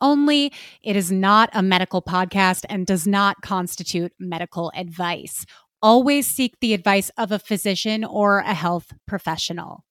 only. 0.00 0.52
It 0.82 0.96
is 0.96 1.12
not 1.12 1.50
a 1.52 1.62
medical 1.62 2.02
podcast 2.02 2.64
and 2.68 2.86
does 2.86 3.06
not 3.06 3.42
constitute 3.42 4.12
medical 4.18 4.72
advice. 4.74 5.44
Always 5.82 6.26
seek 6.26 6.58
the 6.60 6.74
advice 6.74 7.10
of 7.18 7.32
a 7.32 7.38
physician 7.38 8.04
or 8.04 8.38
a 8.38 8.54
health 8.54 8.92
professional. 9.06 9.84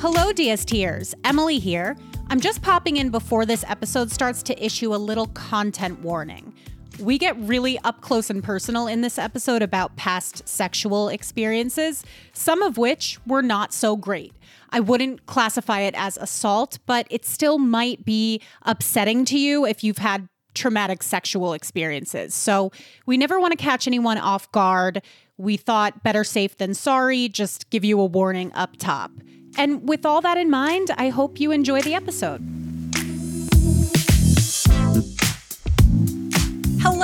Hello, 0.00 0.32
DSTers. 0.32 1.14
Emily 1.24 1.58
here. 1.58 1.96
I'm 2.30 2.40
just 2.40 2.62
popping 2.62 2.98
in 2.98 3.10
before 3.10 3.44
this 3.46 3.64
episode 3.66 4.10
starts 4.10 4.42
to 4.44 4.64
issue 4.64 4.94
a 4.94 4.96
little 4.96 5.26
content 5.28 6.00
warning. 6.00 6.54
We 6.98 7.16
get 7.16 7.36
really 7.38 7.78
up 7.80 8.00
close 8.00 8.28
and 8.28 8.42
personal 8.42 8.86
in 8.86 9.02
this 9.02 9.18
episode 9.18 9.62
about 9.62 9.96
past 9.96 10.48
sexual 10.48 11.08
experiences, 11.08 12.02
some 12.32 12.60
of 12.62 12.76
which 12.76 13.18
were 13.26 13.42
not 13.42 13.72
so 13.72 13.96
great. 13.96 14.32
I 14.70 14.80
wouldn't 14.80 15.26
classify 15.26 15.80
it 15.80 15.94
as 15.96 16.16
assault, 16.16 16.78
but 16.86 17.06
it 17.10 17.24
still 17.24 17.58
might 17.58 18.04
be 18.04 18.42
upsetting 18.62 19.24
to 19.26 19.38
you 19.38 19.64
if 19.64 19.84
you've 19.84 19.98
had 19.98 20.28
traumatic 20.54 21.02
sexual 21.02 21.52
experiences. 21.52 22.34
So 22.34 22.72
we 23.06 23.16
never 23.16 23.38
want 23.38 23.52
to 23.52 23.56
catch 23.56 23.86
anyone 23.86 24.18
off 24.18 24.50
guard. 24.50 25.02
We 25.36 25.56
thought 25.56 26.02
better 26.02 26.24
safe 26.24 26.56
than 26.58 26.74
sorry, 26.74 27.28
just 27.28 27.70
give 27.70 27.84
you 27.84 28.00
a 28.00 28.04
warning 28.04 28.52
up 28.54 28.76
top. 28.76 29.12
And 29.56 29.88
with 29.88 30.04
all 30.04 30.20
that 30.22 30.36
in 30.36 30.50
mind, 30.50 30.90
I 30.98 31.08
hope 31.10 31.40
you 31.40 31.52
enjoy 31.52 31.80
the 31.82 31.94
episode. 31.94 32.57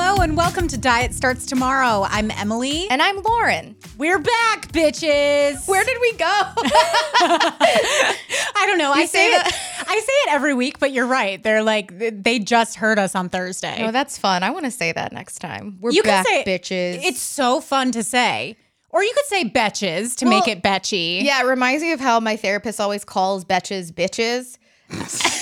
Hello 0.06 0.22
and 0.22 0.36
welcome 0.36 0.68
to 0.68 0.76
Diet 0.76 1.14
Starts 1.14 1.46
Tomorrow. 1.46 2.04
I'm 2.10 2.30
Emily. 2.32 2.86
And 2.90 3.00
I'm 3.00 3.22
Lauren. 3.22 3.74
We're 3.96 4.18
back, 4.18 4.70
bitches. 4.70 5.66
Where 5.66 5.82
did 5.82 5.96
we 5.98 6.12
go? 6.12 6.26
I 6.28 8.64
don't 8.66 8.76
know. 8.76 8.92
You 8.94 9.00
I 9.00 9.06
say 9.06 9.30
say 9.30 9.34
it. 9.34 9.46
I 9.88 9.98
say 9.98 10.12
it 10.12 10.28
every 10.34 10.52
week, 10.52 10.78
but 10.78 10.92
you're 10.92 11.06
right. 11.06 11.42
They're 11.42 11.62
like 11.62 11.96
they 12.22 12.38
just 12.38 12.76
heard 12.76 12.98
us 12.98 13.14
on 13.14 13.30
Thursday. 13.30 13.78
oh, 13.80 13.92
that's 13.92 14.18
fun. 14.18 14.42
I 14.42 14.50
want 14.50 14.66
to 14.66 14.70
say 14.70 14.92
that 14.92 15.14
next 15.14 15.38
time. 15.38 15.78
We're 15.80 15.92
You 15.92 16.02
can 16.02 16.22
back, 16.22 16.26
say- 16.26 16.44
bitches. 16.44 17.02
It's 17.02 17.20
so 17.20 17.62
fun 17.62 17.90
to 17.92 18.02
say. 18.02 18.58
Or 18.90 19.02
you 19.02 19.12
could 19.14 19.24
say 19.24 19.48
betches 19.48 20.16
to 20.16 20.26
Well, 20.26 20.38
make 20.38 20.48
it 20.48 20.62
betchy. 20.62 21.22
yeah, 21.24 21.40
it 21.40 21.46
reminds 21.46 21.82
me 21.82 21.92
of 21.92 22.00
how 22.00 22.20
my 22.20 22.36
therapist 22.36 22.78
always 22.78 23.06
calls 23.06 23.42
betches 23.42 23.90
bitches. 23.90 24.58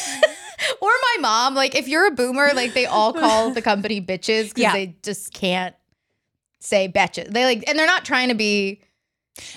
or 0.83 0.91
my 0.91 1.17
mom. 1.21 1.55
Like, 1.55 1.75
if 1.75 1.89
you're 1.89 2.07
a 2.07 2.11
boomer, 2.11 2.51
like 2.55 2.75
they 2.75 2.85
all 2.87 3.13
call 3.15 3.53
the 3.53 3.63
company 3.71 4.01
bitches 4.03 4.49
because 4.49 4.57
Yeah. 4.59 4.73
they 4.73 4.97
just 5.03 5.33
can't 5.33 5.75
say 6.61 6.89
betches. 6.89 7.29
They 7.33 7.45
like, 7.45 7.65
and 7.69 7.79
they're 7.79 7.87
not 7.87 8.05
trying 8.05 8.29
to 8.29 8.35
be. 8.35 8.83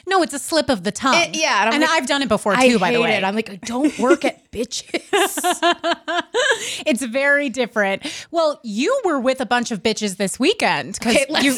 No, 0.08 0.22
it's 0.23 0.34
a 0.34 0.40
slip 0.40 0.70
of 0.70 0.84
the 0.86 0.92
tongue. 0.92 1.16
It- 1.22 1.36
yeah, 1.38 1.66
and 1.66 1.73
and 1.73 1.81
like, 1.81 1.90
I've 1.90 2.08
done 2.08 2.22
it 2.22 2.30
before 2.30 2.53
too, 2.56 2.62
I 2.62 2.78
by 2.78 2.92
the 2.94 3.02
way. 3.02 3.16
it. 3.16 3.23
I'm 3.26 3.36
like, 3.36 3.50
I 3.50 3.56
don't 3.58 3.98
work 4.00 4.23
at 4.23 4.50
bitches. 4.52 5.02
it's 6.86 7.03
very 7.03 7.50
different. 7.50 8.03
Well, 8.31 8.62
you 8.63 9.02
were 9.03 9.19
with 9.19 9.42
a 9.42 9.46
bunch 9.46 9.72
of 9.72 9.84
bitches 9.84 10.16
this 10.16 10.40
weekend 10.40 10.94
because 10.94 11.16
Okay, 11.18 11.25
you. 11.42 11.57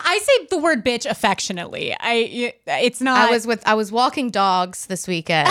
I 0.00 0.18
say 0.18 0.46
the 0.50 0.58
word 0.58 0.84
bitch 0.84 1.06
affectionately. 1.10 1.96
I 1.98 2.52
it's 2.66 3.00
not 3.00 3.28
I 3.28 3.32
was 3.32 3.46
with 3.46 3.66
I 3.66 3.74
was 3.74 3.90
walking 3.90 4.30
dogs 4.30 4.86
this 4.86 5.08
weekend. 5.08 5.48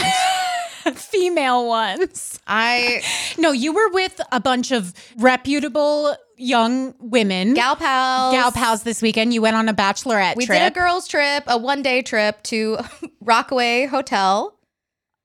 female 0.96 1.68
ones. 1.68 2.40
I 2.48 3.02
No, 3.38 3.52
you 3.52 3.74
were 3.74 3.90
with 3.92 4.20
a 4.32 4.40
bunch 4.40 4.72
of 4.72 4.94
reputable 5.18 6.16
young 6.38 6.94
women. 7.00 7.54
gal 7.54 7.76
pals. 7.76 8.34
gal 8.34 8.52
pals 8.52 8.84
this 8.84 9.02
weekend. 9.02 9.34
You 9.34 9.42
went 9.42 9.56
on 9.56 9.70
a 9.70 9.74
bachelorette 9.74 10.36
We 10.36 10.46
trip. 10.46 10.60
did 10.60 10.72
a 10.72 10.76
girls' 10.76 11.08
trip, 11.08 11.44
a 11.48 11.58
one 11.58 11.82
day 11.82 12.02
trip 12.02 12.42
to 12.44 12.78
Rockaway 13.22 13.86
Hotel. 13.86 14.58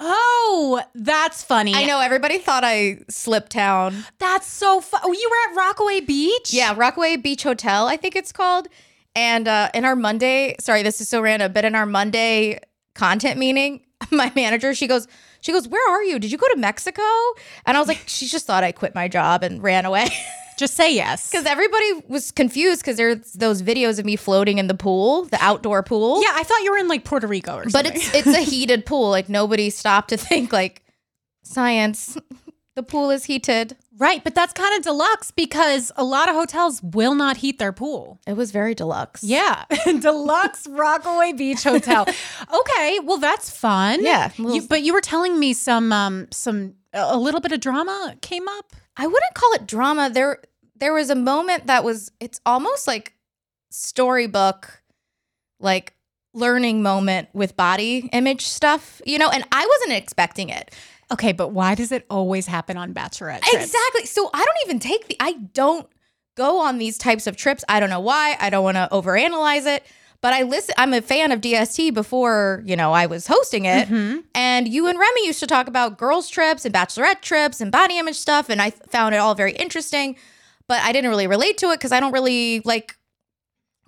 oh, 0.01 0.81
that's 0.95 1.43
funny. 1.43 1.75
I 1.75 1.85
know 1.85 2.01
everybody 2.01 2.39
thought 2.39 2.63
I 2.65 3.01
slipped 3.09 3.53
town. 3.53 4.05
That's 4.19 4.47
so 4.47 4.81
fun. 4.81 5.01
Oh, 5.03 5.13
you 5.13 5.29
were 5.31 5.51
at 5.53 5.57
Rockaway 5.57 6.01
Beach? 6.01 6.53
Yeah, 6.53 6.75
Rockaway 6.77 7.17
Beach 7.17 7.43
Hotel, 7.43 7.87
I 7.89 7.97
think 7.97 8.15
it's 8.15 8.31
called. 8.33 8.69
And 9.17 9.49
uh, 9.49 9.71
in 9.75 9.85
our 9.85 9.97
Monday, 9.97 10.55
sorry, 10.61 10.85
this 10.85 11.01
is 11.01 11.09
so 11.09 11.21
random, 11.21 11.53
but 11.53 11.65
in 11.65 11.75
our 11.75 11.87
Monday 11.87 12.61
content 12.95 13.39
meeting, 13.39 13.81
my 14.13 14.31
manager, 14.37 14.73
she 14.75 14.87
goes, 14.87 15.09
she 15.41 15.53
goes, 15.53 15.69
where 15.69 15.91
are 15.91 16.03
you? 16.03 16.19
Did 16.19 16.33
you 16.33 16.39
go 16.39 16.49
to 16.49 16.57
Mexico? 16.57 17.03
And 17.67 17.77
I 17.77 17.81
was 17.81 17.89
like, 17.89 18.03
she 18.07 18.27
just 18.27 18.47
thought 18.47 18.65
I 18.65 18.73
quit 18.73 18.95
my 18.95 19.09
job 19.09 19.43
and 19.43 19.63
ran 19.63 19.85
away. 19.85 20.09
Just 20.59 20.75
say 20.75 20.93
yes. 20.93 21.31
Because 21.31 21.47
everybody 21.47 22.03
was 22.09 22.33
confused 22.33 22.81
because 22.81 22.97
there's 22.97 23.33
those 23.35 23.63
videos 23.63 24.01
of 24.01 24.05
me 24.05 24.17
floating 24.17 24.59
in 24.59 24.67
the 24.67 24.75
pool, 24.75 25.25
the 25.27 25.39
outdoor 25.41 25.85
pool. 25.85 26.21
Yeah, 26.21 26.33
I 26.35 26.43
thought 26.43 26.65
you 26.65 26.73
were 26.73 26.79
in 26.79 26.89
like 26.89 27.05
Puerto 27.05 27.29
Rico 27.29 27.55
or 27.55 27.71
something. 27.71 27.93
But 27.93 27.95
it's 27.95 28.13
it's 28.13 28.37
a 28.37 28.41
heated 28.51 28.85
pool. 28.85 29.09
Like 29.09 29.29
nobody 29.29 29.71
stopped 29.71 30.09
to 30.09 30.17
think 30.17 30.53
like 30.53 30.83
science. 31.45 32.19
The 32.75 32.85
pool 32.85 33.11
is 33.11 33.25
heated. 33.25 33.77
Right, 33.99 34.23
but 34.25 34.35
that's 34.35 34.53
kind 34.53 34.77
of 34.77 34.83
deluxe 34.83 35.31
because 35.31 35.93
a 35.97 36.05
lot 36.05 36.29
of 36.29 36.35
hotels 36.35 36.83
will 36.83 37.15
not 37.15 37.39
heat 37.39 37.59
their 37.59 37.73
pool. 37.73 38.19
It 38.27 38.35
was 38.37 38.51
very 38.51 38.75
deluxe. 38.75 39.23
Yeah, 39.23 39.65
deluxe 39.85 40.67
Rockaway 40.69 41.33
Beach 41.33 41.65
Hotel. 41.65 42.07
Okay, 42.61 42.99
well 43.05 43.19
that's 43.19 43.51
fun. 43.51 44.03
Yeah, 44.03 44.31
You, 44.37 44.63
but 44.63 44.83
you 44.83 44.93
were 44.93 45.01
telling 45.01 45.39
me 45.39 45.53
some 45.53 45.93
um 45.93 46.29
some 46.31 46.75
a 46.93 47.19
little 47.19 47.41
bit 47.41 47.53
of 47.53 47.61
drama 47.61 48.17
came 48.23 48.49
up. 48.49 48.73
I 48.97 49.07
wouldn't 49.07 49.35
call 49.35 49.53
it 49.55 49.67
drama. 49.67 50.09
There 50.11 50.39
there 50.77 50.95
was 50.95 51.11
a 51.11 51.15
moment 51.15 51.67
that 51.67 51.85
was 51.85 52.11
it's 52.21 52.41
almost 52.47 52.87
like 52.87 53.15
storybook 53.71 54.83
like 55.61 55.95
learning 56.35 56.83
moment 56.83 57.29
with 57.33 57.57
body 57.57 58.09
image 58.13 58.47
stuff, 58.47 59.01
you 59.05 59.19
know, 59.19 59.29
and 59.29 59.45
I 59.53 59.67
wasn't 59.67 59.99
expecting 59.99 60.49
it. 60.51 60.75
Okay, 61.11 61.33
but 61.33 61.49
why 61.49 61.75
does 61.75 61.91
it 61.93 62.05
always 62.11 62.47
happen 62.47 62.77
on 62.77 62.93
bachelorette 62.93 63.41
trips? 63.43 63.65
Exactly. 63.65 64.05
So 64.07 64.29
I 64.33 64.39
don't 64.45 64.57
even 64.67 64.79
take 64.79 65.09
the 65.09 65.17
I 65.21 65.33
don't 65.33 65.89
go 66.37 66.61
on 66.61 66.79
these 66.79 66.99
types 66.99 67.27
of 67.27 67.37
trips. 67.37 67.65
I 67.69 67.81
don't 67.81 67.91
know 67.91 68.01
why. 68.01 68.37
I 68.39 68.51
don't 68.51 68.63
want 68.65 68.77
to 68.77 68.89
overanalyze 68.93 69.67
it. 69.67 69.85
But 70.21 70.33
I 70.33 70.43
listen 70.43 70.75
I'm 70.77 70.93
a 70.93 71.01
fan 71.01 71.31
of 71.33 71.41
DST 71.41 71.95
before, 71.95 72.63
you 72.67 72.75
know, 72.77 72.93
I 72.93 73.07
was 73.07 73.27
hosting 73.27 73.65
it. 73.65 73.89
Mhm. 73.89 74.25
And 74.35 74.67
you 74.69 74.87
and 74.89 74.99
Remy 74.99 75.27
used 75.27 75.41
to 75.41 75.47
talk 75.47 75.69
about 75.69 75.97
girls' 75.97 76.29
trips 76.29 76.65
and 76.65 76.75
bachelorette 76.75 77.21
trips 77.23 77.61
and 77.61 77.71
body 77.73 77.99
image 77.99 78.17
stuff. 78.17 78.49
And 78.51 78.61
I 78.61 78.71
found 78.71 79.15
it 79.15 79.19
all 79.19 79.35
very 79.35 79.53
interesting. 79.53 80.17
But 80.67 80.83
I 80.83 80.93
didn't 80.93 81.09
really 81.11 81.27
relate 81.27 81.57
to 81.59 81.71
it 81.71 81.77
because 81.79 81.93
I 81.93 82.01
don't 82.01 82.13
really 82.13 82.61
like 82.65 82.97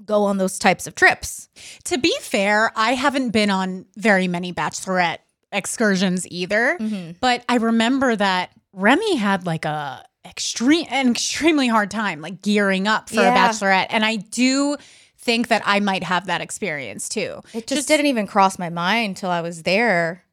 go 0.07 0.25
on 0.25 0.39
those 0.39 0.59
types 0.59 0.87
of 0.87 0.95
trips. 0.95 1.49
To 1.85 1.99
be 1.99 2.17
fair, 2.23 2.73
I 2.75 2.95
haven't 2.95 3.31
been 3.31 3.51
on 3.51 3.85
very 3.97 4.29
many 4.29 4.51
bachelorette 4.53 5.19
excursions 5.53 6.27
either, 6.29 6.77
mm-hmm. 6.81 7.13
but 7.21 7.45
I 7.49 7.57
remember 7.57 8.15
that 8.17 8.51
Remy 8.73 9.17
had 9.17 9.47
like 9.47 9.65
a 9.65 10.05
extreme 10.25 10.87
an 10.91 11.11
extremely 11.11 11.67
hard 11.67 11.91
time 11.91 12.21
like 12.21 12.43
gearing 12.43 12.87
up 12.87 13.09
for 13.09 13.21
a 13.21 13.25
bachelorette 13.25 13.87
and 13.89 14.05
I 14.05 14.17
do 14.17 14.77
think 15.17 15.49
that 15.49 15.63
I 15.65 15.81
might 15.81 16.03
have 16.03 16.27
that 16.27 16.41
experience 16.41 17.09
too. 17.09 17.41
It 17.53 17.67
just, 17.67 17.89
didn't 17.89 18.07
even 18.07 18.27
cross 18.27 18.59
my 18.59 18.71
mind 18.71 19.17
till 19.17 19.31
I 19.31 19.43
was 19.43 19.63
there. 19.63 20.25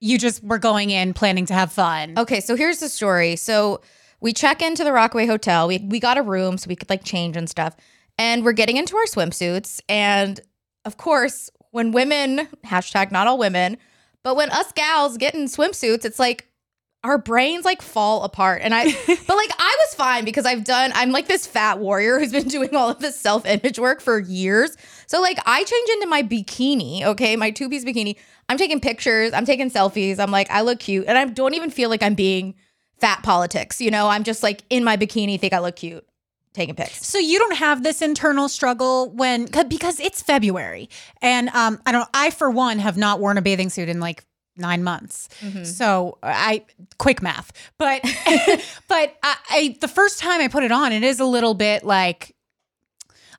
You 0.00 0.18
just 0.18 0.42
were 0.42 0.58
going 0.58 0.90
in 0.90 1.14
planning 1.14 1.46
to 1.46 1.54
have 1.54 1.72
fun. 1.72 2.18
Okay, 2.18 2.40
so 2.40 2.56
here's 2.56 2.78
the 2.78 2.88
story. 2.88 3.36
So 3.36 3.80
we 4.20 4.32
check 4.32 4.60
into 4.60 4.84
the 4.84 4.92
Rockaway 4.92 5.26
Hotel. 5.26 5.68
We 5.68 5.78
we 5.78 6.00
got 6.00 6.18
a 6.18 6.22
room 6.22 6.58
so 6.58 6.68
we 6.68 6.76
could 6.76 6.90
like 6.90 7.04
change 7.04 7.36
and 7.36 7.48
stuff. 7.48 7.76
And 8.18 8.44
we're 8.44 8.52
getting 8.52 8.76
into 8.76 8.96
our 8.96 9.04
swimsuits. 9.06 9.80
And 9.88 10.40
of 10.84 10.96
course, 10.96 11.50
when 11.70 11.92
women, 11.92 12.48
hashtag 12.64 13.12
not 13.12 13.26
all 13.26 13.38
women, 13.38 13.78
but 14.24 14.34
when 14.34 14.50
us 14.50 14.72
gals 14.72 15.16
get 15.16 15.34
in 15.34 15.44
swimsuits, 15.44 16.04
it's 16.04 16.18
like 16.18 16.48
our 17.04 17.18
brains 17.18 17.66
like 17.66 17.82
fall 17.82 18.24
apart. 18.24 18.62
And 18.62 18.74
I 18.74 18.84
but 19.06 19.36
like 19.36 19.50
I 19.58 19.76
was 19.86 19.94
fine 19.94 20.24
because 20.24 20.46
I've 20.46 20.64
done 20.64 20.90
I'm 20.94 21.12
like 21.12 21.28
this 21.28 21.46
fat 21.46 21.78
warrior 21.78 22.18
who's 22.18 22.32
been 22.32 22.48
doing 22.48 22.74
all 22.74 22.88
of 22.88 22.98
this 22.98 23.16
self-image 23.20 23.78
work 23.78 24.00
for 24.00 24.18
years. 24.18 24.76
So 25.06 25.20
like 25.20 25.38
I 25.46 25.62
change 25.62 25.88
into 25.90 26.06
my 26.08 26.22
bikini, 26.22 27.04
okay, 27.04 27.36
my 27.36 27.50
two-piece 27.50 27.84
bikini. 27.84 28.16
I'm 28.48 28.58
taking 28.58 28.80
pictures, 28.80 29.32
I'm 29.32 29.44
taking 29.44 29.70
selfies. 29.70 30.18
I'm 30.18 30.30
like 30.30 30.50
I 30.50 30.62
look 30.62 30.80
cute 30.80 31.04
and 31.06 31.16
I 31.16 31.26
don't 31.26 31.54
even 31.54 31.70
feel 31.70 31.90
like 31.90 32.02
I'm 32.02 32.14
being 32.14 32.54
fat 32.98 33.22
politics, 33.22 33.80
you 33.80 33.90
know? 33.90 34.08
I'm 34.08 34.24
just 34.24 34.42
like 34.42 34.62
in 34.70 34.82
my 34.82 34.96
bikini 34.96 35.38
think 35.38 35.52
I 35.52 35.58
look 35.58 35.76
cute. 35.76 36.06
Taking 36.54 36.74
pics. 36.74 37.04
So 37.06 37.18
you 37.18 37.38
don't 37.38 37.56
have 37.56 37.82
this 37.82 38.00
internal 38.00 38.48
struggle 38.48 39.10
when 39.10 39.46
'cause- 39.48 39.64
because 39.66 40.00
it's 40.00 40.22
February, 40.22 40.88
and 41.20 41.48
um, 41.50 41.80
I 41.84 41.92
don't. 41.92 42.08
I 42.14 42.30
for 42.30 42.50
one 42.50 42.78
have 42.78 42.96
not 42.96 43.20
worn 43.20 43.36
a 43.38 43.42
bathing 43.42 43.68
suit 43.70 43.88
in 43.88 44.00
like 44.00 44.24
nine 44.56 44.82
months. 44.84 45.28
So 45.64 46.16
I 46.22 46.64
quick 46.98 47.20
math, 47.20 47.52
but 47.76 48.00
but 48.88 49.14
I, 49.22 49.36
I 49.50 49.76
the 49.80 49.88
first 49.88 50.20
time 50.20 50.40
I 50.40 50.48
put 50.48 50.62
it 50.62 50.70
on, 50.72 50.92
it 50.92 51.02
is 51.02 51.20
a 51.20 51.26
little 51.26 51.54
bit 51.54 51.84
like. 51.84 52.34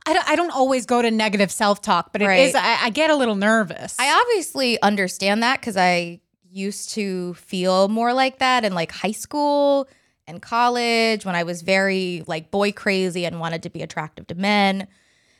I 0.08 0.14
don't, 0.14 0.30
I 0.30 0.36
don't 0.36 0.52
always 0.52 0.86
go 0.86 1.02
to 1.02 1.10
negative 1.10 1.52
self 1.52 1.82
talk, 1.82 2.12
but 2.12 2.22
it 2.22 2.26
is. 2.30 2.54
Right. 2.54 2.64
I, 2.64 2.86
I 2.86 2.90
get 2.92 3.10
a 3.10 3.16
little 3.16 3.34
nervous. 3.34 3.96
I 3.98 4.22
obviously 4.22 4.80
understand 4.84 5.42
that 5.42 5.60
because 5.60 5.78
I 5.78 6.20
used 6.48 6.92
to 6.92 7.34
feel 7.34 7.88
more 7.88 8.14
like 8.14 8.38
that 8.38 8.64
in 8.64 8.76
like 8.76 8.92
high 8.92 9.14
school 9.14 9.88
and 10.28 10.42
college 10.42 11.26
when 11.26 11.36
I 11.36 11.44
was 11.44 11.62
very 11.62 12.24
like 12.28 12.52
boy 12.52 12.72
crazy 12.72 13.26
and 13.26 13.40
wanted 13.40 13.64
to 13.64 13.70
be 13.70 13.82
attractive 13.82 14.28
to 14.28 14.36
men, 14.36 14.88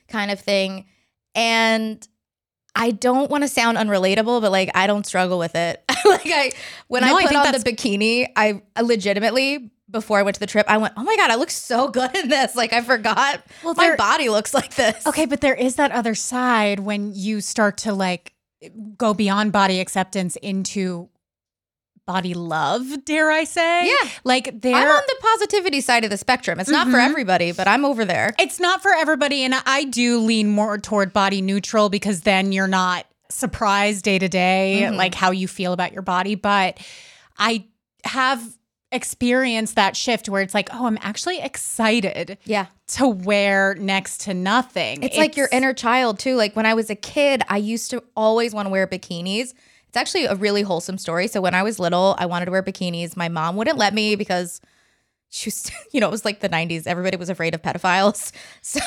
kind 0.08 0.32
of 0.32 0.40
thing. 0.40 0.86
And 1.34 2.08
I 2.76 2.92
don't 2.92 3.32
want 3.32 3.44
to 3.44 3.48
sound 3.48 3.78
unrelatable, 3.78 4.42
but 4.42 4.52
like 4.52 4.70
I 4.76 4.88
don't 4.88 5.06
struggle 5.06 5.40
with 5.40 5.56
it. 5.56 5.84
like 6.06 6.28
I 6.28 6.52
when 6.88 7.04
No, 7.04 7.16
I 7.16 7.20
I 7.20 7.22
put 7.24 7.30
think 7.30 7.46
on 7.46 7.52
the 7.54 7.60
bikini, 7.60 8.28
I, 8.36 8.62
I 8.76 8.82
legitimately 8.82 9.72
before 9.90 10.18
I 10.18 10.24
went 10.24 10.36
to 10.36 10.40
the 10.40 10.48
trip, 10.48 10.66
I 10.68 10.78
went, 10.78 10.94
"Oh 10.98 11.04
my 11.04 11.16
god, 11.16 11.32
I 11.32 11.36
look 11.36 11.52
so 11.52 11.88
good 11.90 12.16
in 12.16 12.30
this!" 12.30 12.56
Like 12.56 12.74
I 12.74 12.82
forgot 12.82 13.44
Well, 13.64 13.76
my 13.76 13.96
body 13.96 14.30
looks 14.30 14.54
like 14.54 14.76
this. 14.76 15.06
Okay, 15.08 15.26
but 15.26 15.42
there 15.42 15.56
is 15.56 15.76
that 15.76 15.92
other 15.92 16.16
side 16.16 16.80
when 16.80 17.14
you 17.14 17.42
start 17.42 17.78
to 17.80 17.94
like 17.94 18.34
go 18.98 19.14
beyond 19.14 19.52
body 19.52 19.80
acceptance 19.80 20.36
into 20.38 21.10
body 22.06 22.34
love, 22.36 23.04
dare 23.04 23.32
I 23.32 23.44
say? 23.46 23.88
Yeah. 23.88 24.10
Like 24.24 24.62
there 24.62 24.76
I'm 24.76 24.88
on 24.88 25.02
the 25.08 25.16
positivity 25.22 25.82
side 25.82 26.04
of 26.04 26.10
the 26.12 26.18
spectrum. 26.18 26.60
It's 26.60 26.70
not 26.70 26.88
for 26.88 26.98
Mhm. 26.98 27.06
everybody, 27.10 27.52
but 27.52 27.68
I'm 27.68 27.84
over 27.84 28.06
there. 28.06 28.34
it's 28.40 28.60
not 28.60 28.82
for 28.82 28.94
everybody 28.94 29.44
and 29.44 29.56
I 29.66 29.86
do 29.86 30.20
lean 30.20 30.50
more 30.50 30.78
toward 30.78 31.14
body 31.14 31.42
neutral 31.42 31.90
because 31.90 32.22
then 32.22 32.52
you're 32.52 32.68
not 32.68 33.06
surprised 33.30 34.04
day 34.06 34.20
to 34.20 34.30
day 34.30 34.82
Mhm. 34.84 34.96
like 34.98 35.16
how 35.16 35.32
you 35.32 35.48
feel 35.48 35.74
about 35.74 35.94
your 35.94 36.04
body, 36.04 36.36
but 36.36 36.78
I 37.40 37.66
have 38.04 38.42
experienced 38.92 39.76
that 39.76 39.98
shift 39.98 40.30
where 40.30 40.42
it's 40.42 40.54
like, 40.54 40.70
"Oh, 40.74 40.86
I'm 40.86 41.00
actually 41.02 41.42
excited 41.42 42.38
Yeah. 42.46 42.68
to 42.90 43.08
wear 43.08 43.76
next 43.80 44.22
to 44.22 44.34
nothing." 44.34 45.02
It's, 45.04 45.18
like 45.18 45.36
your 45.36 45.50
inner 45.52 45.74
child 45.74 46.20
too. 46.20 46.36
Like 46.36 46.56
when 46.56 46.66
I 46.68 46.76
was 46.76 46.90
a 46.92 46.96
kid, 46.96 47.42
I 47.50 47.58
used 47.58 47.90
to 47.92 48.04
always 48.16 48.54
want 48.54 48.68
to 48.68 48.70
wear 48.70 48.86
bikinis. 48.88 49.54
It's 49.96 50.02
actually 50.02 50.26
a 50.26 50.36
really 50.36 50.62
wholesome 50.62 50.98
story. 50.98 51.28
So 51.28 51.40
when 51.40 51.56
I 51.56 51.64
was 51.64 51.80
little, 51.80 52.18
I 52.20 52.26
wanted 52.26 52.46
to 52.46 52.52
wear 52.52 52.62
bikinis. 52.62 53.16
My 53.16 53.30
mom 53.30 53.56
wouldn't 53.56 53.78
let 53.78 53.94
me 53.94 54.18
because 54.18 54.60
she 55.30 55.48
was, 55.48 55.72
you 55.94 56.02
know, 56.02 56.10
it 56.10 56.12
was 56.12 56.26
like 56.26 56.42
the 56.42 56.50
90s. 56.50 56.86
Everybody 56.86 57.16
was 57.16 57.30
afraid 57.30 57.56
of 57.56 57.62
pedophiles. 57.62 58.34
So 58.62 58.82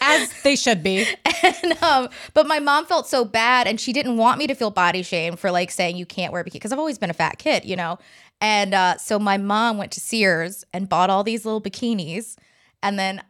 as 0.00 0.32
they 0.42 0.56
should 0.56 0.82
be. 0.82 1.06
and 1.42 1.82
um, 1.82 2.08
but 2.32 2.46
my 2.46 2.60
mom 2.60 2.86
felt 2.86 3.06
so 3.06 3.26
bad 3.26 3.66
and 3.66 3.78
she 3.78 3.92
didn't 3.92 4.16
want 4.16 4.38
me 4.38 4.46
to 4.46 4.54
feel 4.54 4.70
body 4.70 5.02
shame 5.02 5.36
for 5.36 5.50
like 5.50 5.70
saying 5.70 5.98
you 5.98 6.06
can't 6.06 6.32
wear 6.32 6.42
bikini 6.42 6.54
because 6.54 6.72
I've 6.72 6.78
always 6.78 6.98
been 6.98 7.10
a 7.10 7.14
fat 7.14 7.38
kid, 7.38 7.66
you 7.66 7.76
know. 7.76 7.98
And 8.40 8.72
uh, 8.72 8.96
so 8.96 9.18
my 9.18 9.36
mom 9.36 9.76
went 9.76 9.92
to 9.92 10.00
Sears 10.00 10.64
and 10.72 10.88
bought 10.88 11.10
all 11.10 11.24
these 11.24 11.44
little 11.44 11.60
bikinis, 11.60 12.36
and 12.82 12.98
then 12.98 13.20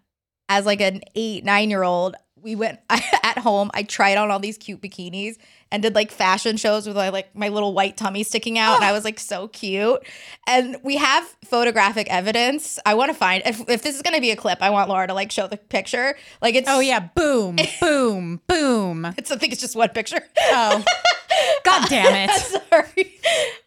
as 0.49 0.67
like 0.67 0.81
an 0.81 1.01
eight 1.17 1.45
nine 1.45 1.69
year 1.69 1.83
old, 1.83 2.15
we 2.43 2.55
went 2.55 2.81
at 2.91 3.39
home. 3.39 3.71
I 3.75 3.83
tried 3.83 4.17
on 4.19 4.31
all 4.31 4.39
these 4.39 4.59
cute 4.59 4.81
bikinis 4.81 5.37
and 5.71 5.83
did 5.83 5.95
like 5.95 6.11
fashion 6.11 6.57
shows 6.57 6.87
with 6.87 6.97
my, 6.97 7.11
like 7.11 7.35
my 7.37 7.49
little 7.49 7.75
white 7.75 7.97
tummy 7.97 8.23
sticking 8.23 8.59
out, 8.59 8.77
and 8.77 8.85
I 8.85 8.93
was 8.93 9.05
like 9.05 9.19
so 9.21 9.49
cute. 9.49 10.01
And 10.47 10.77
we 10.83 10.97
have 10.97 11.25
photographic 11.45 12.09
evidence. 12.11 12.79
I 12.87 12.95
want 12.95 13.11
to 13.11 13.15
find 13.15 13.43
if 13.45 13.61
if 13.69 13.83
this 13.83 13.97
is 13.97 14.03
gonna 14.03 14.21
be 14.21 14.31
a 14.31 14.37
clip, 14.37 14.59
I 14.63 14.71
want 14.71 14.89
Laura 14.89 15.07
to 15.07 15.15
like 15.15 15.31
show 15.31 15.47
the 15.47 15.57
picture. 15.57 16.17
Like 16.41 16.55
it's 16.55 16.69
Oh 16.69 16.81
yeah, 16.81 17.01
boom, 17.01 17.57
boom, 17.81 18.41
boom. 18.47 19.05
it's 19.17 19.31
I 19.31 19.37
think 19.37 19.53
it's 19.53 19.61
just 19.63 19.77
one 19.77 19.91
picture. 19.91 20.21
Oh. 20.41 20.85
God 21.65 21.89
damn 21.89 22.29
it. 22.29 22.31
Sorry. 22.71 23.15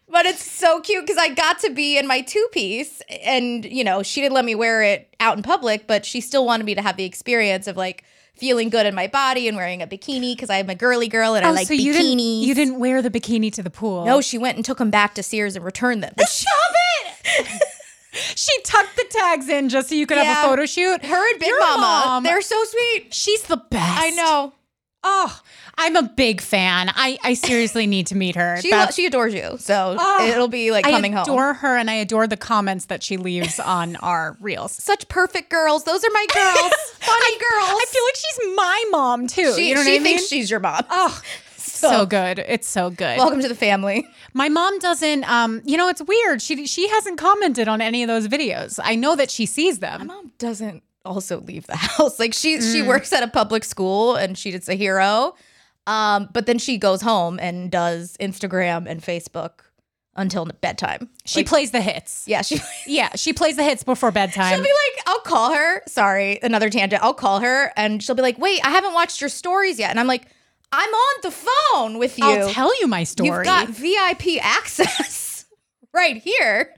But 0.08 0.26
it's 0.26 0.42
so 0.44 0.80
cute 0.80 1.06
because 1.06 1.16
I 1.16 1.30
got 1.30 1.60
to 1.60 1.70
be 1.70 1.96
in 1.96 2.06
my 2.06 2.20
two 2.20 2.46
piece 2.52 3.00
and, 3.24 3.64
you 3.64 3.82
know, 3.82 4.02
she 4.02 4.20
didn't 4.20 4.34
let 4.34 4.44
me 4.44 4.54
wear 4.54 4.82
it 4.82 5.14
out 5.20 5.38
in 5.38 5.42
public, 5.42 5.86
but 5.86 6.04
she 6.04 6.20
still 6.20 6.44
wanted 6.44 6.66
me 6.66 6.74
to 6.74 6.82
have 6.82 6.98
the 6.98 7.04
experience 7.04 7.66
of 7.66 7.76
like 7.78 8.04
feeling 8.36 8.70
good 8.70 8.86
in 8.86 8.94
my 8.94 9.06
body 9.06 9.46
and 9.48 9.56
wearing 9.56 9.82
a 9.82 9.86
bikini 9.86 10.34
because 10.34 10.50
I'm 10.50 10.68
a 10.70 10.74
girly 10.74 11.08
girl 11.08 11.34
and 11.34 11.44
I 11.46 11.50
oh, 11.50 11.52
like 11.52 11.66
Oh, 11.66 11.68
so 11.68 11.74
you 11.74 11.92
bikinis. 11.92 11.96
didn't 11.96 12.18
you 12.18 12.54
didn't 12.54 12.80
wear 12.80 13.02
the 13.02 13.10
bikini 13.10 13.52
to 13.52 13.62
the 13.62 13.70
pool? 13.70 14.04
No, 14.04 14.20
she 14.20 14.38
went 14.38 14.56
and 14.56 14.64
took 14.64 14.78
them 14.78 14.90
back 14.90 15.14
to 15.14 15.22
Sears 15.22 15.54
and 15.56 15.64
returned 15.64 16.02
them. 16.02 16.14
Stop 16.18 16.72
it. 17.24 17.62
she 18.34 18.52
tucked 18.62 18.96
the 18.96 19.04
tags 19.10 19.48
in 19.48 19.68
just 19.68 19.88
so 19.88 19.94
you 19.94 20.06
could 20.06 20.18
have 20.18 20.44
a 20.44 20.48
photo 20.48 20.66
shoot. 20.66 21.04
her 21.04 21.30
and 21.30 21.38
Big 21.40 21.48
Your 21.48 21.60
Mama, 21.60 21.80
mom, 22.06 22.22
they're 22.24 22.40
so 22.42 22.62
sweet. 22.64 23.14
she's 23.14 23.42
the 23.44 23.56
best. 23.58 24.00
I 24.02 24.10
know. 24.10 24.52
Oh, 25.04 25.40
I'm 25.76 25.96
a 25.96 26.02
big 26.04 26.40
fan. 26.40 26.90
I, 26.94 27.18
I 27.24 27.34
seriously 27.34 27.86
need 27.86 28.06
to 28.08 28.14
meet 28.14 28.36
her. 28.36 28.56
She 28.62 28.70
That's- 28.70 28.94
she 28.94 29.06
adores 29.06 29.34
you. 29.34 29.56
So 29.58 29.96
Oh, 29.98 30.26
it'll 30.28 30.48
be 30.48 30.70
like 30.70 30.84
coming 30.84 31.12
home. 31.12 31.22
I 31.22 31.24
home. 31.24 31.34
adore 31.34 31.54
her 31.54 31.76
and 31.76 31.90
I 31.90 31.94
adore 31.94 32.26
the 32.26 32.36
comments 32.36 32.84
that 32.86 33.02
she 33.02 33.16
leaves 33.16 33.58
on 33.78 33.96
our 33.96 34.36
reels. 34.40 34.72
Such 34.72 35.08
perfect 35.08 35.50
girls. 35.50 35.84
Those 35.84 36.04
are 36.04 36.10
my 36.12 36.26
girls. 36.34 36.72
Funny 36.98 37.38
girls. 37.38 37.70
I 37.70 37.84
feel 37.88 38.04
like 38.04 38.14
she's 38.16 38.56
my 38.56 38.84
mom 38.90 39.26
too. 39.26 39.54
she, 39.56 39.68
you 39.70 39.74
know 39.74 39.82
she 39.82 39.90
what 39.92 40.00
I 40.00 40.04
mean? 40.04 40.16
thinks 40.18 40.28
she's 40.28 40.50
your 40.50 40.60
mom. 40.60 40.82
Oh, 40.90 41.20
so 41.56 42.06
good. 42.06 42.38
It's 42.38 42.68
so 42.68 42.90
good. 42.90 43.18
Welcome 43.18 43.40
to 43.40 43.48
the 43.48 43.56
family. 43.56 44.06
My 44.34 44.48
mom 44.48 44.78
doesn't. 44.78 45.28
Um, 45.28 45.62
you 45.64 45.76
know, 45.76 45.88
it's 45.88 46.00
weird. 46.02 46.40
She 46.40 46.64
she 46.66 46.88
hasn't 46.88 47.18
commented 47.18 47.66
on 47.66 47.80
any 47.80 48.04
of 48.04 48.08
those 48.08 48.28
videos. 48.28 48.78
I 48.82 48.94
know 48.94 49.16
that 49.16 49.30
she 49.32 49.46
sees 49.46 49.80
them. 49.80 49.98
My 50.06 50.14
mom 50.14 50.32
doesn't 50.38 50.84
also 51.04 51.40
leave 51.40 51.66
the 51.66 51.76
house. 51.88 52.18
Like 52.18 52.32
she 52.34 52.58
Mm. 52.58 52.72
she 52.72 52.82
works 52.82 53.12
at 53.12 53.22
a 53.22 53.28
public 53.28 53.64
school 53.64 54.16
and 54.16 54.36
she 54.36 54.52
she's 54.52 54.68
a 54.68 54.74
hero. 54.74 55.34
Um, 55.86 56.28
but 56.32 56.46
then 56.46 56.58
she 56.58 56.78
goes 56.78 57.02
home 57.02 57.38
and 57.40 57.70
does 57.70 58.16
Instagram 58.20 58.86
and 58.88 59.02
Facebook 59.02 59.62
until 60.14 60.44
bedtime. 60.60 61.08
She 61.24 61.40
Like, 61.40 61.46
plays 61.48 61.70
the 61.72 61.80
hits. 61.80 62.24
yeah, 62.28 62.42
she 62.42 62.60
Yeah, 62.86 63.08
she 63.16 63.32
plays 63.32 63.56
the 63.56 63.64
hits 63.64 63.82
before 63.82 64.10
bedtime. 64.12 64.54
She'll 64.54 64.62
be 64.62 64.68
like, 64.68 65.08
I'll 65.08 65.20
call 65.20 65.52
her. 65.54 65.82
Sorry, 65.88 66.38
another 66.42 66.70
tangent. 66.70 67.02
I'll 67.02 67.14
call 67.14 67.40
her 67.40 67.72
and 67.76 68.02
she'll 68.02 68.14
be 68.14 68.22
like, 68.22 68.38
wait, 68.38 68.60
I 68.64 68.70
haven't 68.70 68.92
watched 68.94 69.20
your 69.20 69.30
stories 69.30 69.78
yet. 69.78 69.90
And 69.90 69.98
I'm 69.98 70.06
like, 70.06 70.26
I'm 70.70 70.88
on 70.90 71.14
the 71.22 71.30
phone 71.30 71.98
with 71.98 72.18
you. 72.18 72.24
I'll 72.26 72.50
tell 72.50 72.78
you 72.80 72.86
my 72.86 73.04
story. 73.04 73.28
You've 73.30 73.44
got 73.44 73.68
VIP 73.68 74.38
access 74.40 75.31
right 75.94 76.16
here. 76.16 76.74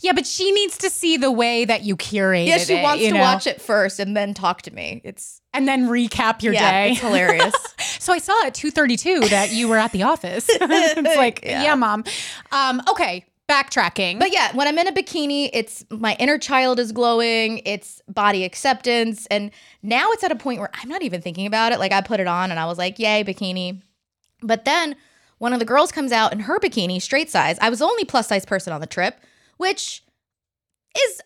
yeah, 0.00 0.12
but 0.12 0.26
she 0.26 0.50
needs 0.52 0.78
to 0.78 0.90
see 0.90 1.16
the 1.16 1.30
way 1.30 1.64
that 1.64 1.82
you 1.84 1.96
curated 1.96 2.46
Yeah, 2.48 2.58
she 2.58 2.74
it, 2.74 2.82
wants 2.82 3.04
to 3.04 3.12
know? 3.12 3.20
watch 3.20 3.46
it 3.46 3.60
first 3.60 3.98
and 4.00 4.16
then 4.16 4.34
talk 4.34 4.62
to 4.62 4.70
me. 4.74 5.00
It's 5.04 5.40
and 5.54 5.66
then 5.66 5.88
recap 5.88 6.42
your 6.42 6.52
yeah, 6.54 6.70
day. 6.86 6.92
it's 6.92 7.00
hilarious. 7.00 7.54
So 7.98 8.12
I 8.12 8.18
saw 8.18 8.46
at 8.46 8.54
2:32 8.54 9.30
that 9.30 9.52
you 9.52 9.66
were 9.66 9.78
at 9.78 9.90
the 9.90 10.04
office. 10.04 10.46
it's 10.48 11.16
like, 11.16 11.40
Yeah. 11.44 11.62
yeah, 11.64 11.74
mom. 11.74 12.04
Um, 12.52 12.80
okay, 12.88 13.24
backtracking. 13.48 14.20
But 14.20 14.32
yeah, 14.32 14.54
when 14.54 14.68
I'm 14.68 14.78
in 14.78 14.86
a 14.86 14.92
bikini, 14.92 15.50
it's 15.52 15.84
my 15.90 16.14
inner 16.20 16.38
child 16.38 16.78
is 16.78 16.92
glowing, 16.92 17.62
it's 17.64 18.02
body 18.06 18.44
acceptance. 18.44 19.26
And 19.26 19.50
now 19.82 20.10
it's 20.12 20.22
at 20.22 20.30
a 20.30 20.36
point 20.36 20.60
where 20.60 20.70
I'm 20.74 20.88
not 20.88 21.02
even 21.02 21.20
thinking 21.20 21.46
about 21.46 21.72
it. 21.72 21.80
Like 21.80 21.90
I 21.90 22.00
put 22.00 22.20
it 22.20 22.28
on 22.28 22.50
and 22.52 22.60
I 22.60 22.66
was 22.66 22.78
like, 22.78 22.98
yay, 23.00 23.24
bikini. 23.24 23.82
But 24.40 24.64
then 24.64 24.94
one 25.38 25.52
of 25.52 25.58
the 25.58 25.64
girls 25.64 25.92
comes 25.92 26.12
out 26.12 26.32
in 26.32 26.40
her 26.40 26.58
bikini, 26.58 27.00
straight 27.00 27.30
size. 27.30 27.58
I 27.60 27.68
was 27.70 27.80
the 27.80 27.84
only 27.84 28.04
plus 28.04 28.26
size 28.28 28.44
person 28.44 28.72
on 28.72 28.80
the 28.80 28.86
trip, 28.86 29.16
which 29.58 30.02
is 30.96 31.20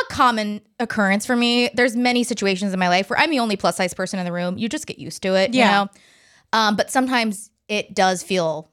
a 0.00 0.04
common 0.12 0.60
occurrence 0.78 1.26
for 1.26 1.34
me. 1.34 1.70
There's 1.74 1.96
many 1.96 2.22
situations 2.24 2.72
in 2.72 2.78
my 2.78 2.88
life 2.88 3.10
where 3.10 3.18
I'm 3.18 3.30
the 3.30 3.40
only 3.40 3.56
plus 3.56 3.76
size 3.76 3.94
person 3.94 4.18
in 4.20 4.24
the 4.24 4.32
room. 4.32 4.58
You 4.58 4.68
just 4.68 4.86
get 4.86 4.98
used 4.98 5.22
to 5.22 5.34
it, 5.34 5.54
Yeah. 5.54 5.64
you 5.64 5.70
know? 5.86 5.90
Um, 6.52 6.76
but 6.76 6.90
sometimes 6.90 7.50
it 7.68 7.94
does 7.94 8.22
feel 8.22 8.70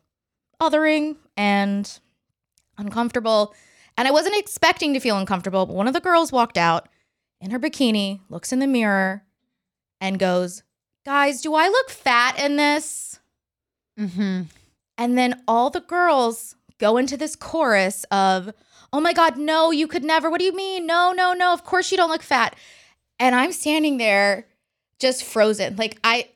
othering 0.62 1.16
and 1.36 2.00
uncomfortable. 2.78 3.54
And 3.98 4.08
I 4.08 4.12
wasn't 4.12 4.36
expecting 4.38 4.94
to 4.94 5.00
feel 5.00 5.18
uncomfortable, 5.18 5.66
but 5.66 5.74
one 5.76 5.88
of 5.88 5.94
the 5.94 6.00
girls 6.02 6.32
walked 6.32 6.58
out 6.58 6.88
in 7.42 7.52
her 7.52 7.60
bikini, 7.60 8.20
looks 8.30 8.54
in 8.54 8.60
the 8.60 8.68
mirror, 8.68 9.24
and 10.00 10.20
goes, 10.20 10.64
Guys, 11.06 11.42
do 11.42 11.54
I 11.56 11.68
look 11.70 11.90
fat 11.90 12.40
in 12.40 12.56
this? 12.58 13.20
hmm 13.98 14.44
And 14.98 15.18
then 15.18 15.42
all 15.48 15.70
the 15.70 15.82
girls 15.82 16.56
go 16.80 16.98
into 16.98 17.18
this 17.18 17.36
chorus 17.36 18.06
of, 18.12 18.52
Oh 18.94 19.02
my 19.02 19.12
God, 19.14 19.38
no, 19.38 19.72
you 19.72 19.88
could 19.88 20.04
never. 20.04 20.30
What 20.30 20.40
do 20.40 20.46
you 20.46 20.56
mean? 20.56 20.86
No, 20.86 21.12
no, 21.12 21.34
no. 21.34 21.52
Of 21.52 21.66
course 21.66 21.92
you 21.92 21.98
don't 21.98 22.10
look 22.10 22.24
fat. 22.24 22.56
And 23.20 23.36
I'm 23.36 23.52
standing 23.52 23.98
there 23.98 24.48
just 25.00 25.24
frozen. 25.24 25.76
Like, 25.76 26.00
I. 26.04 26.30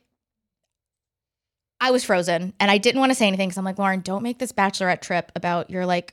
I 1.82 1.90
was 1.90 2.04
frozen 2.04 2.52
and 2.60 2.70
I 2.70 2.76
didn't 2.76 3.00
want 3.00 3.10
to 3.10 3.14
say 3.14 3.26
anything 3.26 3.48
because 3.48 3.56
I'm 3.56 3.64
like, 3.64 3.78
Lauren, 3.78 4.00
don't 4.00 4.22
make 4.22 4.38
this 4.38 4.52
bachelorette 4.52 5.00
trip 5.00 5.32
about 5.34 5.70
your 5.70 5.86
like 5.86 6.12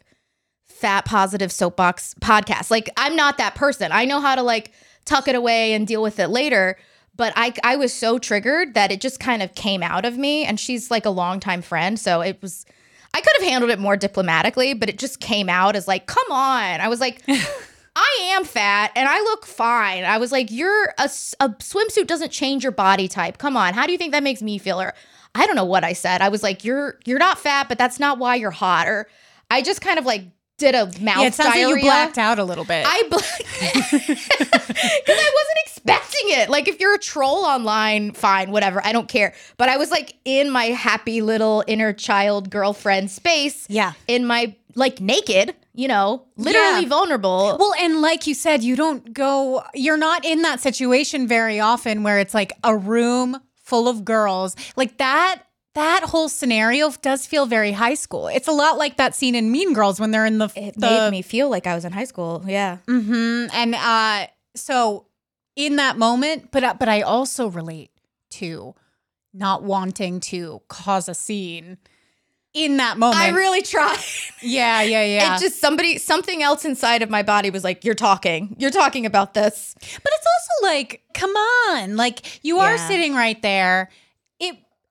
fat 0.66 1.04
positive 1.04 1.52
soapbox 1.52 2.14
podcast. 2.22 2.72
Like, 2.72 2.90
I'm 2.96 3.18
not 3.18 3.38
that 3.40 3.56
person. 3.56 3.92
I 3.92 4.06
know 4.06 4.22
how 4.22 4.36
to 4.36 4.44
like 4.44 4.72
tuck 5.04 5.28
it 5.28 5.36
away 5.36 5.74
and 5.74 5.86
deal 5.86 6.02
with 6.02 6.20
it 6.20 6.30
later. 6.30 6.78
But 7.18 7.34
I, 7.36 7.54
I 7.64 7.76
was 7.76 7.94
so 7.94 8.20
triggered 8.20 8.76
that 8.76 8.92
it 8.92 9.02
just 9.02 9.20
kind 9.20 9.42
of 9.42 9.54
came 9.56 9.84
out 9.84 10.06
of 10.06 10.18
me. 10.18 10.46
And 10.46 10.60
she's 10.60 10.90
like 10.90 11.06
a 11.06 11.10
longtime 11.10 11.62
friend. 11.62 12.00
So 12.00 12.22
it 12.22 12.42
was, 12.42 12.66
I 13.14 13.22
could 13.22 13.34
have 13.40 13.48
handled 13.48 13.72
it 13.72 13.80
more 13.80 13.98
diplomatically, 13.98 14.74
but 14.74 14.88
it 14.90 14.98
just 14.98 15.20
came 15.20 15.50
out 15.50 15.76
as 15.76 15.88
like, 15.88 16.06
come 16.06 16.32
on. 16.32 16.80
I 16.80 16.88
was 16.88 17.00
like, 17.02 17.24
I 17.98 18.20
am 18.36 18.46
fat 18.46 18.92
and 18.96 19.10
I 19.10 19.20
look 19.22 19.48
fine. 19.48 20.04
I 20.04 20.20
was 20.20 20.32
like, 20.32 20.52
you're 20.52 20.94
a 21.00 21.06
swimsuit 21.06 22.06
doesn't 22.06 22.32
change 22.32 22.62
your 22.62 22.72
body 22.72 23.08
type. 23.08 23.40
Come 23.40 23.58
on, 23.58 23.74
how 23.74 23.88
do 23.88 23.92
you 23.92 23.98
think 23.98 24.12
that 24.12 24.22
makes 24.22 24.44
me 24.44 24.60
feel? 24.60 24.80
Or 24.80 24.94
I 25.34 25.48
don't 25.48 25.56
know 25.56 25.66
what 25.66 25.84
I 25.84 25.94
said. 25.94 26.22
I 26.22 26.30
was 26.30 26.44
like, 26.44 26.64
you're 26.64 27.00
you're 27.06 27.18
not 27.18 27.40
fat, 27.40 27.68
but 27.68 27.80
that's 27.80 28.00
not 28.00 28.20
why 28.20 28.36
you're 28.36 28.52
hot. 28.52 28.88
Or 28.88 29.08
I 29.50 29.64
just 29.64 29.82
kind 29.82 29.98
of 29.98 30.06
like 30.06 30.26
did 30.58 30.74
a 30.76 30.86
mouth 30.86 30.98
Yeah, 31.20 31.22
it 31.28 31.34
sounds 31.36 31.54
diarrhea. 31.54 31.68
like 31.76 31.84
you 31.84 31.90
blacked 31.90 32.18
out 32.18 32.40
a 32.40 32.44
little 32.44 32.66
bit. 32.66 32.84
I 32.88 33.04
because 33.04 33.32
I 35.08 35.32
wasn't 35.36 35.58
expecting 35.66 36.30
it. 36.32 36.50
Like 36.50 36.68
if 36.68 36.80
you're 36.80 36.96
a 36.96 37.00
troll 37.00 37.46
online, 37.46 38.12
fine, 38.14 38.52
whatever. 38.52 38.84
I 38.86 38.92
don't 38.92 39.08
care. 39.08 39.34
But 39.58 39.70
I 39.70 39.78
was 39.78 39.92
like 39.92 40.16
in 40.26 40.50
my 40.50 40.66
happy 40.66 41.22
little 41.22 41.64
inner 41.68 41.94
child 41.94 42.50
girlfriend 42.50 43.12
space. 43.12 43.66
Yeah. 43.70 43.94
In 44.08 44.26
my 44.26 44.56
like 44.76 45.00
naked, 45.00 45.56
you 45.74 45.88
know, 45.88 46.26
literally 46.38 46.84
Yeah. 46.84 46.90
vulnerable. 46.90 47.58
Well, 47.60 47.74
and 47.80 48.02
like 48.02 48.28
you 48.28 48.34
said, 48.34 48.64
you 48.64 48.76
don't 48.76 49.14
go, 49.14 49.64
you're 49.74 49.98
not 49.98 50.26
in 50.26 50.42
that 50.44 50.60
situation 50.60 51.28
very 51.28 51.60
often 51.60 52.04
where 52.04 52.20
it's 52.20 52.34
like 52.34 52.54
a 52.64 52.76
room 52.76 53.38
full 53.64 53.88
of 53.88 54.06
girls. 54.06 54.56
Like 54.76 54.98
that, 54.98 55.42
that 55.78 56.04
whole 56.04 56.28
scenario 56.28 56.92
does 57.04 57.28
feel 57.28 57.46
very 57.46 57.72
high 57.72 57.94
school. 57.94 58.28
It's 58.28 58.48
a 58.48 58.52
lot 58.52 58.80
like 58.80 58.98
that 58.98 59.14
scene 59.16 59.36
in 59.36 59.52
Mean 59.52 59.74
Girls 59.74 60.00
when 60.00 60.10
they're 60.10 60.26
in 60.26 60.40
the, 60.40 60.50
it 60.56 60.74
the 60.76 60.88
made 60.88 61.12
me 61.12 61.22
feel 61.22 61.50
like 61.52 61.68
I 61.68 61.76
was 61.76 61.86
in 61.86 61.92
high 61.92 62.06
school. 62.06 62.44
Yeah. 62.48 62.78
Mm-hmm. 62.88 63.48
And 63.54 63.76
uh, 63.76 64.28
so 64.56 65.06
in 65.56 65.76
that 65.76 65.96
moment, 65.98 66.50
but 66.52 66.64
uh, 66.64 66.74
but 66.80 66.90
I 66.90 67.02
also 67.02 67.48
relate 67.50 67.92
to 68.32 68.74
not 69.34 69.62
wanting 69.64 70.20
to 70.22 70.62
cause 70.68 71.08
a 71.08 71.14
scene 71.14 71.78
in 72.56 72.78
that 72.78 72.98
moment. 72.98 73.22
I 73.22 73.30
really 73.30 73.62
tried. 73.62 74.00
yeah, 74.42 74.82
yeah, 74.82 75.04
yeah. 75.06 75.36
It 75.36 75.40
just 75.42 75.62
somebody 75.62 76.00
something 76.00 76.42
else 76.42 76.66
inside 76.66 77.04
of 77.04 77.12
my 77.12 77.22
body 77.22 77.52
was 77.52 77.64
like, 77.64 77.86
You're 77.86 77.94
talking. 77.94 78.56
You're 78.58 78.72
talking 78.72 79.06
about 79.06 79.36
this. 79.36 79.76
But 79.80 80.12
it's 80.12 80.26
also 80.26 80.74
like, 80.74 81.04
come 81.14 81.32
on, 81.32 81.98
like 81.98 82.44
you 82.44 82.58
are 82.58 82.78
Yeah. 82.78 82.88
sitting 82.88 83.14
right 83.14 83.40
there. 83.44 83.90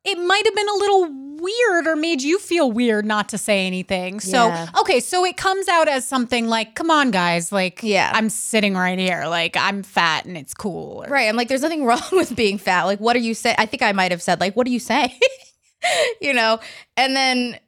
It 0.07 0.19
might 0.19 0.45
have 0.47 0.55
been 0.55 0.69
a 0.69 0.75
little 0.75 1.09
weird 1.39 1.87
or 1.87 1.97
made 1.97 2.23
you 2.23 2.39
feel 2.39 2.71
weird 2.73 3.05
not 3.05 3.29
to 3.29 3.39
say 3.39 3.67
anything. 3.67 4.21
So 4.21 4.49
Yeah. 4.49 4.69
okay, 4.81 5.01
so 5.01 5.25
it 5.25 5.37
comes 5.37 5.69
out 5.69 5.87
as 5.89 6.07
something 6.07 6.49
like, 6.49 6.75
come 6.75 6.91
on, 6.91 7.11
guys, 7.11 7.53
like 7.53 7.81
Yeah. 7.83 8.11
I'm 8.15 8.31
sitting 8.31 8.75
right 8.75 8.99
here, 8.99 9.27
like 9.27 9.55
I'm 9.57 9.83
fat 9.83 10.25
and 10.25 10.37
it's 10.39 10.55
cool. 10.55 11.05
or- 11.05 11.11
Right. 11.11 11.29
I'm 11.29 11.37
like, 11.37 11.49
there's 11.49 11.61
nothing 11.63 11.85
wrong 11.91 12.01
with 12.13 12.35
being 12.35 12.57
fat. 12.57 12.85
Like, 12.85 13.01
what 13.01 13.17
are 13.17 13.21
you 13.21 13.35
saying? 13.35 13.57
I 13.59 13.67
think 13.67 13.83
I 13.83 13.93
might 13.93 14.13
have 14.13 14.23
said, 14.23 14.41
like, 14.41 14.55
what 14.57 14.65
do 14.67 14.73
you 14.73 14.81
say? 14.81 15.19
you 16.23 16.33
know? 16.33 16.59
And 16.97 17.15
then 17.15 17.59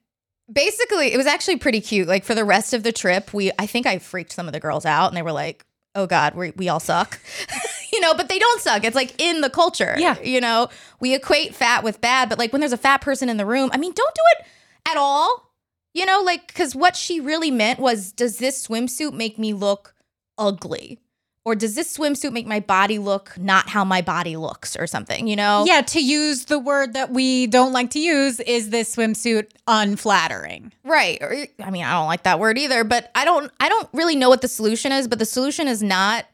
basically, 0.51 1.13
it 1.13 1.17
was 1.19 1.27
actually 1.27 1.57
pretty 1.57 1.81
cute. 1.83 2.09
Like, 2.09 2.25
for 2.25 2.35
the 2.35 2.45
rest 2.45 2.73
of 2.73 2.83
the 2.85 2.93
trip, 2.93 3.35
we, 3.35 3.51
I 3.59 3.67
think 3.67 3.87
I 3.87 3.99
freaked 3.99 4.33
some 4.33 4.47
of 4.47 4.53
the 4.55 4.61
girls 4.61 4.87
out 4.87 5.09
and 5.09 5.17
they 5.17 5.23
were 5.23 5.33
like, 5.33 5.65
oh 5.95 6.07
God, 6.07 6.35
we, 6.35 6.53
we 6.57 6.69
all 6.69 6.81
suck. 6.81 7.19
you 7.93 8.01
know, 8.01 8.15
but 8.15 8.29
they 8.29 8.39
don't 8.39 8.61
suck. 8.61 8.85
It's 8.85 8.97
like 8.97 9.21
in 9.21 9.41
the 9.41 9.51
culture. 9.51 9.95
Yeah. 9.99 10.21
You 10.21 10.41
know, 10.41 10.69
we 11.01 11.15
equate 11.15 11.55
fat 11.55 11.83
with 11.85 12.01
bad, 12.01 12.29
but 12.29 12.39
like 12.39 12.53
when 12.53 12.61
there's 12.61 12.73
a 12.73 12.79
fat 12.79 13.01
person 13.01 13.29
in 13.29 13.37
the 13.37 13.47
room, 13.47 13.71
I 13.73 13.77
mean, 13.77 13.93
don't 13.93 14.15
do 14.15 14.23
it 14.39 14.47
at 14.91 14.97
all. 14.97 15.53
You 15.95 16.07
know, 16.07 16.23
like, 16.25 16.47
because 16.47 16.75
what 16.75 16.97
she 16.97 17.19
really 17.19 17.51
meant 17.51 17.81
was, 17.81 18.13
does 18.13 18.39
this 18.39 18.67
swimsuit 18.67 19.15
make 19.15 19.39
me 19.39 19.53
look 19.53 19.95
ugly? 20.37 21.01
Or 21.49 21.55
does 21.55 21.75
this 21.75 21.97
swimsuit 21.97 22.33
make 22.33 22.47
my 22.47 22.61
body 22.61 22.99
look 22.99 23.37
not 23.39 23.71
how 23.71 23.83
my 23.83 24.03
body 24.03 24.37
looks 24.37 24.77
or 24.77 24.87
something, 24.87 25.27
you 25.27 25.35
know? 25.35 25.65
Yeah, 25.67 25.81
to 25.81 26.01
use 26.05 26.45
the 26.45 26.59
word 26.59 26.93
that 26.93 27.11
we 27.11 27.47
don't 27.47 27.73
like 27.73 27.89
to 27.93 27.99
use, 27.99 28.39
is 28.41 28.69
this 28.69 28.95
swimsuit 28.95 29.47
unflattering? 29.67 30.73
Right. 30.85 31.17
Or, 31.23 31.35
I 31.65 31.71
mean, 31.71 31.85
I 31.85 31.93
don't 31.93 32.07
like 32.07 32.25
that 32.25 32.39
word 32.39 32.59
either, 32.59 32.85
but 32.85 33.11
I 33.15 33.25
don't 33.25 33.51
I 33.61 33.69
don't 33.71 33.89
really 33.95 34.15
know 34.15 34.29
what 34.29 34.43
the 34.43 34.49
solution 34.49 34.93
is, 34.93 35.09
but 35.09 35.19
the 35.19 35.25
solution 35.25 35.69
is 35.69 35.83
not 35.83 36.27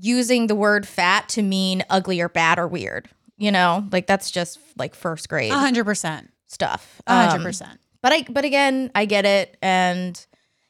using 0.00 0.48
the 0.48 0.56
word 0.56 0.86
fat 0.86 1.28
to 1.30 1.42
mean 1.42 1.84
ugly 1.88 2.20
or 2.20 2.28
bad 2.28 2.58
or 2.58 2.66
weird. 2.66 3.08
You 3.38 3.52
know? 3.52 3.86
Like 3.92 4.06
that's 4.08 4.30
just 4.32 4.58
like 4.76 4.94
first 4.96 5.28
grade 5.28 5.52
A 5.52 5.58
hundred 5.58 5.84
percent. 5.84 6.32
stuff. 6.48 7.00
A 7.06 7.14
hundred 7.28 7.36
Um, 7.38 7.42
percent. 7.44 7.78
But 8.02 8.12
I 8.12 8.26
but 8.28 8.44
again, 8.44 8.90
I 8.96 9.04
get 9.04 9.24
it 9.24 9.56
and 9.62 10.20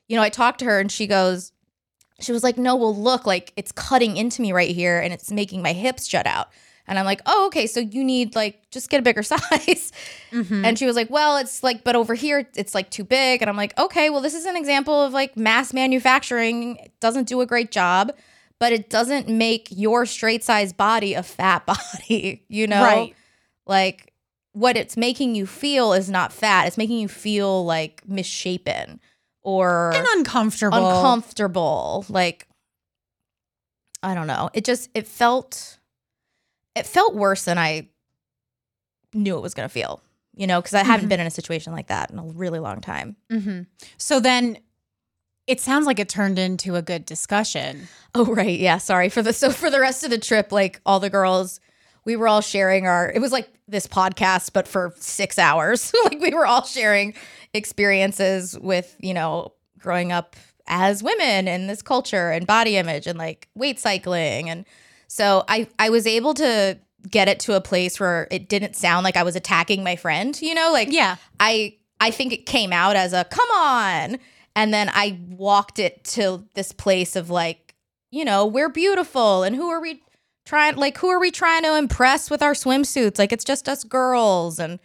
you 0.08 0.16
know, 0.16 0.22
I 0.22 0.28
talked 0.28 0.58
to 0.60 0.64
her 0.66 0.78
and 0.80 0.92
she 0.92 1.06
goes 1.06 1.52
she 2.20 2.32
was 2.32 2.42
like, 2.42 2.58
"No, 2.58 2.76
well 2.76 2.94
look, 2.94 3.26
like 3.26 3.52
it's 3.56 3.72
cutting 3.72 4.16
into 4.16 4.42
me 4.42 4.52
right 4.52 4.74
here 4.74 4.98
and 5.00 5.12
it's 5.12 5.30
making 5.30 5.62
my 5.62 5.72
hips 5.72 6.08
jut 6.08 6.26
out." 6.26 6.48
And 6.88 6.98
I'm 6.98 7.04
like, 7.04 7.20
"Oh, 7.26 7.46
okay, 7.48 7.66
so 7.66 7.80
you 7.80 8.04
need 8.04 8.34
like 8.34 8.70
just 8.70 8.90
get 8.90 9.00
a 9.00 9.02
bigger 9.02 9.22
size." 9.22 9.92
Mm-hmm. 10.32 10.64
And 10.64 10.78
she 10.78 10.86
was 10.86 10.96
like, 10.96 11.10
"Well, 11.10 11.36
it's 11.36 11.62
like 11.62 11.84
but 11.84 11.96
over 11.96 12.14
here 12.14 12.48
it's 12.54 12.74
like 12.74 12.90
too 12.90 13.04
big." 13.04 13.42
And 13.42 13.50
I'm 13.50 13.56
like, 13.56 13.78
"Okay, 13.78 14.10
well 14.10 14.20
this 14.20 14.34
is 14.34 14.46
an 14.46 14.56
example 14.56 15.02
of 15.02 15.12
like 15.12 15.36
mass 15.36 15.72
manufacturing 15.72 16.76
It 16.76 16.92
doesn't 17.00 17.28
do 17.28 17.40
a 17.40 17.46
great 17.46 17.70
job." 17.70 18.12
But 18.58 18.72
it 18.72 18.88
doesn't 18.88 19.28
make 19.28 19.68
your 19.70 20.06
straight 20.06 20.42
size 20.42 20.72
body 20.72 21.12
a 21.12 21.22
fat 21.22 21.66
body, 21.66 22.42
you 22.48 22.66
know? 22.66 22.82
Right. 22.82 23.14
Like 23.66 24.14
what 24.52 24.78
it's 24.78 24.96
making 24.96 25.34
you 25.34 25.46
feel 25.46 25.92
is 25.92 26.08
not 26.08 26.32
fat. 26.32 26.66
It's 26.66 26.78
making 26.78 26.98
you 26.98 27.08
feel 27.08 27.66
like 27.66 28.02
misshapen 28.08 29.00
or 29.46 29.92
And 29.94 30.04
uncomfortable. 30.16 30.76
uncomfortable. 30.90 32.04
Like 32.08 32.48
I 34.02 34.14
don't 34.14 34.26
know. 34.26 34.50
It 34.52 34.64
just 34.64 34.90
it 34.94 35.06
felt 35.06 35.78
it 36.74 36.84
felt 36.86 37.14
worse 37.14 37.44
than 37.44 37.56
I 37.56 37.88
knew 39.14 39.36
it 39.36 39.40
was 39.42 39.54
going 39.54 39.68
to 39.68 39.72
feel. 39.72 40.02
You 40.34 40.46
know, 40.46 40.60
because 40.60 40.74
I 40.74 40.82
haven't 40.84 41.06
Mhm. 41.06 41.10
been 41.10 41.20
in 41.20 41.26
a 41.26 41.30
situation 41.30 41.72
like 41.72 41.86
that 41.86 42.10
in 42.10 42.18
a 42.18 42.24
really 42.24 42.58
long 42.58 42.80
time. 42.82 43.16
hmm 43.30 43.62
So 43.96 44.20
then 44.20 44.58
it 45.46 45.60
sounds 45.60 45.86
like 45.86 45.98
it 46.00 46.08
turned 46.08 46.38
into 46.38 46.74
a 46.74 46.82
good 46.82 47.06
discussion. 47.06 47.88
Oh 48.14 48.24
right, 48.26 48.58
yeah. 48.58 48.78
Sorry 48.78 49.08
for 49.08 49.22
the 49.22 49.32
so 49.32 49.50
for 49.50 49.70
the 49.70 49.80
rest 49.80 50.02
of 50.04 50.10
the 50.10 50.18
trip, 50.18 50.50
like 50.52 50.80
all 50.84 51.00
the 51.00 51.08
girls, 51.08 51.60
we 52.06 52.16
were 52.16 52.26
all 52.28 52.40
sharing 52.40 52.86
our. 52.86 53.10
It 53.10 53.20
was 53.20 53.32
like 53.32 53.50
this 53.68 53.86
podcast, 53.86 54.54
but 54.54 54.66
for 54.66 54.94
six 54.96 55.38
hours. 55.38 55.92
like 56.04 56.20
we 56.20 56.30
were 56.30 56.46
all 56.46 56.64
sharing 56.64 57.12
experiences 57.52 58.58
with 58.58 58.96
you 59.00 59.12
know 59.12 59.52
growing 59.78 60.12
up 60.12 60.36
as 60.66 61.02
women 61.02 61.46
in 61.46 61.66
this 61.66 61.82
culture 61.82 62.30
and 62.30 62.46
body 62.46 62.76
image 62.76 63.06
and 63.06 63.18
like 63.18 63.48
weight 63.54 63.78
cycling 63.78 64.50
and 64.50 64.64
so 65.08 65.44
I 65.48 65.68
I 65.78 65.90
was 65.90 66.06
able 66.06 66.34
to 66.34 66.78
get 67.08 67.28
it 67.28 67.40
to 67.40 67.54
a 67.54 67.60
place 67.60 68.00
where 68.00 68.26
it 68.30 68.48
didn't 68.48 68.74
sound 68.76 69.04
like 69.04 69.16
I 69.16 69.22
was 69.22 69.36
attacking 69.36 69.84
my 69.84 69.96
friend. 69.96 70.40
You 70.40 70.54
know, 70.54 70.70
like 70.72 70.88
Yeah. 70.90 71.16
I 71.38 71.76
I 72.00 72.10
think 72.10 72.32
it 72.32 72.46
came 72.46 72.72
out 72.72 72.96
as 72.96 73.12
a 73.12 73.24
come 73.24 73.48
on. 73.50 74.18
And 74.54 74.72
then 74.72 74.90
I 74.92 75.20
walked 75.28 75.78
it 75.78 76.02
to 76.04 76.44
this 76.54 76.72
place 76.72 77.14
of 77.14 77.28
like, 77.28 77.74
you 78.10 78.24
know, 78.24 78.46
we're 78.46 78.70
beautiful 78.70 79.42
and 79.42 79.54
who 79.54 79.68
are 79.68 79.80
we 79.80 80.02
trying 80.46 80.76
like 80.76 80.96
who 80.98 81.08
are 81.08 81.20
we 81.20 81.30
trying 81.30 81.62
to 81.64 81.76
impress 81.76 82.30
with 82.30 82.42
our 82.42 82.54
swimsuits? 82.54 83.18
Like 83.18 83.32
it's 83.32 83.44
just 83.44 83.68
us 83.68 83.84
girls 83.84 84.58
and 84.58 84.78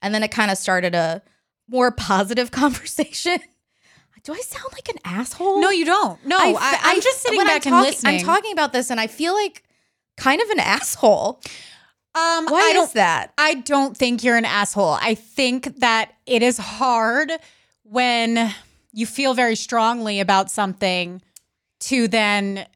and 0.00 0.14
then 0.14 0.22
it 0.22 0.30
kind 0.30 0.50
of 0.50 0.56
started 0.56 0.94
a 0.94 1.20
more 1.68 1.90
positive 2.10 2.50
conversation. 2.50 3.40
Do 4.24 4.32
I 4.32 4.40
sound 4.40 4.72
like 4.72 4.88
an 4.88 4.98
asshole? 5.04 5.60
No, 5.60 5.70
you 5.70 5.84
don't. 5.84 6.22
No, 6.26 6.36
I, 6.38 6.92
am 6.94 7.00
just 7.00 7.22
sitting 7.22 7.38
back 7.40 7.48
I'm 7.48 7.54
and 7.54 7.62
talking- 7.64 7.84
listening. 7.92 8.14
I'm 8.20 8.26
talking 8.26 8.52
about 8.52 8.72
this 8.72 8.90
and 8.90 9.00
I 9.00 9.06
feel 9.06 9.32
like 9.34 9.62
kind 10.18 10.42
of 10.42 10.50
an 10.50 10.60
asshole. 10.60 11.40
Um, 12.14 12.46
Why 12.46 12.60
I 12.60 12.68
is 12.70 12.74
don't. 12.74 12.92
that? 12.94 13.32
I 13.38 13.54
don't 13.54 13.96
think 13.96 14.24
you're 14.24 14.36
an 14.36 14.44
asshole. 14.44 14.98
I 15.00 15.14
think 15.14 15.78
that 15.80 16.12
it 16.26 16.42
is 16.42 16.58
hard 16.58 17.30
when 17.84 18.52
you 18.92 19.06
feel 19.06 19.32
very 19.34 19.54
strongly 19.56 20.20
about 20.20 20.50
something 20.50 21.22
to 21.80 22.08
then, 22.08 22.66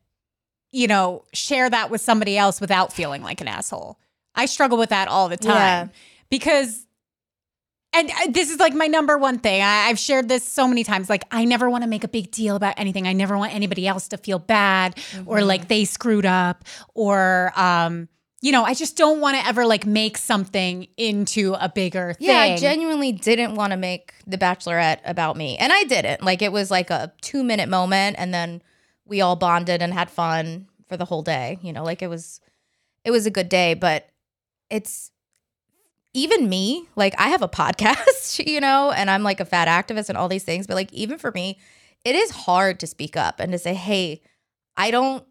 you 0.73 0.89
know, 0.89 1.25
share 1.33 1.69
that 1.71 1.91
with 1.91 2.01
somebody 2.01 2.37
else 2.37 2.61
without 2.61 2.93
feeling 2.93 3.23
like 3.23 3.41
an 3.41 3.49
asshole. 3.49 3.99
I 4.35 4.47
struggle 4.47 4.79
with 4.79 4.89
that 4.89 5.09
all 5.09 5.29
the 5.29 5.37
time 5.37 5.55
Yeah. 5.55 5.89
because. 6.31 6.87
And 7.95 8.11
uh, 8.11 8.15
this 8.31 8.51
is 8.51 8.59
like 8.59 8.73
my 8.73 8.87
number 8.87 9.19
one 9.19 9.39
thing. 9.39 9.61
I, 9.61 9.89
I've 9.89 9.99
shared 9.99 10.27
this 10.27 10.49
so 10.49 10.67
many 10.67 10.83
times. 10.83 11.11
Like, 11.11 11.25
I 11.31 11.45
never 11.45 11.69
want 11.69 11.85
to 11.85 11.89
make 11.89 12.05
a 12.05 12.09
big 12.09 12.31
deal 12.31 12.57
about 12.57 12.73
anything. 12.79 13.07
I 13.07 13.13
never 13.13 13.37
want 13.37 13.53
anybody 13.55 13.87
else 13.87 14.09
to 14.09 14.17
feel 14.17 14.39
bad 14.39 14.99
or 15.27 15.43
like 15.43 15.69
they 15.69 15.85
screwed 15.85 16.25
up 16.25 16.65
or, 16.95 17.53
um, 17.55 18.09
you 18.41 18.51
know, 18.51 18.65
I 18.65 18.73
just 18.73 18.97
don't 18.97 19.21
want 19.21 19.37
to 19.37 19.47
ever 19.47 19.67
like 19.67 19.85
make 19.85 20.17
something 20.17 20.89
into 20.97 21.53
a 21.61 21.69
bigger 21.69 22.15
thing. 22.15 22.29
Yeah, 22.29 22.39
I 22.41 22.57
genuinely 22.57 23.13
didn't 23.13 23.57
want 23.57 23.73
to 23.73 23.77
make 23.77 24.15
The 24.27 24.39
Bachelorette 24.39 25.01
about 25.05 25.37
me. 25.37 25.59
And 25.59 25.71
I 25.71 25.85
didn't. 25.85 26.23
Like, 26.23 26.41
it 26.41 26.51
was 26.51 26.71
like 26.71 26.89
a 26.89 27.13
two 27.21 27.45
minute 27.45 27.69
moment. 27.69 28.17
And 28.19 28.33
then 28.33 28.63
we 29.13 29.21
all 29.21 29.37
bonded 29.37 29.83
and 29.83 29.93
had 29.93 30.11
fun 30.11 30.69
for 30.89 30.97
the 30.97 31.05
whole 31.05 31.23
day. 31.23 31.59
You 31.61 31.75
know, 31.75 31.85
like 31.85 32.01
it 32.01 32.09
was, 32.09 32.41
it 33.05 33.11
was 33.11 33.27
a 33.27 33.31
good 33.31 33.51
day. 33.51 33.75
But 33.75 34.09
it's 34.71 35.11
even 36.15 36.49
me, 36.49 36.89
like, 36.97 37.15
I 37.19 37.29
have 37.29 37.43
a 37.43 37.49
podcast, 37.61 38.47
you 38.47 38.59
know, 38.59 38.91
and 38.91 39.11
I'm 39.11 39.23
like 39.23 39.41
a 39.41 39.45
fat 39.45 39.69
activist 39.69 40.09
and 40.09 40.17
all 40.17 40.29
these 40.29 40.45
things. 40.45 40.67
But 40.67 40.77
like, 40.77 40.93
even 40.95 41.19
for 41.19 41.31
me, 41.33 41.59
it 42.07 42.15
is 42.15 42.31
hard 42.31 42.81
to 42.81 42.87
speak 42.87 43.15
up 43.15 43.39
and 43.39 43.53
to 43.53 43.59
say, 43.59 43.75
hey, 43.75 44.23
I 44.79 44.91
don't 44.91 45.25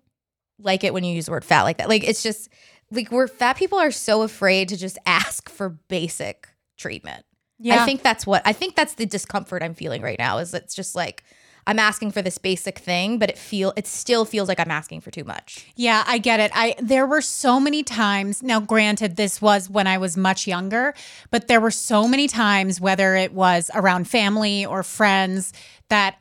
like 0.59 0.83
it 0.83 0.93
when 0.93 1.03
you 1.03 1.15
use 1.15 1.25
the 1.25 1.31
word 1.31 1.43
fat 1.43 1.63
like 1.63 1.79
that. 1.79 1.89
Like, 1.89 2.07
it's 2.07 2.21
just, 2.21 2.49
like 2.91 3.09
we're 3.09 3.27
fat 3.27 3.55
people 3.55 3.79
are 3.79 3.89
so 3.89 4.21
afraid 4.21 4.69
to 4.69 4.77
just 4.77 4.99
ask 5.05 5.49
for 5.49 5.69
basic 5.69 6.47
treatment. 6.77 7.25
yeah. 7.57 7.81
I 7.81 7.85
think 7.85 8.03
that's 8.03 8.27
what 8.27 8.41
I 8.45 8.53
think 8.53 8.75
that's 8.75 8.95
the 8.95 9.05
discomfort 9.05 9.63
I'm 9.63 9.73
feeling 9.73 10.01
right 10.01 10.19
now 10.19 10.39
is 10.39 10.53
it's 10.53 10.75
just 10.75 10.93
like 10.93 11.23
I'm 11.67 11.79
asking 11.79 12.11
for 12.11 12.21
this 12.21 12.37
basic 12.37 12.79
thing, 12.79 13.19
but 13.19 13.29
it 13.29 13.37
feel 13.37 13.73
it 13.77 13.87
still 13.87 14.25
feels 14.25 14.47
like 14.47 14.59
I'm 14.59 14.71
asking 14.71 15.01
for 15.01 15.11
too 15.11 15.23
much. 15.23 15.65
Yeah, 15.75 16.03
I 16.07 16.17
get 16.17 16.39
it. 16.39 16.51
I 16.55 16.75
there 16.81 17.05
were 17.05 17.21
so 17.21 17.59
many 17.59 17.83
times. 17.83 18.41
Now, 18.43 18.59
granted, 18.59 19.15
this 19.15 19.41
was 19.41 19.69
when 19.69 19.87
I 19.87 19.97
was 19.97 20.17
much 20.17 20.47
younger, 20.47 20.93
but 21.29 21.47
there 21.47 21.61
were 21.61 21.71
so 21.71 22.07
many 22.07 22.27
times, 22.27 22.81
whether 22.81 23.15
it 23.15 23.33
was 23.33 23.69
around 23.75 24.07
family 24.07 24.65
or 24.65 24.83
friends, 24.83 25.53
that 25.89 26.15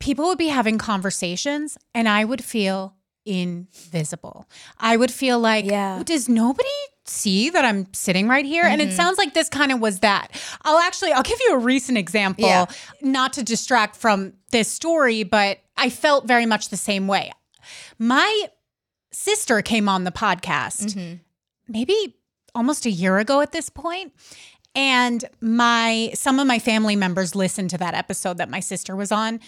people 0.00 0.26
would 0.26 0.38
be 0.38 0.48
having 0.48 0.76
conversations, 0.78 1.78
and 1.94 2.08
I 2.08 2.24
would 2.24 2.44
feel 2.44 2.94
invisible. 3.24 4.46
I 4.78 4.96
would 4.96 5.10
feel 5.12 5.38
like, 5.38 5.64
Yeah. 5.64 6.02
does 6.04 6.28
nobody 6.28 6.68
see 7.06 7.50
that 7.50 7.64
I'm 7.64 7.92
sitting 7.92 8.28
right 8.28 8.44
here? 8.44 8.64
And 8.64 8.80
it 8.80 8.88
mm-hmm. 8.88 8.96
sounds 8.96 9.18
like 9.18 9.34
this 9.34 9.48
kind 9.48 9.72
of 9.72 9.80
was 9.80 10.00
that. 10.00 10.28
I'll 10.62 10.78
actually 10.78 11.12
I'll 11.12 11.22
give 11.22 11.38
you 11.46 11.54
a 11.54 11.58
recent 11.58 11.98
example, 11.98 12.46
Yeah. 12.46 12.66
not 13.02 13.32
to 13.34 13.42
distract 13.42 13.96
from 13.96 14.34
this 14.50 14.70
story, 14.70 15.22
but 15.22 15.58
I 15.76 15.90
felt 15.90 16.26
very 16.26 16.46
much 16.46 16.68
the 16.68 16.76
same 16.76 17.06
way. 17.06 17.32
My 17.98 18.48
sister 19.12 19.62
came 19.62 19.88
on 19.88 20.04
the 20.04 20.10
podcast 20.10 20.94
mm-hmm. 20.94 21.16
maybe 21.68 22.16
almost 22.54 22.84
a 22.84 22.90
year 22.90 23.18
ago 23.18 23.40
at 23.40 23.52
this 23.52 23.68
point 23.68 24.12
and 24.74 25.24
my 25.40 26.10
some 26.14 26.40
of 26.40 26.46
my 26.46 26.58
family 26.58 26.96
members 26.96 27.34
listened 27.34 27.70
to 27.70 27.78
that 27.78 27.94
episode 27.94 28.38
that 28.38 28.50
my 28.50 28.60
sister 28.60 28.96
was 28.96 29.12
on 29.12 29.40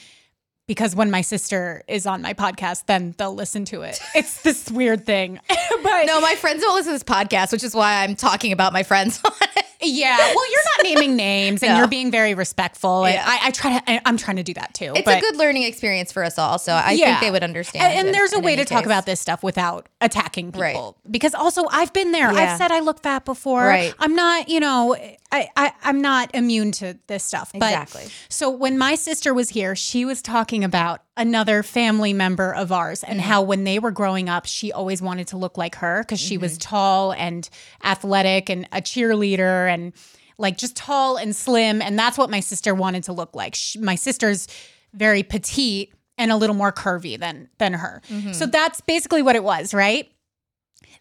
because 0.67 0.97
when 0.97 1.11
my 1.11 1.21
sister 1.21 1.83
is 1.89 2.07
on 2.07 2.23
my 2.23 2.35
podcast 2.35 2.87
then 2.87 3.15
they'll 3.19 3.35
listen 3.35 3.65
to 3.65 3.83
it 3.83 4.01
it's 4.15 4.43
this 4.43 4.71
weird 4.71 5.07
thing 5.07 5.39
but 5.49 6.05
No, 6.07 6.21
my 6.21 6.35
friends 6.35 6.63
don't 6.63 6.75
listen 6.75 6.93
to 6.93 6.95
this 6.99 7.05
podcast, 7.05 7.53
which 7.53 7.65
is 7.65 7.75
why 7.75 8.03
I'm 8.03 8.17
talking 8.17 8.53
about 8.53 8.73
my 8.73 8.83
friends 8.83 9.21
on 9.25 9.33
it. 9.57 9.65
yeah 9.81 10.17
well 10.17 10.51
you're 10.51 10.61
not 10.79 10.85
naming 10.85 11.17
names 11.17 11.63
and 11.63 11.71
No. 11.73 11.79
you're 11.79 11.89
being 11.89 12.11
very 12.11 12.35
respectful 12.35 13.09
Yeah. 13.09 13.23
I, 13.27 13.49
I 13.49 13.51
try 13.51 13.79
to 13.79 13.91
I, 13.91 14.01
i'm 14.07 14.17
trying 14.17 14.37
to 14.39 14.43
do 14.43 14.55
that 14.55 14.73
too 14.75 14.93
It's 14.97 15.05
but- 15.05 15.19
a 15.19 15.21
good 15.21 15.37
learning 15.37 15.65
experience 15.65 16.13
for 16.13 16.25
us 16.25 16.39
all, 16.39 16.59
so 16.59 16.73
I 16.73 16.93
Yeah. 16.93 17.07
think 17.07 17.21
they 17.21 17.31
would 17.31 17.43
understand. 17.45 17.85
And, 17.85 18.07
and 18.07 18.15
there's 18.15 18.33
a 18.33 18.41
way 18.41 18.57
to 18.57 18.65
talk 18.65 18.87
about 18.87 19.07
this 19.07 19.21
stuff 19.21 19.43
without 19.43 19.89
attacking 20.01 20.53
people. 20.53 20.61
Right. 21.05 21.13
Because 21.13 21.35
also 21.35 21.65
I've 21.71 21.93
been 21.93 22.13
there. 22.13 22.33
Yeah. 22.33 22.53
I've 22.53 22.59
said 22.59 22.73
I 22.73 22.81
look 22.81 23.03
fat 23.03 23.25
before. 23.25 23.65
Right. 23.65 23.95
I'm 23.99 24.15
not, 24.15 24.49
you 24.49 24.61
know, 24.61 24.97
I, 25.33 25.49
I 25.57 25.73
I'm 25.83 26.01
not 26.01 26.33
immune 26.35 26.71
to 26.73 26.99
this 27.09 27.25
stuff. 27.25 27.51
But 27.53 27.73
Exactly. 27.73 28.05
so 28.29 28.49
when 28.49 28.79
my 28.79 28.95
sister 28.95 29.35
was 29.35 29.49
here, 29.51 29.75
she 29.75 30.05
was 30.05 30.23
talking 30.23 30.63
about 30.65 31.03
another 31.17 31.63
family 31.63 32.13
member 32.13 32.55
of 32.55 32.71
ours 32.73 33.03
and 33.03 33.19
Mm-hmm. 33.21 33.29
how 33.29 33.43
when 33.43 33.65
they 33.65 33.79
were 33.79 33.91
growing 33.91 34.29
up, 34.29 34.47
she 34.47 34.73
always 34.73 35.03
wanted 35.03 35.27
to 35.29 35.37
look 35.37 35.59
like 35.59 35.77
her 35.77 36.03
because 36.03 36.21
she 36.21 36.35
Mm-hmm. 36.37 36.43
was 36.43 36.59
tall 36.59 37.13
and 37.13 37.49
athletic 37.83 38.49
and 38.49 38.69
a 38.73 38.81
cheerleader 38.81 39.69
and 39.73 39.93
like 40.39 40.57
just 40.59 40.77
tall 40.77 41.17
and 41.17 41.35
slim. 41.35 41.83
And 41.83 41.99
that's 41.99 42.17
what 42.19 42.31
my 42.31 42.41
sister 42.41 42.75
wanted 42.75 43.05
to 43.05 43.13
look 43.13 43.35
like. 43.35 43.55
She, 43.55 43.79
my 43.81 43.95
sister's 43.97 44.47
very 44.95 45.23
petite 45.23 45.93
and 46.19 46.31
a 46.31 46.37
little 46.37 46.57
more 46.57 46.73
curvy 46.73 47.19
than 47.19 47.49
than 47.59 47.73
her. 47.75 48.01
Mm-hmm. 48.09 48.33
So 48.33 48.47
that's 48.47 48.81
basically 48.81 49.23
what 49.23 49.35
it 49.37 49.43
was, 49.45 49.75
right? 49.75 50.09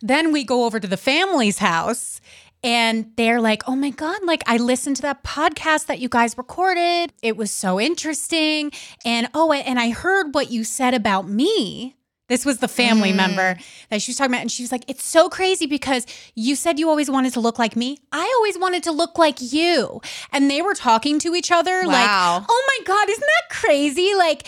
Then 0.01 0.31
we 0.33 0.43
go 0.43 0.65
over 0.65 0.79
to 0.79 0.87
the 0.87 0.97
family's 0.97 1.59
house 1.59 2.19
and 2.65 3.11
they're 3.15 3.39
like, 3.39 3.61
oh 3.67 3.75
my 3.75 3.91
God, 3.91 4.17
like 4.23 4.41
I 4.47 4.57
listened 4.57 4.95
to 4.97 5.01
that 5.03 5.23
podcast 5.23 5.85
that 5.85 5.99
you 5.99 6.09
guys 6.09 6.35
recorded. 6.37 7.13
It 7.21 7.37
was 7.37 7.51
so 7.51 7.79
interesting. 7.79 8.71
And 9.05 9.29
oh, 9.35 9.51
and 9.51 9.79
I 9.79 9.91
heard 9.91 10.33
what 10.33 10.49
you 10.51 10.63
said 10.63 10.93
about 10.95 11.29
me. 11.29 11.95
This 12.27 12.43
was 12.43 12.57
the 12.57 12.67
family 12.67 13.11
Mm. 13.11 13.17
member 13.17 13.57
that 13.91 14.01
she 14.01 14.09
was 14.09 14.17
talking 14.17 14.31
about. 14.33 14.41
And 14.41 14.51
she 14.51 14.63
was 14.63 14.71
like, 14.71 14.83
it's 14.87 15.05
so 15.05 15.29
crazy 15.29 15.67
because 15.67 16.07
you 16.33 16.55
said 16.55 16.79
you 16.79 16.89
always 16.89 17.07
wanted 17.07 17.33
to 17.33 17.39
look 17.39 17.59
like 17.59 17.75
me. 17.75 17.99
I 18.11 18.33
always 18.37 18.57
wanted 18.57 18.81
to 18.83 18.91
look 18.91 19.19
like 19.19 19.37
you. 19.53 20.01
And 20.31 20.49
they 20.49 20.63
were 20.63 20.73
talking 20.73 21.19
to 21.19 21.35
each 21.35 21.51
other 21.51 21.83
Wow. 21.85 21.91
like, 22.39 22.45
oh 22.49 22.63
my 22.79 22.83
God, 22.85 23.09
isn't 23.11 23.21
that 23.21 23.55
crazy? 23.55 24.15
Like, 24.17 24.47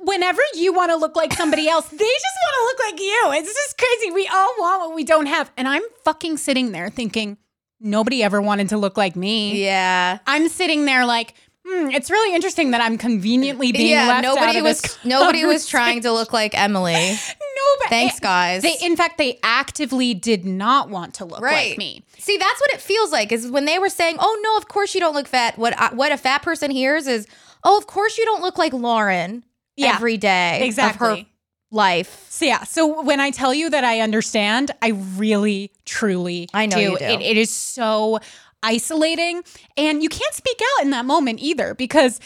whenever 0.00 0.40
you 0.54 0.72
want 0.72 0.90
to 0.90 0.96
look 0.96 1.16
like 1.16 1.32
somebody 1.32 1.68
else, 1.70 1.88
they 1.88 1.96
just 1.96 2.36
want 2.42 2.54
to 2.58 2.64
look 2.64 2.90
like 2.90 3.00
you. 3.00 3.32
It's 3.40 3.54
just 3.54 3.78
crazy. 3.78 4.12
We 4.12 4.26
all 4.28 4.54
want 4.58 4.82
what 4.88 4.94
we 4.94 5.04
don't 5.04 5.26
have. 5.26 5.50
And 5.56 5.68
I'm 5.68 5.82
fucking 6.04 6.36
sitting 6.38 6.72
there 6.72 6.90
thinking, 6.90 7.38
nobody 7.80 8.22
ever 8.22 8.40
wanted 8.40 8.70
to 8.70 8.78
look 8.78 8.96
like 8.96 9.16
me. 9.16 9.62
Yeah. 9.62 10.18
I'm 10.26 10.48
sitting 10.48 10.84
there 10.84 11.06
like, 11.06 11.34
hmm, 11.66 11.90
it's 11.90 12.10
really 12.10 12.34
interesting 12.34 12.72
that 12.72 12.80
I'm 12.80 12.98
conveniently 12.98 13.72
being 13.72 13.90
yeah, 13.90 14.06
left 14.08 14.24
out 14.26 14.34
nobody 14.34 14.58
of 14.58 14.64
was 14.64 14.98
nobody 15.04 15.44
was 15.44 15.66
trying 15.66 16.02
to 16.02 16.12
look 16.12 16.32
like 16.32 16.58
Emily. 16.58 17.16
No, 17.56 17.88
Thanks, 17.88 18.20
guys. 18.20 18.62
They, 18.62 18.76
in 18.82 18.96
fact, 18.96 19.16
they 19.16 19.38
actively 19.42 20.12
did 20.12 20.44
not 20.44 20.90
want 20.90 21.14
to 21.14 21.24
look 21.24 21.40
like 21.40 21.78
me. 21.78 22.02
See, 22.18 22.36
that's 22.36 22.60
what 22.60 22.74
it 22.74 22.80
feels 22.82 23.10
like. 23.12 23.32
Is 23.32 23.50
when 23.50 23.64
they 23.64 23.78
were 23.78 23.88
saying, 23.88 24.16
"Oh 24.18 24.40
no, 24.42 24.58
of 24.58 24.68
course 24.68 24.94
you 24.94 25.00
don't 25.00 25.14
look 25.14 25.26
fat." 25.26 25.56
What 25.56 25.78
I, 25.78 25.94
what 25.94 26.12
a 26.12 26.18
fat 26.18 26.42
person 26.42 26.70
hears 26.70 27.06
is, 27.06 27.26
"Oh, 27.66 27.76
of 27.76 27.86
course 27.86 28.16
you 28.16 28.24
don't 28.24 28.40
look 28.42 28.56
like 28.58 28.72
Lauren 28.72 29.44
Yeah, 29.76 29.94
every 29.96 30.16
day 30.16 30.64
Exactly. 30.64 31.08
of 31.08 31.18
her 31.18 31.24
life." 31.70 32.24
So 32.30 32.44
yeah, 32.46 32.64
so 32.64 33.02
when 33.02 33.20
I 33.20 33.30
tell 33.30 33.52
you 33.52 33.68
that 33.70 33.84
I 33.84 34.00
understand, 34.00 34.70
I 34.80 34.88
really, 35.16 35.72
truly, 35.84 36.48
I 36.54 36.64
know 36.66 36.76
do. 36.76 36.82
you 36.92 36.98
do. 36.98 37.04
It, 37.04 37.20
it 37.22 37.36
is 37.36 37.50
so 37.50 38.20
isolating, 38.62 39.42
and 39.76 40.02
you 40.02 40.08
can't 40.08 40.34
speak 40.34 40.60
out 40.78 40.84
in 40.84 40.90
that 40.90 41.04
moment 41.04 41.40
either 41.40 41.74
because, 41.74 42.18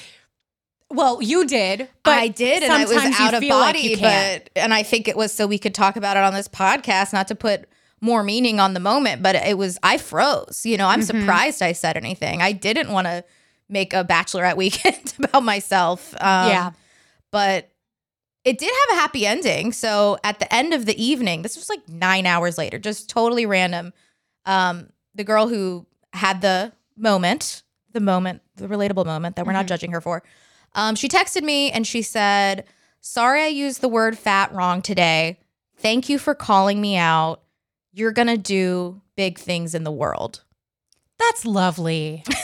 well, 0.91 1.23
you 1.23 1.45
did, 1.47 1.89
but 2.03 2.19
I 2.19 2.29
did, 2.29 2.63
and 2.63 2.73
I 2.73 2.85
was 2.85 2.97
out 2.97 3.35
of 3.35 3.41
feel 3.41 3.57
like 3.57 3.75
body, 3.77 3.97
but 3.97 4.51
and 4.57 4.73
I 4.75 4.83
think 4.83 5.07
it 5.09 5.17
was 5.17 5.33
so 5.33 5.47
we 5.47 5.59
could 5.59 5.75
talk 5.75 5.97
about 5.97 6.17
it 6.17 6.23
on 6.23 6.35
this 6.35 6.49
podcast, 6.49 7.13
not 7.13 7.29
to 7.29 7.35
put 7.35 7.67
more 8.01 8.23
meaning 8.23 8.59
on 8.59 8.75
the 8.75 8.81
moment, 8.81 9.23
but 9.23 9.35
it 9.37 9.59
was 9.59 9.79
I 9.83 9.99
froze. 9.99 10.63
You 10.65 10.77
know, 10.79 10.89
I'm 10.89 11.01
Mm-hmm. 11.01 11.21
surprised 11.21 11.63
I 11.63 11.73
said 11.73 11.97
anything. 11.97 12.41
I 12.43 12.53
didn't 12.53 12.91
want 12.91 13.07
to 13.07 13.25
make 13.71 13.93
a 13.95 14.05
bachelorette 14.05 14.57
weekend 14.57 15.15
about 15.23 15.43
myself. 15.43 16.13
Um, 16.21 16.49
Yeah. 16.49 16.71
but 17.31 17.71
it 18.45 18.59
did 18.59 18.71
have 18.89 18.99
a 18.99 19.01
happy 19.01 19.27
ending. 19.27 19.73
So 19.73 20.19
at 20.25 20.39
the 20.39 20.53
end 20.53 20.73
of 20.75 20.87
the 20.87 21.03
evening, 21.03 21.43
this 21.43 21.57
was 21.57 21.69
like 21.69 21.89
nine 21.89 22.27
hours 22.27 22.57
later, 22.59 22.79
just 22.79 23.09
totally 23.09 23.47
random. 23.47 23.93
Um, 24.47 24.91
the 25.15 25.25
girl 25.25 25.47
who 25.49 25.87
had 26.13 26.41
the 26.41 26.73
moment, 26.97 27.63
the 27.93 28.01
moment, 28.01 28.43
the 28.57 28.67
relatable 28.67 29.05
moment 29.07 29.37
that 29.37 29.47
we're 29.47 29.53
not 29.53 29.67
judging 29.67 29.93
her 29.93 30.01
for, 30.01 30.23
um, 30.75 30.95
she 30.95 31.09
texted 31.09 31.43
me 31.43 31.71
and 31.71 31.87
she 31.87 32.01
said, 32.03 32.65
Sorry 33.03 33.43
I 33.43 33.49
used 33.49 33.81
the 33.81 33.89
word 33.89 34.19
fat 34.19 34.53
wrong 34.53 34.83
today. 34.83 35.39
Thank 35.79 36.09
you 36.09 36.19
for 36.19 36.35
calling 36.35 36.81
me 36.81 36.97
out. 36.97 37.43
You're 37.93 38.13
going 38.13 38.29
to 38.29 38.37
do 38.39 39.01
big 39.17 39.39
things 39.39 39.75
in 39.75 39.85
the 39.85 39.91
world. 39.93 40.45
That's 41.19 41.45
lovely. 41.45 42.25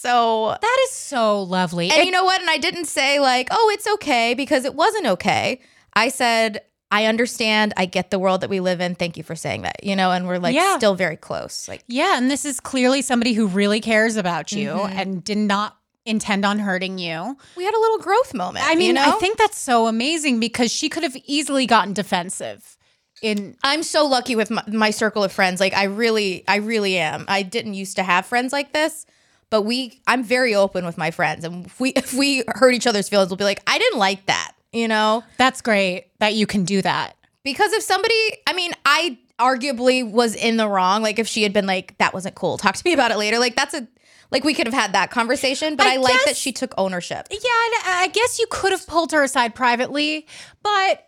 So 0.00 0.56
That 0.60 0.78
is 0.84 0.90
so 0.92 1.42
lovely. 1.42 1.90
And 1.90 2.00
It- 2.00 2.06
you 2.06 2.12
know 2.12 2.24
what? 2.24 2.40
And 2.40 2.50
I 2.50 2.58
didn't 2.58 2.86
say 2.86 3.18
like, 3.20 3.48
oh, 3.50 3.70
it's 3.74 3.86
okay 3.94 4.34
because 4.34 4.64
it 4.64 4.74
wasn't 4.74 5.06
okay. 5.06 5.60
I 5.94 6.08
said, 6.08 6.62
I 6.90 7.04
understand. 7.06 7.74
I 7.76 7.84
get 7.86 8.10
the 8.10 8.18
world 8.18 8.40
that 8.42 8.48
we 8.50 8.60
live 8.60 8.80
in. 8.80 8.94
Thank 8.94 9.16
you 9.16 9.22
for 9.22 9.34
saying 9.36 9.62
that. 9.62 9.82
You 9.84 9.96
know, 9.96 10.10
and 10.12 10.26
we're 10.26 10.38
like 10.38 10.54
Yeah. 10.54 10.76
still 10.76 10.94
very 10.94 11.16
close. 11.16 11.68
Like, 11.68 11.82
yeah, 11.86 12.16
and 12.16 12.30
this 12.30 12.44
is 12.44 12.60
clearly 12.60 13.02
somebody 13.02 13.32
who 13.34 13.46
really 13.46 13.80
cares 13.80 14.16
about 14.16 14.52
you 14.52 14.70
Mm-hmm. 14.70 14.98
and 14.98 15.24
did 15.24 15.38
not 15.38 15.76
intend 16.06 16.44
on 16.46 16.58
hurting 16.60 16.98
you. 16.98 17.36
we 17.56 17.64
had 17.64 17.74
a 17.74 17.78
little 17.80 17.98
growth 17.98 18.32
moment. 18.32 18.64
I 18.66 18.74
mean, 18.76 18.86
you 18.88 18.92
know? 18.94 19.02
I 19.16 19.18
think 19.18 19.36
that's 19.36 19.58
so 19.58 19.86
amazing 19.88 20.40
because 20.40 20.72
she 20.72 20.88
could 20.88 21.02
have 21.02 21.16
easily 21.26 21.66
gotten 21.66 21.92
defensive. 21.92 22.76
In 23.20 23.56
I'm 23.64 23.82
so 23.82 24.06
lucky 24.06 24.34
with 24.36 24.48
my, 24.50 24.62
my 24.68 24.90
circle 24.90 25.22
of 25.24 25.32
friends. 25.32 25.58
Like, 25.60 25.74
I 25.74 25.84
really, 25.84 26.44
I 26.48 26.56
really 26.56 26.96
am. 26.98 27.24
I 27.28 27.42
didn't 27.42 27.74
used 27.74 27.96
to 27.96 28.02
have 28.04 28.24
friends 28.24 28.52
like 28.52 28.72
this. 28.72 29.04
But 29.50 29.62
we, 29.62 30.00
I'm 30.06 30.22
very 30.22 30.54
open 30.54 30.84
with 30.84 30.98
my 30.98 31.10
friends, 31.10 31.44
and 31.44 31.66
if 31.66 31.80
we 31.80 31.90
if 31.96 32.12
we 32.12 32.44
hurt 32.48 32.74
each 32.74 32.86
other's 32.86 33.08
feelings, 33.08 33.30
we'll 33.30 33.36
be 33.36 33.44
like, 33.44 33.62
I 33.66 33.78
didn't 33.78 33.98
like 33.98 34.26
that, 34.26 34.52
you 34.72 34.88
know. 34.88 35.24
that's 35.36 35.60
great 35.60 36.06
that 36.20 36.34
you 36.34 36.46
can 36.46 36.64
do 36.64 36.82
that. 36.82 37.16
Because 37.44 37.72
if 37.72 37.82
somebody, 37.82 38.14
I 38.46 38.52
mean, 38.52 38.72
I 38.84 39.18
arguably 39.38 40.08
was 40.08 40.34
in 40.34 40.56
the 40.56 40.68
wrong. 40.68 41.02
Like 41.02 41.18
if 41.18 41.26
she 41.28 41.42
had 41.42 41.52
been 41.52 41.66
like, 41.66 41.96
that 41.98 42.12
wasn't 42.12 42.34
cool, 42.34 42.58
talk 42.58 42.76
to 42.76 42.82
me 42.84 42.92
about 42.92 43.10
it 43.10 43.16
later. 43.16 43.38
Like 43.38 43.56
that's 43.56 43.74
a, 43.74 43.86
like 44.30 44.44
we 44.44 44.52
could 44.52 44.66
have 44.66 44.74
had 44.74 44.92
that 44.92 45.10
conversation. 45.10 45.76
But 45.76 45.86
I 45.86 45.94
I, 45.94 45.96
like 45.96 46.24
that 46.26 46.36
she 46.36 46.52
took 46.52 46.74
ownership. 46.76 47.28
Yeah, 47.30 47.38
and 47.38 47.74
I 47.86 48.10
guess 48.12 48.38
you 48.38 48.46
could 48.50 48.72
have 48.72 48.86
pulled 48.86 49.12
her 49.12 49.22
aside 49.22 49.54
privately, 49.54 50.26
but 50.62 51.04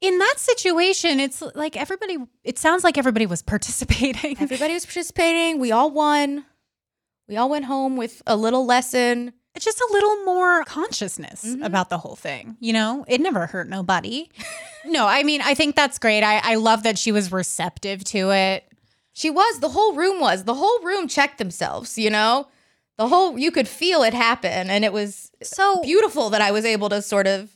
in 0.00 0.18
that 0.18 0.34
situation, 0.38 1.20
it's 1.20 1.42
like 1.54 1.76
everybody. 1.76 2.18
It 2.44 2.58
sounds 2.58 2.84
like 2.84 2.98
everybody 2.98 3.26
was 3.26 3.42
participating. 3.42 4.36
Everybody 4.40 4.74
was 4.74 4.84
participating. 4.84 5.60
We 5.60 5.72
all 5.72 5.90
won. 5.90 6.44
We 7.28 7.36
all 7.36 7.48
went 7.48 7.64
home 7.64 7.96
with 7.96 8.22
a 8.26 8.36
little 8.36 8.66
lesson. 8.66 9.32
It's 9.54 9.64
just 9.64 9.80
a 9.80 9.88
little 9.92 10.24
more 10.24 10.64
consciousness 10.64 11.44
mm-hmm. 11.44 11.62
about 11.62 11.90
the 11.90 11.98
whole 11.98 12.16
thing. 12.16 12.56
You 12.60 12.72
know, 12.72 13.04
it 13.06 13.20
never 13.20 13.46
hurt 13.46 13.68
nobody. 13.68 14.30
no, 14.84 15.06
I 15.06 15.22
mean, 15.22 15.40
I 15.42 15.54
think 15.54 15.76
that's 15.76 15.98
great. 15.98 16.22
I, 16.22 16.40
I 16.42 16.54
love 16.56 16.82
that 16.84 16.98
she 16.98 17.12
was 17.12 17.30
receptive 17.30 18.02
to 18.04 18.32
it. 18.32 18.64
She 19.12 19.30
was, 19.30 19.60
the 19.60 19.68
whole 19.68 19.94
room 19.94 20.20
was, 20.20 20.44
the 20.44 20.54
whole 20.54 20.82
room 20.82 21.06
checked 21.06 21.38
themselves, 21.38 21.98
you 21.98 22.08
know? 22.08 22.48
The 22.96 23.08
whole, 23.08 23.38
you 23.38 23.50
could 23.50 23.68
feel 23.68 24.02
it 24.02 24.14
happen. 24.14 24.70
And 24.70 24.84
it 24.84 24.92
was 24.92 25.30
So 25.42 25.82
beautiful 25.82 26.30
that 26.30 26.40
I 26.40 26.50
was 26.50 26.64
able 26.64 26.88
to 26.88 27.02
sort 27.02 27.26
of 27.26 27.54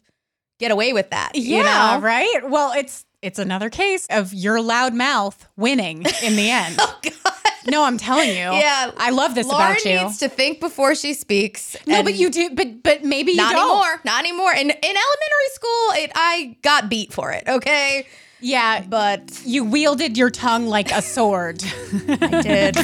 get 0.59 0.71
away 0.71 0.93
with 0.93 1.11
that. 1.11 1.33
yeah, 1.35 1.59
you 1.59 1.63
know? 1.63 2.05
right. 2.05 2.51
Well, 2.51 2.73
it's 2.73 3.05
it's 3.23 3.39
another 3.39 3.71
case 3.71 4.07
of 4.11 4.33
your 4.33 4.61
loud 4.61 4.95
mouth 4.95 5.49
winning 5.57 6.05
in 6.23 6.37
the 6.37 6.51
end. 6.51 6.79
Oh, 6.81 6.99
God. 7.03 7.33
No, 7.69 7.85
I'm 7.85 7.99
telling 7.99 8.29
you. 8.31 8.35
Yeah, 8.67 8.91
I 8.97 9.11
love 9.11 9.35
this 9.35 9.47
Lauren 9.47 9.73
about 9.73 9.85
you. 9.85 10.01
needs 10.01 10.19
to 10.19 10.29
think 10.29 10.61
before 10.61 10.95
she 10.95 11.15
speaks. 11.15 11.77
no, 11.87 12.03
but 12.03 12.15
you 12.15 12.31
do. 12.31 12.51
But 12.51 12.83
but 12.83 13.05
maybe 13.05 13.33
you 13.33 13.37
not 13.39 13.53
don't. 13.53 13.69
anymore. 13.71 14.01
Not 14.05 14.21
anymore. 14.25 14.53
In 14.53 14.71
in 14.71 14.71
elementary 14.71 15.51
school, 15.53 15.91
it 15.95 16.11
I 16.15 16.57
got 16.63 16.89
beat 16.89 17.13
for 17.13 17.33
it. 17.33 17.45
Okay, 17.49 18.07
Yeah, 18.41 18.83
but 18.89 19.43
you 19.45 19.65
wielded 19.65 20.17
your 20.17 20.31
tongue 20.31 20.67
like 20.67 20.91
a 20.93 21.03
sword. 21.03 21.63
I 22.09 22.43
did. 22.43 22.77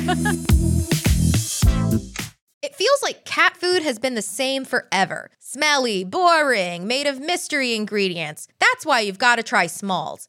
It 2.62 2.76
feels 2.76 3.02
like 3.02 3.24
cat 3.24 3.56
food 3.56 3.82
has 3.82 3.98
been 3.98 4.14
the 4.14 4.22
same 4.22 4.64
forever. 4.64 5.30
Smelly, 5.40 6.04
boring, 6.04 6.86
made 6.86 7.06
of 7.08 7.18
mystery 7.20 7.74
ingredients. 7.74 8.46
That's 8.60 8.86
why 8.86 9.00
you've 9.00 9.18
got 9.18 9.36
to 9.36 9.42
try 9.42 9.66
Smalls. 9.66 10.28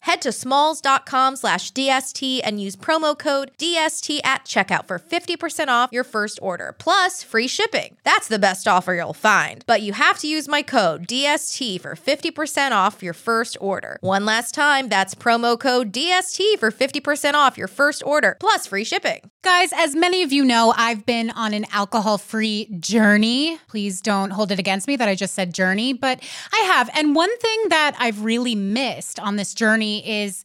Head 0.00 0.22
to 0.22 0.32
smalls.com 0.32 1.36
slash 1.36 1.72
DST 1.72 2.40
and 2.44 2.60
use 2.60 2.76
promo 2.76 3.18
code 3.18 3.50
DST 3.58 4.20
at 4.24 4.44
checkout 4.44 4.86
for 4.86 4.98
50% 4.98 5.68
off 5.68 5.90
your 5.92 6.04
first 6.04 6.38
order, 6.40 6.74
plus 6.78 7.22
free 7.22 7.48
shipping. 7.48 7.96
That's 8.04 8.28
the 8.28 8.38
best 8.38 8.68
offer 8.68 8.94
you'll 8.94 9.12
find. 9.12 9.64
But 9.66 9.82
you 9.82 9.92
have 9.94 10.18
to 10.20 10.28
use 10.28 10.48
my 10.48 10.62
code 10.62 11.06
DST 11.06 11.80
for 11.80 11.94
50% 11.94 12.72
off 12.72 13.02
your 13.02 13.14
first 13.14 13.56
order. 13.60 13.98
One 14.00 14.24
last 14.24 14.54
time, 14.54 14.88
that's 14.88 15.14
promo 15.14 15.58
code 15.58 15.92
DST 15.92 16.58
for 16.58 16.70
50% 16.70 17.34
off 17.34 17.58
your 17.58 17.68
first 17.68 18.02
order, 18.04 18.36
plus 18.40 18.66
free 18.66 18.84
shipping. 18.84 19.30
Guys, 19.42 19.70
as 19.72 19.94
many 19.94 20.22
of 20.22 20.32
you 20.32 20.44
know, 20.44 20.74
I've 20.76 21.06
been 21.06 21.30
on 21.30 21.54
an 21.54 21.64
alcohol 21.72 22.18
free 22.18 22.68
journey. 22.80 23.58
Please 23.68 24.00
don't 24.00 24.30
hold 24.30 24.52
it 24.52 24.58
against 24.58 24.88
me 24.88 24.96
that 24.96 25.08
I 25.08 25.14
just 25.14 25.34
said 25.34 25.54
journey, 25.54 25.92
but 25.92 26.20
I 26.52 26.58
have. 26.66 26.90
And 26.94 27.14
one 27.14 27.36
thing 27.38 27.68
that 27.68 27.96
I've 27.98 28.24
really 28.24 28.54
missed 28.54 29.18
on 29.20 29.36
this 29.36 29.47
journey 29.54 30.24
is 30.24 30.44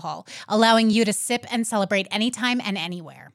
allowing 0.47 0.89
you 0.89 1.05
to 1.05 1.13
sip 1.13 1.45
and 1.51 1.65
celebrate 1.65 2.07
anytime 2.11 2.61
and 2.63 2.77
anywhere. 2.77 3.31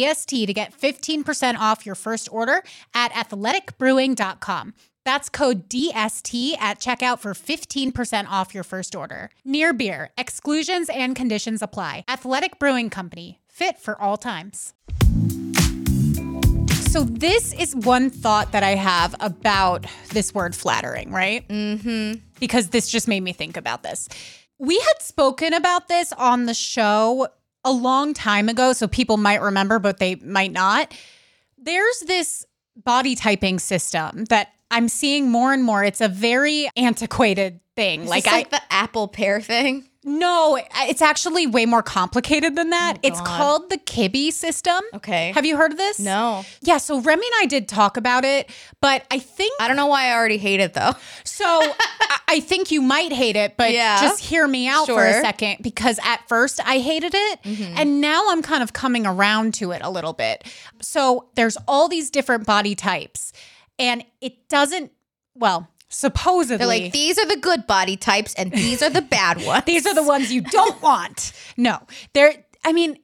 DST 0.00 0.46
to 0.46 0.54
get 0.54 0.78
15% 0.78 1.58
off 1.58 1.84
your 1.84 1.94
first 1.94 2.32
order 2.32 2.62
at 2.94 3.12
athleticbrewing.com. 3.12 4.74
That's 5.04 5.28
code 5.28 5.68
DST 5.68 6.56
at 6.58 6.78
checkout 6.78 7.18
for 7.20 7.32
15% 7.32 8.26
off 8.28 8.54
your 8.54 8.64
first 8.64 8.94
order. 8.94 9.30
Near 9.44 9.72
Beer, 9.72 10.10
exclusions 10.18 10.88
and 10.90 11.16
conditions 11.16 11.62
apply. 11.62 12.04
Athletic 12.08 12.58
Brewing 12.58 12.90
Company, 12.90 13.40
fit 13.48 13.78
for 13.78 14.00
all 14.00 14.16
times. 14.16 14.74
So, 16.90 17.04
this 17.04 17.52
is 17.52 17.76
one 17.76 18.10
thought 18.10 18.50
that 18.50 18.64
I 18.64 18.74
have 18.74 19.14
about 19.20 19.86
this 20.08 20.34
word 20.34 20.56
flattering, 20.56 21.12
right? 21.12 21.46
Mm-hmm. 21.46 22.20
Because 22.40 22.70
this 22.70 22.88
just 22.90 23.06
made 23.06 23.22
me 23.22 23.32
think 23.32 23.56
about 23.56 23.84
this. 23.84 24.08
We 24.58 24.78
had 24.78 25.00
spoken 25.00 25.54
about 25.54 25.86
this 25.86 26.12
on 26.12 26.46
the 26.46 26.54
show 26.54 27.28
a 27.64 27.72
long 27.72 28.14
time 28.14 28.48
ago, 28.48 28.72
so 28.72 28.88
people 28.88 29.16
might 29.16 29.42
remember, 29.42 29.78
but 29.78 29.98
they 29.98 30.14
might 30.16 30.52
not. 30.52 30.94
There's 31.58 32.00
this 32.00 32.46
body 32.76 33.14
typing 33.14 33.58
system 33.58 34.24
that 34.26 34.52
I'm 34.70 34.88
seeing 34.88 35.30
more 35.30 35.52
and 35.52 35.62
more. 35.62 35.84
It's 35.84 36.00
a 36.00 36.08
very 36.08 36.70
antiquated 36.76 37.60
thing. 37.76 38.06
like, 38.06 38.24
Like, 38.26 38.32
like 38.32 38.50
the 38.50 38.72
apple 38.72 39.08
pear 39.08 39.40
thing. 39.40 39.89
No, 40.02 40.58
it's 40.76 41.02
actually 41.02 41.46
way 41.46 41.66
more 41.66 41.82
complicated 41.82 42.56
than 42.56 42.70
that. 42.70 42.94
Oh 42.96 43.00
it's 43.02 43.20
called 43.20 43.68
the 43.70 43.76
Kibbe 43.78 44.32
system. 44.32 44.80
Okay. 44.94 45.32
Have 45.32 45.44
you 45.44 45.56
heard 45.56 45.72
of 45.72 45.78
this? 45.78 45.98
No, 46.00 46.44
Yeah, 46.62 46.78
so 46.78 47.00
Remy 47.00 47.26
and 47.26 47.34
I 47.42 47.46
did 47.46 47.68
talk 47.68 47.96
about 47.96 48.24
it, 48.24 48.50
but 48.80 49.04
I 49.10 49.18
think 49.18 49.52
I 49.60 49.68
don't 49.68 49.76
know 49.76 49.86
why 49.86 50.06
I 50.06 50.14
already 50.14 50.38
hate 50.38 50.60
it 50.60 50.74
though. 50.74 50.94
so. 51.24 51.44
I- 51.46 51.76
I 52.32 52.38
think 52.38 52.70
you 52.70 52.80
might 52.80 53.12
hate 53.12 53.34
it, 53.34 53.56
but 53.56 53.72
Yeah. 53.72 54.00
just 54.00 54.22
hear 54.22 54.46
me 54.46 54.68
out 54.68 54.86
for 54.86 55.04
a 55.04 55.20
second 55.20 55.56
because 55.62 55.98
at 56.04 56.20
first 56.28 56.60
I 56.64 56.78
hated 56.78 57.12
it, 57.12 57.42
mm-hmm. 57.42 57.74
and 57.76 58.00
now 58.00 58.26
I'm 58.28 58.40
kind 58.40 58.62
of 58.62 58.72
coming 58.72 59.04
around 59.04 59.54
to 59.54 59.72
it 59.72 59.82
a 59.82 59.90
little 59.90 60.12
bit. 60.12 60.44
So 60.80 61.28
there's 61.34 61.56
all 61.66 61.88
these 61.88 62.08
different 62.08 62.46
body 62.46 62.76
types, 62.76 63.32
and 63.80 64.04
it 64.20 64.48
doesn't. 64.48 64.92
Well, 65.34 65.68
supposedly, 65.90 66.56
They're 66.58 66.66
like 66.66 66.92
these 66.92 67.18
are 67.18 67.26
the 67.26 67.36
good 67.36 67.66
body 67.66 67.96
types 67.96 68.32
and 68.34 68.50
these 68.52 68.82
are 68.82 68.88
the 68.90 69.02
bad 69.02 69.44
ones. 69.44 69.64
these 69.66 69.86
are 69.86 69.94
the 69.94 70.02
ones 70.04 70.32
you 70.32 70.40
don't 70.40 70.80
want. 70.90 71.32
No, 71.56 71.78
they're, 72.14 72.32
I 72.64 72.72
mean, 72.72 72.96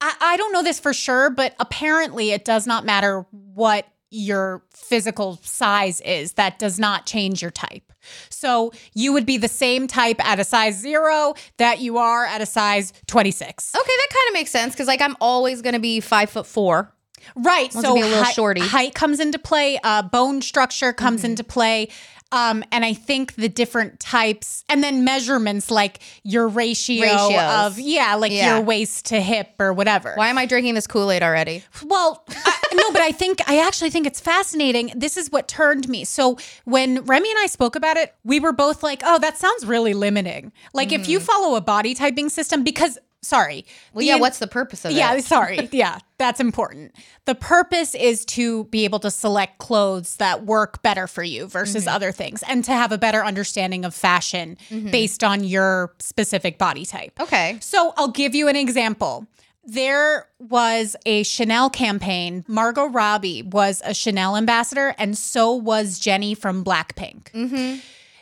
I, 0.00 0.14
I 0.20 0.36
don't 0.36 0.52
know 0.52 0.62
this 0.62 0.80
for 0.80 0.92
sure, 0.92 1.30
but 1.30 1.54
apparently 1.60 2.32
it 2.32 2.44
does 2.44 2.66
not 2.66 2.84
matter 2.84 3.24
what 3.30 3.86
your 4.10 4.62
physical 4.72 5.38
size 5.42 6.00
is. 6.02 6.32
That 6.34 6.58
does 6.58 6.78
not 6.78 7.06
change 7.06 7.42
your 7.42 7.50
type. 7.50 7.92
So 8.28 8.72
you 8.94 9.12
would 9.14 9.24
be 9.26 9.38
the 9.38 9.48
same 9.48 9.86
type 9.86 10.22
at 10.24 10.38
a 10.38 10.44
size 10.44 10.78
zero 10.78 11.34
that 11.56 11.80
you 11.80 11.96
are 11.98 12.24
at 12.26 12.40
a 12.42 12.46
size 12.46 12.92
26. 13.06 13.74
Okay, 13.74 13.82
that 13.84 14.08
kind 14.10 14.28
of 14.28 14.34
makes 14.34 14.50
sense 14.50 14.74
because 14.74 14.86
like 14.88 15.00
I'm 15.00 15.16
always 15.20 15.62
gonna 15.62 15.78
be 15.80 16.00
five 16.00 16.28
foot 16.30 16.46
four. 16.46 16.92
Right. 17.34 17.72
So 17.72 17.92
a 17.92 17.94
little 17.94 18.22
height, 18.22 18.34
shorty. 18.34 18.60
height 18.60 18.94
comes 18.94 19.18
into 19.18 19.38
play, 19.38 19.78
uh, 19.82 20.02
bone 20.02 20.42
structure 20.42 20.92
comes 20.92 21.20
Mm-hmm. 21.22 21.30
into 21.30 21.44
play. 21.44 21.88
Um, 22.34 22.64
and 22.72 22.84
I 22.84 22.94
think 22.94 23.34
the 23.36 23.48
different 23.48 24.00
types 24.00 24.64
and 24.68 24.82
then 24.82 25.04
measurements 25.04 25.70
like 25.70 26.00
your 26.24 26.48
ratio 26.48 27.02
Ratios. 27.02 27.66
of, 27.66 27.78
yeah, 27.78 28.16
like 28.16 28.32
Yeah. 28.32 28.56
your 28.56 28.64
waist 28.64 29.06
to 29.06 29.20
hip 29.20 29.50
or 29.60 29.72
whatever. 29.72 30.14
Why 30.16 30.28
am 30.30 30.38
I 30.38 30.46
drinking 30.46 30.74
this 30.74 30.86
Kool 30.86 31.10
Aid 31.12 31.22
already? 31.22 31.62
Well, 31.84 32.24
I, 32.28 32.56
no, 32.74 32.90
but 32.90 33.02
I 33.02 33.12
think 33.12 33.40
I 33.48 33.58
actually 33.64 33.90
think 33.90 34.06
it's 34.06 34.20
fascinating. 34.20 34.90
This 34.96 35.16
is 35.16 35.30
what 35.30 35.46
turned 35.46 35.88
me. 35.88 36.04
So 36.04 36.36
when 36.64 37.04
Remy 37.04 37.30
and 37.30 37.38
I 37.40 37.46
spoke 37.46 37.76
about 37.76 37.96
it, 37.96 38.14
we 38.24 38.40
were 38.40 38.52
both 38.52 38.82
like, 38.82 39.02
"Oh, 39.04 39.18
that 39.20 39.38
sounds 39.38 39.64
really 39.64 39.94
limiting." 39.94 40.52
Like 40.72 40.90
if 40.92 41.02
Mm-hmm. 41.02 41.10
you 41.12 41.20
follow 41.20 41.54
a 41.56 41.60
body 41.60 41.94
typing 41.94 42.28
system, 42.30 42.64
because 42.64 42.98
sorry. 43.24 43.64
Well, 43.92 44.00
The 44.00 44.06
yeah, 44.06 44.14
in- 44.16 44.20
what's 44.20 44.38
the 44.38 44.46
purpose 44.46 44.84
of 44.84 44.92
that? 44.92 44.96
yeah, 44.96 45.14
it? 45.14 45.24
sorry. 45.36 45.68
Yeah, 45.72 45.98
that's 46.18 46.40
important. 46.40 46.94
The 47.24 47.34
purpose 47.34 47.94
is 47.94 48.24
to 48.26 48.64
be 48.64 48.84
able 48.84 49.00
to 49.00 49.10
select 49.10 49.58
clothes 49.58 50.16
that 50.16 50.44
work 50.44 50.82
better 50.82 51.06
for 51.06 51.22
you 51.22 51.46
versus 51.46 51.84
Mm-hmm. 51.86 51.94
other 51.96 52.12
things 52.12 52.42
and 52.48 52.62
to 52.64 52.72
have 52.72 52.92
a 52.92 52.98
better 52.98 53.24
understanding 53.24 53.84
of 53.84 53.94
fashion 53.94 54.56
based 54.90 55.24
on 55.24 55.42
your 55.44 55.92
specific 55.98 56.58
body 56.58 56.84
type. 56.84 57.18
Okay. 57.20 57.56
So 57.60 57.92
I'll 57.96 58.08
give 58.12 58.34
you 58.34 58.48
an 58.48 58.56
example. 58.56 59.26
There 59.66 60.28
was 60.38 60.94
a 61.06 61.22
Chanel 61.22 61.70
campaign. 61.70 62.44
Margot 62.46 62.84
Robbie 62.86 63.40
was 63.40 63.80
a 63.86 63.94
Chanel 63.94 64.36
ambassador, 64.36 64.94
and 64.98 65.16
so 65.16 65.54
was 65.54 65.98
Jennie 65.98 66.34
from 66.34 66.62
Blackpink. 66.62 67.30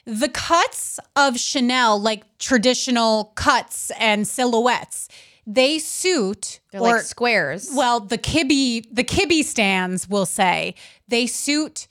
The 0.04 0.28
cuts 0.28 0.98
of 1.14 1.38
Chanel, 1.38 1.98
like 2.00 2.24
traditional 2.38 3.32
cuts 3.36 3.92
and 3.98 4.26
silhouettes, 4.26 5.08
they 5.46 5.78
suit 5.78 6.60
They're 6.70 6.80
or 6.80 6.92
like 6.94 7.02
squares. 7.02 7.70
well, 7.74 8.00
the 8.00 8.18
Kibbe 8.18 8.84
the 8.90 9.04
Kibbe 9.04 9.44
stands 9.44 10.08
will 10.08 10.26
say 10.26 10.74
they 11.08 11.26
suit 11.26 11.88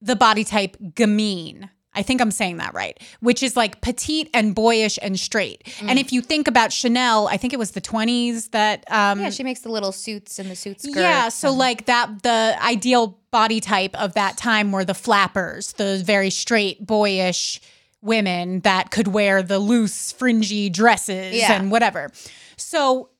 the 0.00 0.16
body 0.16 0.44
type 0.44 0.76
gamine. 0.80 1.70
I 1.94 2.02
think 2.02 2.20
I'm 2.20 2.30
saying 2.30 2.56
that 2.56 2.72
right, 2.74 2.98
which 3.20 3.42
is 3.42 3.56
like 3.56 3.80
petite 3.82 4.30
and 4.32 4.54
boyish 4.54 4.98
and 5.02 5.18
straight. 5.20 5.64
Mm. 5.80 5.90
And 5.90 5.98
if 5.98 6.10
you 6.12 6.22
think 6.22 6.48
about 6.48 6.72
Chanel, 6.72 7.28
I 7.28 7.36
think 7.36 7.52
it 7.52 7.58
was 7.58 7.72
the 7.72 7.80
20s 7.82 8.50
that 8.52 8.84
um 8.90 9.20
yeah, 9.20 9.30
she 9.30 9.42
makes 9.44 9.60
the 9.60 9.70
little 9.70 9.92
suits 9.92 10.38
and 10.38 10.50
the 10.50 10.56
suit 10.56 10.80
skirts. 10.80 10.96
yeah, 10.96 11.28
so 11.28 11.48
and- 11.50 11.58
like 11.58 11.86
that 11.86 12.22
the 12.22 12.56
ideal 12.62 13.18
body 13.30 13.60
type 13.60 13.94
of 14.00 14.14
that 14.14 14.36
time 14.36 14.72
were 14.72 14.84
the 14.84 14.94
flappers, 14.94 15.72
the 15.74 16.02
very 16.04 16.30
straight 16.30 16.86
boyish 16.86 17.60
women 18.00 18.60
that 18.60 18.90
could 18.90 19.08
wear 19.08 19.42
the 19.42 19.58
loose 19.58 20.12
fringy 20.12 20.68
dresses 20.70 21.34
Yeah. 21.36 21.52
and 21.52 21.70
whatever. 21.70 22.10
So 22.56 23.10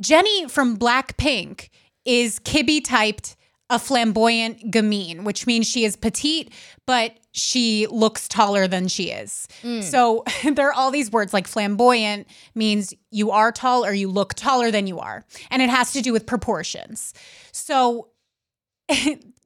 Jennie 0.00 0.48
from 0.48 0.76
Blackpink 0.78 1.70
is 2.04 2.38
Kibbe 2.40 2.82
typed 2.84 3.36
a 3.70 3.78
flamboyant 3.78 4.70
gamine, 4.70 5.24
which 5.24 5.46
means 5.46 5.66
she 5.66 5.84
is 5.84 5.94
petite, 5.96 6.52
but 6.86 7.18
she 7.32 7.86
looks 7.88 8.26
taller 8.26 8.66
than 8.66 8.88
she 8.88 9.10
is. 9.10 9.46
Mm. 9.62 9.82
So 9.82 10.24
there 10.52 10.68
are 10.68 10.72
all 10.72 10.90
these 10.90 11.10
words 11.10 11.32
like 11.32 11.46
flamboyant 11.46 12.26
means 12.54 12.94
you 13.10 13.30
are 13.30 13.52
tall 13.52 13.84
or 13.84 13.92
you 13.92 14.08
look 14.08 14.34
taller 14.34 14.70
than 14.70 14.86
you 14.86 14.98
are. 14.98 15.24
And 15.50 15.60
it 15.62 15.68
has 15.68 15.92
to 15.92 16.00
do 16.00 16.12
with 16.12 16.26
proportions. 16.26 17.12
So 17.52 18.08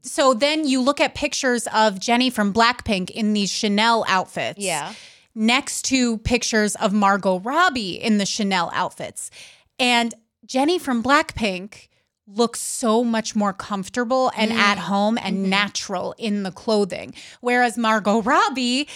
so 0.02 0.34
then 0.34 0.66
you 0.66 0.80
look 0.80 1.00
at 1.00 1.14
pictures 1.14 1.66
of 1.74 1.98
Jennie 1.98 2.30
from 2.30 2.52
Blackpink 2.52 3.10
in 3.10 3.32
these 3.32 3.50
Chanel 3.50 4.04
outfits 4.08 4.60
yeah. 4.60 4.94
next 5.34 5.82
to 5.86 6.18
pictures 6.18 6.74
of 6.76 6.92
Margot 6.92 7.40
Robbie 7.40 8.00
in 8.00 8.18
the 8.18 8.26
Chanel 8.26 8.70
outfits. 8.74 9.30
And 9.78 10.14
Jennie 10.44 10.78
from 10.78 11.02
Blackpink 11.02 11.88
looks 12.34 12.60
so 12.60 13.02
much 13.04 13.34
more 13.36 13.52
comfortable 13.52 14.30
and 14.36 14.50
Mm. 14.52 14.56
at 14.56 14.78
home 14.78 15.18
and 15.18 15.38
Mm-hmm. 15.38 15.50
natural 15.50 16.14
in 16.18 16.42
the 16.42 16.50
clothing. 16.52 17.14
Whereas 17.40 17.76
Margot 17.78 18.22
Robbie, 18.22 18.88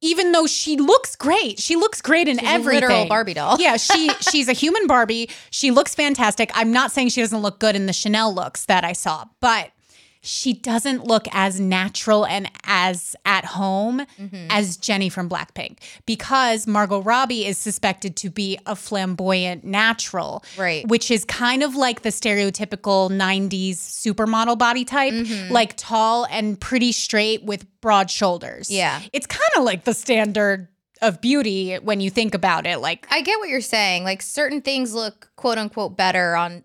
even 0.00 0.30
though 0.32 0.46
she 0.46 0.76
looks 0.76 1.16
great, 1.16 1.58
she 1.58 1.74
looks 1.74 2.00
great 2.00 2.28
in 2.28 2.38
She's 2.38 2.48
a 2.48 2.50
everything. 2.52 2.82
literal 2.88 3.06
Barbie 3.06 3.34
doll. 3.34 3.56
Yeah, 3.60 3.76
she 3.88 4.10
she's 4.30 4.48
a 4.48 4.52
human 4.52 4.86
Barbie. 4.86 5.28
She 5.50 5.70
looks 5.70 5.94
fantastic. 5.94 6.50
I'm 6.54 6.72
not 6.72 6.92
saying 6.92 7.08
she 7.10 7.20
doesn't 7.20 7.40
look 7.42 7.58
good 7.58 7.74
in 7.74 7.86
the 7.86 7.92
Chanel 7.92 8.32
looks 8.34 8.64
that 8.66 8.84
I 8.84 8.92
saw, 8.92 9.24
but 9.40 9.70
she 10.20 10.52
doesn't 10.52 11.04
look 11.04 11.26
as 11.32 11.60
natural 11.60 12.26
and 12.26 12.50
as 12.64 13.14
at 13.24 13.44
home 13.44 14.04
Mm-hmm. 14.18 14.46
as 14.50 14.76
Jennie 14.76 15.08
from 15.08 15.28
Blackpink 15.28 15.78
because 16.06 16.66
Margot 16.66 17.00
Robbie 17.02 17.46
is 17.46 17.56
suspected 17.58 18.16
to 18.16 18.30
be 18.30 18.58
a 18.66 18.74
flamboyant 18.76 19.64
natural, 19.64 20.44
Right. 20.56 20.86
Which 20.88 21.10
is 21.10 21.24
kind 21.24 21.62
of 21.62 21.74
like 21.76 22.02
the 22.02 22.10
stereotypical 22.10 23.10
90s 23.10 23.76
supermodel 23.76 24.58
body 24.58 24.84
type, 24.84 25.12
Mm-hmm. 25.12 25.52
like 25.52 25.74
tall 25.76 26.26
and 26.30 26.60
pretty 26.60 26.92
straight 26.92 27.44
with 27.44 27.66
broad 27.80 28.10
shoulders. 28.10 28.70
Yeah. 28.70 29.00
It's 29.12 29.26
kind 29.26 29.50
of 29.56 29.64
like 29.64 29.84
the 29.84 29.94
standard 29.94 30.68
of 31.00 31.20
beauty 31.20 31.76
when 31.76 32.00
you 32.00 32.10
think 32.10 32.34
about 32.34 32.66
it. 32.66 32.78
Like, 32.78 33.06
I 33.10 33.20
get 33.20 33.38
what 33.38 33.48
you're 33.48 33.60
saying. 33.60 34.02
Like 34.04 34.20
certain 34.20 34.60
things 34.62 34.92
look 34.94 35.30
quote 35.36 35.56
unquote 35.58 35.96
better 35.96 36.34
on 36.34 36.64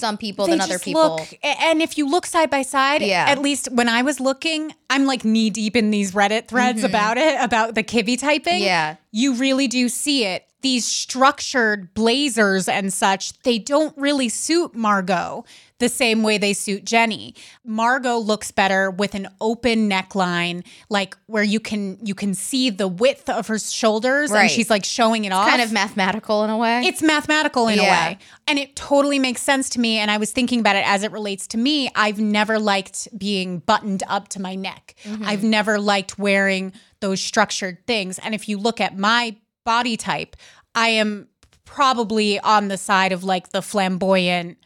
some 0.00 0.16
people 0.16 0.46
they 0.46 0.52
than 0.52 0.60
other 0.62 0.78
people. 0.78 1.16
Look, 1.16 1.38
and 1.42 1.80
if 1.80 1.96
you 1.96 2.08
look 2.08 2.26
side 2.26 2.50
by 2.50 2.62
side, 2.62 3.02
Yeah. 3.02 3.26
at 3.28 3.38
least 3.38 3.70
when 3.70 3.88
I 3.88 4.02
was 4.02 4.18
looking, 4.18 4.74
I'm 4.88 5.06
like 5.06 5.24
knee 5.24 5.50
deep 5.50 5.76
in 5.76 5.90
these 5.90 6.12
Reddit 6.12 6.48
threads 6.48 6.82
about 6.82 7.18
it, 7.18 7.40
about 7.40 7.74
the 7.74 7.82
Kibbe 7.82 8.18
typing. 8.18 8.54
Mm-hmm. 8.54 8.64
Yeah. 8.64 8.96
You 9.12 9.34
really 9.34 9.68
do 9.68 9.88
see 9.88 10.24
it. 10.24 10.46
These 10.62 10.86
structured 10.86 11.94
blazers 11.94 12.68
and 12.68 12.92
such, 12.92 13.38
they 13.42 13.58
don't 13.58 13.96
really 13.96 14.28
suit 14.28 14.74
Margot 14.74 15.44
the 15.78 15.88
same 15.88 16.22
way 16.22 16.36
they 16.38 16.52
suit 16.52 16.84
Jennie. 16.84 17.34
Margot 17.64 18.18
looks 18.18 18.50
better 18.50 18.90
with 18.90 19.14
an 19.14 19.28
open 19.40 19.88
neckline, 19.88 20.64
like 20.90 21.16
where 21.26 21.42
you 21.42 21.58
can 21.58 21.98
you 22.04 22.14
can 22.14 22.34
see 22.34 22.68
the 22.70 22.86
width 22.86 23.28
of 23.30 23.46
her 23.48 23.58
shoulders 23.58 24.30
and 24.30 24.50
she's 24.50 24.68
like 24.70 24.84
showing 24.84 25.24
it 25.24 25.32
off. 25.32 25.48
kind 25.48 25.62
of 25.62 25.72
mathematical 25.72 26.44
in 26.44 26.50
a 26.50 26.56
way. 26.58 26.82
It's 26.84 27.02
mathematical 27.02 27.68
in 27.68 27.78
Yeah. 27.78 27.84
a 27.84 28.10
way. 28.10 28.18
And 28.46 28.58
it 28.58 28.76
totally 28.76 29.18
makes 29.18 29.40
sense 29.42 29.70
to 29.70 29.80
me. 29.80 29.96
And 29.98 30.10
I 30.10 30.18
was 30.18 30.32
thinking 30.32 30.60
about 30.60 30.76
it 30.76 30.86
as 30.86 31.02
it 31.02 31.12
relates 31.12 31.46
to 31.48 31.58
me. 31.58 31.90
I've 31.94 32.18
never 32.18 32.58
liked 32.58 33.08
being 33.16 33.60
buttoned 33.60 34.02
up 34.06 34.28
to 34.28 34.40
my 34.42 34.54
neck. 34.54 34.94
Mm-hmm. 35.04 35.24
I've 35.24 35.42
never 35.44 35.78
liked 35.78 36.18
wearing 36.18 36.72
those 37.00 37.22
structured 37.22 37.86
things. 37.86 38.18
And 38.18 38.34
if 38.34 38.48
you 38.48 38.58
look 38.58 38.80
at 38.80 38.98
my 38.98 39.36
body 39.64 39.96
type, 39.96 40.36
I 40.74 40.88
am 40.90 41.28
probably 41.64 42.40
on 42.40 42.68
the 42.68 42.76
side 42.76 43.12
of 43.12 43.24
like 43.24 43.50
the 43.50 43.62
flamboyant, 43.62 44.58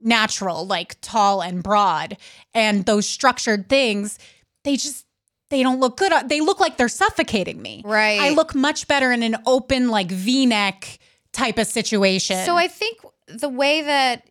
natural, 0.00 0.66
like 0.66 0.96
tall 1.00 1.42
and 1.42 1.62
broad. 1.62 2.16
And 2.54 2.84
those 2.86 3.08
structured 3.08 3.68
things, 3.68 4.18
they 4.64 4.76
just, 4.76 5.06
they 5.50 5.62
don't 5.62 5.80
look 5.80 5.96
good. 5.96 6.12
They 6.28 6.40
look 6.40 6.60
like 6.60 6.76
they're 6.76 6.88
suffocating 6.88 7.60
me. 7.60 7.82
Right. 7.84 8.20
I 8.20 8.30
look 8.30 8.54
much 8.54 8.88
better 8.88 9.12
in 9.12 9.22
an 9.22 9.36
open, 9.46 9.88
like 9.88 10.10
V 10.10 10.46
neck 10.46 10.98
type 11.32 11.58
of 11.58 11.66
situation. 11.66 12.44
So 12.44 12.56
I 12.56 12.68
think 12.68 12.98
the 13.26 13.48
way 13.48 13.82
that 13.82 14.28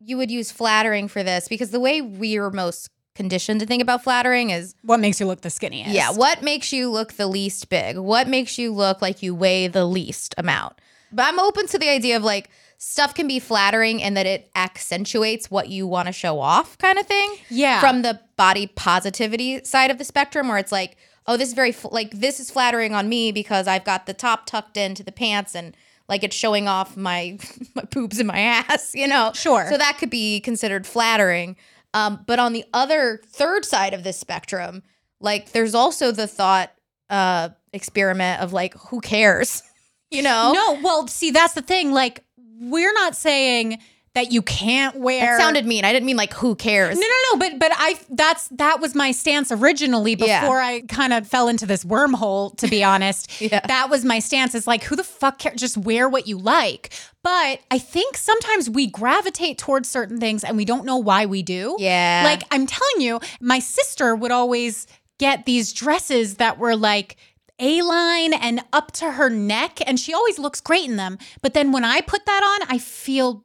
you 0.00 0.16
would 0.16 0.30
use 0.30 0.50
flattering 0.50 1.08
for 1.08 1.22
this, 1.22 1.48
because 1.48 1.70
the 1.70 1.80
way 1.80 2.00
we 2.00 2.36
are 2.38 2.50
most 2.50 2.90
conditioned 3.16 3.60
to 3.60 3.66
think 3.66 3.82
about 3.82 4.04
flattering 4.04 4.50
is 4.50 4.74
what 4.82 5.00
makes 5.00 5.18
you 5.20 5.26
look 5.26 5.40
the 5.40 5.48
skinniest? 5.48 5.92
yeah, 5.92 6.12
what 6.12 6.42
makes 6.42 6.72
you 6.72 6.90
look 6.90 7.14
the 7.14 7.26
least 7.26 7.68
big? 7.68 7.98
What 7.98 8.28
makes 8.28 8.58
you 8.58 8.72
look 8.72 9.02
like 9.02 9.22
you 9.22 9.34
weigh 9.34 9.66
the 9.66 9.84
least 9.84 10.34
amount? 10.38 10.74
But 11.12 11.26
I'm 11.26 11.38
open 11.40 11.66
to 11.68 11.78
the 11.78 11.88
idea 11.88 12.16
of 12.16 12.22
like 12.22 12.50
stuff 12.78 13.14
can 13.14 13.26
be 13.26 13.38
flattering 13.38 14.02
and 14.02 14.16
that 14.16 14.26
it 14.26 14.50
accentuates 14.54 15.50
what 15.50 15.68
you 15.68 15.86
want 15.86 16.06
to 16.06 16.12
show 16.12 16.38
off 16.40 16.76
kind 16.78 16.98
of 16.98 17.06
thing. 17.06 17.36
Yeah. 17.48 17.80
From 17.80 18.02
the 18.02 18.20
body 18.36 18.66
positivity 18.66 19.64
side 19.64 19.90
of 19.90 19.98
the 19.98 20.04
spectrum 20.04 20.48
where 20.48 20.58
it's 20.58 20.72
like, 20.72 20.96
oh, 21.26 21.36
this 21.36 21.48
is 21.48 21.54
very 21.54 21.72
fl- 21.72 21.88
like 21.90 22.10
this 22.12 22.38
is 22.38 22.50
flattering 22.50 22.94
on 22.94 23.08
me 23.08 23.32
because 23.32 23.66
I've 23.66 23.84
got 23.84 24.06
the 24.06 24.14
top 24.14 24.46
tucked 24.46 24.76
into 24.76 25.02
the 25.02 25.12
pants 25.12 25.54
and 25.54 25.76
like 26.08 26.22
it's 26.22 26.36
showing 26.36 26.68
off 26.68 26.96
my 26.96 27.38
my 27.74 27.82
boobs 27.84 28.18
and 28.18 28.28
my 28.28 28.38
ass, 28.38 28.94
you 28.94 29.08
know. 29.08 29.32
Sure. 29.34 29.66
So 29.68 29.78
that 29.78 29.96
could 29.98 30.10
be 30.10 30.40
considered 30.40 30.86
flattering. 30.86 31.56
Um, 31.96 32.22
but 32.26 32.38
on 32.38 32.52
the 32.52 32.64
other 32.74 33.22
third 33.26 33.64
side 33.64 33.94
of 33.94 34.04
this 34.04 34.18
spectrum, 34.18 34.82
like 35.18 35.52
there's 35.52 35.74
also 35.74 36.12
the 36.12 36.26
thought 36.26 36.72
uh 37.08 37.48
experiment 37.72 38.42
of 38.42 38.52
like 38.52 38.74
who 38.74 39.00
cares? 39.00 39.62
you 40.10 40.22
know? 40.22 40.52
No, 40.52 40.80
well, 40.82 41.06
see, 41.08 41.30
that's 41.30 41.54
the 41.54 41.62
thing. 41.62 41.92
Like, 41.92 42.24
we're 42.60 42.92
not 42.92 43.16
saying 43.16 43.78
that 44.16 44.32
you 44.32 44.42
can't 44.42 44.96
wear. 44.96 45.20
That 45.36 45.40
sounded 45.40 45.64
mean. 45.66 45.84
I 45.84 45.92
didn't 45.92 46.06
mean 46.06 46.16
like 46.16 46.32
who 46.34 46.54
cares. 46.56 46.96
No, 46.96 47.00
no, 47.06 47.32
no. 47.32 47.38
But 47.38 47.58
but 47.60 47.70
I 47.74 47.98
that's 48.10 48.48
that 48.48 48.80
was 48.80 48.94
my 48.94 49.12
stance 49.12 49.52
originally 49.52 50.14
before 50.16 50.58
Yeah. 50.58 50.66
I 50.66 50.82
kind 50.88 51.12
of 51.12 51.28
fell 51.28 51.48
into 51.48 51.66
this 51.66 51.84
wormhole. 51.84 52.56
To 52.58 52.66
be 52.68 52.82
honest, 52.92 53.40
Yeah. 53.40 53.60
that 53.66 53.88
was 53.90 54.04
my 54.04 54.18
stance. 54.18 54.54
Is 54.54 54.66
like, 54.66 54.82
who 54.82 54.96
the 54.96 55.04
fuck 55.04 55.38
cares? 55.38 55.60
Just 55.60 55.76
wear 55.76 56.08
what 56.08 56.26
you 56.26 56.38
like. 56.38 56.92
But 57.22 57.60
I 57.70 57.78
think 57.78 58.16
sometimes 58.16 58.68
we 58.70 58.86
gravitate 58.86 59.58
towards 59.58 59.88
certain 59.88 60.18
things 60.18 60.44
and 60.44 60.56
we 60.56 60.64
don't 60.64 60.84
know 60.84 60.96
why 60.96 61.26
we 61.26 61.42
do. 61.42 61.76
Yeah. 61.78 62.22
Like 62.24 62.42
I'm 62.50 62.66
telling 62.66 63.00
you, 63.00 63.20
my 63.40 63.58
sister 63.60 64.14
would 64.16 64.32
always 64.32 64.86
get 65.18 65.46
these 65.46 65.72
dresses 65.72 66.36
that 66.36 66.58
were 66.58 66.76
like 66.76 67.16
A 67.58 67.80
line 67.82 68.34
and 68.34 68.60
up 68.72 68.92
to 68.92 69.12
her 69.12 69.30
neck, 69.30 69.78
and 69.86 69.98
she 69.98 70.12
always 70.12 70.38
looks 70.38 70.60
great 70.60 70.84
in 70.84 70.96
them. 70.96 71.16
But 71.40 71.54
then 71.54 71.72
when 71.72 71.84
I 71.84 72.02
put 72.02 72.26
that 72.26 72.42
on, 72.42 72.68
I 72.70 72.76
feel 72.78 73.42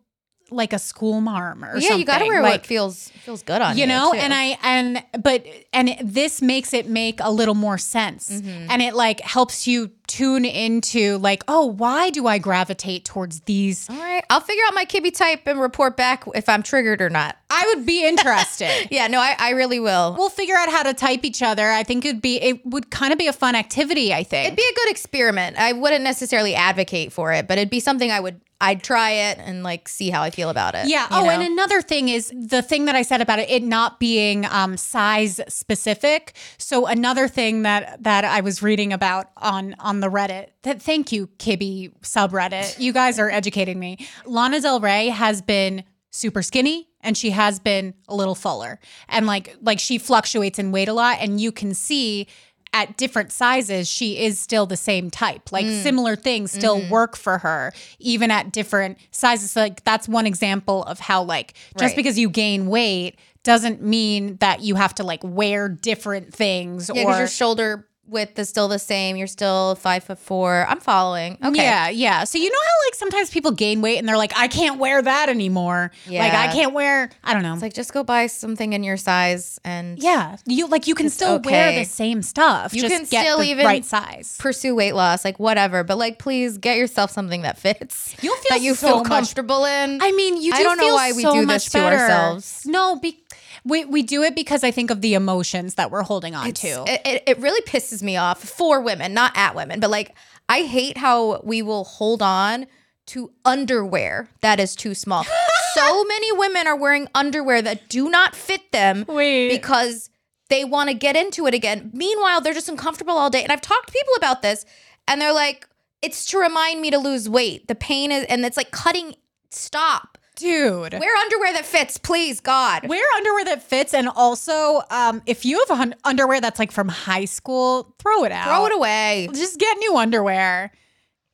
like 0.51 0.73
a 0.73 0.79
school 0.79 1.21
marm 1.21 1.63
or 1.63 1.77
yeah, 1.77 1.95
you 1.95 2.03
got 2.05 2.19
to 2.19 2.25
wear 2.27 2.41
like, 2.41 2.51
what 2.61 2.65
feels 2.65 3.09
feels 3.23 3.41
good 3.43 3.61
on 3.61 3.75
you. 3.77 3.81
you 3.81 3.87
know 3.87 4.11
too. 4.11 4.17
and 4.19 4.33
i 4.33 4.57
and 4.63 5.03
but 5.23 5.45
and 5.73 5.95
this 6.03 6.41
makes 6.41 6.73
it 6.73 6.87
make 6.89 7.19
a 7.21 7.31
little 7.31 7.55
more 7.55 7.77
sense 7.77 8.29
Mm-hmm. 8.29 8.67
and 8.69 8.81
it 8.81 8.93
like 8.93 9.19
helps 9.21 9.65
you 9.67 9.91
tune 10.07 10.43
into 10.43 11.17
like, 11.19 11.41
oh, 11.47 11.65
why 11.65 12.09
do 12.09 12.27
I 12.27 12.37
gravitate 12.37 13.05
towards 13.05 13.39
these? 13.41 13.89
All 13.89 13.95
right. 13.95 14.21
I'll 14.29 14.41
figure 14.41 14.63
out 14.67 14.73
my 14.73 14.83
Kibbe 14.83 15.15
type 15.15 15.43
and 15.47 15.57
report 15.57 15.95
back 15.95 16.25
if 16.35 16.49
I'm 16.49 16.63
triggered 16.63 17.01
or 17.01 17.09
not. 17.09 17.37
I 17.49 17.71
would 17.73 17.85
be 17.85 18.05
interested. 18.05 18.87
Yeah, 18.91 19.07
no, 19.07 19.19
I, 19.21 19.35
I 19.39 19.51
really 19.51 19.79
will. 19.79 20.15
We'll 20.17 20.29
figure 20.29 20.55
out 20.57 20.67
how 20.69 20.83
to 20.83 20.93
type 20.93 21.23
each 21.23 21.41
other. 21.41 21.69
I 21.71 21.83
think 21.83 22.03
it'd 22.03 22.21
be 22.21 22.41
it 22.41 22.65
would 22.65 22.91
kind 22.91 23.13
of 23.13 23.19
be 23.19 23.27
a 23.27 23.33
fun 23.33 23.55
activity, 23.55 24.13
I 24.13 24.23
think. 24.23 24.47
It'd 24.47 24.57
be 24.57 24.67
a 24.69 24.75
good 24.75 24.89
experiment. 24.91 25.57
I 25.57 25.71
wouldn't 25.71 26.03
necessarily 26.03 26.55
advocate 26.55 27.13
for 27.13 27.31
it, 27.31 27.47
but 27.47 27.57
it'd 27.57 27.69
be 27.69 27.79
something 27.79 28.11
I 28.11 28.19
would 28.19 28.41
I'd 28.61 28.83
try 28.83 29.11
it 29.11 29.39
and 29.39 29.63
like 29.63 29.89
see 29.89 30.11
how 30.11 30.21
I 30.21 30.29
feel 30.29 30.49
about 30.49 30.75
it. 30.75 30.87
Yeah. 30.87 31.07
Oh, 31.09 31.23
know? 31.23 31.31
and 31.31 31.41
another 31.41 31.81
thing 31.81 32.09
is 32.09 32.31
the 32.33 32.61
thing 32.61 32.85
that 32.85 32.95
I 32.95 33.01
said 33.01 33.19
about 33.19 33.39
it, 33.39 33.49
it 33.49 33.63
not 33.63 33.99
being 33.99 34.45
um, 34.45 34.77
size 34.77 35.41
specific. 35.47 36.33
So 36.59 36.85
another 36.85 37.27
thing 37.27 37.63
that 37.63 38.03
that 38.03 38.23
I 38.23 38.41
was 38.41 38.61
reading 38.61 38.93
about 38.93 39.31
on 39.37 39.75
on 39.79 39.99
the 39.99 40.07
Reddit. 40.07 40.49
That 40.61 40.79
thank 40.79 41.11
you, 41.11 41.27
Kibbe 41.39 41.91
subreddit. 42.01 42.79
You 42.79 42.93
guys 42.93 43.17
are 43.17 43.31
educating 43.31 43.79
me. 43.79 44.07
Lana 44.25 44.61
Del 44.61 44.79
Rey 44.79 45.07
has 45.07 45.41
been 45.41 45.83
super 46.11 46.43
skinny 46.43 46.87
and 47.01 47.17
she 47.17 47.31
has 47.31 47.59
been 47.59 47.93
a 48.07 48.15
little 48.15 48.35
fuller 48.35 48.79
and 49.07 49.25
like 49.25 49.55
like 49.61 49.79
she 49.79 49.97
fluctuates 49.97 50.59
in 50.59 50.71
weight 50.71 50.89
a 50.89 50.93
lot 50.93 51.17
and 51.19 51.39
you 51.39 51.51
can 51.51 51.73
see 51.73 52.27
at 52.73 52.95
different 52.97 53.31
sizes 53.31 53.87
she 53.89 54.17
is 54.17 54.39
still 54.39 54.65
the 54.65 54.77
same 54.77 55.09
type 55.09 55.51
like 55.51 55.65
Mm. 55.65 55.83
similar 55.83 56.15
things 56.15 56.51
still 56.51 56.79
Mm-hmm. 56.79 56.89
work 56.89 57.17
for 57.17 57.39
her 57.39 57.73
even 57.99 58.31
at 58.31 58.51
different 58.51 58.97
sizes 59.11 59.51
So, 59.51 59.61
like 59.61 59.83
that's 59.83 60.07
one 60.07 60.25
example 60.25 60.83
of 60.83 60.99
how 60.99 61.23
like 61.23 61.53
just 61.77 61.91
Right. 61.91 61.95
because 61.97 62.17
you 62.17 62.29
gain 62.29 62.67
weight 62.67 63.17
doesn't 63.43 63.81
mean 63.81 64.37
that 64.37 64.61
you 64.61 64.75
have 64.75 64.93
to 64.95 65.03
like 65.03 65.19
wear 65.23 65.67
different 65.67 66.33
things 66.33 66.89
Yeah, 66.93 67.03
or 67.03 67.17
your 67.17 67.27
shoulder 67.27 67.87
width 68.11 68.37
is 68.37 68.49
still 68.49 68.67
the 68.67 68.77
same. 68.79 69.15
You're 69.15 69.27
still 69.27 69.75
five 69.75 70.03
foot 70.03 70.19
four. 70.19 70.65
I'm 70.69 70.79
following. 70.79 71.37
Okay. 71.43 71.63
Yeah, 71.63 71.89
yeah. 71.89 72.23
So 72.25 72.37
you 72.37 72.49
know 72.51 72.59
how 72.59 72.87
like 72.87 72.95
sometimes 72.95 73.29
people 73.29 73.51
gain 73.51 73.81
weight 73.81 73.97
and 73.97 74.07
they're 74.07 74.17
like, 74.17 74.33
I 74.37 74.47
can't 74.47 74.79
wear 74.79 75.01
that 75.01 75.29
anymore. 75.29 75.91
Yeah. 76.05 76.23
Like 76.23 76.33
I 76.33 76.51
can't 76.53 76.73
wear. 76.73 77.09
I 77.23 77.33
don't 77.33 77.43
know. 77.43 77.53
It's 77.53 77.61
like 77.61 77.73
just 77.73 77.93
go 77.93 78.03
buy 78.03 78.27
something 78.27 78.73
in 78.73 78.83
your 78.83 78.97
size 78.97 79.59
and 79.63 79.97
yeah, 79.97 80.35
you 80.45 80.67
like 80.67 80.87
you 80.87 80.95
can 80.95 81.09
still 81.09 81.39
wear 81.39 81.71
the 81.79 81.85
same 81.85 82.21
stuff. 82.21 82.73
You 82.73 82.81
just 82.81 82.93
can 82.93 83.05
still 83.05 83.39
the 83.39 83.45
even 83.45 83.65
right 83.65 83.85
size. 83.85 84.37
pursue 84.39 84.75
weight 84.75 84.93
loss, 84.93 85.23
like 85.25 85.39
whatever. 85.39 85.83
But 85.83 85.97
like, 85.97 86.19
please 86.19 86.57
get 86.57 86.77
yourself 86.77 87.11
something 87.11 87.41
that 87.43 87.57
fits. 87.57 88.15
You'll 88.21 88.35
feel 88.35 88.57
that 88.57 88.61
you 88.61 88.75
so 88.75 88.87
feel 88.87 88.97
much- 88.99 89.07
comfortable 89.07 89.65
in. 89.65 90.01
I 90.01 90.11
mean, 90.11 90.41
you. 90.41 90.51
Do 90.51 90.57
I 90.57 90.63
don't 90.63 90.77
know 90.77 90.93
why 90.93 91.13
we 91.13 91.21
so 91.23 91.33
do 91.33 91.45
much 91.45 91.65
this 91.65 91.71
to 91.71 91.77
better. 91.79 91.95
ourselves. 91.97 92.65
No, 92.65 92.97
be, 92.97 93.19
we 93.63 93.85
we 93.85 94.01
do 94.01 94.23
it 94.23 94.35
because 94.35 94.63
I 94.63 94.71
think 94.71 94.89
of 94.89 95.01
the 95.01 95.13
emotions 95.13 95.75
that 95.75 95.91
we're 95.91 96.03
holding 96.03 96.35
on 96.35 96.51
to. 96.51 96.83
It, 96.87 97.01
it, 97.05 97.23
it 97.27 97.39
really 97.39 97.61
pisses 97.61 98.01
me 98.01 98.17
off 98.17 98.43
for 98.43 98.81
women, 98.81 99.13
not 99.13 99.31
at 99.35 99.55
women, 99.55 99.79
but 99.79 99.89
like 99.89 100.15
I 100.49 100.63
hate 100.63 100.97
how 100.97 101.41
we 101.43 101.61
will 101.61 101.83
hold 101.83 102.21
on 102.21 102.67
to 103.07 103.31
underwear 103.45 104.29
that 104.41 104.59
is 104.59 104.75
too 104.75 104.93
small. 104.93 105.25
so 105.73 106.03
many 106.03 106.31
women 106.33 106.67
are 106.67 106.75
wearing 106.75 107.07
underwear 107.13 107.61
that 107.61 107.89
do 107.89 108.09
not 108.09 108.35
fit 108.35 108.71
them 108.71 109.05
Wait. 109.07 109.49
because 109.49 110.09
they 110.49 110.63
want 110.65 110.89
to 110.89 110.93
get 110.93 111.15
into 111.15 111.47
it 111.47 111.53
again. 111.53 111.91
Meanwhile, 111.93 112.41
they're 112.41 112.53
just 112.53 112.69
uncomfortable 112.69 113.13
all 113.13 113.29
day. 113.29 113.43
And 113.43 113.51
I've 113.51 113.61
talked 113.61 113.87
to 113.87 113.93
people 113.93 114.13
about 114.17 114.41
this 114.41 114.65
and 115.07 115.21
they're 115.21 115.33
like, 115.33 115.67
it's 116.01 116.25
to 116.27 116.39
remind 116.39 116.81
me 116.81 116.91
to 116.91 116.97
lose 116.97 117.29
weight. 117.29 117.67
The 117.67 117.75
pain 117.75 118.11
is, 118.11 118.25
and 118.25 118.45
it's 118.45 118.57
like 118.57 118.71
cutting, 118.71 119.15
stop. 119.49 120.17
Dude. 120.41 120.93
Wear 120.93 121.15
underwear 121.17 121.53
that 121.53 121.65
fits, 121.65 121.97
please, 121.97 122.39
God. 122.39 122.87
Wear 122.87 123.03
underwear 123.15 123.45
that 123.45 123.61
fits, 123.63 123.93
and 123.93 124.09
also, 124.09 124.81
um, 124.89 125.21
if 125.25 125.45
you 125.45 125.63
have 125.67 125.79
un- 125.79 125.95
underwear 126.03 126.41
that's 126.41 126.57
like 126.57 126.71
from 126.71 126.87
high 126.87 127.25
school, 127.25 127.93
throw 127.99 128.23
it 128.23 128.31
out. 128.31 128.47
Throw 128.47 128.65
it 128.65 128.73
away. 128.73 129.29
Just 129.33 129.59
get 129.59 129.77
new 129.77 129.95
underwear. 129.97 130.71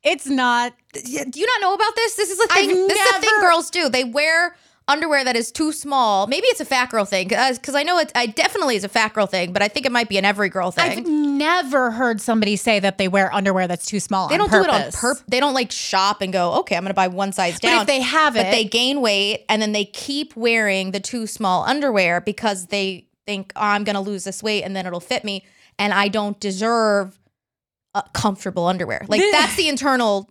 It's 0.03 0.27
not. 0.27 0.73
do 0.93 1.01
you 1.39 1.45
not 1.45 1.61
know 1.61 1.73
about 1.73 1.95
this? 1.95 2.15
This 2.15 2.29
is 2.31 2.39
a 2.39 2.47
thing. 2.47 2.69
I've 2.69 2.75
this 2.89 2.99
is 2.99 3.17
a 3.17 3.19
thing 3.19 3.39
girls 3.39 3.69
do. 3.69 3.89
They 3.89 4.03
wear 4.03 4.55
underwear 4.87 5.23
that 5.23 5.35
is 5.35 5.51
too 5.51 5.71
small. 5.71 6.27
Maybe 6.27 6.47
it's 6.47 6.59
a 6.61 6.65
fat 6.65 6.89
girl 6.89 7.05
thing 7.05 7.27
because 7.27 7.75
I 7.75 7.83
know 7.83 7.99
it. 7.99 8.11
I 8.15 8.25
definitely 8.27 8.75
is 8.75 8.83
a 8.83 8.89
fat 8.89 9.13
girl 9.13 9.25
thing, 9.27 9.51
but 9.53 9.61
I 9.61 9.67
think 9.67 9.85
it 9.85 9.91
might 9.91 10.09
be 10.09 10.17
an 10.17 10.25
every 10.25 10.49
girl 10.49 10.71
thing. 10.71 10.99
I've 10.99 11.07
never 11.07 11.91
heard 11.91 12.21
somebody 12.21 12.55
say 12.55 12.79
that 12.79 12.97
they 12.97 13.07
wear 13.07 13.33
underwear 13.33 13.67
that's 13.67 13.85
too 13.85 13.99
small. 13.99 14.27
they 14.29 14.35
on 14.35 14.39
don't 14.39 14.51
do 14.51 14.63
it 14.63 14.69
on 14.69 14.79
purpose. 14.81 14.99
purpose. 15.01 15.23
They 15.27 15.39
don't 15.39 15.53
like 15.53 15.71
shop 15.71 16.21
and 16.21 16.31
go, 16.31 16.53
okay, 16.59 16.75
I'm 16.75 16.83
going 16.83 16.91
to 16.91 16.95
buy 16.95 17.07
one 17.07 17.31
size 17.31 17.59
down. 17.59 17.77
But 17.77 17.81
if 17.81 17.87
they 17.87 18.01
have 18.01 18.33
but 18.33 18.47
it- 18.47 18.51
they 18.51 18.63
gain 18.63 19.01
weight 19.01 19.45
and 19.49 19.61
then 19.61 19.71
they 19.73 19.85
keep 19.85 20.35
wearing 20.35 20.91
the 20.91 20.99
too 20.99 21.27
small 21.27 21.63
underwear 21.63 22.21
because 22.21 22.67
they 22.67 23.07
think 23.25 23.51
oh, 23.55 23.61
I'm 23.61 23.83
going 23.83 23.95
to 23.95 24.01
lose 24.01 24.23
this 24.23 24.41
weight 24.41 24.63
and 24.63 24.75
then 24.75 24.85
it'll 24.85 24.99
fit 25.01 25.23
me, 25.23 25.45
and 25.77 25.93
I 25.93 26.07
don't 26.07 26.39
deserve 26.39 27.19
uh, 27.93 28.03
comfortable 28.13 28.67
underwear. 28.67 29.05
Like 29.09 29.21
that's 29.31 29.55
the 29.55 29.67
internal. 29.67 30.29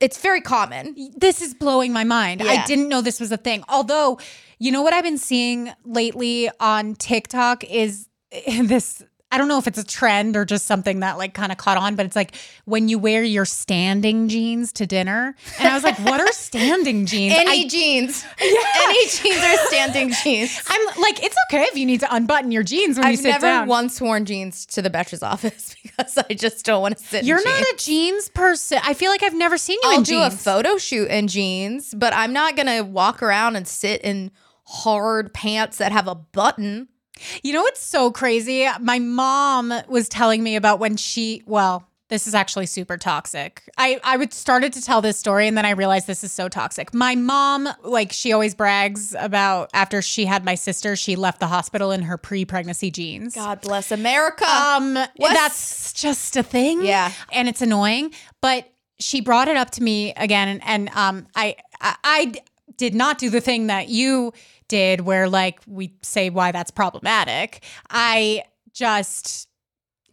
It's 0.00 0.20
very 0.20 0.40
common. 0.40 0.94
This 1.16 1.40
is 1.40 1.54
blowing 1.54 1.92
my 1.92 2.04
mind. 2.04 2.42
I 2.42 2.64
didn't 2.66 2.88
know 2.88 3.00
this 3.00 3.18
was 3.18 3.32
a 3.32 3.36
thing. 3.36 3.64
Although, 3.68 4.18
you 4.58 4.70
know 4.70 4.82
what 4.82 4.92
I've 4.92 5.04
been 5.04 5.18
seeing 5.18 5.72
lately 5.84 6.50
on 6.60 6.94
TikTok 6.94 7.64
is 7.64 8.08
this. 8.46 9.02
I 9.36 9.38
don't 9.38 9.48
know 9.48 9.58
if 9.58 9.66
it's 9.66 9.76
a 9.76 9.84
trend 9.84 10.34
or 10.34 10.46
just 10.46 10.64
something 10.64 11.00
that 11.00 11.18
like 11.18 11.34
kind 11.34 11.52
of 11.52 11.58
caught 11.58 11.76
on, 11.76 11.94
but 11.94 12.06
it's 12.06 12.16
like 12.16 12.34
when 12.64 12.88
you 12.88 12.98
wear 12.98 13.22
your 13.22 13.44
standing 13.44 14.28
jeans 14.28 14.72
to 14.72 14.86
dinner. 14.86 15.34
And 15.58 15.68
I 15.68 15.74
was 15.74 15.84
like, 15.84 15.98
what 15.98 16.22
are 16.22 16.32
standing 16.32 17.04
jeans? 17.04 17.34
Any 17.36 17.66
I, 17.66 17.68
jeans, 17.68 18.24
any 18.40 19.08
jeans 19.08 19.44
are 19.44 19.66
standing 19.66 20.10
jeans. 20.24 20.58
I'm 20.66 20.86
like, 21.02 21.22
it's 21.22 21.36
okay 21.50 21.64
if 21.64 21.76
you 21.76 21.84
need 21.84 22.00
to 22.00 22.14
unbutton 22.14 22.50
your 22.50 22.62
jeans 22.62 22.98
when 22.98 23.10
you 23.10 23.18
sit 23.18 23.24
down. 23.24 23.34
I've 23.34 23.42
never 23.42 23.66
once 23.68 24.00
worn 24.00 24.24
jeans 24.24 24.64
to 24.68 24.80
the 24.80 24.88
Betches 24.88 25.22
office 25.22 25.76
because 25.82 26.16
I 26.16 26.32
just 26.32 26.64
don't 26.64 26.80
want 26.80 26.96
to 26.96 27.04
sit. 27.04 27.24
You're 27.26 27.44
not 27.44 27.58
jeans. 27.58 27.68
a 27.68 27.76
jeans 27.76 28.28
person. 28.30 28.78
I 28.84 28.94
feel 28.94 29.10
like 29.10 29.22
I've 29.22 29.36
never 29.36 29.58
seen 29.58 29.78
you 29.82 29.90
I'll 29.90 29.98
in 29.98 30.04
do 30.04 30.22
a 30.22 30.30
photo 30.30 30.78
shoot 30.78 31.10
in 31.10 31.28
jeans, 31.28 31.92
but 31.92 32.14
I'm 32.14 32.32
not 32.32 32.56
gonna 32.56 32.82
walk 32.84 33.22
around 33.22 33.56
and 33.56 33.68
sit 33.68 34.00
in 34.00 34.30
hard 34.64 35.34
pants 35.34 35.76
that 35.76 35.92
have 35.92 36.08
a 36.08 36.14
button. 36.14 36.88
You 37.42 37.52
know 37.52 37.62
what's 37.62 37.82
so 37.82 38.10
crazy? 38.10 38.66
My 38.80 38.98
mom 38.98 39.72
was 39.88 40.08
telling 40.08 40.42
me 40.42 40.56
about 40.56 40.78
when 40.78 40.96
she, 40.96 41.42
well, 41.46 41.86
this 42.08 42.28
is 42.28 42.34
actually 42.36 42.66
super 42.66 42.96
toxic. 42.96 43.62
I 43.76 43.98
I 44.04 44.16
would 44.16 44.32
started 44.32 44.72
to 44.74 44.80
tell 44.82 45.02
this 45.02 45.18
story 45.18 45.48
and 45.48 45.56
then 45.58 45.66
I 45.66 45.70
realized 45.70 46.06
this 46.06 46.22
is 46.22 46.30
so 46.30 46.48
toxic. 46.48 46.94
My 46.94 47.16
mom, 47.16 47.68
like 47.82 48.12
she 48.12 48.32
always 48.32 48.54
brags 48.54 49.12
about 49.18 49.70
after 49.74 50.00
she 50.00 50.24
had 50.24 50.44
my 50.44 50.54
sister, 50.54 50.94
she 50.94 51.16
left 51.16 51.40
the 51.40 51.48
hospital 51.48 51.90
in 51.90 52.02
her 52.02 52.16
pre-pregnancy 52.16 52.92
jeans. 52.92 53.34
God 53.34 53.60
bless 53.60 53.90
America. 53.90 54.44
Um, 54.46 54.94
What's- 55.16 55.34
that's 55.34 55.92
just 55.94 56.36
a 56.36 56.44
thing. 56.44 56.84
Yeah. 56.84 57.10
and 57.32 57.48
it's 57.48 57.60
annoying. 57.60 58.12
But 58.40 58.70
she 59.00 59.20
brought 59.20 59.48
it 59.48 59.56
up 59.56 59.70
to 59.72 59.82
me 59.82 60.12
again, 60.16 60.48
and, 60.48 60.62
and 60.64 60.88
um, 60.94 61.26
I, 61.34 61.56
I 61.80 61.96
I 62.04 62.34
did 62.76 62.94
not 62.94 63.18
do 63.18 63.30
the 63.30 63.40
thing 63.40 63.68
that 63.68 63.88
you 63.88 64.32
did, 64.68 65.00
where 65.00 65.28
like 65.28 65.60
we 65.66 65.94
say 66.02 66.30
why 66.30 66.52
that's 66.52 66.70
problematic. 66.70 67.62
I 67.90 68.44
just 68.72 69.48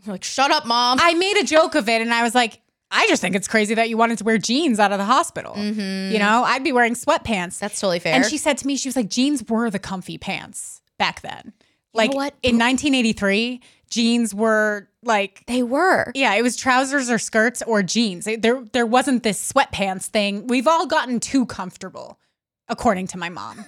You're 0.04 0.14
like, 0.14 0.24
shut 0.24 0.52
up, 0.52 0.66
mom. 0.66 1.00
I 1.02 1.14
made 1.14 1.38
a 1.38 1.44
joke 1.44 1.76
of 1.76 1.90
it, 1.90 2.02
and 2.02 2.14
I 2.14 2.24
was 2.24 2.36
like. 2.36 2.60
I 2.96 3.08
just 3.08 3.24
think 3.24 3.36
it's 3.36 3.48
crazy 3.48 3.74
that 3.74 3.90
you 3.90 3.98
wanted 3.98 4.20
to 4.20 4.24
wear 4.24 4.38
jeans 4.38 4.80
out 4.80 4.92
of 4.92 5.00
the 5.00 5.04
hospital. 5.04 5.56
Mm-hmm. 5.56 6.14
You 6.14 6.20
know, 6.20 6.44
I'd 6.44 6.64
be 6.64 6.72
wearing 6.72 6.94
sweatpants. 6.94 7.58
That's 7.58 7.80
totally 7.80 7.98
fair. 7.98 8.14
And 8.14 8.24
she 8.24 8.38
said 8.38 8.60
to 8.60 8.68
me, 8.68 8.76
she 8.76 8.88
was 8.88 8.96
like, 8.96 9.10
jeans 9.10 9.44
were 9.50 9.72
the 9.72 9.80
comfy 9.80 10.20
pants 10.20 10.80
back 11.00 11.22
then. 11.22 11.54
Like 11.96 12.14
what? 12.14 12.36
in 12.44 12.60
1983, 12.60 13.62
jeans 13.90 14.34
were 14.36 14.90
like 15.02 15.44
they 15.48 15.64
were. 15.64 16.12
yeah, 16.14 16.36
it 16.36 16.44
was 16.44 16.56
trousers 16.56 17.10
or 17.10 17.18
skirts 17.18 17.64
or 17.66 17.82
jeans. 17.82 18.26
There 18.26 18.64
there 18.74 18.86
wasn't 18.86 19.24
this 19.24 19.52
sweatpants 19.52 20.06
thing. 20.06 20.46
We've 20.46 20.68
all 20.68 20.86
gotten 20.86 21.20
too 21.20 21.48
comfortable, 21.48 22.20
according 22.70 23.08
to 23.08 23.18
my 23.18 23.30
mom. 23.30 23.66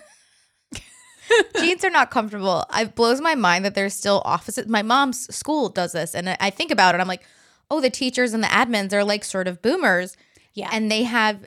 jeans 1.59 1.83
are 1.83 1.89
not 1.89 2.11
comfortable. 2.11 2.65
It 2.75 2.95
blows 2.95 3.21
my 3.21 3.35
mind 3.35 3.65
that 3.65 3.75
there's 3.75 3.93
still 3.93 4.21
offices. 4.25 4.67
My 4.67 4.81
mom's 4.81 5.33
school 5.35 5.69
does 5.69 5.91
this, 5.93 6.13
and 6.15 6.29
I- 6.39 6.49
think 6.49 6.71
about 6.71 6.95
it. 6.95 7.01
I'm 7.01 7.07
like, 7.07 7.25
oh, 7.71 7.81
the 7.81 7.89
teachers 7.89 8.33
and 8.33 8.43
the 8.43 8.47
admins 8.47 8.93
are 8.93 9.03
like 9.03 9.23
sort 9.23 9.47
of 9.47 9.61
boomers, 9.61 10.15
Yeah. 10.53 10.69
and 10.71 10.91
they 10.91 11.03
have 11.03 11.45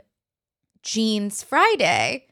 jeans 0.82 1.42
Friday. 1.42 2.24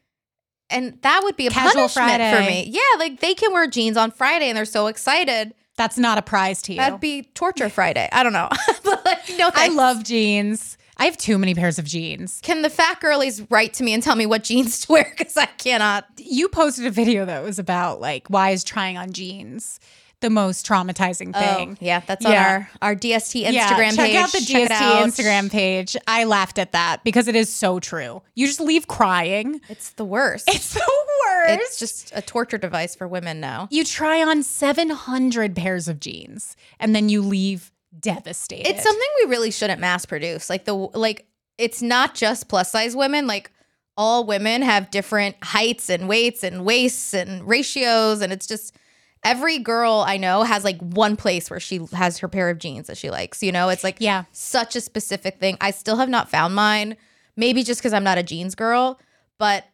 And 0.69 1.01
that 1.01 1.21
would 1.23 1.37
be 1.37 1.47
a 1.47 1.49
Casual 1.49 1.87
punishment 1.87 2.35
for 2.35 2.41
me. 2.41 2.65
Yeah, 2.67 2.99
like 2.99 3.21
they 3.21 3.33
can 3.33 3.53
wear 3.53 3.67
jeans 3.67 3.95
on 3.95 4.11
Friday 4.11 4.49
and 4.49 4.57
they're 4.57 4.65
so 4.65 4.87
excited. 4.87 5.53
That's 5.77 5.97
not 5.97 6.17
a 6.17 6.21
prize 6.21 6.61
to 6.63 6.73
you. 6.73 6.77
That'd 6.79 6.99
be 6.99 7.23
torture 7.35 7.69
Friday. 7.69 8.09
I 8.11 8.23
don't 8.23 8.33
know. 8.33 8.49
but 8.83 9.05
like, 9.05 9.19
no, 9.37 9.49
I 9.53 9.69
love 9.69 10.03
jeans. 10.03 10.76
I 10.97 11.05
have 11.05 11.17
too 11.17 11.37
many 11.37 11.53
pairs 11.55 11.79
of 11.79 11.85
jeans. 11.85 12.39
Can 12.43 12.61
the 12.63 12.69
fat 12.69 12.99
girlies 12.99 13.49
write 13.49 13.73
to 13.75 13.83
me 13.83 13.93
and 13.93 14.01
tell 14.01 14.15
me 14.15 14.25
what 14.25 14.43
jeans 14.43 14.79
to 14.85 14.91
wear? 14.91 15.03
Because 15.17 15.37
I 15.37 15.45
cannot. 15.45 16.05
You 16.17 16.47
posted 16.49 16.85
a 16.85 16.91
video 16.91 17.25
that 17.25 17.43
was 17.43 17.59
about 17.59 17.99
like 18.01 18.27
why 18.27 18.51
is 18.51 18.63
trying 18.63 18.97
on 18.97 19.11
jeans 19.13 19.79
the 20.19 20.29
most 20.29 20.65
traumatizing 20.65 21.31
oh, 21.35 21.39
thing. 21.39 21.71
Oh, 21.73 21.77
yeah, 21.79 22.01
that's 22.05 22.25
on 22.25 22.31
Yeah. 22.31 22.65
our 22.81 22.89
our 22.89 22.95
DST 22.95 23.43
Instagram 23.45 23.53
yeah, 23.53 23.91
check 23.91 23.97
page. 23.97 24.15
out 24.15 24.31
the 24.31 24.41
Check 24.41 24.69
DST 24.69 24.81
out. 24.81 25.05
Instagram 25.07 25.51
page. 25.51 25.95
I 26.07 26.23
laughed 26.23 26.57
at 26.57 26.71
that 26.71 27.03
because 27.03 27.27
it 27.27 27.35
is 27.35 27.53
so 27.53 27.79
true. 27.79 28.21
You 28.35 28.47
just 28.47 28.59
leave 28.59 28.87
crying. 28.87 29.61
It's 29.69 29.91
the 29.91 30.05
worst. 30.05 30.49
It's 30.49 30.73
the 30.73 30.91
worst. 31.25 31.61
It's 31.61 31.79
just 31.79 32.11
a 32.15 32.21
torture 32.21 32.57
device 32.57 32.95
for 32.95 33.07
women 33.07 33.39
now. 33.39 33.67
you 33.71 33.83
try 33.83 34.23
on 34.23 34.43
700 34.43 35.55
pairs 35.55 35.87
of 35.87 35.99
jeans 35.99 36.55
and 36.79 36.95
then 36.95 37.09
you 37.09 37.21
leave 37.21 37.71
devastated. 37.97 38.67
It's 38.69 38.83
something 38.83 39.07
we 39.23 39.29
really 39.29 39.51
shouldn't 39.51 39.79
mass 39.81 40.05
produce. 40.05 40.49
Like 40.49 40.65
the 40.65 40.73
like 40.73 41.27
it's 41.57 41.81
not 41.81 42.15
just 42.15 42.47
plus 42.49 42.71
size 42.71 42.95
women. 42.95 43.27
Like 43.27 43.51
all 43.95 44.25
women 44.25 44.61
have 44.61 44.91
different 44.91 45.35
heights 45.43 45.89
and 45.89 46.07
weights 46.07 46.43
and 46.43 46.65
waists 46.65 47.13
and 47.13 47.47
ratios 47.47 48.21
and 48.21 48.31
it's 48.31 48.45
just 48.45 48.75
every 49.23 49.57
girl 49.57 50.03
I 50.07 50.17
know 50.17 50.43
has 50.43 50.63
like 50.63 50.79
one 50.79 51.15
place 51.15 51.49
where 51.49 51.59
she 51.59 51.81
has 51.93 52.19
her 52.19 52.27
pair 52.27 52.49
of 52.49 52.59
jeans 52.59 52.87
that 52.87 52.97
she 52.97 53.09
likes, 53.09 53.41
you 53.41 53.51
know? 53.51 53.69
It's 53.69 53.83
like 53.83 53.97
Yeah. 53.99 54.25
such 54.31 54.75
a 54.75 54.81
specific 54.81 55.39
thing. 55.39 55.57
I 55.59 55.71
still 55.71 55.95
have 55.97 56.09
not 56.09 56.29
found 56.29 56.53
mine. 56.53 56.95
Maybe 57.35 57.63
just 57.63 57.81
cuz 57.81 57.93
I'm 57.93 58.03
not 58.03 58.19
a 58.19 58.23
jeans 58.23 58.53
girl, 58.53 58.99
but 59.39 59.65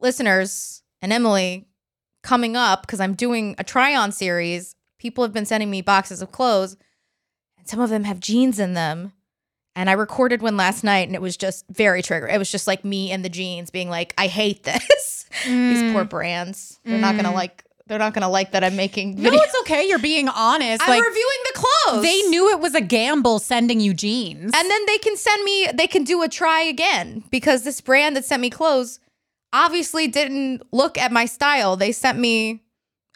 listeners 0.00 0.82
and 1.02 1.12
Emily 1.12 1.68
coming 2.22 2.56
up 2.56 2.82
because 2.82 3.00
I'm 3.00 3.14
doing 3.14 3.54
a 3.58 3.64
try 3.64 3.94
on 3.94 4.10
series, 4.12 4.74
people 4.98 5.22
have 5.24 5.32
been 5.32 5.46
sending 5.46 5.70
me 5.70 5.82
boxes 5.82 6.22
of 6.22 6.32
clothes 6.32 6.76
some 7.64 7.80
of 7.80 7.90
them 7.90 8.04
have 8.04 8.20
jeans 8.20 8.58
in 8.58 8.74
them. 8.74 9.12
And 9.76 9.90
I 9.90 9.94
recorded 9.94 10.40
one 10.40 10.56
last 10.56 10.84
night 10.84 11.08
and 11.08 11.16
it 11.16 11.22
was 11.22 11.36
just 11.36 11.64
very 11.68 12.00
trigger. 12.00 12.28
It 12.28 12.38
was 12.38 12.50
just 12.50 12.68
like 12.68 12.84
me 12.84 13.10
and 13.10 13.24
the 13.24 13.28
jeans 13.28 13.70
being 13.70 13.90
like, 13.90 14.14
I 14.16 14.28
hate 14.28 14.62
this. 14.62 15.26
These 15.44 15.92
poor 15.92 16.04
mm. 16.04 16.08
brands. 16.08 16.78
They're 16.84 16.98
not 16.98 17.16
gonna 17.16 17.30
mm. 17.30 17.34
like 17.34 17.64
they're 17.86 17.98
not 17.98 18.14
gonna 18.14 18.30
like 18.30 18.52
that 18.52 18.62
I'm 18.62 18.76
making 18.76 19.20
no, 19.20 19.30
videos. 19.30 19.40
it's 19.42 19.60
okay. 19.62 19.88
You're 19.88 19.98
being 19.98 20.28
honest. 20.28 20.82
I'm 20.82 20.88
like 20.88 21.02
reviewing 21.02 21.38
the 21.52 21.60
clothes. 21.60 22.02
they 22.02 22.22
knew 22.22 22.50
it 22.50 22.60
was 22.60 22.74
a 22.74 22.80
gamble 22.80 23.40
sending 23.40 23.80
you 23.80 23.94
jeans. 23.94 24.52
And 24.54 24.70
then 24.70 24.86
they 24.86 24.98
can 24.98 25.16
send 25.16 25.42
me, 25.42 25.68
they 25.74 25.88
can 25.88 26.04
do 26.04 26.22
a 26.22 26.28
try 26.28 26.62
again 26.62 27.24
because 27.30 27.64
this 27.64 27.80
brand 27.80 28.16
that 28.16 28.24
sent 28.24 28.40
me 28.40 28.50
clothes 28.50 29.00
obviously 29.52 30.06
didn't 30.08 30.62
look 30.72 30.96
at 30.98 31.12
my 31.12 31.26
style. 31.26 31.76
They 31.76 31.92
sent 31.92 32.18
me, 32.18 32.63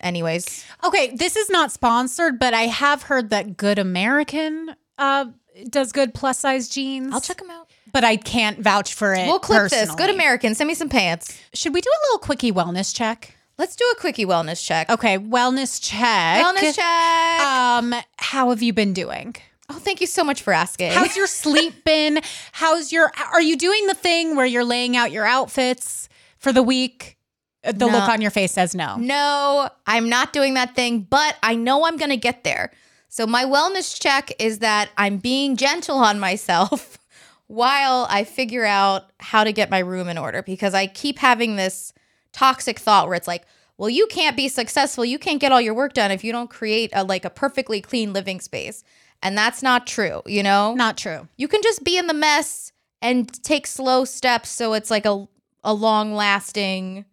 anyways. 0.00 0.64
Okay, 0.84 1.14
this 1.14 1.36
is 1.36 1.50
not 1.50 1.72
sponsored, 1.72 2.38
but 2.38 2.54
I 2.54 2.62
have 2.62 3.02
heard 3.04 3.30
that 3.30 3.56
Good 3.56 3.78
American 3.78 4.74
uh, 4.98 5.26
does 5.68 5.92
good 5.92 6.14
plus 6.14 6.38
size 6.38 6.68
jeans. 6.68 7.12
I'll 7.12 7.20
check 7.20 7.38
them 7.38 7.50
out. 7.50 7.68
but 7.92 8.04
I 8.04 8.16
can't 8.16 8.58
vouch 8.60 8.94
for 8.94 9.14
it. 9.14 9.26
We'll 9.26 9.38
clip 9.40 9.70
this. 9.70 9.94
Good. 9.94 10.10
American, 10.10 10.54
send 10.54 10.68
me 10.68 10.74
some 10.74 10.88
pants. 10.88 11.38
Should 11.54 11.74
we 11.74 11.80
do 11.80 11.90
a 11.90 12.00
little 12.06 12.18
quickie 12.18 12.52
wellness 12.52 12.94
check? 12.94 13.34
Let's 13.58 13.74
do 13.74 13.84
a 13.92 13.96
quickie 14.00 14.24
wellness 14.24 14.64
check. 14.64 14.88
Okay, 14.88 15.18
wellness 15.18 15.80
check. 15.82 16.44
Wellness 16.44 16.76
check. 16.76 17.40
Um, 17.40 17.94
how 18.16 18.50
have 18.50 18.62
you 18.62 18.72
been 18.72 18.92
doing? 18.92 19.34
oh, 19.70 19.78
thank 19.80 20.00
you 20.00 20.06
so 20.06 20.24
much 20.24 20.40
for 20.40 20.52
asking. 20.52 20.92
How's 20.92 21.14
your 21.16 21.26
sleep 21.26 21.84
been? 21.84 22.20
How's 22.52 22.90
your? 22.92 23.10
Are 23.32 23.42
you 23.42 23.56
doing 23.56 23.86
the 23.86 23.94
thing 23.94 24.34
where 24.36 24.46
you're 24.46 24.64
laying 24.64 24.96
out 24.96 25.10
your 25.12 25.26
outfits 25.26 26.08
for 26.38 26.52
the 26.52 26.62
week? 26.62 27.17
Uh, 27.64 27.72
The 27.72 27.86
No. 27.86 27.92
look 27.92 28.08
on 28.08 28.20
your 28.20 28.30
face 28.30 28.52
says 28.52 28.74
no. 28.74 28.96
No, 28.96 29.68
I'm 29.86 30.08
not 30.08 30.32
doing 30.32 30.54
that 30.54 30.74
thing, 30.74 31.00
but 31.00 31.36
I 31.42 31.54
know 31.54 31.84
I'm 31.86 31.96
going 31.96 32.10
to 32.10 32.16
get 32.16 32.44
there. 32.44 32.70
So, 33.08 33.26
my 33.26 33.44
wellness 33.44 33.98
check 34.00 34.30
is 34.38 34.58
that 34.60 34.90
I'm 34.96 35.16
being 35.18 35.56
gentle 35.56 35.98
on 35.98 36.20
myself 36.20 36.98
while 37.46 38.06
I 38.10 38.24
figure 38.24 38.64
out 38.64 39.10
how 39.18 39.44
to 39.44 39.52
get 39.52 39.70
my 39.70 39.78
room 39.78 40.08
in 40.08 40.18
order 40.18 40.42
because 40.42 40.74
I 40.74 40.86
keep 40.86 41.18
having 41.18 41.56
this 41.56 41.92
toxic 42.32 42.78
thought 42.78 43.06
where 43.06 43.16
it's 43.16 43.26
like, 43.28 43.44
well, 43.78 43.88
you 43.88 44.06
can't 44.08 44.36
be 44.36 44.48
successful. 44.48 45.04
You 45.04 45.18
can't 45.18 45.40
get 45.40 45.52
all 45.52 45.60
your 45.60 45.74
work 45.74 45.94
done 45.94 46.10
if 46.10 46.22
you 46.22 46.32
don't 46.32 46.50
create 46.50 46.90
a 46.92 47.02
like 47.04 47.24
a 47.24 47.30
perfectly 47.30 47.80
clean 47.80 48.12
living 48.12 48.40
space. 48.40 48.84
And 49.22 49.36
that's 49.36 49.62
not 49.62 49.86
true, 49.86 50.22
you 50.26 50.42
know? 50.44 50.74
Not 50.74 50.96
true. 50.96 51.26
you 51.36 51.48
can 51.48 51.60
just 51.62 51.82
be 51.82 51.96
in 51.98 52.06
the 52.06 52.14
mess 52.14 52.72
and 53.00 53.32
take 53.42 53.66
slow 53.66 54.04
steps 54.04 54.48
so 54.50 54.74
it's 54.74 54.90
like 54.90 55.06
a 55.06 55.26
a 55.64 55.72
long 55.72 56.12
lasting 56.14 57.04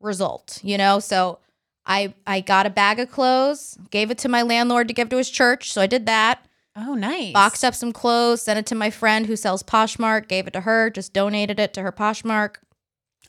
result, 0.00 0.60
you 0.62 0.78
know? 0.78 0.98
So 1.00 1.38
I 1.86 2.14
I 2.26 2.40
got 2.40 2.66
a 2.66 2.70
bag 2.70 3.00
of 3.00 3.10
clothes, 3.10 3.78
gave 3.90 4.10
it 4.10 4.18
to 4.18 4.28
my 4.28 4.42
landlord 4.42 4.88
to 4.88 4.94
give 4.94 5.08
to 5.10 5.16
his 5.16 5.30
church, 5.30 5.72
so 5.72 5.80
I 5.80 5.86
did 5.86 6.06
that. 6.06 6.44
Oh, 6.76 6.94
nice. 6.94 7.32
Boxed 7.32 7.64
up 7.64 7.74
some 7.74 7.92
clothes, 7.92 8.42
sent 8.42 8.58
it 8.58 8.66
to 8.66 8.74
my 8.76 8.90
friend 8.90 9.26
who 9.26 9.34
sells 9.34 9.64
Poshmark, 9.64 10.28
gave 10.28 10.46
it 10.46 10.52
to 10.52 10.60
her, 10.60 10.90
just 10.90 11.12
donated 11.12 11.58
it 11.58 11.74
to 11.74 11.82
her 11.82 11.90
Poshmark. 11.90 12.56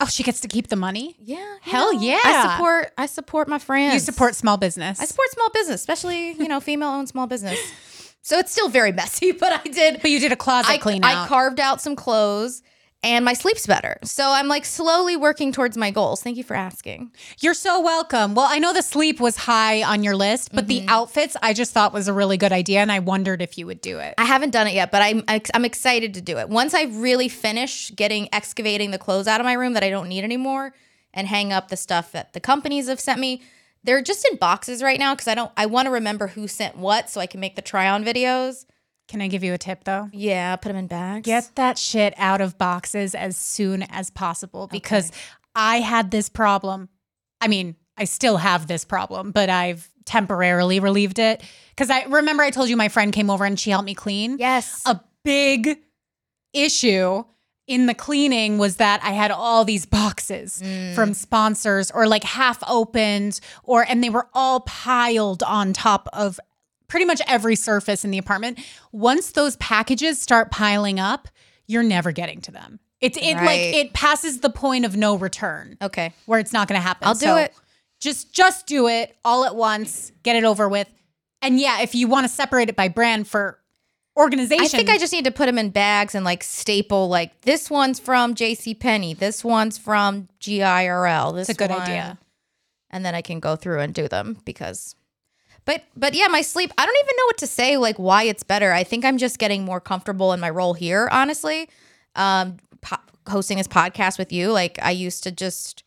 Oh, 0.02 0.06
she 0.06 0.24
gets 0.24 0.40
to 0.42 0.48
keep 0.48 0.68
the 0.68 0.76
money. 0.76 1.16
Yeah. 1.20 1.58
Hell 1.62 1.94
know, 1.94 2.02
yeah. 2.02 2.20
I 2.24 2.54
support 2.54 2.92
I 2.98 3.06
support 3.06 3.48
my 3.48 3.60
friends. 3.60 3.94
You 3.94 4.00
support 4.00 4.36
small 4.36 4.58
business. 4.58 5.00
I 5.00 5.06
support 5.06 5.30
small 5.32 5.50
business, 5.50 5.82
especially, 5.82 6.34
you 6.34 6.48
know, 6.48 6.60
female 6.60 6.90
owned 6.90 7.10
small 7.10 7.28
business. 7.28 7.60
So 8.22 8.38
it's 8.38 8.52
still 8.52 8.68
very 8.68 8.92
messy, 8.92 9.32
but 9.40 9.54
I 9.66 9.70
did 9.70 10.02
but 10.02 10.12
you 10.12 10.20
did 10.20 10.34
a 10.34 10.36
closet 10.36 10.70
I, 10.70 10.78
clean 10.78 11.04
I 11.06 11.26
carved 11.26 11.60
out 11.60 11.82
some 11.82 11.96
clothes 11.96 12.62
and 13.02 13.24
my 13.24 13.34
sleep's 13.34 13.66
better. 13.66 13.97
So 14.04 14.30
I'm 14.32 14.47
like 14.47 14.66
slowly 14.66 15.16
working 15.16 15.52
towards 15.52 15.78
my 15.78 15.89
goals. 15.91 16.22
Thank 16.22 16.36
you 16.38 16.43
for 16.43 16.56
asking. 16.56 17.12
You're 17.39 17.54
so 17.54 17.80
welcome. 17.80 18.36
Well, 18.36 18.47
I 18.50 18.60
know 18.60 18.74
the 18.74 18.82
sleep 18.82 19.20
was 19.20 19.38
high 19.38 19.84
on 19.84 20.04
your 20.04 20.16
list, 20.16 20.50
but 20.54 20.68
Mm-hmm. 20.68 20.86
the 20.86 20.91
outfits 20.91 21.38
I 21.41 21.54
just 21.54 21.74
thought 21.74 21.93
was 21.93 22.08
a 22.08 22.14
really 22.14 22.38
good 22.38 22.52
idea, 22.52 22.80
and 22.82 22.91
I 22.91 23.00
wondered 23.00 23.41
if 23.41 23.58
you 23.58 23.66
would 23.68 23.82
do 23.82 24.00
it. 24.00 24.16
I 24.18 24.26
haven't 24.26 24.52
done 24.52 24.68
it 24.68 24.74
yet, 24.74 24.91
but 24.91 25.02
I'm 25.02 25.24
I'm 25.54 25.66
excited 25.66 26.14
to 26.16 26.22
do 26.22 26.38
it. 26.38 26.50
Once 26.50 26.74
I 26.74 26.84
really 26.84 27.30
finish 27.30 27.91
getting 27.95 28.28
excavating 28.34 28.91
the 28.91 28.97
clothes 28.97 29.28
out 29.28 29.39
of 29.39 29.45
my 29.45 29.54
room 29.54 29.74
that 29.74 29.84
I 29.84 29.89
don't 29.89 30.10
need 30.10 30.24
anymore 30.24 30.74
and 31.14 31.28
hang 31.28 31.52
up 31.54 31.70
the 31.70 31.78
stuff 31.78 32.12
that 32.12 32.34
the 32.34 32.39
companies 32.39 32.88
have 32.88 33.00
sent 33.00 33.20
me. 33.20 33.41
They're 33.84 34.02
just 34.02 34.28
in 34.30 34.36
boxes 34.38 34.84
right 34.84 35.00
now 35.00 35.16
because 35.16 35.30
I 35.30 35.36
don't 35.36 35.52
I 35.56 35.66
want 35.66 35.86
to 35.86 35.91
remember 35.91 36.28
who 36.28 36.50
sent 36.50 36.76
what 36.78 37.10
so 37.10 37.22
I 37.22 37.28
can 37.28 37.39
make 37.39 37.56
the 37.56 37.62
try 37.62 37.88
on 37.89 38.04
videos. 38.04 38.66
Can 39.10 39.22
I 39.22 39.28
give 39.28 39.43
you 39.43 39.53
a 39.53 39.57
tip 39.57 39.84
though? 39.86 40.07
Yeah, 40.14 40.55
put 40.55 40.70
them 40.70 40.78
in 40.78 40.88
bags. 40.88 41.26
Get 41.26 41.51
that 41.55 41.80
shit 41.80 42.14
out 42.16 42.41
of 42.41 42.57
boxes 42.60 43.16
as 43.16 43.36
soon 43.36 43.84
as 43.84 44.12
possible 44.12 44.68
because 44.68 45.12
I 45.55 45.80
had 45.80 46.12
this 46.12 46.30
problem. 46.30 46.89
I 47.41 47.47
mean, 47.47 47.76
I 47.97 48.03
still 48.05 48.38
have 48.38 48.68
this 48.68 48.86
problem, 48.86 49.32
but 49.32 49.49
I've 49.49 49.89
temporarily 50.05 50.80
relieved 50.80 51.18
it. 51.18 51.41
Because 51.72 51.89
I 51.89 52.03
remember 52.03 52.43
I 52.43 52.51
told 52.51 52.70
you 52.70 52.78
my 52.78 52.88
friend 52.88 53.12
came 53.12 53.32
over 53.32 53.45
and 53.45 53.60
she 53.60 53.72
helped 53.72 53.86
me 53.86 53.95
clean. 53.95 54.38
Yes. 54.38 54.84
A 54.86 55.01
big 55.24 55.80
issue 56.53 57.24
in 57.68 57.86
the 57.86 57.93
cleaning 57.93 58.57
was 58.57 58.78
that 58.78 58.99
I 59.03 59.12
had 59.12 59.32
all 59.32 59.66
these 59.66 59.86
boxes 59.86 60.62
mm. 60.64 60.93
from 60.95 61.14
sponsors 61.14 61.91
or 61.91 62.07
like 62.07 62.24
half 62.24 62.64
opened 62.68 63.39
or 63.64 63.86
and 63.88 64.03
they 64.03 64.10
were 64.10 64.28
all 64.34 64.62
piled 64.62 65.43
on 65.43 65.74
top 65.74 66.07
of 66.12 66.39
pretty 66.90 67.06
much 67.06 67.22
every 67.26 67.56
surface 67.56 68.04
in 68.04 68.12
the 68.12 68.18
apartment. 68.18 68.60
Once 68.92 69.32
those 69.32 69.56
packages 69.56 70.22
start 70.22 70.52
piling 70.52 71.00
up, 71.00 71.30
you're 71.68 71.84
never 71.84 72.12
getting 72.12 72.42
to 72.42 72.52
them. 72.52 72.80
It's 73.00 73.18
it 73.18 73.36
like 73.36 73.62
it 73.62 73.94
passes 73.94 74.42
the 74.42 74.50
point 74.50 74.84
of 74.84 74.98
no 74.98 75.16
return 75.16 75.78
okay. 75.82 76.14
where 76.26 76.38
it's 76.40 76.52
not 76.52 76.68
going 76.68 76.78
to 76.82 76.86
happen. 76.86 77.08
I'll 77.08 77.14
do 77.14 77.20
So 77.28 77.36
it. 77.38 77.54
Just 78.02 78.34
just 78.34 78.68
do 78.68 78.88
it 78.90 79.16
all 79.24 79.46
at 79.46 79.56
once, 79.56 80.12
get 80.24 80.36
it 80.36 80.44
over 80.44 80.68
with. 80.68 80.90
And 81.42 81.58
yeah, 81.60 81.80
if 81.82 81.96
you 81.96 82.10
want 82.10 82.26
to 82.26 82.30
separate 82.30 82.68
it 82.68 82.76
by 82.76 82.90
brand 82.90 83.28
for 83.28 83.60
organization, 84.18 84.66
I 84.66 84.68
think 84.68 84.90
I 84.90 84.98
just 84.98 85.14
need 85.14 85.24
to 85.26 85.32
put 85.32 85.46
them 85.46 85.58
in 85.58 85.70
bags 85.70 86.14
and 86.16 86.26
like 86.26 86.44
staple 86.44 87.08
like 87.08 87.42
this 87.42 87.70
one's 87.70 88.00
from 88.00 88.36
J.C. 88.36 88.74
Penney, 88.76 89.14
this 89.14 89.44
one's 89.46 89.78
from 89.78 90.28
GIRL. 90.42 91.34
This 91.36 91.50
it's 91.50 91.58
a 91.58 91.60
good 91.60 91.70
one- 91.72 91.82
idea. 91.82 92.18
and 92.90 93.06
then 93.06 93.16
I 93.16 93.22
can 93.22 93.40
go 93.40 93.56
through 93.56 93.80
and 93.80 93.94
do 93.94 94.08
them 94.08 94.38
because. 94.44 94.96
But 95.70 95.84
but 95.96 96.16
yeah, 96.16 96.26
my 96.30 96.42
sleep. 96.42 96.74
I 96.80 96.84
don't 96.84 96.98
even 96.98 97.16
know 97.16 97.26
what 97.28 97.38
to 97.38 97.46
say. 97.46 97.78
Like 97.78 97.98
why 97.98 98.24
it's 98.24 98.42
better. 98.42 98.74
I 98.74 98.84
think 98.84 99.06
I'm 99.06 99.20
just 99.20 99.38
getting 99.38 99.66
more 99.66 99.80
comfortable 99.80 100.34
in 100.34 100.40
my 100.40 100.50
role 100.50 100.74
here. 100.74 101.08
Honestly, 101.12 101.70
um, 102.16 102.58
po- 102.82 102.98
hosting 103.28 103.60
this 103.60 103.68
podcast 103.68 104.18
with 104.18 104.34
you. 104.34 104.52
Like 104.52 104.80
I 104.82 104.90
used 104.90 105.22
to 105.26 105.32
just. 105.32 105.84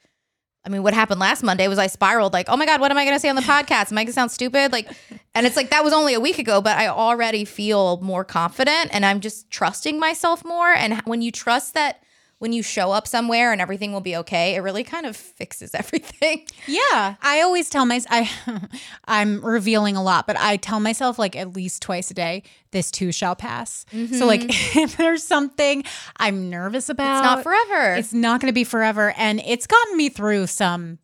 I 0.64 0.68
mean, 0.68 0.84
what 0.84 0.94
happened 0.94 1.18
last 1.18 1.42
Monday 1.42 1.66
was 1.66 1.80
I 1.80 1.88
spiraled 1.88 2.32
like, 2.32 2.48
oh 2.48 2.56
my 2.56 2.64
God, 2.64 2.80
what 2.80 2.92
am 2.92 2.96
I 2.96 3.04
going 3.04 3.16
to 3.16 3.18
say 3.18 3.28
on 3.28 3.34
the 3.34 3.42
podcast? 3.56 3.90
Am 3.90 3.98
I 3.98 4.02
going 4.02 4.06
to 4.06 4.12
sound 4.12 4.30
stupid? 4.30 4.70
Like, 4.70 4.88
and 5.34 5.44
it's 5.44 5.56
like 5.56 5.70
that 5.70 5.82
was 5.82 5.92
only 5.92 6.14
a 6.14 6.20
week 6.20 6.38
ago, 6.38 6.60
but 6.60 6.78
I 6.78 6.86
already 6.86 7.44
feel 7.44 8.00
more 8.00 8.24
confident 8.24 8.90
and 8.92 9.04
I'm 9.04 9.18
just 9.18 9.50
trusting 9.50 9.98
myself 9.98 10.44
more. 10.44 10.72
And 10.72 11.00
when 11.00 11.22
you 11.22 11.32
trust 11.32 11.74
that 11.74 12.04
when 12.42 12.52
you 12.52 12.60
show 12.60 12.90
up 12.90 13.06
somewhere 13.06 13.52
and 13.52 13.60
everything 13.60 13.92
will 13.92 14.00
be 14.00 14.16
okay, 14.16 14.56
it 14.56 14.58
really 14.62 14.82
kind 14.82 15.06
of 15.06 15.16
fixes 15.16 15.74
everything. 15.76 16.44
Yeah, 16.66 17.14
I 17.22 17.40
always 17.40 17.70
tell 17.70 17.86
myself 17.86 18.08
I 18.10 18.68
I'm 19.04 19.46
revealing 19.46 19.94
a 19.94 20.02
lot, 20.02 20.26
but 20.26 20.36
I 20.36 20.56
tell 20.56 20.80
myself 20.80 21.20
like 21.20 21.36
at 21.36 21.54
least 21.54 21.82
twice 21.82 22.10
a 22.10 22.14
day, 22.14 22.42
this 22.72 22.90
too 22.90 23.12
shall 23.12 23.36
pass. 23.36 23.86
So 24.18 24.26
like 24.26 24.40
mm-hmm. 24.40 24.78
if 24.80 24.96
there's 24.96 25.22
something 25.22 25.84
I'm 26.16 26.50
nervous 26.50 26.88
about, 26.88 27.18
It's 27.18 27.24
not 27.24 27.42
forever. 27.44 27.94
It's 27.94 28.12
not 28.12 28.40
going 28.40 28.48
to 28.48 28.52
be 28.52 28.64
forever, 28.64 29.14
and 29.16 29.40
it's 29.46 29.68
gotten 29.68 29.96
me 29.96 30.08
through 30.08 30.48
some 30.48 30.98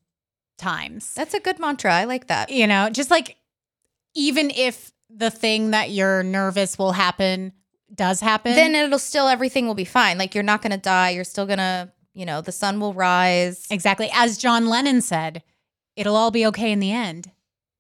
times. 0.57 1.15
That's 1.15 1.35
a 1.35 1.41
good 1.41 1.61
mantra. 1.61 1.95
I 1.95 2.03
like 2.03 2.27
that. 2.27 2.51
you 2.51 2.67
know, 2.67 2.91
just 2.91 3.13
like 3.13 3.37
even 4.17 4.51
if 4.51 4.91
the 5.09 5.31
thing 5.31 5.71
that 5.71 5.91
you're 5.91 6.25
nervous 6.25 6.77
will 6.77 6.93
happen 6.93 7.53
does 7.95 8.21
happen, 8.21 8.55
Then 8.55 8.75
it'll 8.75 8.99
still 8.99 9.29
everything 9.29 9.67
will 9.67 9.75
be 9.75 9.85
fine. 9.85 10.19
Like 10.19 10.35
you're 10.35 10.45
not 10.45 10.63
gonna 10.63 10.77
die. 10.79 11.11
You're 11.11 11.25
still 11.25 11.47
gonna, 11.47 11.93
you 12.15 12.27
know, 12.27 12.41
the 12.41 12.53
sun 12.53 12.81
will 12.81 12.95
rise. 12.95 13.67
exactly 13.71 14.11
as 14.13 14.39
John 14.39 14.67
Lennon 14.69 15.01
said, 15.01 15.43
it'll 15.97 16.17
all 16.17 16.31
be 16.31 16.47
okay 16.47 16.71
in 16.73 16.81
the 16.81 16.93
end. 16.93 17.31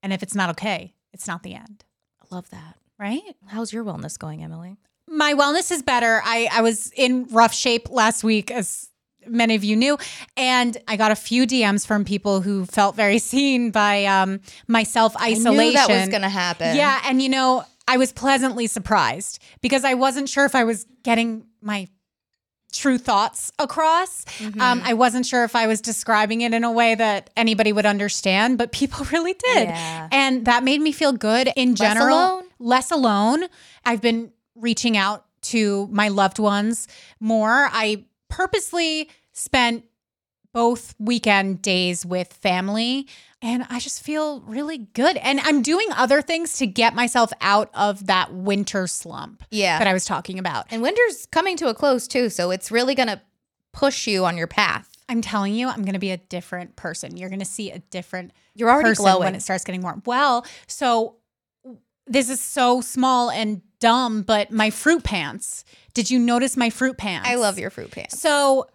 And 0.02 0.12
if 0.12 0.22
it's 0.22 0.34
not 0.34 0.50
okay, 0.50 0.94
it's 1.12 1.26
not 1.26 1.42
the 1.42 1.54
end, 1.54 1.84
I 2.22 2.34
love 2.34 2.48
that. 2.50 2.76
right? 2.98 3.20
How's 3.48 3.72
your 3.72 3.84
wellness 3.84 4.18
going, 4.18 4.42
Emily? 4.42 4.76
My 5.08 5.34
wellness 5.34 5.70
is 5.72 5.82
better. 5.82 6.20
I, 6.24 6.48
I 6.52 6.60
was 6.62 6.90
in 6.92 7.26
rough 7.30 7.54
shape 7.54 7.88
last 7.90 8.22
week, 8.22 8.50
as 8.50 8.88
many 9.26 9.54
of 9.54 9.64
you 9.64 9.74
knew, 9.76 9.98
and 10.36 10.76
I 10.86 10.96
got 10.96 11.10
a 11.10 11.16
few 11.16 11.46
DMs 11.46 11.86
from 11.86 12.04
people 12.04 12.40
who 12.42 12.64
felt 12.66 12.94
very 12.94 13.18
seen 13.32 13.70
by 13.70 14.04
um, 14.04 14.40
my 14.66 14.82
self 14.84 15.16
I 15.16 15.30
isolation. 15.30 15.66
knew 15.66 15.72
that 15.72 15.88
was 15.88 16.08
gonna 16.08 16.28
happen. 16.28 16.76
Yeah, 16.76 17.00
and 17.04 17.20
you 17.22 17.28
know, 17.30 17.64
I 17.88 17.96
was 17.96 18.12
pleasantly 18.12 18.66
surprised 18.66 19.42
because 19.60 19.84
I 19.84 19.94
wasn't 19.94 20.28
sure 20.28 20.44
if 20.44 20.54
I 20.54 20.64
was 20.64 20.86
getting 21.02 21.46
my 21.60 21.88
true 22.72 22.98
thoughts 22.98 23.50
across. 23.58 24.26
Um, 24.60 24.82
I 24.84 24.92
wasn't 24.92 25.24
sure 25.24 25.42
if 25.44 25.56
I 25.56 25.66
was 25.66 25.80
describing 25.80 26.42
it 26.42 26.52
in 26.52 26.64
a 26.64 26.70
way 26.70 26.94
that 26.94 27.30
anybody 27.36 27.72
would 27.72 27.86
understand, 27.86 28.58
but 28.58 28.72
people 28.72 29.06
really 29.12 29.32
did. 29.32 29.68
Yeah. 29.68 30.08
And 30.12 30.44
that 30.44 30.62
made 30.62 30.80
me 30.80 30.92
feel 30.92 31.12
good 31.12 31.50
in 31.56 31.74
general. 31.74 32.16
alone? 32.16 32.44
Less 32.58 32.90
alone. 32.90 33.44
I've 33.84 34.02
been 34.02 34.32
reaching 34.54 34.96
out 34.96 35.24
to 35.40 35.88
my 35.90 36.08
loved 36.08 36.38
ones 36.38 36.88
more. 37.20 37.68
I 37.72 38.04
purposely 38.28 39.08
spent 39.32 39.84
both 40.52 40.94
weekend 40.98 41.62
days 41.62 42.04
with 42.06 42.32
family 42.32 43.06
and 43.40 43.64
I 43.70 43.78
just 43.78 44.02
feel 44.02 44.40
really 44.40 44.78
good. 44.78 45.16
And 45.18 45.38
I'm 45.40 45.62
doing 45.62 45.86
other 45.96 46.20
things 46.22 46.54
to 46.58 46.66
get 46.66 46.94
myself 46.94 47.32
out 47.40 47.70
of 47.72 48.06
that 48.06 48.32
winter 48.34 48.86
slump 48.88 49.44
Yeah. 49.50 49.78
that 49.78 49.86
I 49.86 49.92
was 49.92 50.04
talking 50.04 50.38
about. 50.40 50.66
And 50.70 50.82
winter's 50.82 51.26
coming 51.26 51.56
to 51.58 51.68
a 51.68 51.74
close 51.74 52.08
too, 52.08 52.30
so 52.30 52.50
it's 52.50 52.72
really 52.72 52.96
gonna 52.96 53.22
push 53.72 54.08
you 54.08 54.24
on 54.24 54.36
your 54.36 54.48
path. 54.48 54.88
I'm 55.08 55.20
telling 55.22 55.54
you, 55.54 55.68
I'm 55.68 55.82
going 55.82 55.94
to 55.94 55.98
be 55.98 56.10
a 56.10 56.18
different 56.18 56.76
person. 56.76 57.16
You're 57.16 57.30
going 57.30 57.38
to 57.38 57.44
see 57.46 57.70
a 57.70 57.78
different 57.78 58.32
You're 58.54 58.68
already 58.68 58.90
person 58.90 59.18
when 59.20 59.34
it 59.34 59.40
starts 59.40 59.64
getting 59.64 59.80
warm. 59.80 60.02
Well, 60.04 60.44
so 60.66 61.16
this 62.06 62.28
is 62.28 62.40
so 62.40 62.82
small 62.82 63.30
and 63.30 63.62
dumb, 63.80 64.20
but 64.22 64.50
my 64.50 64.68
fruit 64.68 65.04
pants. 65.04 65.64
Did 65.94 66.10
you 66.10 66.18
notice 66.18 66.58
my 66.58 66.68
fruit 66.68 66.98
pants? 66.98 67.26
I 67.26 67.36
love 67.36 67.58
your 67.58 67.70
fruit 67.70 67.90
pants. 67.90 68.20
So 68.20 68.66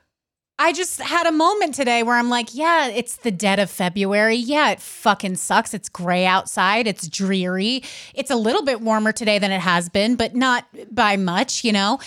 I 0.59 0.71
just 0.71 1.01
had 1.01 1.25
a 1.25 1.31
moment 1.31 1.73
today 1.73 2.03
where 2.03 2.15
I'm 2.15 2.29
like, 2.29 2.53
yeah, 2.53 2.87
it's 2.87 3.17
the 3.17 3.31
dead 3.31 3.59
of 3.59 3.69
February. 3.69 4.35
Yeah, 4.35 4.71
it 4.71 4.79
fucking 4.79 5.35
sucks. 5.37 5.73
It's 5.73 5.89
gray 5.89 6.25
outside. 6.25 6.85
It's 6.87 7.07
dreary. 7.07 7.83
It's 8.13 8.29
a 8.29 8.35
little 8.35 8.63
bit 8.63 8.79
warmer 8.81 9.11
today 9.11 9.39
than 9.39 9.51
it 9.51 9.61
has 9.61 9.89
been, 9.89 10.15
but 10.15 10.35
not 10.35 10.65
by 10.91 11.17
much, 11.17 11.63
you 11.63 11.71
know? 11.71 11.99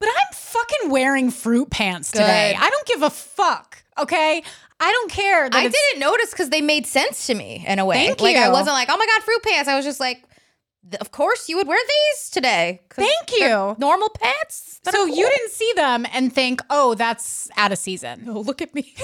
But 0.00 0.08
I'm 0.08 0.32
fucking 0.32 0.90
wearing 0.90 1.30
fruit 1.30 1.70
pants 1.70 2.10
today. 2.10 2.56
I 2.58 2.70
don't 2.70 2.86
give 2.86 3.02
a 3.02 3.10
fuck, 3.10 3.82
okay? 3.98 4.42
I 4.80 4.92
don't 4.92 5.10
care. 5.10 5.50
That 5.50 5.58
I 5.58 5.68
didn't 5.68 6.00
notice 6.00 6.30
because 6.30 6.50
they 6.50 6.60
made 6.60 6.86
sense 6.86 7.26
to 7.26 7.34
me 7.34 7.64
in 7.66 7.78
a 7.78 7.84
way. 7.84 8.06
Thank 8.06 8.20
like 8.20 8.36
I 8.36 8.48
wasn't 8.48 8.74
like, 8.74 8.88
oh 8.90 8.96
my 8.96 9.06
god, 9.06 9.22
fruit 9.24 9.42
pants. 9.42 9.68
I 9.68 9.76
was 9.76 9.84
just 9.84 10.00
like, 10.00 10.22
th- 10.90 11.00
of 11.00 11.10
course 11.10 11.48
you 11.48 11.56
would 11.56 11.66
wear 11.68 11.78
these 11.86 12.30
today. 12.30 12.80
Thank 12.90 13.30
you. 13.32 13.76
Normal 13.78 14.08
pants. 14.10 14.80
So 14.90 15.02
are 15.04 15.08
you 15.08 15.28
didn't 15.28 15.50
see 15.50 15.72
them 15.76 16.06
and 16.12 16.32
think, 16.32 16.60
oh, 16.70 16.94
that's 16.94 17.48
out 17.56 17.70
of 17.72 17.78
season. 17.78 18.24
Oh, 18.28 18.40
look 18.40 18.60
at 18.62 18.74
me. 18.74 18.94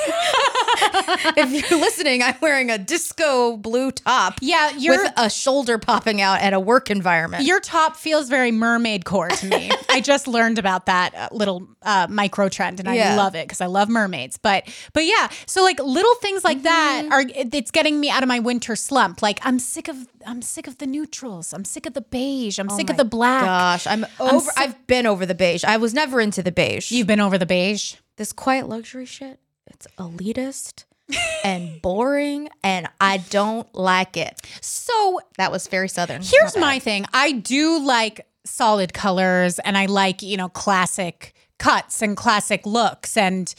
if 1.37 1.71
you're 1.71 1.79
listening, 1.81 2.23
I'm 2.23 2.37
wearing 2.41 2.71
a 2.71 2.79
disco 2.79 3.57
blue 3.57 3.91
top. 3.93 4.39
Yeah, 4.41 4.71
you're 4.77 5.03
with 5.03 5.13
a 5.17 5.29
shoulder 5.31 5.79
popping 5.79 6.21
out 6.21 6.41
at 6.41 6.53
a 6.53 6.61
work 6.61 6.91
environment. 6.91 7.45
Your 7.45 7.61
top 7.61 7.97
feels 7.97 8.29
very 8.29 8.51
mermaid 8.51 9.05
core 9.05 9.29
to 9.29 9.47
me. 9.47 9.71
I 9.91 10.01
just 10.01 10.27
learned 10.27 10.59
about 10.59 10.87
that 10.87 11.15
uh, 11.15 11.29
little 11.33 11.69
uh, 11.83 12.07
micro 12.11 12.49
trend, 12.49 12.81
and 12.81 12.89
I 12.89 12.95
Yeah. 12.97 13.17
love 13.17 13.35
it 13.35 13.47
because 13.47 13.61
I 13.61 13.67
love 13.67 13.89
mermaids. 13.89 14.39
But 14.39 14.65
but 14.93 15.05
yeah, 15.05 15.29
so 15.47 15.63
like 15.63 15.79
little 15.81 16.15
things 16.17 16.45
like 16.45 16.63
that 16.63 17.03
Mm-hmm. 17.05 17.13
are 17.13 17.25
it's 17.35 17.71
getting 17.71 17.99
me 17.99 18.09
out 18.11 18.23
of 18.23 18.29
my 18.29 18.39
winter 18.39 18.77
slump. 18.77 19.21
Like 19.23 19.39
I'm 19.43 19.59
sick 19.59 19.89
of 19.89 20.07
I'm 20.27 20.43
sick 20.43 20.67
of 20.67 20.79
the 20.79 20.87
neutrals. 20.87 21.53
I'm 21.53 21.64
sick 21.65 21.87
of 21.87 21.95
the 21.95 22.01
beige. 22.01 22.59
I'm 22.59 22.69
sick 22.71 22.91
of 22.91 22.97
the 22.97 23.05
black. 23.05 23.45
Gosh, 23.45 23.87
I'm 23.87 24.07
over. 24.21 24.41
sick- 24.41 24.55
I've 24.57 24.87
been 24.87 25.07
over 25.07 25.25
the 25.27 25.35
beige. 25.35 25.65
I 25.65 25.77
was 25.77 25.95
never 25.95 26.21
into 26.21 26.43
the 26.43 26.53
beige. 26.53 26.91
You've 26.93 27.07
been 27.07 27.21
over 27.21 27.39
the 27.39 27.47
beige. 27.47 27.95
this 28.17 28.33
quiet 28.33 28.69
luxury 28.69 29.07
shit. 29.07 29.41
It's 29.67 29.87
elitist 29.99 30.85
and 31.45 31.81
boring, 31.83 32.49
and 32.63 32.89
I 33.01 33.19
don't 33.19 33.73
like 33.75 34.17
it. 34.17 34.41
So 34.61 35.21
That 35.39 35.51
was 35.51 35.67
very 35.67 35.89
southern. 35.89 36.23
Here's 36.23 36.57
my 36.57 36.79
thing. 36.79 37.07
I 37.13 37.33
do 37.33 37.81
like 37.85 38.27
solid 38.45 38.93
colors 38.93 39.59
and 39.59 39.77
I 39.77 39.87
like, 39.87 40.23
you 40.23 40.37
know, 40.37 40.49
classic 40.51 41.35
cuts 41.59 42.03
and 42.03 42.17
classic 42.17 42.67
looks 42.67 43.17
and 43.17 43.55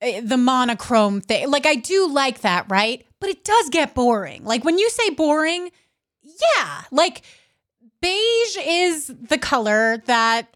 uh, 0.00 0.20
the 0.22 0.36
monochrome 0.36 1.20
thing. 1.20 1.50
Like 1.50 1.66
I 1.66 1.74
do 1.74 2.06
like 2.08 2.40
that, 2.42 2.66
right? 2.70 3.04
But 3.20 3.30
it 3.30 3.44
does 3.44 3.70
get 3.70 3.94
boring. 3.94 4.44
Like 4.44 4.64
when 4.64 4.78
you 4.78 4.88
say 4.90 5.10
boring, 5.10 5.70
yeah, 6.56 6.82
like 6.90 7.22
beige 8.00 8.56
is 8.66 9.06
the 9.06 9.38
color 9.38 9.98
that 10.06 10.48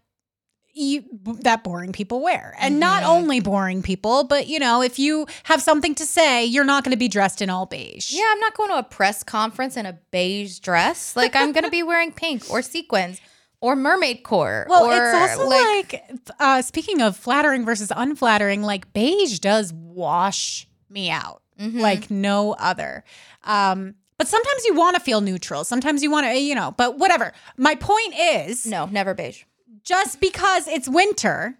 you, 0.73 1.03
that 1.41 1.63
boring 1.63 1.91
people 1.91 2.21
wear. 2.21 2.55
And 2.59 2.79
not 2.79 3.03
only 3.03 3.39
boring 3.39 3.81
people, 3.81 4.23
but 4.23 4.47
you 4.47 4.59
know, 4.59 4.81
if 4.81 4.97
you 4.99 5.27
have 5.43 5.61
something 5.61 5.95
to 5.95 6.05
say, 6.05 6.45
you're 6.45 6.63
not 6.63 6.83
going 6.83 6.91
to 6.91 6.97
be 6.97 7.07
dressed 7.07 7.41
in 7.41 7.49
all 7.49 7.65
beige. 7.65 8.11
Yeah, 8.11 8.25
I'm 8.29 8.39
not 8.39 8.55
going 8.55 8.69
to 8.69 8.77
a 8.77 8.83
press 8.83 9.23
conference 9.23 9.75
in 9.75 9.85
a 9.85 9.99
beige 10.11 10.59
dress. 10.59 11.15
Like 11.15 11.35
I'm 11.35 11.51
going 11.51 11.65
to 11.65 11.71
be 11.71 11.83
wearing 11.91 12.11
pink 12.11 12.49
or 12.49 12.61
sequins 12.61 13.19
or 13.61 13.75
mermaid 13.75 14.23
core. 14.23 14.65
Well, 14.69 14.89
it's 14.91 15.37
also 15.37 15.49
like, 15.49 16.03
uh, 16.39 16.61
speaking 16.61 17.01
of 17.01 17.17
flattering 17.17 17.65
versus 17.65 17.91
unflattering, 17.93 18.61
like 18.61 18.93
beige 18.93 19.39
does 19.39 19.73
wash 19.73 20.67
me 20.89 21.09
out 21.09 21.41
Mm-hmm. 21.59 21.79
like 21.81 22.09
no 22.09 22.53
other. 22.53 23.03
Um, 23.43 23.95
but 24.19 24.27
sometimes 24.27 24.65
you 24.65 24.75
want 24.75 24.95
to 24.95 24.99
feel 25.01 25.21
neutral. 25.21 25.63
Sometimes 25.63 26.03
you 26.03 26.11
want 26.11 26.25
to, 26.25 26.29
eh, 26.29 26.33
you 26.35 26.53
know, 26.53 26.75
but 26.77 26.99
whatever. 26.99 27.33
My 27.57 27.73
point 27.73 28.13
is 28.19 28.67
no, 28.67 28.85
never 28.85 29.15
beige. 29.15 29.43
just 29.83 30.19
because 30.21 30.67
it's 30.67 30.87
winter 30.87 31.57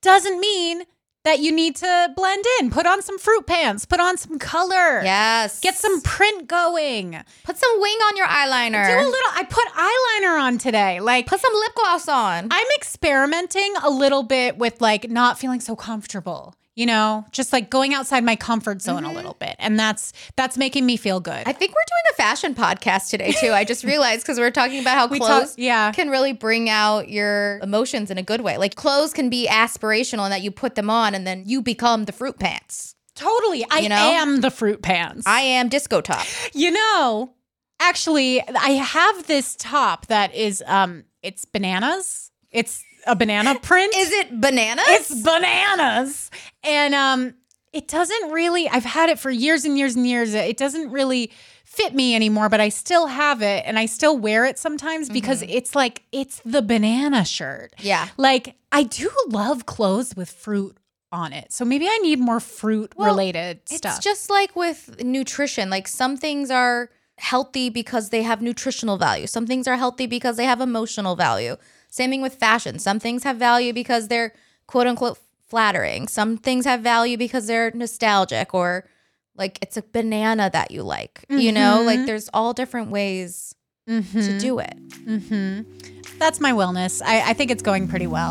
doesn't 0.00 0.40
mean 0.40 0.84
that 1.24 1.40
you 1.40 1.52
need 1.52 1.76
to 1.76 2.12
blend 2.16 2.44
in. 2.60 2.70
Put 2.70 2.86
on 2.86 3.02
some 3.02 3.18
fruit 3.18 3.46
pants, 3.46 3.84
put 3.84 4.00
on 4.00 4.16
some 4.16 4.38
color. 4.38 5.02
Yes, 5.02 5.60
Get 5.60 5.74
some 5.74 6.00
print 6.00 6.46
going. 6.48 7.18
Put 7.44 7.58
some 7.58 7.70
wing 7.80 7.98
on 8.06 8.16
your 8.16 8.26
eyeliner. 8.26 8.86
Do 8.86 8.94
a 8.94 9.10
little 9.10 9.32
I 9.34 9.44
put 9.44 9.66
eyeliner 9.74 10.40
on 10.40 10.56
today. 10.58 11.00
Like 11.00 11.26
Put 11.26 11.40
some 11.40 11.52
lip 11.52 11.72
gloss 11.74 12.08
on. 12.08 12.48
I'm 12.50 12.66
experimenting 12.76 13.74
a 13.82 13.90
little 13.90 14.22
bit 14.22 14.56
with 14.56 14.80
like 14.80 15.10
not 15.10 15.38
feeling 15.38 15.60
so 15.60 15.74
comfortable, 15.76 16.54
you 16.78 16.86
know, 16.86 17.26
just 17.32 17.52
like 17.52 17.70
going 17.70 17.92
outside 17.92 18.22
my 18.22 18.36
comfort 18.36 18.80
zone 18.80 19.02
a 19.02 19.12
little 19.12 19.34
bit. 19.34 19.56
And 19.58 19.76
that's 19.80 20.12
that's 20.36 20.56
making 20.56 20.86
me 20.86 20.96
feel 20.96 21.18
good. 21.18 21.42
I 21.44 21.52
think 21.52 21.72
we're 21.72 21.88
doing 21.88 22.12
a 22.12 22.14
fashion 22.14 22.54
podcast 22.54 23.10
today 23.10 23.32
too. 23.32 23.50
I 23.50 23.64
just 23.64 23.82
realized 23.92 24.22
because 24.22 24.38
we're 24.38 24.52
talking 24.52 24.80
about 24.80 24.96
how 24.96 25.08
We 25.08 25.18
talk- 25.18 25.26
clothes 25.28 25.54
yeah. 25.58 25.90
can 25.90 26.08
really 26.08 26.32
bring 26.32 26.70
out 26.70 27.08
your 27.08 27.58
emotions 27.64 28.12
in 28.12 28.16
a 28.18 28.22
good 28.22 28.42
way. 28.42 28.58
Like 28.58 28.76
clothes 28.76 29.12
can 29.12 29.28
be 29.28 29.48
aspirational 29.48 30.24
in 30.26 30.30
that 30.30 30.42
you 30.42 30.52
put 30.52 30.76
them 30.76 30.88
on 30.88 31.16
and 31.16 31.26
then 31.26 31.42
you 31.46 31.62
become 31.62 32.04
the 32.04 32.12
fruit 32.12 32.38
pants. 32.38 32.94
totally. 33.16 33.66
I 33.72 33.80
You 33.80 33.88
know? 33.88 33.96
am 33.96 34.40
the 34.40 34.50
fruit 34.52 34.80
pants. 34.80 35.26
I 35.26 35.40
am 35.40 35.68
disco 35.68 36.00
top. 36.00 36.24
you 36.54 36.70
know, 36.70 37.34
actually 37.80 38.40
I 38.48 38.70
have 38.70 39.26
this 39.26 39.56
top 39.56 40.06
that 40.06 40.32
is 40.32 40.62
um 40.66 41.02
it's 41.24 41.44
bananas. 41.44 42.30
It's 42.52 42.84
a 43.06 43.16
banana 43.16 43.58
print. 43.60 43.94
Is 43.96 44.12
it 44.12 44.40
bananas? 44.40 44.84
It's 44.88 45.22
bananas. 45.22 46.30
And 46.62 46.94
um 46.94 47.34
it 47.72 47.88
doesn't 47.88 48.30
really 48.30 48.68
I've 48.68 48.84
had 48.84 49.08
it 49.08 49.18
for 49.18 49.30
years 49.30 49.64
and 49.64 49.78
years 49.78 49.96
and 49.96 50.06
years. 50.06 50.34
It 50.34 50.56
doesn't 50.56 50.90
really 50.90 51.30
fit 51.64 51.94
me 51.94 52.14
anymore, 52.14 52.48
but 52.48 52.60
I 52.60 52.70
still 52.70 53.06
have 53.06 53.42
it 53.42 53.64
and 53.66 53.78
I 53.78 53.86
still 53.86 54.18
wear 54.18 54.46
it 54.46 54.58
sometimes 54.58 55.08
because 55.10 55.42
it's 55.42 55.74
like 55.74 56.02
it's 56.12 56.40
the 56.44 56.62
banana 56.62 57.24
shirt. 57.24 57.74
Yeah. 57.78 58.08
Like 58.16 58.56
I 58.72 58.82
do 58.84 59.10
love 59.28 59.66
clothes 59.66 60.16
with 60.16 60.30
fruit 60.30 60.76
on 61.12 61.32
it. 61.32 61.52
So 61.52 61.64
maybe 61.64 61.86
I 61.86 61.98
need 61.98 62.18
more 62.18 62.40
fruit 62.40 62.92
related 62.98 63.60
stuff. 63.68 63.96
It's 63.96 64.04
just 64.04 64.30
like 64.30 64.56
with 64.56 65.02
nutrition. 65.02 65.70
Like 65.70 65.88
some 65.88 66.16
things 66.16 66.50
are 66.50 66.90
healthy 67.18 67.68
because 67.70 68.10
they 68.10 68.22
have 68.22 68.40
nutritional 68.42 68.96
value. 68.96 69.26
Some 69.26 69.46
things 69.46 69.66
are 69.66 69.76
healthy 69.76 70.06
because 70.06 70.36
they 70.36 70.44
have 70.44 70.60
emotional 70.60 71.16
value. 71.16 71.56
Same 71.88 72.10
thing 72.10 72.22
with 72.22 72.34
fashion. 72.34 72.78
Some 72.78 73.00
things 73.00 73.24
have 73.24 73.36
value 73.36 73.72
because 73.72 74.08
they're 74.08 74.32
quote 74.66 74.86
unquote 74.86 75.18
flattering. 75.48 76.08
Some 76.08 76.36
things 76.36 76.64
have 76.66 76.80
value 76.80 77.16
because 77.16 77.46
they're 77.46 77.70
nostalgic 77.72 78.54
or 78.54 78.88
like 79.34 79.58
it's 79.62 79.76
a 79.76 79.82
banana 79.82 80.50
that 80.52 80.70
you 80.70 80.82
like. 80.82 81.24
You 81.28 81.52
know, 81.52 81.78
mm-hmm. 81.78 81.86
like 81.86 82.06
there's 82.06 82.28
all 82.34 82.52
different 82.52 82.90
ways 82.90 83.54
to 83.86 84.02
mm-hmm. 84.02 84.38
do 84.38 84.58
it. 84.58 84.76
Mm-hmm. 85.06 86.18
That's 86.18 86.40
my 86.40 86.52
wellness. 86.52 87.00
I, 87.04 87.30
I 87.30 87.32
think 87.32 87.50
it's 87.50 87.62
going 87.62 87.88
pretty 87.88 88.06
well. 88.06 88.30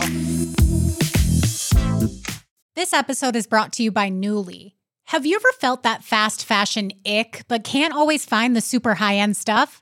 This 2.76 2.94
episode 2.94 3.36
is 3.36 3.48
brought 3.48 3.74
to 3.74 3.84
you 3.84 3.92
by 3.92 4.12
Nuuly. 4.12 4.74
Have 5.06 5.26
you 5.26 5.38
ever 5.38 5.52
felt 5.54 5.84
that 5.84 6.04
fast 6.04 6.46
fashion 6.46 6.92
ick, 7.06 7.44
but 7.48 7.64
can't 7.64 7.94
always 7.94 8.26
find 8.26 8.56
the 8.56 8.62
super 8.62 8.96
high 8.96 9.16
end 9.16 9.38
stuff? 9.38 9.82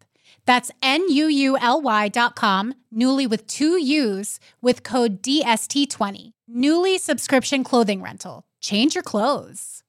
That's 0.45 0.71
N-U-U-L-Y 0.81 2.07
dot 2.09 2.35
com, 2.35 2.73
Nuuly 2.93 3.29
with 3.29 3.47
two 3.47 3.77
U's 3.79 4.39
with 4.61 4.83
code 4.83 5.21
DST20. 5.21 6.31
Nuuly 6.49 6.99
subscription 6.99 7.63
clothing 7.63 8.01
rental. 8.01 8.43
Change 8.59 8.95
your 8.95 9.03
clothes. 9.03 9.81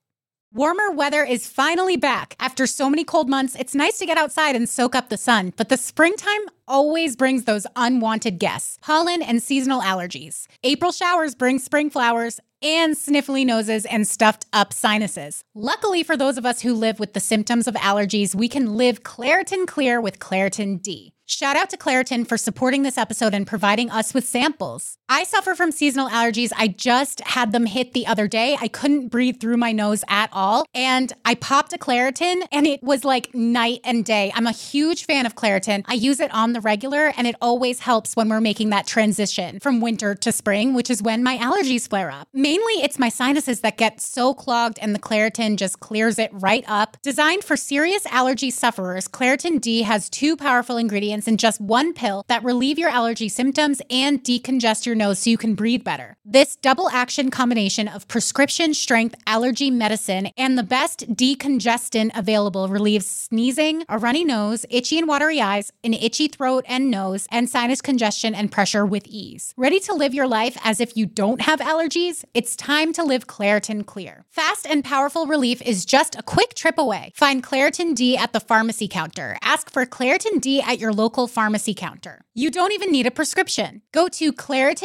Warmer 0.54 0.90
weather 0.90 1.24
is 1.24 1.46
finally 1.46 1.96
back. 1.96 2.36
After 2.38 2.66
so 2.66 2.90
many 2.90 3.04
cold 3.04 3.26
months, 3.30 3.56
it's 3.58 3.74
nice 3.74 3.96
to 3.98 4.04
get 4.04 4.18
outside 4.18 4.54
and 4.54 4.68
soak 4.68 4.94
up 4.94 5.08
the 5.08 5.16
sun, 5.16 5.54
but 5.56 5.70
the 5.70 5.78
springtime 5.78 6.42
always 6.68 7.16
brings 7.16 7.44
those 7.44 7.66
unwanted 7.74 8.38
guests 8.38 8.78
pollen 8.82 9.22
and 9.22 9.42
seasonal 9.42 9.80
allergies. 9.80 10.46
April 10.62 10.92
showers 10.92 11.34
bring 11.34 11.58
spring 11.58 11.88
flowers 11.88 12.38
and 12.62 12.94
sniffly 12.94 13.44
noses 13.44 13.84
and 13.86 14.06
stuffed 14.06 14.46
up 14.52 14.72
sinuses. 14.72 15.44
Luckily, 15.54 16.02
for 16.02 16.16
those 16.16 16.38
of 16.38 16.46
us 16.46 16.62
who 16.62 16.74
live 16.74 17.00
with 17.00 17.12
the 17.12 17.20
symptoms 17.20 17.66
of 17.66 17.74
allergies, 17.74 18.34
we 18.34 18.48
can 18.48 18.74
live 18.74 19.02
Claritin 19.02 19.66
Clear 19.66 20.00
with 20.00 20.18
Claritin 20.18 20.80
D. 20.80 21.12
Shout 21.26 21.56
out 21.56 21.70
to 21.70 21.76
Claritin 21.76 22.28
for 22.28 22.36
supporting 22.36 22.82
this 22.82 22.98
episode 22.98 23.32
and 23.32 23.46
providing 23.46 23.90
us 23.90 24.12
with 24.12 24.26
samples. 24.26 24.98
I 25.14 25.24
suffer 25.24 25.54
from 25.54 25.72
seasonal 25.72 26.08
allergies. 26.08 26.52
I 26.56 26.68
just 26.68 27.20
had 27.20 27.52
them 27.52 27.66
hit 27.66 27.92
the 27.92 28.06
other 28.06 28.26
day. 28.26 28.56
I 28.58 28.66
couldn't 28.66 29.08
breathe 29.08 29.40
through 29.40 29.58
my 29.58 29.70
nose 29.70 30.02
at 30.08 30.30
all. 30.32 30.64
And 30.72 31.12
I 31.26 31.34
popped 31.34 31.74
a 31.74 31.76
Claritin 31.76 32.46
and 32.50 32.66
it 32.66 32.82
was 32.82 33.04
like 33.04 33.34
night 33.34 33.80
and 33.84 34.06
day. 34.06 34.32
I'm 34.34 34.46
a 34.46 34.52
huge 34.52 35.04
fan 35.04 35.26
of 35.26 35.34
Claritin. 35.34 35.84
I 35.86 35.92
use 35.92 36.18
it 36.18 36.32
on 36.32 36.54
the 36.54 36.62
regular 36.62 37.12
and 37.14 37.26
it 37.26 37.34
always 37.42 37.80
helps 37.80 38.16
when 38.16 38.30
we're 38.30 38.40
making 38.40 38.70
that 38.70 38.86
transition 38.86 39.60
from 39.60 39.82
winter 39.82 40.14
to 40.14 40.32
spring, 40.32 40.72
which 40.72 40.88
is 40.88 41.02
when 41.02 41.22
my 41.22 41.36
allergies 41.36 41.86
flare 41.86 42.10
up. 42.10 42.26
Mainly 42.32 42.72
it's 42.82 42.98
my 42.98 43.10
sinuses 43.10 43.60
that 43.60 43.76
get 43.76 44.00
so 44.00 44.32
clogged 44.32 44.78
and 44.80 44.94
the 44.94 44.98
Claritin 44.98 45.58
just 45.58 45.78
clears 45.80 46.18
it 46.18 46.30
right 46.32 46.64
up. 46.66 46.96
Designed 47.02 47.44
for 47.44 47.58
serious 47.58 48.06
allergy 48.06 48.50
sufferers, 48.50 49.08
Claritin 49.08 49.60
D 49.60 49.82
has 49.82 50.08
two 50.08 50.38
powerful 50.38 50.78
ingredients 50.78 51.28
in 51.28 51.36
just 51.36 51.60
one 51.60 51.92
pill 51.92 52.24
that 52.28 52.42
relieve 52.42 52.78
your 52.78 52.88
allergy 52.88 53.28
symptoms 53.28 53.82
and 53.90 54.24
decongest 54.24 54.86
your 54.86 55.01
nose 55.02 55.18
so 55.20 55.30
you 55.30 55.38
can 55.44 55.54
breathe 55.54 55.84
better. 55.84 56.16
This 56.24 56.56
double 56.68 56.88
action 56.90 57.30
combination 57.30 57.88
of 57.88 58.08
prescription 58.08 58.74
strength 58.74 59.14
allergy 59.26 59.70
medicine 59.70 60.24
and 60.36 60.56
the 60.56 60.62
best 60.78 60.98
decongestant 61.22 62.10
available 62.22 62.68
relieves 62.68 63.06
sneezing, 63.06 63.84
a 63.88 63.98
runny 63.98 64.24
nose, 64.24 64.64
itchy 64.70 64.98
and 64.98 65.08
watery 65.08 65.40
eyes, 65.40 65.72
an 65.82 65.94
itchy 65.94 66.28
throat 66.28 66.64
and 66.68 66.90
nose, 66.90 67.26
and 67.30 67.48
sinus 67.48 67.80
congestion 67.80 68.34
and 68.34 68.52
pressure 68.52 68.84
with 68.86 69.06
ease. 69.06 69.54
Ready 69.56 69.80
to 69.80 69.94
live 69.94 70.14
your 70.14 70.28
life 70.28 70.56
as 70.64 70.80
if 70.80 70.96
you 70.96 71.06
don't 71.06 71.42
have 71.42 71.60
allergies? 71.60 72.24
It's 72.34 72.56
time 72.56 72.92
to 72.94 73.02
live 73.02 73.26
Claritin 73.26 73.84
Clear. 73.84 74.24
Fast 74.30 74.66
and 74.66 74.84
powerful 74.84 75.26
relief 75.26 75.60
is 75.62 75.84
just 75.84 76.14
a 76.14 76.22
quick 76.22 76.54
trip 76.54 76.78
away. 76.78 77.12
Find 77.14 77.42
Claritin 77.42 77.94
D 77.94 78.16
at 78.16 78.32
the 78.32 78.40
pharmacy 78.40 78.88
counter. 78.88 79.36
Ask 79.42 79.70
for 79.70 79.84
Claritin 79.86 80.40
D 80.40 80.60
at 80.60 80.78
your 80.78 80.92
local 80.92 81.26
pharmacy 81.26 81.74
counter. 81.74 82.16
You 82.34 82.50
don't 82.50 82.72
even 82.72 82.90
need 82.90 83.06
a 83.06 83.10
prescription. 83.10 83.82
Go 83.92 84.08
to 84.08 84.32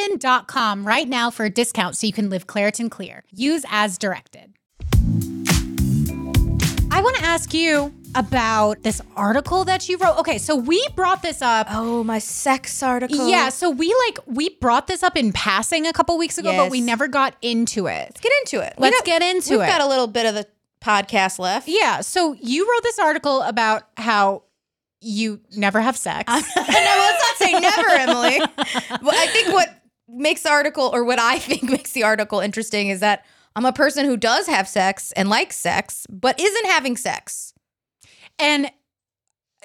Claritin.com 0.07 0.85
right 0.85 1.07
now 1.07 1.29
for 1.29 1.45
a 1.45 1.49
discount 1.49 1.97
so 1.97 2.07
you 2.07 2.13
can 2.13 2.29
live 2.29 2.47
Claritin 2.47 2.89
Clear. 2.89 3.23
Use 3.31 3.65
as 3.69 3.97
directed. 3.97 4.53
I 6.89 7.01
want 7.01 7.15
to 7.17 7.23
ask 7.23 7.53
you 7.53 7.93
about 8.15 8.81
this 8.81 9.01
article 9.15 9.65
that 9.65 9.87
you 9.87 9.97
wrote. 9.97 10.17
Okay, 10.19 10.37
so 10.37 10.55
we 10.55 10.83
brought 10.95 11.21
this 11.21 11.41
up. 11.41 11.67
Oh, 11.69 12.03
my 12.03 12.17
sex 12.19 12.81
article. 12.81 13.29
Yeah, 13.29 13.49
so 13.49 13.69
we 13.69 13.93
like 14.07 14.19
we 14.25 14.49
brought 14.49 14.87
this 14.87 15.03
up 15.03 15.15
in 15.15 15.31
passing 15.31 15.85
a 15.85 15.93
couple 15.93 16.17
weeks 16.17 16.37
ago, 16.37 16.55
but 16.55 16.71
we 16.71 16.81
never 16.81 17.07
got 17.07 17.35
into 17.41 17.87
it. 17.87 18.09
Let's 18.09 18.21
get 18.21 18.31
into 18.41 18.65
it. 18.65 18.73
Let's 18.77 19.01
get 19.01 19.21
into 19.21 19.55
it. 19.55 19.59
we've 19.59 19.67
got 19.67 19.81
a 19.81 19.87
little 19.87 20.07
bit 20.07 20.25
of 20.25 20.33
the 20.33 20.47
podcast 20.81 21.37
left. 21.37 21.67
Yeah, 21.67 22.01
so 22.01 22.33
you 22.33 22.69
wrote 22.71 22.83
this 22.83 22.97
article 22.97 23.41
about 23.43 23.83
how 23.97 24.43
you 25.01 25.39
never 25.55 25.79
have 25.79 25.95
sex. 25.97 26.27
no, 26.31 26.41
let's 26.45 26.55
not 26.55 27.37
say 27.37 27.59
never, 27.59 27.89
Emily. 27.89 28.39
Well, 29.03 29.15
I 29.15 29.27
think 29.27 29.49
what 29.53 29.69
makes 30.07 30.43
the 30.43 30.49
article, 30.49 30.89
or 30.93 31.03
what 31.03 31.19
I 31.19 31.39
think 31.39 31.63
makes 31.63 31.91
the 31.91 32.03
article 32.03 32.39
interesting, 32.39 32.87
is 32.89 32.99
that 32.99 33.25
I'm 33.55 33.65
a 33.65 33.73
person 33.73 34.05
who 34.05 34.17
does 34.17 34.47
have 34.47 34.67
sex 34.67 35.11
and 35.13 35.29
likes 35.29 35.55
sex, 35.55 36.05
but 36.09 36.39
isn't 36.39 36.65
having 36.67 36.95
sex. 36.97 37.53
And 38.39 38.69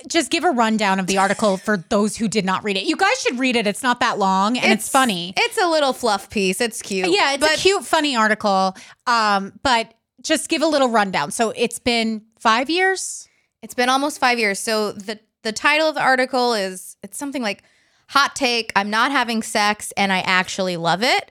just 0.08 0.30
give 0.30 0.44
a 0.44 0.50
rundown 0.50 0.98
of 0.98 1.06
the 1.06 1.18
article 1.18 1.56
for 1.56 1.76
those 1.90 2.16
who 2.16 2.28
did 2.28 2.44
not 2.44 2.64
read 2.64 2.76
it. 2.76 2.84
You 2.84 2.96
guys 2.96 3.20
should 3.20 3.38
read 3.38 3.56
it. 3.56 3.66
It's 3.66 3.82
not 3.82 4.00
that 4.00 4.18
long 4.18 4.56
and 4.56 4.72
it's, 4.72 4.88
funny. 4.88 5.34
It's 5.36 5.58
a 5.58 5.66
little 5.66 5.92
fluff 5.92 6.30
piece. 6.30 6.60
It's 6.60 6.80
cute. 6.80 7.08
yeah, 7.08 7.34
it's 7.34 7.40
but 7.40 7.58
a 7.58 7.60
cute, 7.60 7.84
funny 7.84 8.16
article. 8.16 8.74
Um, 9.06 9.52
but 9.62 9.92
just 10.22 10.48
give 10.48 10.62
a 10.62 10.66
little 10.66 10.88
rundown. 10.88 11.30
So 11.30 11.50
it's 11.50 11.78
been 11.78 12.22
five 12.38 12.70
years. 12.70 13.28
It's 13.62 13.74
been 13.74 13.88
almost 13.88 14.18
five 14.18 14.38
years. 14.38 14.58
So 14.58 14.92
the 14.92 15.20
the 15.42 15.52
title 15.52 15.88
of 15.88 15.96
the 15.96 16.02
article 16.02 16.54
is 16.54 16.96
it's 17.02 17.18
something 17.18 17.42
like 17.42 17.64
"Hot 18.12 18.34
Take: 18.36 18.72
I'm 18.76 18.90
not 18.90 19.10
having 19.10 19.42
sex 19.42 19.92
and 19.96 20.12
I 20.12 20.20
actually 20.20 20.76
love 20.76 21.02
it," 21.02 21.30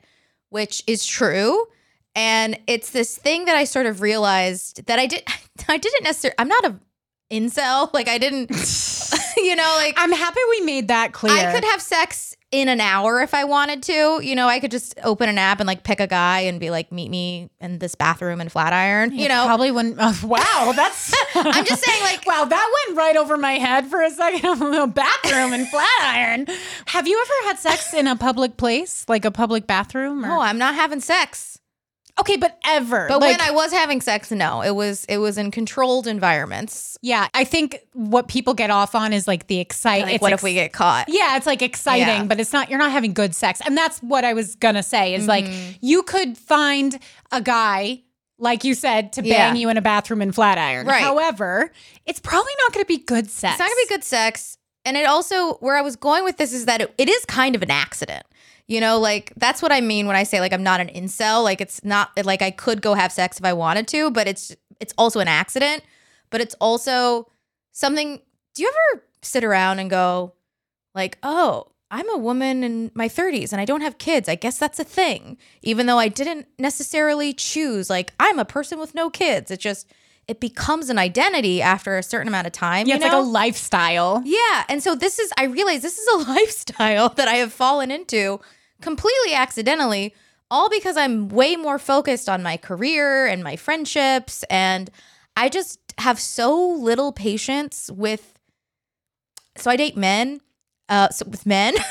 which 0.49 0.83
is 0.87 1.05
true. 1.05 1.65
And 2.13 2.59
it's 2.67 2.91
this 2.91 3.17
thing 3.17 3.45
that 3.45 3.55
I 3.55 3.63
sort 3.63 3.85
of 3.85 4.01
realized 4.01 4.85
that 4.87 4.99
I 4.99 5.07
did. 5.07 5.23
I 5.67 5.77
didn't 5.77 6.03
necessarily. 6.03 6.35
I'm 6.37 6.47
not 6.47 6.65
a 6.65 6.75
incel. 7.31 7.91
Like 7.93 8.07
I 8.07 8.17
didn't. 8.17 8.51
you 9.37 9.55
know, 9.55 9.73
like 9.77 9.95
I'm 9.97 10.11
happy 10.11 10.39
we 10.49 10.61
made 10.61 10.89
that 10.89 11.13
clear. 11.13 11.33
I 11.33 11.53
could 11.53 11.63
have 11.63 11.81
sex 11.81 12.35
in 12.51 12.67
an 12.67 12.81
hour 12.81 13.21
if 13.21 13.33
I 13.33 13.45
wanted 13.45 13.81
to. 13.83 14.19
You 14.21 14.35
know, 14.35 14.47
I 14.47 14.59
could 14.59 14.71
just 14.71 14.93
open 15.03 15.29
an 15.29 15.37
app 15.37 15.59
and 15.59 15.67
like 15.67 15.83
pick 15.83 15.99
a 15.99 16.07
guy 16.07 16.41
and 16.41 16.59
be 16.59 16.69
like, 16.69 16.91
meet 16.91 17.09
me 17.09 17.49
in 17.59 17.79
this 17.79 17.95
bathroom 17.95 18.41
in 18.41 18.49
Flatiron. 18.49 19.13
You 19.17 19.29
know, 19.29 19.45
probably 19.45 19.71
wouldn't. 19.71 19.95
oh, 19.99 20.19
wow, 20.23 20.73
that's. 20.75 21.13
I'm 21.35 21.65
just 21.65 21.83
saying, 21.83 22.01
like, 22.03 22.25
wow, 22.27 22.45
that 22.45 22.85
went 22.87 22.97
right 22.97 23.15
over 23.15 23.37
my 23.37 23.53
head 23.53 23.87
for 23.87 24.01
a 24.01 24.11
second. 24.11 24.61
a 24.61 24.87
bathroom 24.87 25.53
in 25.53 25.65
Flatiron. 25.65 26.47
Have 26.87 27.07
you 27.07 27.19
ever 27.19 27.47
had 27.47 27.59
sex 27.59 27.93
in 27.93 28.07
a 28.07 28.15
public 28.15 28.57
place, 28.57 29.05
like 29.07 29.25
a 29.25 29.31
public 29.31 29.65
bathroom? 29.67 30.25
Or? 30.25 30.27
no, 30.27 30.41
I'm 30.41 30.57
not 30.57 30.75
having 30.75 30.99
sex. 30.99 31.59
Okay, 32.19 32.37
but 32.37 32.57
ever. 32.65 33.07
But 33.07 33.21
like, 33.21 33.37
when 33.37 33.41
I 33.47 33.51
was 33.51 33.71
having 33.71 34.01
sex, 34.01 34.31
no, 34.31 34.61
it 34.61 34.75
was 34.75 35.05
it 35.05 35.17
was 35.17 35.37
in 35.37 35.51
controlled 35.51 36.07
environments. 36.07 36.97
yeah, 37.01 37.27
I 37.33 37.43
think 37.43 37.79
what 37.93 38.27
people 38.27 38.53
get 38.53 38.69
off 38.69 38.95
on 38.95 39.13
is 39.13 39.27
like 39.27 39.47
the 39.47 39.59
excite. 39.59 40.03
Like, 40.03 40.21
what 40.21 40.33
ex- 40.33 40.41
if 40.41 40.43
we 40.43 40.53
get 40.53 40.73
caught? 40.73 41.05
Yeah, 41.07 41.37
it's 41.37 41.45
like 41.45 41.61
exciting, 41.61 42.07
Yeah. 42.07 42.23
but 42.25 42.39
it's 42.39 42.53
not. 42.53 42.69
You're 42.69 42.79
not 42.79 42.91
having 42.91 43.13
good 43.13 43.35
sex, 43.35 43.61
and 43.65 43.77
that's 43.77 43.99
what 43.99 44.23
I 44.25 44.33
was 44.33 44.55
gonna 44.55 44.83
say. 44.83 45.13
Is 45.15 45.27
like 45.27 45.45
Mm-hmm. 45.45 45.71
you 45.81 46.03
could 46.03 46.37
find 46.37 46.99
a 47.31 47.41
guy. 47.41 48.01
Like 48.37 48.63
you 48.63 48.73
said, 48.73 49.13
to 49.13 49.21
bang 49.21 49.29
Yeah. 49.31 49.53
you 49.53 49.69
in 49.69 49.77
a 49.77 49.81
bathroom 49.83 50.19
in 50.19 50.31
Flatiron. 50.31 50.87
Right. 50.87 51.03
However, 51.03 51.71
it's 52.07 52.19
probably 52.19 52.53
not 52.63 52.73
going 52.73 52.83
to 52.83 52.87
be 52.87 52.97
good 52.97 53.29
sex. 53.29 53.53
It's 53.53 53.59
not 53.59 53.67
gonna 53.69 53.81
be 53.87 53.93
good 53.93 54.03
sex. 54.03 54.57
And 54.83 54.97
it 54.97 55.05
also 55.05 55.53
where 55.59 55.75
I 55.77 55.81
was 55.83 55.95
going 55.95 56.23
with 56.23 56.37
this 56.37 56.51
is 56.51 56.65
that 56.65 56.81
it, 56.81 56.91
it 56.97 57.07
is 57.07 57.23
kind 57.25 57.53
of 57.55 57.61
an 57.61 57.69
accident. 57.69 58.25
You 58.71 58.79
know, 58.79 58.99
like 58.99 59.33
that's 59.35 59.61
what 59.61 59.73
I 59.73 59.81
mean 59.81 60.07
when 60.07 60.15
I 60.15 60.23
say 60.23 60.39
like 60.39 60.53
I'm 60.53 60.63
not 60.63 60.79
an 60.79 60.87
incel. 60.87 61.43
Like 61.43 61.59
it's 61.59 61.83
not 61.83 62.11
like 62.23 62.41
I 62.41 62.51
could 62.51 62.81
go 62.81 62.93
have 62.93 63.11
sex 63.11 63.37
if 63.37 63.43
I 63.43 63.51
wanted 63.51 63.85
to, 63.89 64.09
but 64.11 64.29
it's 64.29 64.55
it's 64.79 64.93
also 64.97 65.19
an 65.19 65.27
accident. 65.27 65.83
But 66.29 66.39
it's 66.39 66.55
also 66.61 67.27
something. 67.73 68.21
Do 68.55 68.63
you 68.63 68.69
ever 68.69 69.03
sit 69.21 69.43
around 69.43 69.79
and 69.79 69.89
go, 69.89 70.35
like, 70.95 71.17
oh, 71.21 71.67
I'm 71.89 72.09
a 72.11 72.17
woman 72.17 72.63
in 72.63 72.91
my 72.93 73.09
30s 73.09 73.51
and 73.51 73.59
I 73.59 73.65
don't 73.65 73.81
have 73.81 73.97
kids. 73.97 74.29
I 74.29 74.35
guess 74.35 74.57
that's 74.57 74.79
a 74.79 74.85
thing, 74.85 75.37
even 75.61 75.85
though 75.85 75.99
I 75.99 76.07
didn't 76.07 76.47
necessarily 76.57 77.33
choose. 77.33 77.89
Like 77.89 78.13
I'm 78.21 78.39
a 78.39 78.45
person 78.45 78.79
with 78.79 78.95
no 78.95 79.09
kids. 79.09 79.51
It 79.51 79.59
just 79.59 79.91
it 80.29 80.39
becomes 80.39 80.89
an 80.89 80.97
identity 80.97 81.61
after 81.61 81.97
a 81.97 82.03
certain 82.03 82.29
amount 82.29 82.47
of 82.47 82.53
time. 82.53 82.87
Yeah, 82.87 82.95
you 82.95 83.01
it's 83.01 83.11
know? 83.11 83.19
like 83.19 83.27
a 83.27 83.29
lifestyle. 83.29 84.21
Yeah. 84.23 84.63
And 84.69 84.81
so 84.81 84.95
this 84.95 85.19
is, 85.19 85.33
I 85.37 85.43
realize 85.43 85.81
this 85.81 85.97
is 85.97 86.07
a 86.07 86.17
lifestyle 86.31 87.09
that 87.09 87.27
I 87.27 87.33
have 87.33 87.51
fallen 87.51 87.91
into 87.91 88.39
completely 88.81 89.33
accidentally, 89.33 90.13
all 90.49 90.69
because 90.69 90.97
I'm 90.97 91.29
way 91.29 91.55
more 91.55 91.79
focused 91.79 92.27
on 92.27 92.43
my 92.43 92.57
career 92.57 93.27
and 93.27 93.43
my 93.43 93.55
friendships. 93.55 94.43
And 94.49 94.89
I 95.37 95.49
just 95.49 95.79
have 95.97 96.19
so 96.19 96.57
little 96.57 97.11
patience 97.11 97.89
with, 97.93 98.37
so 99.57 99.71
I 99.71 99.75
date 99.75 99.95
men, 99.95 100.41
uh, 100.89 101.09
so 101.09 101.25
with 101.27 101.45
men. 101.45 101.75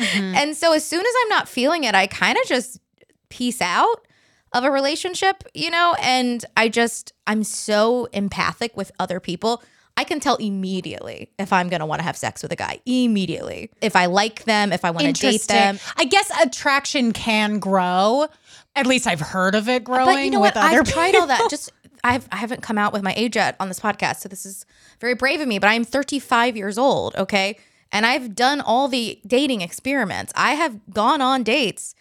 And 0.00 0.56
so 0.56 0.72
as 0.72 0.84
soon 0.84 1.00
as 1.00 1.14
I'm 1.22 1.28
not 1.28 1.48
feeling 1.48 1.84
it, 1.84 1.94
I 1.94 2.06
kind 2.06 2.38
of 2.38 2.46
just 2.46 2.80
peace 3.28 3.60
out 3.60 4.06
of 4.52 4.64
a 4.64 4.70
relationship, 4.70 5.44
you 5.54 5.70
know? 5.70 5.94
And 6.00 6.44
I 6.56 6.68
just, 6.68 7.12
I'm 7.26 7.44
so 7.44 8.06
empathic 8.06 8.76
with 8.76 8.90
other 8.98 9.20
people. 9.20 9.62
I 10.00 10.04
can 10.04 10.18
tell 10.18 10.36
immediately 10.36 11.30
if 11.38 11.52
I'm 11.52 11.68
going 11.68 11.80
to 11.80 11.86
want 11.86 11.98
to 11.98 12.04
have 12.04 12.16
sex 12.16 12.42
with 12.42 12.50
a 12.52 12.56
guy. 12.56 12.80
Immediately. 12.86 13.70
If 13.82 13.96
I 13.96 14.06
like 14.06 14.44
them, 14.44 14.72
if 14.72 14.82
I 14.82 14.92
want 14.92 15.06
to 15.06 15.12
date 15.12 15.42
them. 15.42 15.78
I 15.98 16.06
guess 16.06 16.32
attraction 16.42 17.12
can 17.12 17.58
grow. 17.58 18.26
At 18.74 18.86
least 18.86 19.06
I've 19.06 19.20
heard 19.20 19.54
of 19.54 19.68
it 19.68 19.84
growing 19.84 20.06
But 20.06 20.24
you 20.24 20.30
know 20.30 20.40
with 20.40 20.54
what? 20.54 20.64
other 20.64 20.80
I've 20.80 20.90
tried 20.90 21.16
all 21.16 21.26
that. 21.26 21.50
Just 21.50 21.70
I've 22.02 22.26
I 22.32 22.36
haven't 22.36 22.62
come 22.62 22.78
out 22.78 22.94
with 22.94 23.02
my 23.02 23.12
age 23.14 23.36
yet 23.36 23.56
on 23.60 23.68
this 23.68 23.78
podcast, 23.78 24.20
so 24.20 24.30
this 24.30 24.46
is 24.46 24.64
very 25.00 25.14
brave 25.14 25.38
of 25.38 25.46
me. 25.46 25.58
But 25.58 25.66
I'm 25.66 25.84
35 25.84 26.56
years 26.56 26.78
old, 26.78 27.14
okay, 27.16 27.58
and 27.92 28.06
I've 28.06 28.34
done 28.34 28.62
all 28.62 28.88
the 28.88 29.20
dating 29.26 29.60
experiments. 29.60 30.32
I 30.34 30.52
have 30.52 30.80
gone 30.88 31.20
on 31.20 31.42
dates 31.42 31.94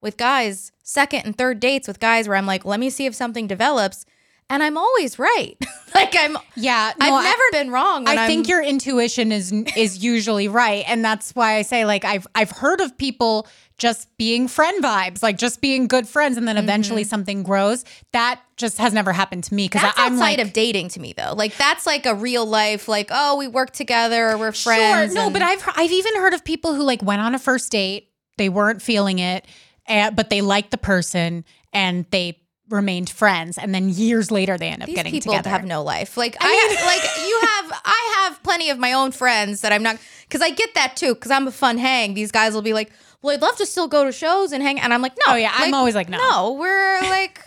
with 0.00 0.16
guys, 0.16 0.72
second 0.82 1.26
and 1.26 1.36
third 1.36 1.60
dates 1.60 1.86
with 1.86 2.00
guys 2.00 2.28
where 2.28 2.38
I'm 2.38 2.46
like, 2.46 2.64
let 2.64 2.80
me 2.80 2.88
see 2.88 3.04
if 3.04 3.14
something 3.14 3.46
develops, 3.46 4.06
and 4.52 4.62
I'm 4.62 4.76
always 4.76 5.18
right. 5.18 5.56
like 5.94 6.14
I'm, 6.16 6.36
Yeah, 6.54 6.92
no, 7.00 7.06
I've 7.06 7.12
I- 7.12 7.24
never 7.24 7.42
been 7.52 7.70
wrong. 7.70 8.06
I 8.06 8.26
think 8.26 8.46
I'm- 8.46 8.50
your 8.50 8.62
intuition 8.62 9.32
is 9.32 9.50
is 9.76 10.04
usually 10.04 10.46
right, 10.46 10.84
and 10.86 11.02
that's 11.04 11.34
why 11.34 11.56
I 11.56 11.62
say 11.62 11.84
like 11.86 12.04
I've 12.04 12.26
I've 12.34 12.50
heard 12.50 12.80
of 12.80 12.96
people 12.98 13.48
just 13.78 14.14
being 14.18 14.46
friend 14.46 14.84
vibes, 14.84 15.22
like 15.22 15.38
just 15.38 15.60
being 15.60 15.88
good 15.88 16.06
friends, 16.06 16.36
and 16.36 16.46
then 16.46 16.58
eventually 16.58 17.02
mm-hmm. 17.02 17.08
something 17.08 17.42
grows. 17.42 17.84
That 18.12 18.40
just 18.56 18.76
has 18.78 18.92
never 18.92 19.12
happened 19.12 19.44
to 19.44 19.54
me 19.54 19.64
because 19.64 19.82
I'm 19.96 20.12
outside 20.12 20.38
like, 20.38 20.46
of 20.46 20.52
dating 20.52 20.88
to 20.90 21.00
me, 21.00 21.14
though. 21.14 21.32
Like 21.34 21.56
that's 21.56 21.86
like 21.86 22.04
a 22.04 22.14
real 22.14 22.44
life, 22.44 22.88
like 22.88 23.08
oh, 23.10 23.38
we 23.38 23.48
work 23.48 23.70
together, 23.72 24.30
or 24.30 24.38
we're 24.38 24.52
Sure, 24.52 24.74
friends. 24.74 25.14
no, 25.14 25.24
and- 25.24 25.32
but 25.32 25.40
I've 25.40 25.64
I've 25.76 25.92
even 25.92 26.14
heard 26.16 26.34
of 26.34 26.44
people 26.44 26.74
who 26.74 26.82
like 26.82 27.02
went 27.02 27.22
on 27.22 27.34
a 27.34 27.38
first 27.38 27.72
date, 27.72 28.10
they 28.36 28.50
weren't 28.50 28.82
feeling 28.82 29.18
it, 29.18 29.46
and, 29.86 30.14
but 30.14 30.28
they 30.28 30.42
liked 30.42 30.70
the 30.72 30.78
person 30.78 31.44
and 31.72 32.04
they 32.10 32.38
remained 32.72 33.08
friends, 33.10 33.56
and 33.58 33.74
then 33.74 33.88
years 33.88 34.30
later 34.30 34.58
they 34.58 34.68
end 34.68 34.82
up 34.82 34.86
these 34.86 34.96
getting 34.96 35.12
people 35.12 35.32
together. 35.32 35.50
have 35.50 35.64
no 35.64 35.82
life. 35.84 36.16
Like 36.16 36.36
I, 36.40 36.48
have, 36.48 36.86
like 36.86 37.28
you 37.28 37.40
have, 37.70 37.80
I 37.84 38.14
have 38.24 38.42
plenty 38.42 38.70
of 38.70 38.78
my 38.78 38.92
own 38.94 39.12
friends 39.12 39.60
that 39.60 39.72
I'm 39.72 39.82
not 39.82 39.98
because 40.28 40.40
I 40.40 40.50
get 40.50 40.74
that 40.74 40.96
too 40.96 41.14
because 41.14 41.30
I'm 41.30 41.46
a 41.46 41.52
fun 41.52 41.78
hang. 41.78 42.14
These 42.14 42.32
guys 42.32 42.54
will 42.54 42.62
be 42.62 42.72
like, 42.72 42.90
well, 43.20 43.34
I'd 43.34 43.42
love 43.42 43.56
to 43.58 43.66
still 43.66 43.86
go 43.86 44.04
to 44.04 44.10
shows 44.12 44.50
and 44.52 44.62
hang, 44.62 44.80
and 44.80 44.92
I'm 44.92 45.02
like, 45.02 45.12
no, 45.26 45.34
Oh, 45.34 45.36
yeah, 45.36 45.52
I'm 45.54 45.74
always 45.74 45.94
like, 45.94 46.08
no. 46.08 46.18
no, 46.18 46.52
we're 46.54 47.00
like. 47.02 47.40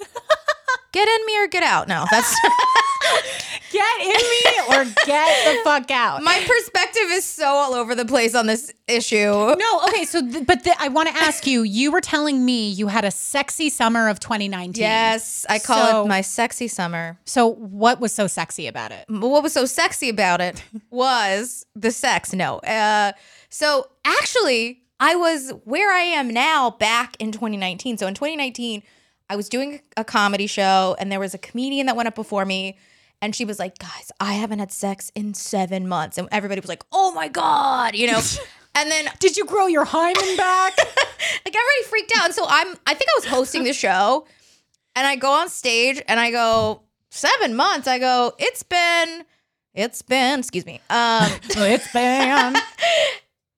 Get 0.92 1.08
in 1.08 1.24
me 1.26 1.38
or 1.42 1.46
get 1.46 1.62
out. 1.62 1.88
No, 1.88 2.04
that's 2.10 2.36
get 3.72 4.00
in 4.00 4.08
me 4.08 4.76
or 4.76 4.84
get 5.06 5.56
the 5.56 5.60
fuck 5.64 5.90
out. 5.90 6.22
my 6.22 6.38
perspective 6.46 7.02
is 7.10 7.24
so 7.24 7.46
all 7.46 7.74
over 7.74 7.94
the 7.94 8.04
place 8.04 8.34
on 8.34 8.46
this 8.46 8.72
issue. 8.86 9.16
No, 9.56 9.80
okay. 9.88 10.04
So, 10.04 10.20
th- 10.20 10.46
but 10.46 10.62
th- 10.64 10.76
I 10.78 10.88
want 10.88 11.08
to 11.08 11.14
ask 11.16 11.46
you. 11.46 11.62
You 11.62 11.90
were 11.90 12.00
telling 12.00 12.44
me 12.44 12.68
you 12.70 12.88
had 12.88 13.04
a 13.04 13.10
sexy 13.10 13.70
summer 13.70 14.08
of 14.08 14.20
2019. 14.20 14.80
Yes, 14.80 15.46
I 15.48 15.58
call 15.58 15.86
So- 15.90 16.04
it 16.04 16.08
my 16.08 16.20
sexy 16.20 16.68
summer. 16.68 17.18
So, 17.24 17.46
what 17.46 17.98
was 18.00 18.12
so 18.12 18.26
sexy 18.26 18.66
about 18.66 18.92
it? 18.92 19.04
What 19.08 19.42
was 19.42 19.52
so 19.52 19.64
sexy 19.64 20.08
about 20.08 20.40
it 20.40 20.62
was 20.90 21.66
the 21.74 21.90
sex. 21.90 22.32
No. 22.32 22.58
Uh, 22.58 23.12
so 23.48 23.88
actually, 24.04 24.82
I 25.00 25.16
was 25.16 25.50
where 25.64 25.92
I 25.92 26.00
am 26.02 26.28
now 26.30 26.70
back 26.70 27.16
in 27.18 27.32
2019. 27.32 27.98
So 27.98 28.06
in 28.06 28.14
2019, 28.14 28.82
I 29.28 29.36
was 29.36 29.48
doing 29.48 29.80
a 29.96 30.04
comedy 30.04 30.46
show 30.46 30.94
and 30.98 31.10
there 31.10 31.18
was 31.20 31.34
a 31.34 31.38
comedian 31.38 31.86
that 31.86 31.96
went 31.96 32.06
up 32.06 32.14
before 32.14 32.44
me. 32.44 32.76
And 33.22 33.36
she 33.36 33.44
was 33.44 33.60
like, 33.60 33.78
guys, 33.78 34.10
I 34.18 34.32
haven't 34.32 34.58
had 34.58 34.72
sex 34.72 35.12
in 35.14 35.32
seven 35.34 35.86
months. 35.86 36.18
And 36.18 36.28
everybody 36.32 36.60
was 36.60 36.68
like, 36.68 36.82
oh 36.90 37.12
my 37.12 37.28
God, 37.28 37.94
you 37.94 38.08
know? 38.08 38.20
and 38.74 38.90
then 38.90 39.08
Did 39.20 39.36
you 39.36 39.46
grow 39.46 39.68
your 39.68 39.84
hymen 39.84 40.36
back? 40.36 40.76
like 40.76 41.54
everybody 41.54 41.82
freaked 41.88 42.12
out. 42.16 42.26
And 42.26 42.34
so 42.34 42.44
I'm 42.48 42.76
I 42.84 42.94
think 42.94 43.08
I 43.10 43.14
was 43.16 43.26
hosting 43.26 43.62
the 43.62 43.72
show 43.72 44.26
and 44.96 45.06
I 45.06 45.14
go 45.14 45.30
on 45.30 45.48
stage 45.48 46.02
and 46.08 46.18
I 46.18 46.32
go, 46.32 46.82
seven 47.10 47.54
months. 47.54 47.86
I 47.86 48.00
go, 48.00 48.32
it's 48.38 48.64
been, 48.64 49.24
it's 49.72 50.02
been, 50.02 50.40
excuse 50.40 50.66
me. 50.66 50.80
Um 50.90 51.30
it's 51.44 51.92
been. 51.92 52.02
and 52.02 52.56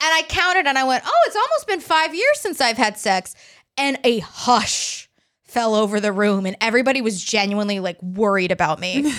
I 0.00 0.24
counted 0.28 0.66
and 0.66 0.76
I 0.76 0.84
went, 0.84 1.04
oh, 1.06 1.24
it's 1.26 1.36
almost 1.36 1.66
been 1.66 1.80
five 1.80 2.14
years 2.14 2.38
since 2.38 2.60
I've 2.60 2.76
had 2.76 2.98
sex. 2.98 3.34
And 3.78 3.98
a 4.04 4.18
hush 4.18 5.03
fell 5.54 5.76
over 5.76 6.00
the 6.00 6.12
room 6.12 6.46
and 6.46 6.56
everybody 6.60 7.00
was 7.00 7.22
genuinely 7.22 7.78
like 7.78 8.02
worried 8.02 8.50
about 8.50 8.80
me. 8.80 9.14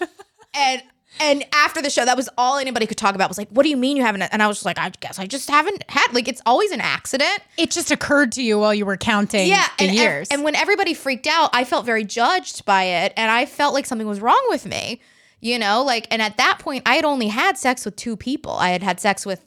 and 0.54 0.82
and 1.18 1.44
after 1.52 1.82
the 1.82 1.90
show, 1.90 2.04
that 2.04 2.16
was 2.16 2.28
all 2.38 2.58
anybody 2.58 2.86
could 2.86 2.96
talk 2.96 3.14
about 3.14 3.28
was 3.28 3.36
like, 3.36 3.48
what 3.50 3.62
do 3.62 3.68
you 3.68 3.76
mean 3.76 3.96
you 3.96 4.02
haven't? 4.02 4.22
And 4.22 4.42
I 4.42 4.46
was 4.46 4.58
just 4.58 4.66
like, 4.66 4.78
I 4.78 4.90
guess 5.00 5.18
I 5.18 5.26
just 5.26 5.50
haven't 5.50 5.84
had 5.88 6.12
like 6.12 6.28
it's 6.28 6.42
always 6.44 6.70
an 6.70 6.82
accident. 6.82 7.40
It 7.56 7.70
just 7.70 7.90
occurred 7.90 8.32
to 8.32 8.42
you 8.42 8.58
while 8.58 8.74
you 8.74 8.84
were 8.84 8.98
counting 8.98 9.48
yeah, 9.48 9.66
the 9.78 9.86
and, 9.86 9.94
years. 9.94 10.28
And, 10.30 10.38
and 10.38 10.44
when 10.44 10.54
everybody 10.54 10.92
freaked 10.92 11.26
out, 11.26 11.50
I 11.54 11.64
felt 11.64 11.86
very 11.86 12.04
judged 12.04 12.66
by 12.66 12.84
it, 12.84 13.14
and 13.16 13.30
I 13.30 13.46
felt 13.46 13.72
like 13.72 13.86
something 13.86 14.06
was 14.06 14.20
wrong 14.20 14.44
with 14.50 14.66
me. 14.66 15.00
You 15.42 15.58
know, 15.58 15.82
like, 15.82 16.06
and 16.10 16.20
at 16.20 16.36
that 16.36 16.58
point, 16.58 16.82
I 16.84 16.96
had 16.96 17.06
only 17.06 17.28
had 17.28 17.56
sex 17.56 17.86
with 17.86 17.96
two 17.96 18.14
people. 18.14 18.52
I 18.52 18.70
had 18.70 18.82
had 18.82 19.00
sex 19.00 19.24
with 19.24 19.42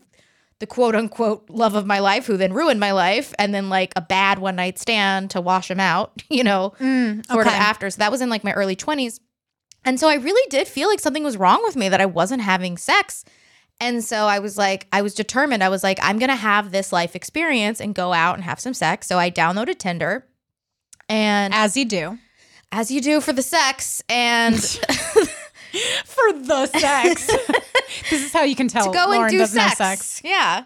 the 0.60 0.68
quote 0.68 0.96
unquote 0.96 1.50
love 1.50 1.76
of 1.76 1.86
my 1.86 2.00
life, 2.00 2.26
who 2.26 2.38
then 2.38 2.54
ruined 2.54 2.80
my 2.80 2.92
life, 2.92 3.34
and 3.38 3.54
then 3.54 3.70
like 3.70 3.94
a 3.96 4.02
bad 4.02 4.40
one 4.40 4.56
night 4.56 4.80
stand 4.80 5.32
to 5.32 5.42
wash 5.42 5.70
him 5.70 5.80
out. 5.80 6.22
You 6.34 6.44
know, 6.44 6.74
mm, 6.80 7.26
sort 7.28 7.46
of 7.46 7.54
after. 7.54 7.90
So 7.92 8.00
that 8.00 8.12
was 8.12 8.22
in 8.22 8.30
like 8.30 8.44
my 8.44 8.54
early 8.54 8.76
twenties, 8.76 9.20
and 9.86 10.00
so 10.00 10.08
I 10.10 10.16
really 10.16 10.48
did 10.50 10.68
feel 10.68 10.90
like 10.90 11.00
something 11.00 11.24
was 11.24 11.38
wrong 11.38 11.62
with 11.64 11.76
me 11.76 11.90
that 11.90 12.02
I 12.02 12.06
wasn't 12.06 12.42
having 12.42 12.78
sex. 12.78 13.24
And 13.80 14.04
so 14.04 14.26
I 14.28 14.40
was 14.40 14.58
like, 14.58 14.88
I 14.92 15.02
was 15.02 15.14
determined. 15.14 15.64
I 15.64 15.70
was 15.70 15.84
like, 15.84 16.00
I'm 16.02 16.18
going 16.18 16.30
to 16.30 16.36
have 16.36 16.72
this 16.72 16.94
life 16.94 17.16
experience 17.16 17.82
and 17.82 17.94
go 17.94 18.14
out 18.14 18.36
and 18.36 18.44
have 18.44 18.60
some 18.60 18.74
sex. 18.74 19.08
So 19.08 19.18
I 19.18 19.30
downloaded 19.30 19.78
Tinder. 19.78 20.26
And 21.10 21.54
as 21.54 21.76
you 21.76 21.86
do 21.86 22.18
as 22.74 22.90
you 22.90 23.00
do 23.00 23.22
for 23.22 23.32
the 23.32 23.44
sex, 23.44 24.04
and 24.10 24.56
for 26.06 26.34
the 26.34 26.68
sex. 26.68 27.28
this 28.10 28.24
is 28.26 28.34
how 28.34 28.44
you 28.44 28.56
can 28.56 28.68
tell 28.68 28.86
to 28.86 28.92
go 28.92 29.06
Lauren 29.08 29.24
and 29.24 29.32
do 29.32 29.46
sex. 29.46 29.78
sex. 29.78 30.22
Yeah. 30.24 30.66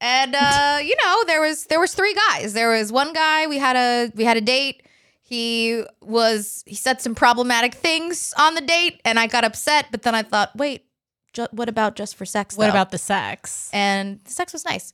And 0.00 0.34
uh, 0.34 0.78
you 0.84 0.94
know, 1.02 1.24
there 1.26 1.40
was 1.40 1.66
there 1.66 1.80
was 1.80 1.94
three 1.94 2.14
guys. 2.28 2.52
There 2.52 2.70
was 2.70 2.92
one 2.92 3.12
guy, 3.12 3.46
we 3.46 3.58
had 3.58 3.76
a 3.76 4.12
we 4.14 4.24
had 4.24 4.36
a 4.36 4.40
date. 4.40 4.82
He 5.22 5.82
was 6.00 6.62
he 6.66 6.74
said 6.76 7.00
some 7.00 7.14
problematic 7.14 7.74
things 7.74 8.32
on 8.38 8.54
the 8.54 8.60
date 8.60 9.00
and 9.04 9.18
I 9.18 9.26
got 9.26 9.44
upset, 9.44 9.86
but 9.90 10.02
then 10.02 10.14
I 10.14 10.22
thought, 10.22 10.54
wait, 10.54 10.84
ju- 11.32 11.48
what 11.50 11.68
about 11.68 11.96
just 11.96 12.14
for 12.14 12.24
sex? 12.24 12.56
What 12.56 12.66
though? 12.66 12.70
about 12.70 12.90
the 12.90 12.98
sex? 12.98 13.70
and 13.72 14.20
the 14.24 14.30
sex 14.30 14.52
was 14.52 14.64
nice. 14.64 14.92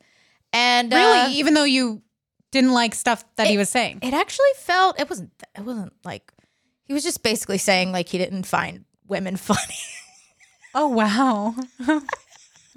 And 0.53 0.93
really, 0.93 1.19
uh, 1.19 1.29
even 1.31 1.55
though 1.55 1.65
you 1.65 2.03
didn't 2.51 2.73
like 2.73 2.95
stuff 2.95 3.25
that 3.37 3.47
he 3.47 3.59
was 3.59 3.69
saying. 3.69 3.99
it 4.03 4.15
actually 4.15 4.53
felt 4.57 4.99
it 4.99 5.09
wasn't 5.09 5.31
it 5.57 5.63
wasn't 5.63 5.93
like 6.05 6.33
he 6.85 6.93
was 6.93 7.03
just 7.05 7.23
basically 7.23 7.59
saying 7.59 7.93
like 7.93 8.09
he 8.09 8.19
didn't 8.19 8.45
find 8.45 8.85
women 9.11 9.37
funny. 9.37 9.75
oh 10.75 10.89
wow. 10.89 11.55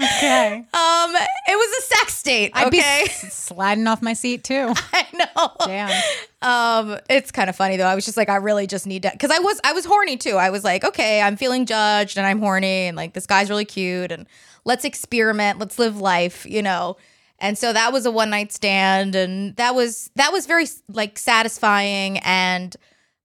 okay. 0.01 0.55
um, 0.57 1.11
it 1.47 1.55
was 1.55 1.77
a 1.77 1.95
sex 1.95 2.23
date. 2.23 2.51
I'd 2.53 2.71
be 2.71 2.79
Okay, 2.79 3.05
sliding 3.29 3.87
off 3.87 4.01
my 4.01 4.13
seat 4.13 4.43
too. 4.43 4.73
I 4.93 5.05
know. 5.13 5.51
Damn. 5.65 6.03
Um, 6.41 6.99
it's 7.09 7.31
kind 7.31 7.49
of 7.49 7.55
funny 7.55 7.77
though. 7.77 7.85
I 7.85 7.95
was 7.95 8.05
just 8.05 8.17
like, 8.17 8.29
I 8.29 8.37
really 8.37 8.67
just 8.67 8.87
need 8.87 9.03
to, 9.03 9.11
because 9.11 9.31
I 9.31 9.39
was 9.39 9.59
I 9.63 9.73
was 9.73 9.85
horny 9.85 10.17
too. 10.17 10.35
I 10.35 10.49
was 10.49 10.63
like, 10.63 10.83
okay, 10.83 11.21
I'm 11.21 11.37
feeling 11.37 11.65
judged 11.65 12.17
and 12.17 12.25
I'm 12.25 12.39
horny 12.39 12.87
and 12.87 12.97
like 12.97 13.13
this 13.13 13.25
guy's 13.27 13.49
really 13.49 13.65
cute 13.65 14.11
and 14.11 14.25
let's 14.65 14.83
experiment, 14.83 15.59
let's 15.59 15.77
live 15.77 15.99
life, 16.01 16.45
you 16.45 16.61
know. 16.61 16.97
And 17.39 17.57
so 17.57 17.73
that 17.73 17.91
was 17.91 18.05
a 18.05 18.11
one 18.11 18.29
night 18.29 18.53
stand, 18.53 19.15
and 19.15 19.55
that 19.57 19.75
was 19.75 20.09
that 20.15 20.31
was 20.31 20.45
very 20.45 20.65
like 20.87 21.19
satisfying, 21.19 22.19
and 22.19 22.73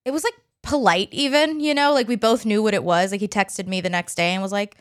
it 0.05 0.11
was 0.11 0.25
like 0.25 0.35
polite 0.63 1.09
even, 1.13 1.61
you 1.61 1.75
know. 1.75 1.93
Like 1.93 2.09
we 2.09 2.17
both 2.17 2.45
knew 2.47 2.63
what 2.63 2.75
it 2.75 2.85
was. 2.85 3.11
Like 3.13 3.21
he 3.21 3.29
texted 3.29 3.67
me 3.67 3.81
the 3.81 3.91
next 3.91 4.15
day 4.17 4.31
and 4.33 4.43
was 4.43 4.53
like, 4.53 4.77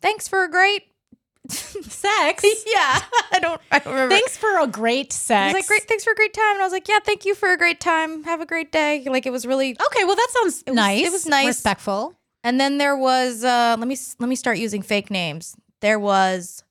"Thanks 0.00 0.28
for 0.28 0.44
a 0.44 0.50
great." 0.50 0.82
Sex. 1.48 2.42
yeah, 2.66 3.00
I 3.32 3.38
don't. 3.40 3.60
I 3.70 3.78
don't 3.78 3.92
remember. 3.94 4.14
Thanks 4.14 4.36
for 4.36 4.58
a 4.60 4.66
great 4.66 5.12
He 5.12 5.16
sex. 5.16 5.54
was 5.54 5.60
like, 5.60 5.66
great, 5.68 5.88
thanks 5.88 6.02
for 6.04 6.10
a 6.12 6.16
great 6.16 6.34
time. 6.34 6.54
And 6.54 6.60
I 6.60 6.64
was 6.64 6.72
like, 6.72 6.88
yeah, 6.88 6.98
thank 7.04 7.24
you 7.24 7.34
for 7.34 7.52
a 7.52 7.56
great 7.56 7.80
time. 7.80 8.24
Have 8.24 8.40
a 8.40 8.46
great 8.46 8.72
day. 8.72 9.04
Like 9.06 9.26
it 9.26 9.30
was 9.30 9.46
really. 9.46 9.70
Okay, 9.70 10.04
well 10.04 10.16
that 10.16 10.28
sounds 10.32 10.64
was- 10.66 10.74
nice. 10.74 11.06
it 11.06 11.12
was 11.12 11.26
nice. 11.26 11.46
Respectful. 11.46 12.14
And 12.42 12.60
then 12.60 12.78
there 12.78 12.96
was, 12.96 13.42
uh, 13.44 13.76
let 13.78 13.86
me 13.88 13.96
let 14.18 14.28
me 14.28 14.36
start 14.36 14.58
using 14.58 14.82
fake 14.82 15.10
names. 15.10 15.56
There 15.80 15.98
was, 15.98 16.62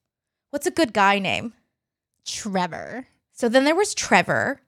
what's 0.52 0.66
a 0.68 0.72
good 0.72 0.94
guy 0.94 1.20
name? 1.20 1.54
Trevor. 2.26 3.08
So 3.34 3.50
then 3.50 3.66
there 3.66 3.76
was 3.76 3.94
Trevor. 3.94 4.62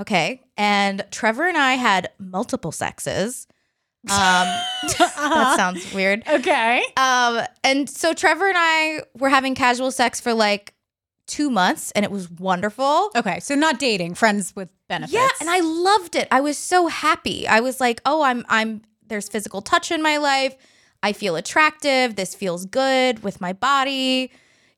Okay, 0.00 0.42
and 0.56 1.04
Trevor 1.10 1.46
and 1.48 1.56
I 1.56 1.74
had 1.74 2.10
multiple 2.18 2.72
sexes. 2.72 3.46
Um, 4.04 4.08
that 4.98 5.54
sounds 5.56 5.92
weird. 5.92 6.22
Okay. 6.28 6.82
Um, 6.96 7.40
and 7.64 7.90
so 7.90 8.14
Trevor 8.14 8.48
and 8.48 8.56
I 8.56 9.02
were 9.18 9.28
having 9.28 9.54
casual 9.54 9.90
sex 9.90 10.20
for 10.20 10.32
like 10.32 10.74
two 11.26 11.50
months, 11.50 11.90
and 11.92 12.04
it 12.04 12.10
was 12.10 12.30
wonderful. 12.30 13.10
Okay. 13.16 13.40
So 13.40 13.54
not 13.54 13.78
dating, 13.78 14.14
friends 14.14 14.54
with 14.54 14.68
benefits. 14.88 15.12
Yeah, 15.12 15.28
and 15.40 15.50
I 15.50 15.60
loved 15.60 16.16
it. 16.16 16.28
I 16.30 16.40
was 16.40 16.56
so 16.56 16.86
happy. 16.86 17.46
I 17.46 17.60
was 17.60 17.80
like, 17.80 18.00
"Oh, 18.04 18.22
I'm 18.22 18.44
I'm 18.48 18.82
there's 19.06 19.28
physical 19.28 19.62
touch 19.62 19.90
in 19.90 20.02
my 20.02 20.16
life. 20.16 20.56
I 21.02 21.12
feel 21.12 21.36
attractive. 21.36 22.16
This 22.16 22.34
feels 22.34 22.66
good 22.66 23.22
with 23.22 23.40
my 23.40 23.52
body." 23.52 24.30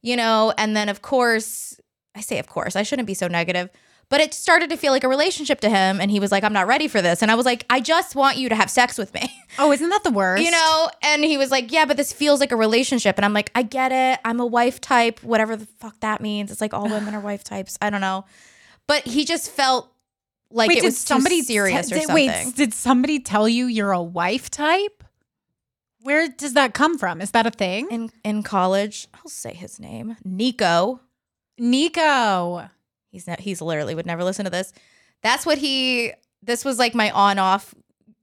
You 0.02 0.16
know, 0.16 0.54
and 0.56 0.74
then 0.74 0.88
of 0.88 1.02
course, 1.02 1.78
I 2.14 2.20
say 2.22 2.38
of 2.38 2.46
course, 2.48 2.74
I 2.74 2.82
shouldn't 2.82 3.06
be 3.06 3.14
so 3.14 3.28
negative, 3.28 3.68
but 4.11 4.20
it 4.20 4.34
started 4.34 4.68
to 4.70 4.76
feel 4.76 4.92
like 4.92 5.04
a 5.04 5.08
relationship 5.08 5.61
to 5.61 5.70
him 5.70 6.00
and 6.00 6.11
he 6.11 6.20
was 6.20 6.30
like, 6.30 6.44
"I'm 6.44 6.52
not 6.52 6.66
ready 6.66 6.88
for 6.88 7.00
this." 7.00 7.22
And 7.22 7.30
I 7.30 7.34
was 7.36 7.46
like, 7.46 7.64
"I 7.70 7.80
just 7.80 8.14
want 8.14 8.36
you 8.36 8.48
to 8.50 8.54
have 8.54 8.68
sex 8.70 8.98
with 8.98 9.14
me." 9.14 9.32
Oh, 9.58 9.72
isn't 9.72 9.88
that 9.88 10.04
the 10.04 10.12
worst? 10.12 10.44
You 10.44 10.52
know, 10.52 10.88
and 11.02 11.24
he 11.24 11.36
was 11.36 11.50
like, 11.50 11.72
"Yeah, 11.72 11.84
but 11.84 11.96
this 11.96 12.12
feels 12.12 12.38
like 12.38 12.52
a 12.52 12.56
relationship." 12.56 13.16
And 13.18 13.24
I'm 13.24 13.32
like, 13.32 13.50
"I 13.54 13.62
get 13.62 13.90
it. 13.90 14.20
I'm 14.24 14.38
a 14.38 14.46
wife 14.46 14.80
type, 14.80 15.22
whatever 15.24 15.56
the 15.56 15.66
fuck 15.80 15.98
that 16.00 16.20
means. 16.20 16.52
It's 16.52 16.61
like 16.61 16.72
all 16.72 16.88
women 16.88 17.14
are 17.14 17.20
wife 17.20 17.42
types. 17.42 17.76
I 17.82 17.90
don't 17.90 18.00
know." 18.00 18.26
But 18.86 19.02
he 19.04 19.24
just 19.24 19.50
felt 19.50 19.90
like 20.52 20.68
Wait, 20.68 20.78
it 20.78 20.84
was 20.84 20.98
somebody 20.98 21.42
serious 21.42 21.88
te- 21.88 21.96
or 21.96 21.98
something. 22.00 22.14
Wait, 22.14 22.56
did 22.56 22.74
somebody 22.74 23.18
tell 23.20 23.48
you 23.48 23.66
you're 23.66 23.92
a 23.92 24.02
wife 24.02 24.50
type? 24.50 25.02
Where 26.02 26.28
does 26.28 26.54
that 26.54 26.72
come 26.74 26.96
from? 26.98 27.20
Is 27.20 27.32
that 27.32 27.46
a 27.46 27.50
thing? 27.50 27.88
in 27.90 28.11
in 28.24 28.42
college, 28.42 29.08
I'll 29.14 29.28
say 29.28 29.52
his 29.52 29.78
name, 29.80 30.16
Nico. 30.24 31.00
Nico. 31.58 32.68
He's 33.11 33.26
not, 33.26 33.40
he's 33.40 33.61
literally 33.61 33.94
would 33.94 34.06
never 34.06 34.24
listen 34.24 34.44
to 34.44 34.50
this. 34.50 34.72
That's 35.22 35.44
what 35.44 35.58
he. 35.58 36.12
This 36.42 36.64
was 36.64 36.78
like 36.78 36.94
my 36.94 37.11
on 37.11 37.38
off 37.38 37.74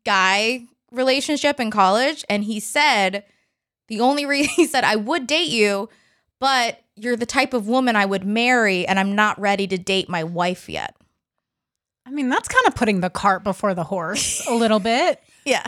guy 0.05 0.63
relationship 0.91 1.59
in 1.59 1.69
college, 1.69 2.25
and 2.29 2.43
he 2.43 2.59
said 2.59 3.23
the 3.87 3.99
only 3.99 4.25
reason 4.25 4.53
he 4.55 4.65
said 4.65 4.83
I 4.83 4.95
would 4.95 5.27
date 5.27 5.49
you, 5.49 5.89
but 6.39 6.81
you're 6.95 7.15
the 7.15 7.25
type 7.25 7.53
of 7.53 7.67
woman 7.67 7.95
I 7.95 8.05
would 8.05 8.25
marry, 8.25 8.87
and 8.87 8.99
I'm 8.99 9.13
not 9.15 9.39
ready 9.39 9.67
to 9.67 9.77
date 9.77 10.09
my 10.09 10.23
wife 10.23 10.67
yet. 10.69 10.95
I 12.05 12.09
mean, 12.09 12.29
that's 12.29 12.47
kind 12.47 12.65
of 12.67 12.75
putting 12.75 13.01
the 13.01 13.09
cart 13.09 13.43
before 13.43 13.73
the 13.73 13.83
horse 13.83 14.45
a 14.47 14.53
little 14.53 14.79
bit. 14.79 15.21
Yeah. 15.45 15.65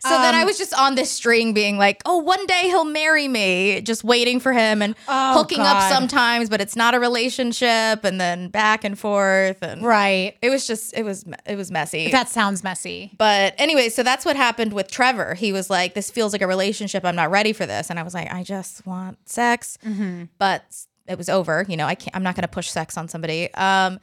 So 0.00 0.08
then 0.08 0.34
I 0.34 0.40
Um, 0.42 0.46
was 0.46 0.58
just 0.58 0.74
on 0.74 0.94
this 0.94 1.10
string 1.10 1.52
being 1.52 1.78
like, 1.78 2.02
oh, 2.06 2.18
one 2.18 2.44
day 2.46 2.62
he'll 2.64 2.84
marry 2.84 3.28
me, 3.28 3.80
just 3.82 4.02
waiting 4.04 4.40
for 4.40 4.52
him 4.52 4.82
and 4.82 4.94
Oh, 5.08 5.34
hooking 5.38 5.60
up 5.60 5.82
sometimes, 5.90 6.48
but 6.48 6.60
it's 6.60 6.76
not 6.76 6.94
a 6.94 7.00
relationship 7.00 8.04
and 8.04 8.20
then 8.20 8.48
back 8.48 8.84
and 8.84 8.98
forth. 8.98 9.62
And 9.62 9.82
Right. 9.82 10.36
it 10.42 10.50
was 10.50 10.66
just, 10.66 10.96
it 10.96 11.04
was, 11.04 11.24
it 11.46 11.56
was 11.56 11.70
messy. 11.70 12.10
That 12.10 12.28
sounds 12.28 12.62
messy. 12.64 13.12
but 13.18 13.54
anyway, 13.58 13.88
so 13.88 14.02
that's 14.02 14.24
what 14.24 14.36
happened 14.36 14.72
with 14.72 14.90
Trevor. 14.90 15.34
He 15.34 15.52
was 15.52 15.70
like, 15.70 15.94
this 15.94 16.10
feels 16.10 16.32
like 16.32 16.42
a 16.42 16.46
relationship. 16.46 17.04
I'm 17.04 17.16
not 17.16 17.30
ready 17.30 17.52
for 17.52 17.66
this. 17.66 17.90
And 17.90 17.98
I 17.98 18.02
was 18.02 18.14
like, 18.14 18.32
I 18.32 18.42
just 18.42 18.86
want 18.86 19.18
sex. 19.28 19.78
Mm-hmm. 19.86 20.24
But 20.38 20.64
it 21.06 21.18
was 21.18 21.28
over. 21.28 21.64
You 21.68 21.76
know, 21.76 21.86
I 21.86 21.94
can't, 21.94 22.14
I'm 22.14 22.22
not 22.22 22.34
going 22.36 22.42
to 22.42 22.48
push 22.48 22.70
sex 22.70 22.96
on 22.96 23.08
somebody. 23.08 23.52
Um, 23.54 23.98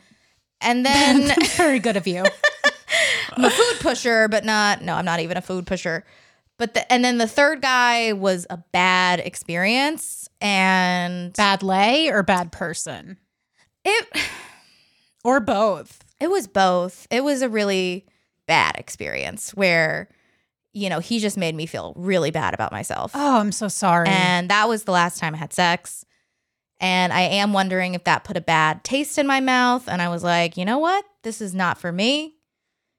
and 0.62 0.86
then 0.86 1.32
Very 1.56 1.80
good 1.80 1.98
of 1.98 2.08
you. 2.08 2.24
I'm 3.38 3.46
a 3.46 3.50
food 3.50 3.76
pusher, 3.80 4.28
but 4.28 4.44
not. 4.46 4.82
No, 4.82 4.96
I'm 4.96 5.06
not 5.06 5.20
even 5.20 5.38
a 5.38 5.42
food 5.42 5.68
pusher. 5.68 6.04
But 6.58 6.74
the, 6.74 6.92
and 6.92 7.06
then 7.06 7.20
the 7.20 7.28
third 7.28 7.62
guy 7.62 8.14
was 8.14 8.48
a 8.50 8.58
bad 8.72 9.20
experience, 9.20 10.28
and 10.42 11.34
bad 11.34 11.62
lay 11.62 12.10
or 12.10 12.24
bad 12.24 12.52
person? 12.52 13.18
it 13.86 14.08
Or 15.24 15.40
both. 15.40 16.04
it 16.20 16.32
was 16.32 16.48
both. 16.48 17.06
It 17.12 17.24
was 17.24 17.42
a 17.44 17.50
really 17.50 18.08
bad 18.48 18.76
experience 18.78 19.52
where, 19.52 20.10
you 20.74 20.90
know, 20.90 21.00
he 21.00 21.20
just 21.20 21.38
made 21.38 21.54
me 21.54 21.68
feel 21.68 21.94
really 21.96 22.32
bad 22.32 22.54
about 22.56 22.72
myself, 22.72 23.12
Oh, 23.14 23.38
I'm 23.40 23.52
so 23.52 23.68
sorry. 23.68 24.08
and 24.10 24.50
that 24.50 24.68
was 24.68 24.86
the 24.86 24.92
last 24.92 25.20
time 25.20 25.36
I 25.36 25.38
had 25.38 25.54
sex. 25.54 26.06
And 26.80 27.12
I 27.12 27.22
am 27.22 27.54
wondering 27.54 27.96
if 27.96 28.04
that 28.04 28.24
put 28.24 28.38
a 28.38 28.42
bad 28.42 28.84
taste 28.84 29.18
in 29.18 29.26
my 29.26 29.40
mouth. 29.40 29.88
And 29.88 30.02
I 30.02 30.10
was 30.10 30.24
like, 30.24 30.58
you 30.58 30.66
know 30.66 30.78
what? 30.78 31.06
This 31.24 31.42
is 31.42 31.54
not 31.54 31.78
for 31.78 31.92
me. 31.92 32.36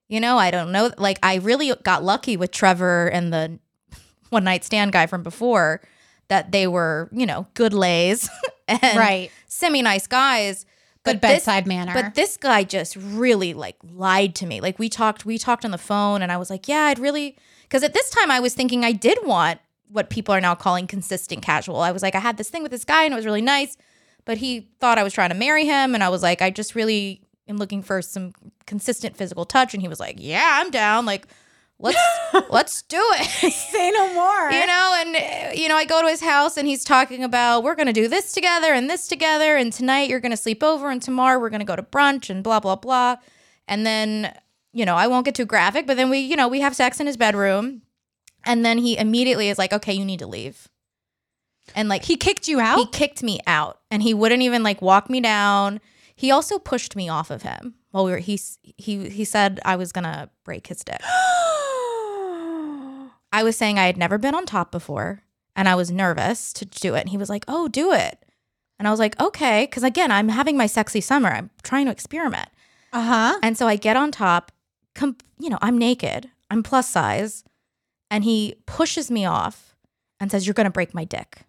You 0.08 0.20
know, 0.20 0.38
I 0.38 0.50
don't 0.50 0.72
know. 0.72 0.90
Like, 0.98 1.18
I 1.22 1.36
really 1.36 1.72
got 1.84 2.02
lucky 2.02 2.36
with 2.36 2.50
Trevor 2.50 3.08
and 3.08 3.32
the 3.32 3.58
one 4.30 4.44
night 4.44 4.64
stand 4.64 4.92
guy 4.92 5.06
from 5.06 5.22
before 5.22 5.80
that 6.28 6.50
they 6.50 6.66
were, 6.66 7.08
you 7.12 7.26
know, 7.26 7.46
good 7.54 7.72
lays 7.72 8.28
and 8.68 8.98
right. 8.98 9.30
semi 9.46 9.82
nice 9.82 10.06
guys. 10.06 10.66
Good 11.04 11.20
this- 11.20 11.30
bedside 11.30 11.66
manner. 11.66 11.94
But 11.94 12.14
this 12.14 12.36
guy 12.36 12.64
just 12.64 12.96
really 12.96 13.54
like 13.54 13.76
lied 13.82 14.34
to 14.36 14.46
me. 14.46 14.60
Like 14.60 14.78
we 14.78 14.88
talked, 14.88 15.24
we 15.24 15.38
talked 15.38 15.64
on 15.64 15.70
the 15.70 15.78
phone, 15.78 16.22
and 16.22 16.32
I 16.32 16.36
was 16.36 16.50
like, 16.50 16.68
yeah, 16.68 16.82
I'd 16.84 16.98
really 16.98 17.36
because 17.62 17.82
at 17.82 17.92
this 17.94 18.10
time 18.10 18.30
I 18.30 18.40
was 18.40 18.54
thinking 18.54 18.84
I 18.84 18.92
did 18.92 19.18
want 19.24 19.60
what 19.90 20.10
people 20.10 20.34
are 20.34 20.40
now 20.40 20.54
calling 20.54 20.86
consistent 20.86 21.42
casual. 21.42 21.80
I 21.80 21.92
was 21.92 22.02
like, 22.02 22.14
I 22.14 22.20
had 22.20 22.36
this 22.36 22.50
thing 22.50 22.62
with 22.62 22.70
this 22.72 22.84
guy 22.84 23.04
and 23.04 23.12
it 23.12 23.16
was 23.16 23.26
really 23.26 23.42
nice, 23.42 23.76
but 24.24 24.38
he 24.38 24.68
thought 24.80 24.98
I 24.98 25.02
was 25.02 25.12
trying 25.12 25.30
to 25.30 25.34
marry 25.34 25.64
him, 25.64 25.94
and 25.94 26.04
I 26.04 26.08
was 26.10 26.22
like, 26.22 26.42
I 26.42 26.50
just 26.50 26.74
really 26.74 27.22
am 27.48 27.56
looking 27.56 27.82
for 27.82 28.02
some 28.02 28.32
consistent 28.66 29.16
physical 29.16 29.44
touch, 29.46 29.72
and 29.72 29.80
he 29.82 29.88
was 29.88 29.98
like, 30.00 30.16
yeah, 30.18 30.58
I'm 30.60 30.70
down. 30.70 31.06
Like, 31.06 31.26
let's 31.78 31.98
let's 32.50 32.82
do 32.82 32.98
it. 33.00 33.52
Say 33.52 33.90
no 33.92 34.12
more. 34.12 34.50
you 34.50 34.66
know 34.66 34.94
and 34.98 35.58
you 35.58 35.68
know 35.68 35.76
i 35.76 35.84
go 35.84 36.02
to 36.02 36.08
his 36.08 36.20
house 36.20 36.56
and 36.56 36.66
he's 36.66 36.82
talking 36.84 37.22
about 37.22 37.62
we're 37.62 37.76
gonna 37.76 37.92
do 37.92 38.08
this 38.08 38.32
together 38.32 38.72
and 38.72 38.90
this 38.90 39.06
together 39.06 39.56
and 39.56 39.72
tonight 39.72 40.08
you're 40.10 40.18
gonna 40.18 40.36
sleep 40.36 40.62
over 40.64 40.90
and 40.90 41.00
tomorrow 41.00 41.38
we're 41.38 41.50
gonna 41.50 41.64
go 41.64 41.76
to 41.76 41.82
brunch 41.84 42.30
and 42.30 42.42
blah 42.42 42.58
blah 42.58 42.74
blah 42.74 43.14
and 43.68 43.86
then 43.86 44.34
you 44.72 44.84
know 44.84 44.96
i 44.96 45.06
won't 45.06 45.24
get 45.24 45.36
too 45.36 45.44
graphic 45.46 45.86
but 45.86 45.96
then 45.96 46.10
we 46.10 46.18
you 46.18 46.34
know 46.34 46.48
we 46.48 46.58
have 46.60 46.74
sex 46.74 46.98
in 46.98 47.06
his 47.06 47.16
bedroom 47.16 47.80
and 48.44 48.64
then 48.64 48.78
he 48.78 48.96
immediately 48.98 49.48
is 49.48 49.58
like 49.58 49.72
okay 49.72 49.92
you 49.92 50.04
need 50.04 50.18
to 50.20 50.26
leave 50.26 50.68
and 51.74 51.88
like 51.88 52.04
he 52.04 52.16
kicked 52.16 52.48
you 52.48 52.60
out? 52.60 52.78
he 52.78 52.86
kicked 52.86 53.22
me 53.22 53.40
out 53.46 53.78
and 53.90 54.02
he 54.02 54.14
wouldn't 54.14 54.42
even 54.42 54.62
like 54.62 54.80
walk 54.82 55.08
me 55.10 55.20
down 55.20 55.80
he 56.16 56.30
also 56.30 56.58
pushed 56.58 56.96
me 56.96 57.08
off 57.08 57.30
of 57.30 57.42
him 57.42 57.74
while 57.90 58.04
we 58.04 58.10
were 58.10 58.18
he 58.18 58.40
he 58.62 59.08
he 59.08 59.24
said 59.24 59.60
i 59.64 59.76
was 59.76 59.92
gonna 59.92 60.28
break 60.44 60.66
his 60.68 60.82
dick 60.84 61.00
I 63.30 63.42
was 63.42 63.56
saying 63.56 63.78
I 63.78 63.84
had 63.86 63.96
never 63.98 64.16
been 64.18 64.34
on 64.34 64.46
top 64.46 64.72
before 64.72 65.22
and 65.54 65.68
I 65.68 65.74
was 65.74 65.90
nervous 65.90 66.52
to 66.54 66.64
do 66.64 66.94
it. 66.94 67.00
And 67.00 67.08
he 67.10 67.18
was 67.18 67.28
like, 67.28 67.44
Oh, 67.46 67.68
do 67.68 67.92
it. 67.92 68.24
And 68.78 68.88
I 68.88 68.90
was 68.90 68.98
like, 69.00 69.20
Okay. 69.20 69.66
Cause 69.66 69.82
again, 69.82 70.10
I'm 70.10 70.30
having 70.30 70.56
my 70.56 70.66
sexy 70.66 71.00
summer. 71.02 71.28
I'm 71.28 71.50
trying 71.62 71.86
to 71.86 71.92
experiment. 71.92 72.48
uh 72.92 73.02
huh. 73.02 73.38
And 73.42 73.58
so 73.58 73.66
I 73.68 73.76
get 73.76 73.96
on 73.96 74.10
top, 74.10 74.50
com- 74.94 75.18
you 75.38 75.50
know, 75.50 75.58
I'm 75.60 75.76
naked, 75.76 76.30
I'm 76.50 76.62
plus 76.62 76.88
size. 76.88 77.44
And 78.10 78.24
he 78.24 78.56
pushes 78.66 79.10
me 79.10 79.26
off 79.26 79.76
and 80.20 80.30
says, 80.30 80.46
You're 80.46 80.54
going 80.54 80.64
to 80.64 80.70
break 80.70 80.94
my 80.94 81.04
dick. 81.04 81.42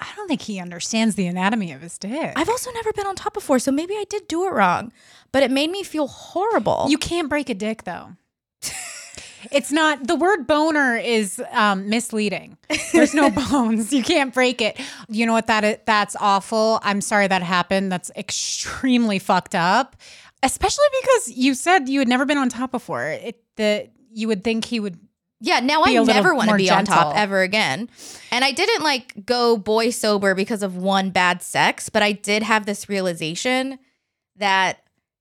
I 0.00 0.16
don't 0.16 0.26
think 0.26 0.42
he 0.42 0.58
understands 0.58 1.14
the 1.14 1.26
anatomy 1.26 1.72
of 1.72 1.80
his 1.80 1.96
dick. 1.96 2.32
I've 2.34 2.48
also 2.48 2.72
never 2.72 2.92
been 2.92 3.06
on 3.06 3.14
top 3.14 3.34
before. 3.34 3.60
So 3.60 3.70
maybe 3.70 3.94
I 3.94 4.04
did 4.08 4.26
do 4.26 4.46
it 4.46 4.50
wrong, 4.50 4.92
but 5.30 5.44
it 5.44 5.50
made 5.50 5.70
me 5.70 5.84
feel 5.84 6.08
horrible. 6.08 6.86
You 6.88 6.98
can't 6.98 7.28
break 7.28 7.48
a 7.48 7.54
dick 7.54 7.84
though. 7.84 8.10
it's 9.52 9.70
not 9.70 10.06
the 10.08 10.16
word 10.16 10.46
boner 10.46 10.96
is 10.96 11.40
um, 11.52 11.88
misleading. 11.88 12.58
There's 12.92 13.14
no 13.14 13.30
bones. 13.50 13.92
You 13.92 14.02
can't 14.02 14.34
break 14.34 14.60
it. 14.60 14.80
You 15.08 15.24
know 15.24 15.32
what 15.32 15.46
that 15.46 15.64
is, 15.64 15.78
that's 15.86 16.16
awful. 16.18 16.80
I'm 16.82 17.00
sorry 17.00 17.28
that 17.28 17.42
happened. 17.42 17.92
That's 17.92 18.10
extremely 18.16 19.20
fucked 19.20 19.54
up. 19.54 19.96
Especially 20.42 20.84
because 21.00 21.32
you 21.36 21.54
said 21.54 21.88
you 21.88 22.00
had 22.00 22.08
never 22.08 22.26
been 22.26 22.38
on 22.38 22.48
top 22.48 22.72
before. 22.72 23.06
It 23.06 23.40
the 23.56 23.88
you 24.12 24.26
would 24.26 24.42
think 24.42 24.64
he 24.64 24.80
would 24.80 24.98
Yeah, 25.44 25.58
now 25.60 25.82
I 25.84 25.92
never 25.92 26.34
want 26.34 26.50
to 26.50 26.56
be 26.56 26.70
on 26.70 26.84
top 26.84 27.16
ever 27.16 27.42
again. 27.42 27.90
And 28.30 28.44
I 28.44 28.52
didn't 28.52 28.82
like 28.82 29.26
go 29.26 29.56
boy 29.58 29.90
sober 29.90 30.34
because 30.34 30.62
of 30.62 30.76
one 30.76 31.10
bad 31.10 31.42
sex, 31.42 31.88
but 31.88 32.02
I 32.02 32.12
did 32.12 32.42
have 32.44 32.64
this 32.64 32.88
realization 32.88 33.78
that 34.36 34.78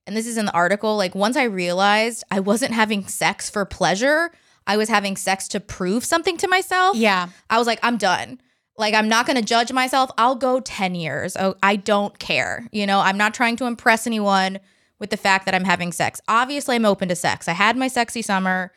and 0.08 0.16
this 0.16 0.28
is 0.28 0.38
in 0.38 0.46
the 0.46 0.54
article, 0.54 0.98
like 0.98 1.16
once 1.16 1.38
I 1.38 1.44
realized 1.44 2.24
I 2.32 2.40
wasn't 2.40 2.74
having 2.74 3.08
sex 3.08 3.50
for 3.50 3.66
pleasure, 3.66 4.32
I 4.68 4.78
was 4.78 4.90
having 4.90 5.16
sex 5.16 5.48
to 5.50 5.60
prove 5.60 6.06
something 6.06 6.38
to 6.38 6.48
myself. 6.48 6.96
Yeah. 6.96 7.30
I 7.50 7.58
was 7.58 7.68
like, 7.68 7.80
I'm 7.84 7.98
done. 7.98 8.40
Like, 8.78 8.94
I'm 8.94 9.10
not 9.10 9.26
going 9.26 9.38
to 9.38 9.44
judge 9.44 9.72
myself. 9.72 10.10
I'll 10.18 10.36
go 10.36 10.60
10 10.60 10.96
years. 10.96 11.36
Oh, 11.40 11.56
I 11.62 11.76
don't 11.76 12.18
care. 12.20 12.68
You 12.72 12.88
know, 12.88 13.00
I'm 13.00 13.18
not 13.18 13.34
trying 13.34 13.56
to 13.58 13.66
impress 13.66 14.08
anyone 14.08 14.60
with 14.98 15.10
the 15.10 15.18
fact 15.18 15.46
that 15.46 15.54
I'm 15.54 15.66
having 15.66 15.92
sex. 15.92 16.22
Obviously, 16.28 16.76
I'm 16.76 16.86
open 16.86 17.10
to 17.10 17.16
sex. 17.16 17.48
I 17.48 17.54
had 17.54 17.78
my 17.78 17.88
sexy 17.88 18.22
summer. 18.22 18.72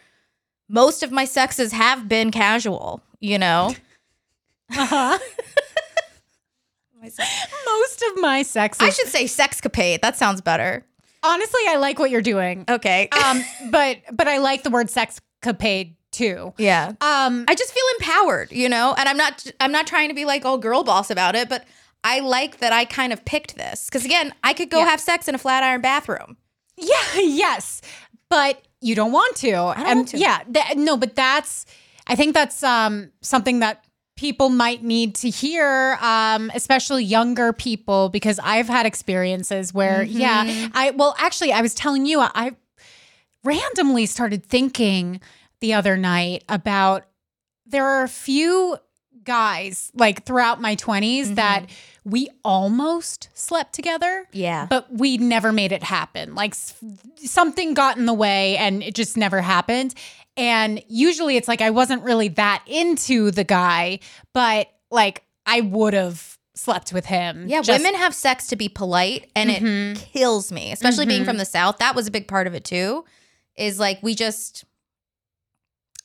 Most 0.68 1.02
of 1.02 1.12
my 1.12 1.24
sexes 1.24 1.72
have 1.72 2.08
been 2.08 2.30
casual, 2.30 3.02
you 3.20 3.38
know? 3.38 3.74
Uh-huh. 4.76 5.18
Most 7.02 8.02
of 8.10 8.20
my 8.22 8.42
sexes. 8.42 8.80
I 8.86 8.90
should 8.90 9.08
say 9.08 9.24
sexcapade. 9.24 10.00
That 10.00 10.16
sounds 10.16 10.40
better. 10.40 10.84
honestly 11.22 11.60
I 11.68 11.76
like 11.76 11.98
what 11.98 12.10
you're 12.10 12.22
doing. 12.22 12.64
Okay. 12.68 13.08
Um 13.24 13.42
but 13.70 13.98
but 14.12 14.26
I 14.28 14.38
like 14.38 14.62
the 14.62 14.70
word 14.70 14.88
sexcapade 14.88 15.94
too. 16.12 16.54
yeah. 16.58 16.92
Um 17.00 17.44
I 17.48 17.54
just 17.54 17.72
feel 17.72 17.84
empowered, 17.98 18.52
you 18.52 18.68
know? 18.68 18.94
And 18.96 19.08
I'm 19.08 19.16
not 19.18 19.46
I'm 19.60 19.72
not 19.72 19.86
trying 19.86 20.08
to 20.08 20.14
be 20.14 20.24
like 20.24 20.44
all 20.44 20.56
girl 20.58 20.82
boss 20.82 21.10
about 21.10 21.34
it, 21.34 21.48
but 21.48 21.64
I 22.02 22.20
like 22.20 22.58
that 22.58 22.72
I 22.72 22.84
kind 22.86 23.12
of 23.12 23.24
picked 23.24 23.56
this. 23.56 23.90
Cuz 23.90 24.04
again, 24.04 24.32
I 24.42 24.54
could 24.54 24.70
go 24.70 24.78
Yeah. 24.78 24.86
have 24.88 25.00
sex 25.00 25.28
in 25.28 25.34
a 25.34 25.38
Flatiron 25.38 25.80
bathroom. 25.82 26.36
Yeah, 26.76 26.96
yes. 27.16 27.82
But 28.30 28.62
you 28.84 28.94
don't 28.94 29.12
want 29.12 29.36
to. 29.36 29.50
and 29.52 29.98
want 30.00 30.08
to. 30.08 30.18
yeah, 30.18 30.40
that, 30.48 30.76
no, 30.76 30.96
but 30.96 31.14
that's 31.14 31.66
I 32.06 32.14
think 32.16 32.34
that's 32.34 32.62
um 32.62 33.10
something 33.22 33.60
that 33.60 33.84
people 34.16 34.48
might 34.48 34.84
need 34.84 35.14
to 35.16 35.30
hear 35.30 35.98
um 36.00 36.50
especially 36.54 37.02
younger 37.02 37.52
people 37.52 38.08
because 38.10 38.38
I've 38.42 38.68
had 38.68 38.86
experiences 38.86 39.72
where 39.74 40.02
yeah, 40.02 40.68
I 40.72 40.90
well 40.90 41.14
actually 41.18 41.52
I 41.52 41.62
was 41.62 41.74
telling 41.74 42.06
you 42.06 42.20
I 42.20 42.52
randomly 43.42 44.06
started 44.06 44.44
thinking 44.44 45.20
the 45.60 45.74
other 45.74 45.96
night 45.96 46.44
about 46.48 47.06
there 47.66 47.86
are 47.86 48.04
a 48.04 48.08
few 48.08 48.76
guys 49.24 49.90
like 49.94 50.24
throughout 50.24 50.60
my 50.60 50.76
20s 50.76 51.34
that 51.36 51.66
we 52.04 52.28
almost 52.44 53.30
slept 53.32 53.72
together 53.72 54.26
Yeah. 54.32 54.66
but 54.68 54.92
we 54.92 55.16
never 55.16 55.52
made 55.52 55.72
it 55.72 55.82
happen. 55.82 56.34
Like 56.34 56.54
something 57.16 57.74
got 57.74 57.96
in 57.96 58.06
the 58.06 58.14
way 58.14 58.56
and 58.58 58.82
it 58.82 58.94
just 58.94 59.16
never 59.16 59.40
happened. 59.40 59.94
And 60.36 60.82
usually 60.88 61.36
it's 61.36 61.48
like 61.48 61.60
I 61.60 61.70
wasn't 61.70 62.02
really 62.02 62.28
that 62.28 62.62
into 62.66 63.30
the 63.30 63.44
guy, 63.44 64.00
but 64.32 64.68
like 64.90 65.24
I 65.46 65.62
would 65.62 65.94
have 65.94 66.38
slept 66.54 66.92
with 66.92 67.06
him. 67.06 67.48
Yeah, 67.48 67.62
just- 67.62 67.82
women 67.82 67.98
have 67.98 68.14
sex 68.14 68.48
to 68.48 68.56
be 68.56 68.68
polite 68.68 69.30
and 69.34 69.50
it 69.50 69.62
mm-hmm. 69.62 70.02
kills 70.12 70.52
me, 70.52 70.72
especially 70.72 71.06
being 71.06 71.20
mm-hmm. 71.20 71.28
from 71.30 71.38
the 71.38 71.44
South. 71.44 71.78
That 71.78 71.94
was 71.94 72.06
a 72.06 72.10
big 72.10 72.28
part 72.28 72.46
of 72.46 72.54
it 72.54 72.64
too. 72.64 73.04
Is 73.56 73.78
like 73.78 74.02
we 74.02 74.14
just 74.14 74.64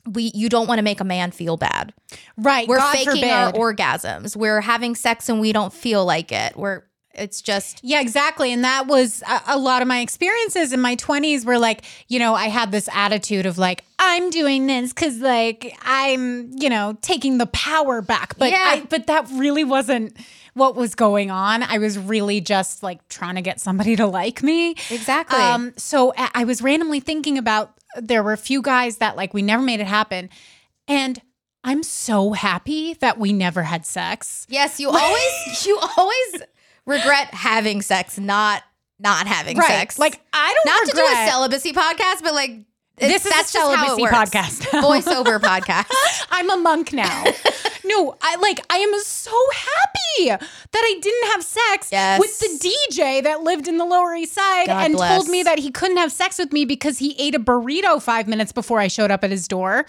we 0.08 0.32
you 0.34 0.50
don't 0.50 0.68
want 0.68 0.80
to 0.80 0.84
make 0.84 1.00
a 1.00 1.04
man 1.06 1.32
feel 1.32 1.58
bad. 1.58 1.94
right. 2.38 2.68
We're 2.68 2.78
God 2.78 2.94
faking 2.94 3.14
forbid. 3.14 3.32
our 3.32 3.52
orgasms. 3.54 4.36
We're 4.36 4.62
having 4.62 4.96
sex 4.96 5.30
and 5.30 5.40
we 5.40 5.52
don't 5.52 5.74
feel 5.74 6.06
like 6.06 6.32
it. 6.32 6.56
We're 6.56 6.84
it's 7.14 7.42
just 7.42 7.82
Yeah, 7.84 8.02
exactly. 8.02 8.54
And 8.54 8.64
that 8.64 8.88
was 8.88 9.22
a, 9.24 9.42
a 9.48 9.58
lot 9.58 9.82
of 9.82 9.88
my 9.88 10.00
experiences 10.00 10.72
in 10.74 10.80
my 10.80 10.96
20s 10.96 11.46
were 11.46 11.60
like, 11.60 11.84
you 12.08 12.20
know, 12.20 12.34
I 12.34 12.48
had 12.48 12.72
this 12.72 12.88
attitude 12.94 13.46
of 13.46 13.58
like, 13.58 13.84
I'm 13.98 14.30
doing 14.30 14.68
this 14.68 14.94
because 14.94 15.18
like 15.18 15.76
I'm, 15.82 16.52
you 16.58 16.70
know, 16.70 16.98
taking 17.02 17.38
the 17.38 17.48
power 17.48 18.02
back. 18.02 18.38
But 18.38 18.52
Yeah. 18.52 18.64
I, 18.64 18.82
but 18.82 19.08
that 19.08 19.28
really 19.34 19.64
wasn't 19.64 20.18
what 20.54 20.76
was 20.76 20.96
going 20.96 21.32
on. 21.32 21.64
I 21.64 21.78
was 21.78 21.98
really 21.98 22.42
just 22.42 22.84
like 22.84 23.08
trying 23.08 23.36
to 23.36 23.42
get 23.42 23.60
somebody 23.60 23.96
to 23.96 24.06
like 24.06 24.42
me. 24.44 24.72
Exactly. 24.90 25.40
Um, 25.40 25.74
so 25.78 26.14
I 26.18 26.30
I 26.36 26.44
was 26.46 26.62
randomly 26.62 27.00
thinking 27.00 27.38
about 27.38 27.74
there 27.98 28.24
were 28.24 28.34
a 28.34 28.38
few 28.38 28.62
guys 28.62 28.98
that 28.98 29.16
like 29.16 29.34
we 29.34 29.42
never 29.42 29.64
made 29.64 29.80
it 29.80 29.88
happen. 29.88 30.30
And 30.88 31.22
I'm 31.64 31.84
so 31.84 32.32
happy 32.34 32.94
that 32.96 33.18
we 33.20 33.34
never 33.34 33.64
had 33.64 33.86
sex. 33.86 34.46
yes, 34.50 34.80
you 34.80 34.90
always 34.90 35.66
you 35.66 35.80
always 35.98 36.44
regret 36.86 37.34
having 37.34 37.82
sex, 37.82 38.18
not 38.18 38.64
not 39.00 39.28
having 39.28 39.58
Right. 39.58 39.68
sex. 39.68 40.00
Like 40.00 40.20
I 40.34 40.54
don't 40.54 40.66
not 40.74 40.90
to 40.90 40.96
do 40.96 41.02
a 41.06 41.28
celibacy 41.30 41.74
podcast, 41.74 42.22
but 42.24 42.34
like 42.34 42.52
This 42.98 43.26
is 43.26 43.32
that's 43.32 43.54
how 43.56 43.74
celibacy 43.74 44.04
podcast 44.06 44.62
voiceover 44.82 45.40
podcast. 45.42 45.88
I'm 46.32 46.50
a 46.50 46.58
monk 46.58 46.94
now. 46.94 47.24
no, 47.90 48.16
I 48.22 48.36
like 48.38 48.60
I 48.70 48.78
am 48.78 49.00
so 49.02 49.32
happy 49.54 50.28
that 50.28 50.48
I 50.74 51.00
didn't 51.02 51.32
have 51.32 51.44
sex 51.44 51.90
Yes. 51.92 52.20
with 52.20 52.40
the 52.40 52.70
DJ 52.70 53.24
that 53.24 53.42
lived 53.44 53.68
in 53.68 53.78
the 53.78 53.86
Lower 53.86 54.16
East 54.16 54.34
Side 54.34 54.68
God 54.68 54.86
and 54.86 54.94
bless. 54.96 55.16
told 55.18 55.30
me 55.30 55.44
that 55.44 55.60
he 55.60 55.72
couldn't 55.72 55.98
have 55.98 56.12
sex 56.12 56.38
with 56.38 56.52
me 56.54 56.66
because 56.66 57.00
he 57.00 57.16
ate 57.20 57.36
a 57.36 57.40
burrito 57.40 58.02
5 58.02 58.28
minutes 58.28 58.52
before 58.52 58.80
I 58.80 58.88
showed 58.88 59.12
up 59.12 59.24
at 59.24 59.32
his 59.32 59.48
door. 59.48 59.86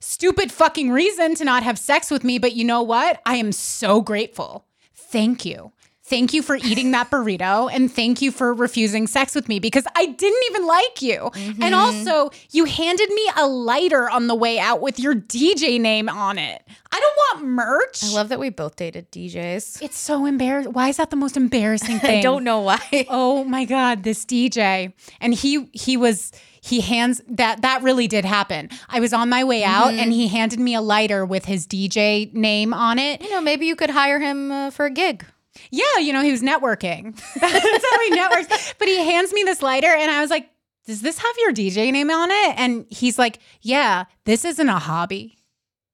Stupid 0.00 0.52
fucking 0.52 0.90
reason 0.90 1.34
to 1.36 1.44
not 1.44 1.62
have 1.64 1.78
sex 1.78 2.10
with 2.10 2.22
me, 2.24 2.38
but 2.38 2.52
you 2.54 2.64
know 2.64 2.82
what? 2.82 3.20
I 3.26 3.36
am 3.36 3.50
so 3.52 4.00
grateful. 4.00 4.64
Thank 4.94 5.44
you. 5.44 5.72
Thank 6.08 6.32
you 6.32 6.42
for 6.42 6.56
eating 6.56 6.90
that 6.92 7.10
burrito 7.10 7.70
and 7.72 7.92
thank 7.92 8.22
you 8.22 8.30
for 8.32 8.54
refusing 8.54 9.06
sex 9.06 9.34
with 9.34 9.48
me 9.48 9.58
because 9.60 9.84
I 9.94 10.06
didn't 10.06 10.42
even 10.50 10.66
like 10.66 11.02
you. 11.02 11.18
Mm-hmm. 11.34 11.62
And 11.62 11.74
also, 11.74 12.30
you 12.50 12.64
handed 12.64 13.10
me 13.10 13.30
a 13.36 13.46
lighter 13.46 14.08
on 14.08 14.26
the 14.26 14.34
way 14.34 14.58
out 14.58 14.80
with 14.80 14.98
your 14.98 15.14
DJ 15.14 15.78
name 15.80 16.08
on 16.08 16.38
it. 16.38 16.62
I 16.90 16.98
don't 17.00 17.16
want 17.42 17.52
merch. 17.54 18.02
I 18.04 18.08
love 18.14 18.30
that 18.30 18.38
we 18.40 18.48
both 18.48 18.76
dated 18.76 19.12
DJs. 19.12 19.82
it's 19.82 19.98
so 19.98 20.24
embarrassing. 20.24 20.72
Why 20.72 20.88
is 20.88 20.96
that 20.96 21.10
the 21.10 21.16
most 21.16 21.36
embarrassing 21.36 21.98
thing? 22.00 22.18
I 22.18 22.22
don't 22.22 22.44
know 22.44 22.60
why. 22.60 22.78
Oh 23.10 23.44
my 23.44 23.64
god, 23.64 24.02
this 24.02 24.24
DJ. 24.24 24.92
And 25.20 25.34
he 25.34 25.68
he 25.72 25.96
was 25.96 26.32
he 26.60 26.80
hands 26.80 27.20
that 27.28 27.62
that 27.62 27.82
really 27.82 28.08
did 28.08 28.24
happen. 28.24 28.70
I 28.88 29.00
was 29.00 29.12
on 29.12 29.28
my 29.28 29.44
way 29.44 29.62
out 29.64 29.88
Mm-hmm. 29.90 30.00
and 30.00 30.12
he 30.12 30.28
handed 30.28 30.58
me 30.60 30.74
a 30.74 30.80
lighter 30.80 31.24
with 31.26 31.44
his 31.44 31.66
DJ 31.66 32.32
name 32.32 32.72
on 32.72 32.98
it. 32.98 33.22
You 33.22 33.30
know, 33.30 33.40
maybe 33.40 33.66
you 33.66 33.76
could 33.76 33.90
hire 33.90 34.18
him 34.18 34.50
uh, 34.50 34.70
for 34.70 34.86
a 34.86 34.90
gig. 34.90 35.24
Yeah, 35.70 35.98
you 36.00 36.12
know, 36.12 36.22
he 36.22 36.30
was 36.30 36.42
networking. 36.42 37.16
That's 37.40 37.90
how 37.90 38.00
he 38.00 38.10
networks. 38.10 38.74
But 38.78 38.88
he 38.88 38.96
hands 38.96 39.32
me 39.32 39.42
this 39.44 39.62
lighter 39.62 39.88
and 39.88 40.10
I 40.10 40.20
was 40.20 40.30
like, 40.30 40.50
"Does 40.86 41.02
this 41.02 41.18
have 41.18 41.34
your 41.38 41.52
DJ 41.52 41.92
name 41.92 42.10
on 42.10 42.30
it?" 42.30 42.54
And 42.58 42.86
he's 42.88 43.18
like, 43.18 43.38
"Yeah, 43.62 44.04
this 44.24 44.44
isn't 44.44 44.68
a 44.68 44.78
hobby." 44.78 45.36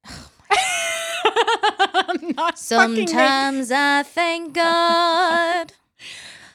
Not 2.35 2.57
Sometimes 2.57 3.71
I 3.71 4.03
thank 4.03 4.53
God 4.53 5.73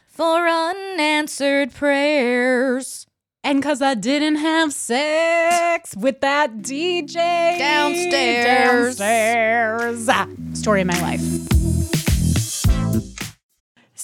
for 0.06 0.46
unanswered 0.48 1.72
prayers. 1.72 3.06
And 3.42 3.62
cause 3.62 3.80
I 3.80 3.94
didn't 3.94 4.36
have 4.36 4.70
sex 4.72 5.96
with 5.96 6.20
that 6.20 6.58
DJ 6.58 7.58
Downstairs. 7.58 8.98
Downstairs. 8.98 10.08
Ah, 10.10 10.28
story 10.52 10.82
of 10.82 10.88
my 10.88 11.00
life. 11.00 11.49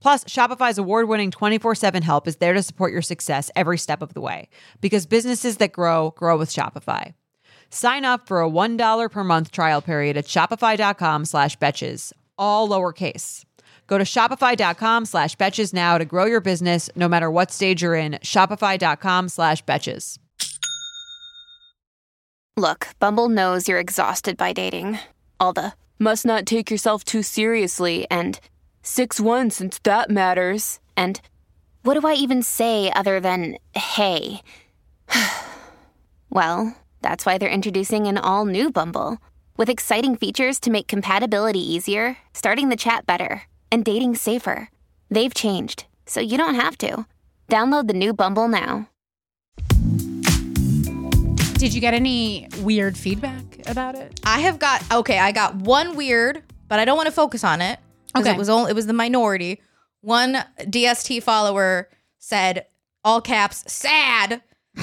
Plus, 0.00 0.24
Shopify's 0.24 0.78
award 0.78 1.08
winning 1.08 1.30
24 1.30 1.74
7 1.74 2.02
help 2.02 2.26
is 2.26 2.36
there 2.36 2.54
to 2.54 2.62
support 2.62 2.92
your 2.92 3.02
success 3.02 3.50
every 3.54 3.78
step 3.78 4.02
of 4.02 4.14
the 4.14 4.20
way 4.20 4.48
because 4.80 5.06
businesses 5.06 5.58
that 5.58 5.72
grow, 5.72 6.10
grow 6.16 6.36
with 6.36 6.50
Shopify. 6.50 7.14
Sign 7.70 8.04
up 8.04 8.26
for 8.26 8.42
a 8.42 8.48
$1 8.48 9.10
per 9.10 9.24
month 9.24 9.50
trial 9.50 9.80
period 9.80 10.16
at 10.16 10.26
shopify.com 10.26 11.24
slash 11.24 11.56
betches, 11.58 12.12
all 12.36 12.68
lowercase. 12.68 13.44
Go 13.86 13.98
to 13.98 14.04
shopify.com 14.04 15.04
slash 15.04 15.36
betches 15.36 15.74
now 15.74 15.98
to 15.98 16.04
grow 16.04 16.24
your 16.24 16.40
business 16.40 16.88
no 16.94 17.08
matter 17.08 17.30
what 17.30 17.50
stage 17.50 17.82
you're 17.82 17.96
in. 17.96 18.12
Shopify.com 18.22 19.28
slash 19.28 19.64
betches. 19.64 20.18
Look, 22.56 22.88
Bumble 22.98 23.28
knows 23.28 23.68
you're 23.68 23.80
exhausted 23.80 24.36
by 24.36 24.52
dating. 24.52 24.98
All 25.40 25.52
the 25.52 25.72
must 25.98 26.24
not 26.24 26.46
take 26.46 26.70
yourself 26.70 27.04
too 27.04 27.22
seriously 27.22 28.06
and 28.10 28.38
6 28.82 29.20
1 29.20 29.50
since 29.50 29.78
that 29.80 30.10
matters. 30.10 30.80
And 30.96 31.20
what 31.82 32.00
do 32.00 32.06
I 32.06 32.14
even 32.14 32.42
say 32.42 32.90
other 32.90 33.20
than 33.20 33.56
hey? 33.74 34.42
well, 36.30 36.76
that's 37.02 37.24
why 37.24 37.38
they're 37.38 37.48
introducing 37.48 38.06
an 38.06 38.18
all 38.18 38.44
new 38.44 38.70
Bumble 38.70 39.18
with 39.56 39.68
exciting 39.68 40.16
features 40.16 40.58
to 40.60 40.70
make 40.70 40.88
compatibility 40.88 41.60
easier, 41.60 42.16
starting 42.32 42.68
the 42.68 42.76
chat 42.76 43.06
better, 43.06 43.42
and 43.70 43.84
dating 43.84 44.14
safer. 44.14 44.70
They've 45.10 45.34
changed, 45.34 45.86
so 46.06 46.20
you 46.20 46.38
don't 46.38 46.54
have 46.54 46.78
to. 46.78 47.06
Download 47.48 47.86
the 47.86 47.94
new 47.94 48.14
Bumble 48.14 48.48
now. 48.48 48.88
Did 51.54 51.74
you 51.74 51.80
get 51.82 51.92
any 51.92 52.48
weird 52.60 52.96
feedback 52.96 53.42
about 53.66 53.94
it? 53.94 54.18
I 54.24 54.40
have 54.40 54.58
got 54.58 54.82
okay. 54.90 55.18
I 55.18 55.30
got 55.30 55.56
one 55.56 55.94
weird, 55.94 56.42
but 56.68 56.78
I 56.78 56.86
don't 56.86 56.96
want 56.96 57.08
to 57.08 57.12
focus 57.12 57.44
on 57.44 57.60
it 57.60 57.78
because 57.80 57.89
Okay. 58.16 58.30
it 58.30 58.36
was 58.36 58.48
only 58.48 58.70
it 58.70 58.74
was 58.74 58.86
the 58.86 58.92
minority. 58.92 59.60
one 60.00 60.44
DST 60.60 61.22
follower 61.22 61.88
said, 62.18 62.66
all 63.04 63.20
caps, 63.20 63.70
sad. 63.72 64.42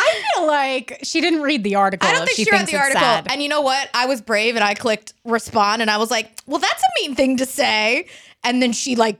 I 0.00 0.22
feel 0.34 0.46
like 0.46 1.00
she 1.02 1.20
didn't 1.20 1.42
read 1.42 1.64
the 1.64 1.74
article. 1.74 2.08
I 2.08 2.12
don't 2.12 2.24
think 2.24 2.36
she, 2.36 2.44
she, 2.44 2.50
read 2.52 2.66
the 2.66 2.76
article. 2.76 3.00
sad. 3.00 3.26
And 3.30 3.42
you 3.42 3.48
know 3.48 3.62
what? 3.62 3.90
I 3.94 4.06
was 4.06 4.20
brave 4.20 4.54
and 4.54 4.62
I 4.62 4.74
clicked 4.74 5.12
respond 5.24 5.82
and 5.82 5.90
I 5.90 5.96
was 5.96 6.10
like, 6.10 6.40
well, 6.46 6.60
that's 6.60 6.82
a 6.82 7.02
mean 7.02 7.16
thing 7.16 7.36
to 7.38 7.46
say. 7.46 8.06
And 8.44 8.62
then 8.62 8.72
she 8.72 8.94
like 8.94 9.18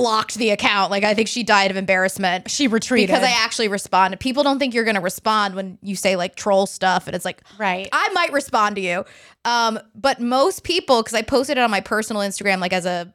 blocked 0.00 0.34
the 0.34 0.50
account. 0.50 0.90
Like 0.90 1.04
I 1.04 1.14
think 1.14 1.28
she 1.28 1.42
died 1.44 1.70
of 1.70 1.76
embarrassment. 1.76 2.50
she 2.50 2.66
retreated 2.66 3.14
Because 3.14 3.22
I 3.22 3.30
actually 3.44 3.68
responded. 3.68 4.18
People 4.18 4.42
don't 4.42 4.58
think 4.58 4.74
you're 4.74 4.84
gonna 4.84 5.00
respond 5.00 5.54
when 5.54 5.78
you 5.82 5.94
say 5.96 6.16
like 6.16 6.34
troll 6.34 6.66
stuff, 6.66 7.06
and 7.06 7.14
it's 7.14 7.24
like, 7.24 7.42
Right. 7.58 7.88
I 7.92 8.08
might 8.12 8.32
respond 8.32 8.74
to 8.76 8.82
you. 8.82 9.04
Um, 9.44 9.78
but 9.94 10.20
most 10.20 10.64
people, 10.64 11.02
because 11.02 11.14
I 11.14 11.22
posted 11.22 11.58
it 11.58 11.60
on 11.60 11.70
my 11.70 11.80
personal 11.80 12.22
Instagram, 12.22 12.58
like 12.60 12.72
as 12.72 12.86
a 12.86 13.14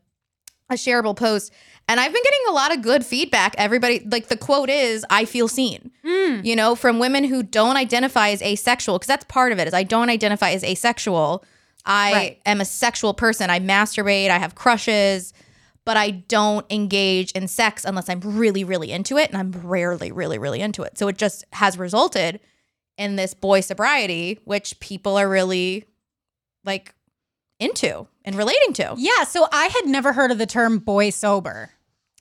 a 0.69 0.75
shareable 0.75 1.15
post, 1.15 1.51
and 1.87 1.99
I've 1.99 2.13
been 2.13 2.21
getting 2.23 2.39
a 2.49 2.51
lot 2.51 2.71
of 2.73 2.81
good 2.83 3.03
feedback. 3.05 3.55
Everybody, 3.57 4.07
like 4.09 4.27
the 4.27 4.37
quote 4.37 4.69
is, 4.69 5.03
"I 5.09 5.25
feel 5.25 5.47
seen." 5.47 5.91
You 6.03 6.55
know, 6.55 6.75
from 6.75 6.99
women 6.99 7.23
who 7.23 7.43
don't 7.43 7.75
identify 7.75 8.29
as 8.29 8.41
asexual, 8.41 8.97
because 8.99 9.07
that's 9.07 9.25
part 9.25 9.51
of 9.51 9.59
it. 9.59 9.67
Is 9.67 9.73
I 9.73 9.83
don't 9.83 10.09
identify 10.09 10.51
as 10.51 10.63
asexual. 10.63 11.43
I 11.85 12.13
Right. 12.13 12.41
am 12.45 12.61
a 12.61 12.65
sexual 12.65 13.13
person. 13.13 13.49
I 13.49 13.59
masturbate. 13.59 14.29
I 14.29 14.37
have 14.37 14.53
crushes 14.55 15.33
but 15.85 15.97
I 15.97 16.11
don't 16.11 16.65
engage 16.69 17.31
in 17.31 17.47
sex 17.47 17.85
unless 17.85 18.09
I'm 18.09 18.19
really, 18.21 18.63
really 18.63 18.91
into 18.91 19.17
it. 19.17 19.29
And 19.29 19.37
I'm 19.37 19.51
rarely, 19.51 20.11
really, 20.11 20.37
really 20.37 20.61
into 20.61 20.83
it. 20.83 20.97
So 20.97 21.07
it 21.07 21.17
just 21.17 21.45
has 21.53 21.77
resulted 21.77 22.39
in 22.97 23.15
this 23.15 23.33
boy 23.33 23.61
sobriety, 23.61 24.39
which 24.43 24.79
people 24.79 25.17
are 25.17 25.27
really 25.27 25.85
like 26.65 26.93
into 27.59 28.07
and 28.23 28.35
relating 28.35 28.73
to. 28.73 28.95
yeah, 28.97 29.23
so 29.23 29.47
I 29.51 29.65
had 29.67 29.85
never 29.85 30.13
heard 30.13 30.31
of 30.31 30.37
the 30.37 30.45
term 30.45 30.79
boy 30.79 31.09
sober. 31.09 31.71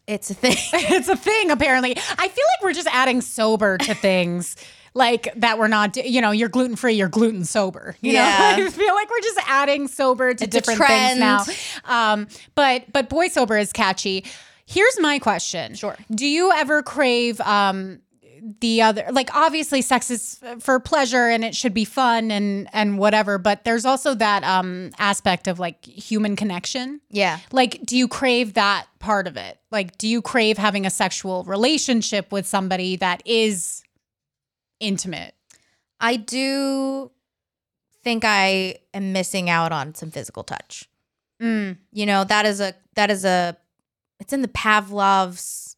It's 0.07 0.31
a 0.31 0.35
thing. 0.35 0.57
it's 0.73 1.09
a 1.09 1.17
thing 1.17 1.51
apparently. 1.51 1.97
I 1.97 2.29
feel 2.29 2.45
like 2.47 2.63
we're 2.63 2.73
just 2.73 2.89
adding 2.91 3.21
sober 3.21 3.77
to 3.79 3.95
things 3.95 4.57
like 4.99 5.33
that 5.37 5.59
we're 5.59 5.69
not 5.69 5.97
you 5.97 6.21
know, 6.21 6.31
you're 6.33 6.51
gluten 6.51 6.77
free, 6.77 6.93
you're 6.95 7.09
gluten 7.09 7.45
sober. 7.45 7.97
You 8.03 8.13
Yeah. 8.19 8.57
know? 8.59 8.67
I 8.67 8.71
feel 8.71 8.95
like 8.95 9.09
we're 9.11 9.21
just 9.21 9.41
adding 9.47 9.89
sober 9.89 10.35
to 10.35 10.45
It's 10.45 10.53
different 10.55 10.85
things 10.85 11.19
now. 11.19 11.45
Um 11.87 12.29
but 12.55 12.93
but 12.93 13.09
boy 13.09 13.29
sober 13.29 13.57
is 13.57 13.73
catchy. 13.73 14.25
Here's 14.67 15.01
my 15.01 15.19
question. 15.19 15.75
Sure. 15.75 15.97
Do 16.11 16.27
you 16.27 16.53
ever 16.53 16.83
crave 16.83 17.41
um 17.41 18.01
the 18.61 18.83
other 18.83 19.05
like 19.11 19.35
obviously 19.35 19.83
sex 19.83 20.11
is 20.13 20.41
for 20.61 20.79
pleasure 20.79 21.27
and 21.29 21.45
it 21.45 21.57
should 21.57 21.75
be 21.75 21.85
fun 21.85 22.31
and 22.31 22.69
and 22.73 22.97
whatever 22.97 23.37
but 23.37 23.65
there's 23.65 23.85
also 23.85 24.15
that 24.15 24.45
um 24.45 24.91
aspect 24.99 25.49
of 25.49 25.59
like 25.59 25.85
human 25.85 26.37
connection 26.37 27.01
yeah. 27.11 27.41
like 27.51 27.81
do 27.85 27.97
you 27.97 28.07
crave 28.07 28.55
that 28.55 28.87
part 29.01 29.27
of 29.27 29.37
it 29.37 29.59
like 29.73 29.99
do 29.99 30.07
you 30.07 30.23
crave 30.23 30.57
having 30.57 30.87
a 30.87 30.91
sexual 30.91 31.43
relationship 31.45 32.31
with 32.31 32.47
somebody 32.47 32.95
that 32.95 33.23
is 33.27 33.83
intimate 34.81 35.35
I 36.01 36.17
do 36.17 37.11
think 38.05 38.25
I 38.25 38.77
am 38.95 39.13
missing 39.13 39.51
out 39.51 39.73
on 39.73 39.95
some 39.95 40.11
physical 40.11 40.45
touch. 40.45 40.89
mm. 41.43 41.77
You 41.93 42.07
know, 42.07 42.25
that 42.25 42.47
is 42.47 42.61
a 42.61 42.75
that 42.95 43.11
is 43.11 43.25
a 43.25 43.57
it's 44.21 44.33
in 44.33 44.43
the 44.43 44.49
Pavlov's 44.49 45.77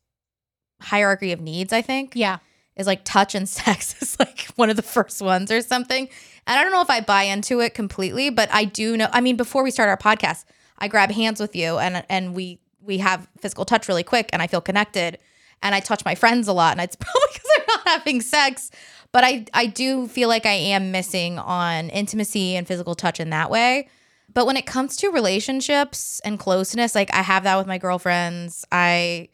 hierarchy 0.80 1.32
of 1.32 1.40
needs, 1.40 1.72
I 1.72 1.82
think. 1.82 2.12
yeah 2.14 2.38
is 2.76 2.86
like 2.86 3.05
touch 3.05 3.34
and 3.34 3.48
sex 3.48 4.01
is 4.03 4.18
like 4.18 4.48
one 4.57 4.70
of 4.70 4.76
the 4.76 4.82
first 4.82 5.22
ones 5.22 5.53
or 5.53 5.61
something. 5.61 6.09
And 6.46 6.59
I 6.59 6.62
don't 6.62 6.72
know 6.72 6.80
if 6.80 6.90
I 6.90 7.01
buy 7.01 7.24
into 7.24 7.61
it 7.61 7.74
completely, 7.74 8.30
but 8.30 8.48
I 8.53 8.64
do 8.64 8.96
know. 8.96 9.09
I 9.12 9.20
mean, 9.20 9.36
before 9.36 9.62
we 9.62 9.70
start 9.70 9.88
our 9.88 9.96
podcast, 9.96 10.44
I 10.78 10.88
grab 10.88 11.11
hands 11.11 11.38
with 11.38 11.55
you 11.55 11.78
and 11.78 12.05
and 12.09 12.34
we 12.34 12.59
we 12.82 12.98
have 12.98 13.28
physical 13.38 13.64
touch 13.64 13.88
really 13.88 14.03
quick, 14.03 14.30
and 14.32 14.40
I 14.42 14.46
feel 14.46 14.62
connected. 14.62 15.18
And 15.62 15.74
I 15.74 15.80
touch 15.80 16.04
my 16.04 16.14
friends 16.14 16.48
a 16.48 16.52
lot, 16.52 16.72
and 16.72 16.80
it's 16.80 16.96
probably 17.00 17.28
because 17.32 17.50
I'm 17.58 17.64
not 17.68 17.88
having 17.88 18.20
sex. 18.20 18.70
But 19.12 19.24
I 19.24 19.46
I 19.52 19.66
do 19.66 20.08
feel 20.08 20.28
like 20.28 20.46
I 20.46 20.52
am 20.52 20.92
missing 20.92 21.38
on 21.38 21.90
intimacy 21.90 22.56
and 22.56 22.66
physical 22.66 22.94
touch 22.94 23.20
in 23.20 23.30
that 23.30 23.50
way. 23.50 23.88
But 24.32 24.46
when 24.46 24.56
it 24.56 24.66
comes 24.66 24.96
to 24.98 25.08
relationships 25.08 26.20
and 26.24 26.38
closeness, 26.38 26.94
like 26.94 27.12
I 27.12 27.22
have 27.22 27.44
that 27.44 27.56
with 27.56 27.66
my 27.66 27.78
girlfriends. 27.78 28.64
I 28.70 29.28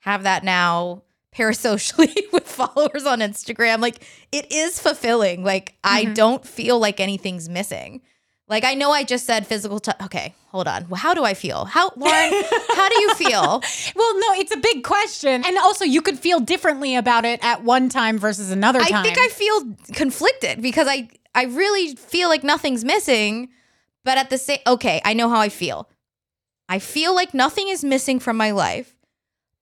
have 0.00 0.24
that 0.24 0.44
now 0.44 1.02
parasocially 1.34 2.14
with 2.32 2.46
followers 2.46 3.06
on 3.06 3.20
Instagram. 3.20 3.80
Like 3.80 4.06
it 4.32 4.52
is 4.52 4.78
fulfilling. 4.78 5.42
Like 5.44 5.76
I 5.82 6.04
mm-hmm. 6.04 6.12
don't 6.14 6.46
feel 6.46 6.78
like 6.78 7.00
anything's 7.00 7.48
missing. 7.48 8.02
Like 8.46 8.64
I 8.64 8.74
know 8.74 8.90
I 8.90 9.04
just 9.04 9.24
said 9.26 9.46
physical 9.46 9.78
touch. 9.78 9.96
Okay, 10.02 10.34
hold 10.48 10.68
on. 10.68 10.86
Well, 10.88 10.98
how 10.98 11.14
do 11.14 11.24
I 11.24 11.32
feel? 11.32 11.64
How 11.64 11.90
Lauren, 11.96 12.42
how 12.74 12.88
do 12.88 13.00
you 13.00 13.14
feel? 13.14 13.62
well 13.96 14.18
no 14.18 14.34
it's 14.34 14.52
a 14.54 14.58
big 14.58 14.84
question 14.84 15.42
and 15.44 15.58
also 15.58 15.84
you 15.84 16.02
could 16.02 16.18
feel 16.18 16.40
differently 16.40 16.94
about 16.94 17.24
it 17.24 17.42
at 17.42 17.62
one 17.62 17.88
time 17.88 18.18
versus 18.18 18.50
another 18.50 18.80
I 18.80 18.88
time 18.88 19.00
I 19.00 19.02
think 19.02 19.18
I 19.18 19.28
feel 19.28 19.76
conflicted 19.94 20.60
because 20.60 20.86
I 20.88 21.08
I 21.34 21.44
really 21.44 21.96
feel 21.96 22.28
like 22.28 22.44
nothing's 22.44 22.84
missing, 22.84 23.48
but 24.04 24.18
at 24.18 24.30
the 24.30 24.38
same 24.38 24.58
okay, 24.66 25.00
I 25.04 25.14
know 25.14 25.30
how 25.30 25.40
I 25.40 25.48
feel. 25.48 25.88
I 26.68 26.78
feel 26.78 27.14
like 27.14 27.34
nothing 27.34 27.68
is 27.68 27.84
missing 27.84 28.20
from 28.20 28.36
my 28.36 28.50
life, 28.50 28.94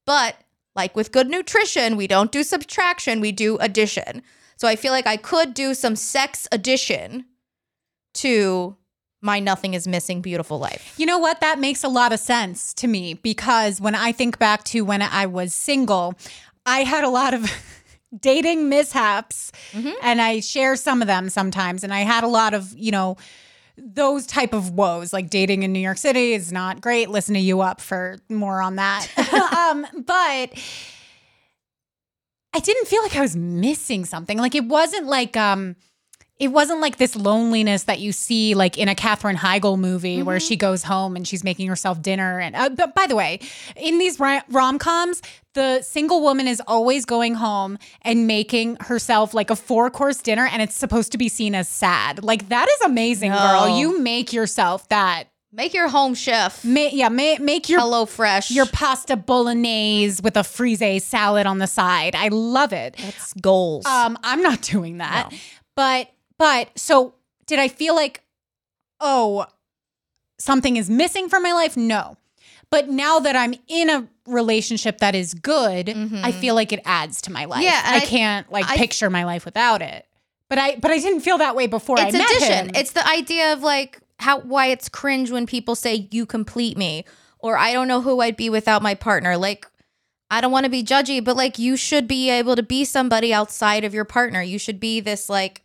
but 0.06 0.36
like 0.74 0.96
with 0.96 1.12
good 1.12 1.28
nutrition, 1.28 1.96
we 1.96 2.06
don't 2.06 2.32
do 2.32 2.42
subtraction, 2.42 3.20
we 3.20 3.32
do 3.32 3.58
addition. 3.58 4.22
So 4.56 4.66
I 4.68 4.76
feel 4.76 4.92
like 4.92 5.06
I 5.06 5.16
could 5.16 5.54
do 5.54 5.74
some 5.74 5.96
sex 5.96 6.48
addition 6.52 7.26
to 8.14 8.76
my 9.22 9.38
nothing 9.38 9.74
is 9.74 9.86
missing 9.86 10.20
beautiful 10.20 10.58
life. 10.58 10.94
You 10.98 11.06
know 11.06 11.18
what? 11.18 11.40
That 11.40 11.58
makes 11.58 11.84
a 11.84 11.88
lot 11.88 12.12
of 12.12 12.18
sense 12.18 12.74
to 12.74 12.88
me 12.88 13.14
because 13.14 13.80
when 13.80 13.94
I 13.94 14.10
think 14.12 14.38
back 14.38 14.64
to 14.64 14.82
when 14.82 15.00
I 15.00 15.26
was 15.26 15.54
single, 15.54 16.14
I 16.66 16.80
had 16.80 17.04
a 17.04 17.08
lot 17.08 17.32
of 17.32 17.50
dating 18.20 18.68
mishaps 18.68 19.52
and 20.02 20.20
I 20.20 20.40
share 20.40 20.74
some 20.74 21.00
of 21.00 21.06
them 21.06 21.30
sometimes. 21.30 21.84
And 21.84 21.94
I 21.94 22.00
had 22.00 22.24
a 22.24 22.28
lot 22.28 22.52
of, 22.52 22.76
you 22.76 22.90
know, 22.90 23.16
those 23.78 24.26
type 24.26 24.52
of 24.52 24.72
woes 24.72 25.12
like 25.12 25.30
dating 25.30 25.62
in 25.62 25.72
New 25.72 25.80
York 25.80 25.98
City 25.98 26.34
is 26.34 26.52
not 26.52 26.80
great. 26.80 27.08
Listen 27.08 27.34
to 27.34 27.40
you 27.40 27.60
up 27.60 27.80
for 27.80 28.18
more 28.28 28.60
on 28.60 28.76
that. 28.76 29.06
um, 29.56 29.86
but 30.04 30.52
I 32.54 32.58
didn't 32.60 32.86
feel 32.86 33.02
like 33.02 33.16
I 33.16 33.20
was 33.20 33.36
missing 33.36 34.04
something. 34.04 34.36
Like 34.36 34.54
it 34.54 34.64
wasn't 34.64 35.06
like 35.06 35.36
um 35.36 35.76
it 36.42 36.48
wasn't 36.48 36.80
like 36.80 36.96
this 36.96 37.14
loneliness 37.14 37.84
that 37.84 38.00
you 38.00 38.10
see 38.10 38.54
like 38.54 38.76
in 38.76 38.88
a 38.88 38.96
Katherine 38.96 39.36
Heigl 39.36 39.78
movie 39.78 40.22
where 40.24 40.40
she 40.40 40.56
goes 40.56 40.82
home 40.82 41.14
and 41.14 41.26
she's 41.26 41.44
making 41.44 41.68
herself 41.68 42.02
dinner. 42.02 42.40
And 42.40 42.56
uh, 42.56 42.68
but 42.70 42.96
by 42.96 43.06
the 43.06 43.14
way, 43.14 43.38
in 43.76 43.98
these 43.98 44.18
rom 44.18 44.78
coms, 44.80 45.22
the 45.54 45.82
single 45.82 46.20
woman 46.20 46.48
is 46.48 46.60
always 46.66 47.04
going 47.04 47.34
home 47.34 47.78
and 48.02 48.26
making 48.26 48.76
herself 48.80 49.34
like 49.34 49.50
a 49.50 49.56
four 49.56 49.88
course 49.88 50.18
dinner, 50.18 50.46
and 50.50 50.60
it's 50.60 50.74
supposed 50.74 51.12
to 51.12 51.18
be 51.18 51.28
seen 51.28 51.54
as 51.54 51.68
sad. 51.68 52.24
Like 52.24 52.48
that 52.48 52.68
is 52.68 52.80
amazing, 52.86 53.30
No. 53.30 53.38
girl. 53.38 53.78
You 53.78 54.00
make 54.02 54.32
yourself 54.32 54.88
that. 54.88 55.28
Make 55.52 55.74
your 55.74 55.88
home 55.88 56.14
chef. 56.14 56.64
Ma- 56.64 56.88
yeah, 56.90 57.08
ma- 57.08 57.36
make 57.38 57.68
your 57.68 57.78
Hello 57.80 58.06
Fresh. 58.06 58.50
your 58.50 58.66
pasta 58.66 59.16
bolognese 59.16 60.20
with 60.24 60.36
a 60.36 60.42
frise 60.42 61.04
salad 61.04 61.46
on 61.46 61.58
the 61.58 61.66
side. 61.66 62.14
I 62.16 62.28
love 62.28 62.72
it. 62.72 62.96
That's 62.98 63.32
goals. 63.34 63.84
Um, 63.86 64.18
I'm 64.24 64.42
not 64.42 64.62
doing 64.74 64.98
that. 64.98 65.30
But 65.76 66.10
but 66.38 66.70
so 66.78 67.14
did 67.46 67.58
I 67.58 67.68
feel 67.68 67.94
like, 67.94 68.22
oh, 69.00 69.46
something 70.38 70.76
is 70.76 70.90
missing 70.90 71.28
from 71.28 71.42
my 71.42 71.52
life? 71.52 71.76
No. 71.76 72.16
But 72.70 72.88
now 72.88 73.18
that 73.18 73.36
I'm 73.36 73.54
in 73.68 73.90
a 73.90 74.08
relationship 74.26 74.98
that 74.98 75.14
is 75.14 75.34
good, 75.34 75.90
I 76.22 76.32
feel 76.32 76.54
like 76.54 76.72
it 76.72 76.80
adds 76.84 77.20
to 77.22 77.32
my 77.32 77.44
life. 77.44 77.58
Mm-hmm. 77.58 77.64
Yeah, 77.64 77.82
I, 77.84 77.96
I- 77.98 78.06
can't 78.06 78.50
like 78.50 78.66
I- 78.68 78.76
picture 78.76 79.10
my 79.10 79.24
life 79.24 79.44
without 79.44 79.82
it. 79.82 80.06
But 80.48 80.58
I 80.58 80.76
but 80.76 80.90
I 80.90 80.98
didn't 80.98 81.20
feel 81.20 81.38
that 81.38 81.56
way 81.56 81.66
before 81.66 81.96
it's 81.98 82.14
I 82.14 82.18
met 82.18 82.30
addition. 82.30 82.66
him. 82.66 82.70
It's 82.74 82.92
the 82.92 83.06
idea 83.08 83.54
of 83.54 83.62
like 83.62 84.00
how 84.18 84.40
why 84.40 84.66
it's 84.66 84.86
cringe 84.90 85.30
when 85.30 85.46
people 85.46 85.74
say 85.74 86.08
you 86.10 86.26
complete 86.26 86.76
me 86.76 87.06
or 87.38 87.56
I 87.56 87.72
don't 87.72 87.88
know 87.88 88.02
who 88.02 88.20
I'd 88.20 88.36
be 88.36 88.50
without 88.50 88.82
my 88.82 88.94
partner. 88.94 89.38
Like 89.38 89.66
I 90.30 90.42
don't 90.42 90.52
want 90.52 90.64
to 90.64 90.70
be 90.70 90.82
judgy, 90.84 91.24
but 91.24 91.36
like 91.36 91.58
you 91.58 91.76
should 91.78 92.06
be 92.06 92.28
able 92.28 92.54
to 92.56 92.62
be 92.62 92.84
somebody 92.84 93.32
outside 93.32 93.82
of 93.84 93.94
your 93.94 94.04
partner. 94.04 94.42
You 94.42 94.58
should 94.58 94.78
be 94.78 95.00
this 95.00 95.30
like 95.30 95.62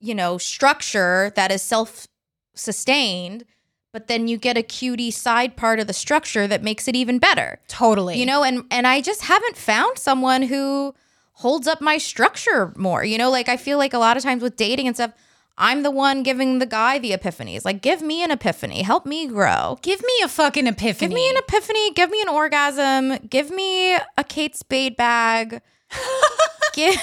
you 0.00 0.14
know, 0.14 0.38
structure 0.38 1.32
that 1.36 1.50
is 1.50 1.62
self-sustained, 1.62 3.44
but 3.92 4.06
then 4.06 4.28
you 4.28 4.36
get 4.36 4.56
a 4.56 4.62
cutie 4.62 5.10
side 5.10 5.56
part 5.56 5.80
of 5.80 5.86
the 5.86 5.92
structure 5.92 6.46
that 6.46 6.62
makes 6.62 6.88
it 6.88 6.94
even 6.94 7.18
better. 7.18 7.60
totally. 7.68 8.18
You 8.18 8.26
know, 8.26 8.44
and 8.44 8.64
and 8.70 8.86
I 8.86 9.00
just 9.00 9.22
haven't 9.22 9.56
found 9.56 9.98
someone 9.98 10.42
who 10.42 10.94
holds 11.32 11.66
up 11.66 11.80
my 11.80 11.98
structure 11.98 12.72
more. 12.76 13.04
You 13.04 13.18
know, 13.18 13.30
like 13.30 13.48
I 13.48 13.56
feel 13.56 13.78
like 13.78 13.94
a 13.94 13.98
lot 13.98 14.16
of 14.16 14.22
times 14.22 14.42
with 14.42 14.56
dating 14.56 14.86
and 14.86 14.96
stuff, 14.96 15.12
I'm 15.56 15.82
the 15.82 15.90
one 15.90 16.22
giving 16.22 16.60
the 16.60 16.66
guy 16.66 16.98
the 16.98 17.10
epiphanies. 17.10 17.64
Like, 17.64 17.82
give 17.82 18.00
me 18.00 18.22
an 18.22 18.30
epiphany, 18.30 18.82
help 18.82 19.04
me 19.04 19.26
grow. 19.26 19.78
give 19.82 20.00
me 20.00 20.12
a 20.22 20.28
fucking 20.28 20.66
epiphany. 20.66 21.08
Give 21.08 21.14
me 21.14 21.28
an 21.30 21.36
epiphany, 21.36 21.92
give 21.92 22.10
me 22.10 22.22
an 22.22 22.28
orgasm, 22.28 23.16
give 23.28 23.50
me 23.50 23.94
a 23.94 24.24
Kate 24.28 24.56
Spade 24.56 24.96
bag. 24.96 25.60
give 26.74 26.96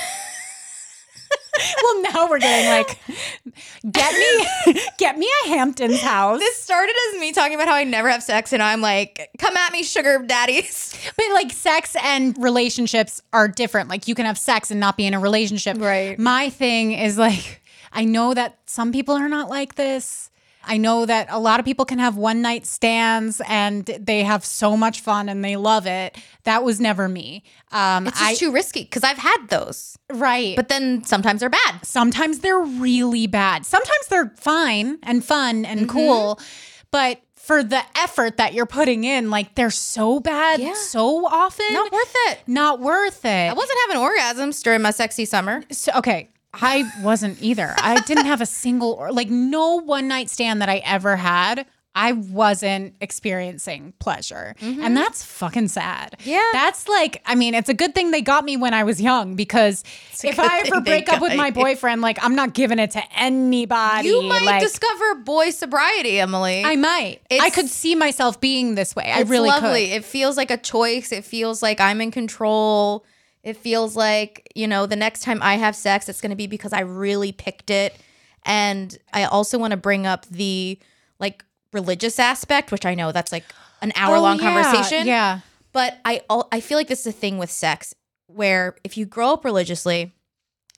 well, 1.83 2.01
now 2.13 2.29
we're 2.29 2.39
getting 2.39 2.69
like, 2.69 2.99
get 3.91 4.13
me, 4.13 4.81
get 4.97 5.17
me 5.17 5.29
a 5.45 5.47
Hamptons 5.49 6.01
house. 6.01 6.39
This 6.39 6.57
started 6.57 6.95
as 7.09 7.19
me 7.19 7.31
talking 7.31 7.55
about 7.55 7.67
how 7.67 7.75
I 7.75 7.83
never 7.83 8.09
have 8.09 8.23
sex, 8.23 8.53
and 8.53 8.61
I'm 8.61 8.81
like, 8.81 9.29
come 9.37 9.55
at 9.55 9.71
me, 9.71 9.83
sugar 9.83 10.23
daddies. 10.25 10.93
But 11.17 11.25
like 11.33 11.51
sex 11.51 11.95
and 12.01 12.37
relationships 12.37 13.21
are 13.33 13.47
different. 13.47 13.89
Like 13.89 14.07
you 14.07 14.15
can 14.15 14.25
have 14.25 14.37
sex 14.37 14.71
and 14.71 14.79
not 14.79 14.97
be 14.97 15.05
in 15.05 15.13
a 15.13 15.19
relationship. 15.19 15.77
Right. 15.79 16.17
My 16.17 16.49
thing 16.49 16.93
is 16.93 17.17
like, 17.17 17.61
I 17.91 18.05
know 18.05 18.33
that 18.33 18.57
some 18.65 18.91
people 18.91 19.15
are 19.15 19.29
not 19.29 19.49
like 19.49 19.75
this. 19.75 20.29
I 20.65 20.77
know 20.77 21.05
that 21.05 21.27
a 21.29 21.39
lot 21.39 21.59
of 21.59 21.65
people 21.65 21.85
can 21.85 21.99
have 21.99 22.17
one 22.17 22.41
night 22.41 22.65
stands 22.65 23.41
and 23.47 23.85
they 23.85 24.23
have 24.23 24.43
so 24.43 24.75
much 24.75 25.01
fun 25.01 25.29
and 25.29 25.43
they 25.43 25.55
love 25.55 25.85
it. 25.87 26.17
That 26.43 26.63
was 26.63 26.79
never 26.81 27.07
me. 27.07 27.43
Um, 27.71 28.07
It's 28.07 28.19
just 28.19 28.31
I, 28.31 28.35
too 28.35 28.51
risky 28.51 28.83
because 28.83 29.03
I've 29.03 29.17
had 29.17 29.47
those, 29.49 29.97
right. 30.11 30.55
but 30.55 30.69
then 30.69 31.03
sometimes 31.03 31.39
they're 31.41 31.49
bad. 31.49 31.79
sometimes 31.85 32.39
they're 32.39 32.59
really 32.59 33.27
bad. 33.27 33.65
Sometimes 33.65 34.07
they're 34.09 34.33
fine 34.37 34.97
and 35.03 35.23
fun 35.23 35.65
and 35.65 35.87
cool, 35.89 36.39
but 36.91 37.21
for 37.35 37.61
the 37.63 37.81
effort 37.95 38.37
that 38.37 38.53
you're 38.55 38.65
putting 38.65 39.03
in, 39.03 39.29
like 39.29 39.53
they're 39.53 39.69
so 39.69 40.19
bad 40.19 40.59
Yeah. 40.59 40.73
so 40.73 41.27
often. 41.27 41.71
Not 41.71 41.91
worth 41.91 42.13
it. 42.29 42.39
Not 42.47 42.79
worth 42.79 43.23
it. 43.23 43.49
I 43.51 43.53
wasn't 43.53 43.77
having 43.87 44.01
orgasms 44.01 44.63
during 44.63 44.81
my 44.81 44.89
sexy 44.91 45.25
summer. 45.25 45.61
So, 45.69 45.91
okay, 45.97 46.29
I 46.61 46.89
wasn't 47.01 47.41
either. 47.41 47.73
I 47.77 48.01
didn't 48.01 48.25
have 48.25 48.41
a 48.41 48.45
single 48.45 48.93
or 48.93 49.11
like 49.11 49.29
no 49.29 49.75
one 49.75 50.07
night 50.07 50.29
stand 50.29 50.61
that 50.61 50.69
I 50.69 50.77
ever 50.77 51.15
had. 51.15 51.65
I 51.97 52.11
wasn't 52.11 52.95
experiencing 52.99 53.93
pleasure. 53.99 54.53
And 54.59 54.77
mm-hmm. 54.79 54.93
that's 54.95 55.23
fucking 55.23 55.69
sad. 55.69 56.17
Yeah. 56.25 56.43
That's 56.51 56.89
like, 56.89 57.21
I 57.25 57.35
mean, 57.35 57.53
it's 57.55 57.69
a 57.69 57.73
good 57.73 57.95
thing 57.95 58.11
they 58.11 58.21
got 58.21 58.43
me 58.43 58.57
when 58.57 58.73
I 58.73 58.83
was 58.83 58.99
young 58.99 59.37
because 59.37 59.81
if 60.21 60.37
I 60.37 60.59
ever 60.65 60.81
break 60.81 61.07
up 61.07 61.21
with 61.21 61.37
my 61.37 61.47
you. 61.47 61.53
boyfriend, 61.53 62.01
like, 62.01 62.21
I'm 62.21 62.35
not 62.35 62.53
giving 62.53 62.79
it 62.79 62.91
to 62.91 63.03
anybody. 63.15 64.09
You 64.09 64.23
might 64.23 64.41
like, 64.41 64.61
discover 64.61 65.15
boy 65.15 65.51
sobriety, 65.51 66.19
Emily. 66.19 66.63
I 66.65 66.75
might. 66.75 67.21
I 67.31 67.49
could 67.49 67.69
see 67.69 67.95
myself 67.95 68.41
being 68.41 68.75
this 68.75 68.93
way. 68.93 69.09
I 69.09 69.21
really 69.21 69.47
lovely. 69.47 69.87
could. 69.87 69.95
It 69.95 70.03
feels 70.03 70.35
like 70.35 70.51
a 70.51 70.57
choice. 70.57 71.13
It 71.13 71.23
feels 71.23 71.63
like 71.63 71.79
I'm 71.79 72.01
in 72.01 72.11
control. 72.11 73.05
It 73.45 73.55
feels 73.55 73.95
like, 73.95 74.51
you 74.55 74.67
know, 74.67 74.87
the 74.87 74.95
next 74.95 75.21
time 75.21 75.39
I 75.43 75.55
have 75.55 75.75
sex, 75.75 76.09
it's 76.09 76.19
going 76.19 76.31
to 76.31 76.35
be 76.35 76.47
because 76.47 76.73
I 76.73 76.79
really 76.81 77.31
picked 77.31 77.69
it. 77.69 77.95
And 78.43 78.97
I 79.13 79.25
also 79.25 79.59
want 79.59 79.71
to 79.71 79.77
bring 79.77 80.07
up 80.07 80.25
the 80.25 80.79
like 81.19 81.45
religious 81.71 82.17
aspect, 82.17 82.71
which 82.71 82.87
I 82.87 82.95
know 82.95 83.11
that's 83.11 83.31
like 83.31 83.45
an 83.83 83.93
hour 83.95 84.19
long 84.19 84.39
Oh, 84.41 84.43
yeah, 84.43 84.63
conversation. 84.63 85.05
Yeah. 85.07 85.39
But 85.71 85.99
I 86.03 86.21
I 86.51 86.59
feel 86.59 86.77
like 86.77 86.87
this 86.87 87.01
is 87.01 87.07
a 87.07 87.11
thing 87.11 87.37
with 87.37 87.51
sex 87.51 87.93
where 88.27 88.75
if 88.83 88.97
you 88.97 89.05
grow 89.05 89.33
up 89.33 89.45
religiously, 89.45 90.13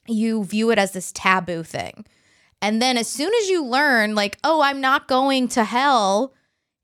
you 0.05 0.43
view 0.43 0.69
it 0.71 0.77
as 0.77 0.91
this 0.91 1.13
taboo 1.13 1.63
thing. 1.63 2.05
And 2.61 2.81
then 2.81 2.97
as 2.97 3.07
soon 3.07 3.31
as 3.41 3.47
you 3.47 3.63
learn 3.63 4.13
like, 4.13 4.37
oh, 4.43 4.61
I'm 4.61 4.81
not 4.81 5.07
going 5.07 5.47
to 5.49 5.63
hell 5.63 6.33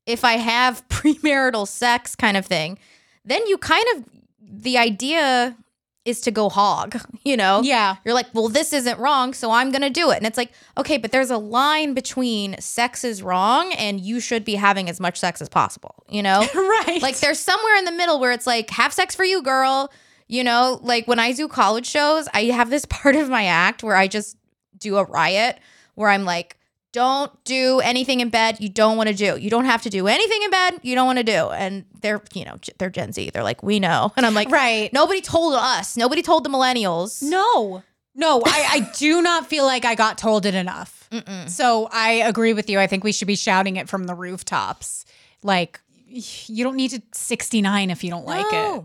if 0.05 0.23
I 0.23 0.33
have 0.33 0.87
premarital 0.89 1.67
sex 1.67 2.15
kind 2.15 2.37
of 2.37 2.45
thing, 2.45 2.77
then 3.25 3.45
you 3.47 3.57
kind 3.57 3.85
of 3.95 4.05
the 4.39 4.77
idea 4.77 5.57
is 6.05 6.21
to 6.21 6.31
go 6.31 6.49
hog, 6.49 6.97
you 7.23 7.37
know? 7.37 7.61
Yeah. 7.63 7.95
You're 8.03 8.13
like, 8.13 8.27
well, 8.33 8.49
this 8.49 8.73
isn't 8.73 8.99
wrong, 8.99 9.33
so 9.33 9.51
I'm 9.51 9.71
gonna 9.71 9.89
do 9.89 10.11
it. 10.11 10.17
And 10.17 10.25
it's 10.25 10.37
like, 10.37 10.51
okay, 10.77 10.97
but 10.97 11.11
there's 11.11 11.29
a 11.29 11.37
line 11.37 11.93
between 11.93 12.59
sex 12.59 13.03
is 13.03 13.23
wrong 13.23 13.73
and 13.73 14.01
you 14.01 14.19
should 14.19 14.43
be 14.43 14.55
having 14.55 14.89
as 14.89 14.99
much 14.99 15.19
sex 15.19 15.41
as 15.41 15.49
possible, 15.49 16.03
you 16.09 16.21
know? 16.21 16.47
Right. 16.85 17.01
Like 17.01 17.19
there's 17.19 17.39
somewhere 17.39 17.77
in 17.77 17.85
the 17.85 17.91
middle 17.91 18.19
where 18.19 18.31
it's 18.31 18.47
like, 18.47 18.69
have 18.71 18.91
sex 18.91 19.15
for 19.15 19.23
you, 19.23 19.41
girl. 19.41 19.91
You 20.27 20.43
know, 20.43 20.79
like 20.81 21.07
when 21.07 21.19
I 21.19 21.31
do 21.31 21.47
college 21.47 21.85
shows, 21.85 22.27
I 22.33 22.45
have 22.45 22.69
this 22.69 22.85
part 22.89 23.15
of 23.15 23.29
my 23.29 23.45
act 23.45 23.83
where 23.83 23.95
I 23.95 24.07
just 24.07 24.37
do 24.77 24.97
a 24.97 25.03
riot 25.05 25.59
where 25.95 26.09
I'm 26.09 26.25
like, 26.25 26.57
don't 26.93 27.43
do 27.43 27.79
anything 27.81 28.21
in 28.21 28.29
bed 28.29 28.57
you 28.61 28.69
don't 28.69 28.95
want 28.95 29.09
to 29.09 29.15
do. 29.15 29.35
You 29.37 29.49
don't 29.49 29.65
have 29.65 29.81
to 29.81 29.89
do 29.89 30.07
anything 30.07 30.41
in 30.43 30.49
bed 30.49 30.79
you 30.83 30.95
don't 30.95 31.05
want 31.07 31.17
to 31.17 31.23
do. 31.23 31.49
And 31.49 31.85
they're, 31.99 32.21
you 32.33 32.45
know, 32.45 32.57
they're 32.77 32.89
Gen 32.89 33.11
Z. 33.11 33.31
They're 33.31 33.43
like, 33.43 33.61
we 33.61 33.79
know. 33.79 34.13
And 34.15 34.25
I'm 34.25 34.33
like, 34.33 34.49
Right. 34.49 34.93
Nobody 34.93 35.19
told 35.19 35.55
us. 35.55 35.97
Nobody 35.97 36.21
told 36.21 36.45
the 36.45 36.49
millennials. 36.49 37.21
No, 37.21 37.83
no, 38.15 38.41
I, 38.45 38.67
I 38.71 38.79
do 38.97 39.21
not 39.21 39.47
feel 39.47 39.65
like 39.65 39.85
I 39.85 39.95
got 39.95 40.17
told 40.17 40.45
it 40.45 40.53
enough. 40.55 41.09
So 41.47 41.89
I 41.91 42.11
agree 42.13 42.53
with 42.53 42.69
you. 42.69 42.79
I 42.79 42.87
think 42.87 43.03
we 43.03 43.11
should 43.11 43.27
be 43.27 43.35
shouting 43.35 43.75
it 43.75 43.87
from 43.89 44.05
the 44.05 44.15
rooftops. 44.15 45.05
Like, 45.43 45.79
you 46.07 46.63
don't 46.63 46.75
need 46.75 46.89
to 46.91 47.01
69 47.13 47.89
if 47.91 48.03
you 48.03 48.09
don't 48.09 48.25
like 48.25 48.45
it. 48.51 48.83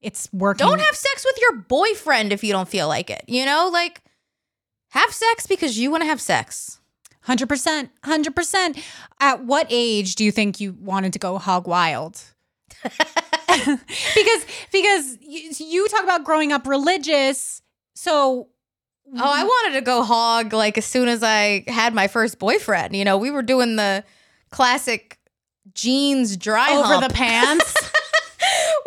It's 0.00 0.28
working. 0.32 0.66
Don't 0.66 0.80
have 0.80 0.94
sex 0.94 1.26
with 1.26 1.38
your 1.40 1.56
boyfriend 1.62 2.32
if 2.32 2.44
you 2.44 2.52
don't 2.52 2.68
feel 2.68 2.88
like 2.88 3.10
it. 3.10 3.22
You 3.26 3.44
know, 3.44 3.68
like 3.72 4.02
have 4.90 5.12
sex 5.12 5.46
because 5.46 5.78
you 5.78 5.90
want 5.90 6.02
to 6.02 6.06
have 6.06 6.20
sex. 6.20 6.78
100%. 7.28 7.90
100%. 8.04 8.84
At 9.20 9.44
what 9.44 9.66
age 9.68 10.14
do 10.14 10.24
you 10.24 10.32
think 10.32 10.60
you 10.60 10.76
wanted 10.80 11.12
to 11.12 11.18
go 11.18 11.38
hog 11.38 11.66
wild? 11.68 12.22
because 12.82 14.46
because 14.72 15.18
you, 15.20 15.50
you 15.58 15.88
talk 15.88 16.04
about 16.04 16.24
growing 16.24 16.52
up 16.52 16.66
religious. 16.66 17.62
So 17.94 18.48
Oh, 19.16 19.20
I 19.22 19.42
wanted 19.42 19.74
to 19.76 19.80
go 19.80 20.02
hog 20.02 20.52
like 20.52 20.76
as 20.76 20.84
soon 20.84 21.08
as 21.08 21.22
I 21.22 21.64
had 21.66 21.94
my 21.94 22.08
first 22.08 22.38
boyfriend. 22.38 22.94
You 22.94 23.04
know, 23.04 23.16
we 23.16 23.30
were 23.30 23.42
doing 23.42 23.76
the 23.76 24.04
classic 24.50 25.18
jeans 25.74 26.36
dry 26.36 26.72
over 26.72 26.84
hump, 26.84 27.08
the 27.08 27.14
pants. 27.14 27.74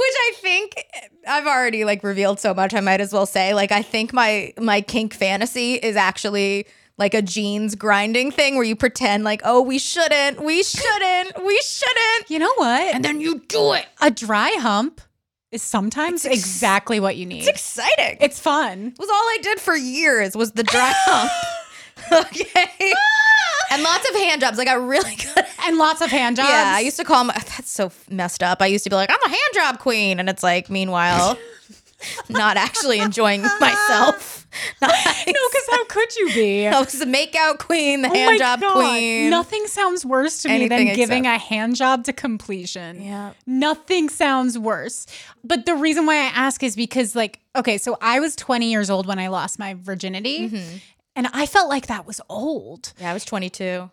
which 0.02 0.16
I 0.20 0.34
think 0.38 0.86
I've 1.28 1.48
already 1.48 1.86
like 1.86 2.04
revealed 2.04 2.40
so 2.40 2.54
much. 2.54 2.74
I 2.74 2.82
might 2.82 3.02
as 3.02 3.12
well 3.14 3.26
say 3.26 3.54
like 3.54 3.72
I 3.72 3.82
think 3.82 4.14
my 4.14 4.54
my 4.60 4.82
kink 4.82 5.14
fantasy 5.14 5.76
is 5.76 5.96
actually 5.96 6.68
like 7.02 7.16
a 7.16 7.22
jeans 7.24 7.74
grinding 7.74 8.30
thing 8.32 8.54
where 8.56 8.64
you 8.64 8.76
pretend 8.76 9.24
like 9.24 9.42
oh 9.44 9.60
we 9.62 9.80
shouldn't, 9.80 10.40
we 10.44 10.62
shouldn't, 10.62 11.44
we 11.44 11.60
shouldn't, 11.66 12.30
you 12.30 12.38
know 12.38 12.54
what? 12.58 12.94
and 12.94 13.04
then 13.04 13.20
you 13.20 13.40
do 13.48 13.74
it. 13.74 13.86
a 14.00 14.12
dry 14.12 14.52
hump 14.60 15.02
is 15.52 15.64
sometimes 15.64 16.26
ex- 16.26 16.36
exactly 16.36 17.00
what 17.00 17.16
you 17.18 17.26
need. 17.26 17.40
It's 17.40 17.48
exciting. 17.50 18.18
It's 18.22 18.40
fun. 18.40 18.88
It 18.94 19.00
was 19.00 19.10
all 19.10 19.16
I 19.16 19.40
did 19.42 19.60
for 19.60 19.76
years 19.76 20.36
was 20.38 20.52
the 20.54 20.64
dry 20.64 20.94
hump. 21.08 21.32
okay. 22.28 22.94
Ah! 22.96 23.74
and 23.74 23.84
lots 23.84 24.08
of 24.10 24.16
hand 24.16 24.42
jobs. 24.42 24.60
I 24.60 24.66
got 24.66 24.86
really 24.86 25.16
good 25.16 25.46
And 25.66 25.78
lots 25.78 26.02
of 26.02 26.10
hand 26.10 26.36
jobs. 26.38 26.50
Yeah, 26.50 26.74
I 26.76 26.82
used 26.82 26.98
to 26.98 27.04
call 27.04 27.24
my 27.24 27.34
that's 27.34 27.72
so 27.72 27.92
messed 28.10 28.44
up. 28.44 28.62
I 28.62 28.68
used 28.68 28.84
to 28.84 28.90
be 28.90 28.96
like, 28.96 29.10
I'm 29.12 29.24
a 29.26 29.30
hand 29.30 29.54
job 29.56 29.80
queen. 29.80 30.20
And 30.20 30.30
it's 30.30 30.44
like, 30.44 30.70
meanwhile, 30.70 31.38
not 32.30 32.58
actually 32.58 33.00
enjoying 33.00 33.42
myself. 33.60 34.38
Nice. 34.82 35.28
No, 35.28 35.34
because 35.34 35.68
how 35.72 35.86
could 35.86 36.14
you 36.18 36.28
be? 36.34 36.68
I 36.68 36.78
was 36.82 36.92
the 37.00 37.06
makeout 37.06 37.58
queen, 37.60 38.02
the 38.02 38.10
Oh 38.10 38.14
hand 38.14 38.38
job 38.38 38.60
God. 38.60 38.74
queen. 38.74 39.30
Nothing 39.30 39.66
sounds 39.68 40.06
worse 40.06 40.42
to 40.42 40.50
me 40.50 40.56
Anything 40.56 40.88
than 40.88 40.96
giving 40.98 41.24
except- 41.26 41.44
a 41.46 41.48
hand 41.48 41.76
job 41.78 42.04
to 42.04 42.12
completion. 42.12 43.02
Yeah. 43.02 43.32
Nothing 43.46 44.10
sounds 44.10 44.60
worse. 44.60 45.06
But 45.42 45.66
the 45.66 45.76
reason 45.76 46.06
why 46.06 46.16
I 46.16 46.32
ask 46.36 46.64
is 46.64 46.76
because, 46.76 47.16
like, 47.16 47.40
okay, 47.56 47.78
so 47.78 47.98
I 48.02 48.20
was 48.20 48.36
20 48.36 48.70
years 48.70 48.90
old 48.90 49.08
when 49.08 49.20
I 49.20 49.30
lost 49.30 49.58
my 49.58 49.74
virginity. 49.76 50.50
Mm-hmm. 50.50 50.78
And 51.16 51.28
I 51.32 51.46
felt 51.46 51.70
like 51.70 51.88
that 51.88 52.06
was 52.06 52.20
old. 52.28 52.92
Yeah, 53.00 53.12
I 53.12 53.14
was 53.14 53.24
22. 53.24 53.90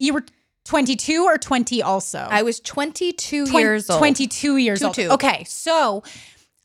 You 0.00 0.12
were 0.12 0.24
22 0.64 1.22
or 1.24 1.38
20 1.38 1.82
also? 1.84 2.18
I 2.18 2.42
was 2.42 2.58
22 2.58 3.46
Twen- 3.46 3.60
years 3.62 3.88
old. 3.88 3.98
22 4.00 4.56
years 4.56 4.82
old. 4.82 4.98
Okay, 4.98 5.44
so 5.44 6.02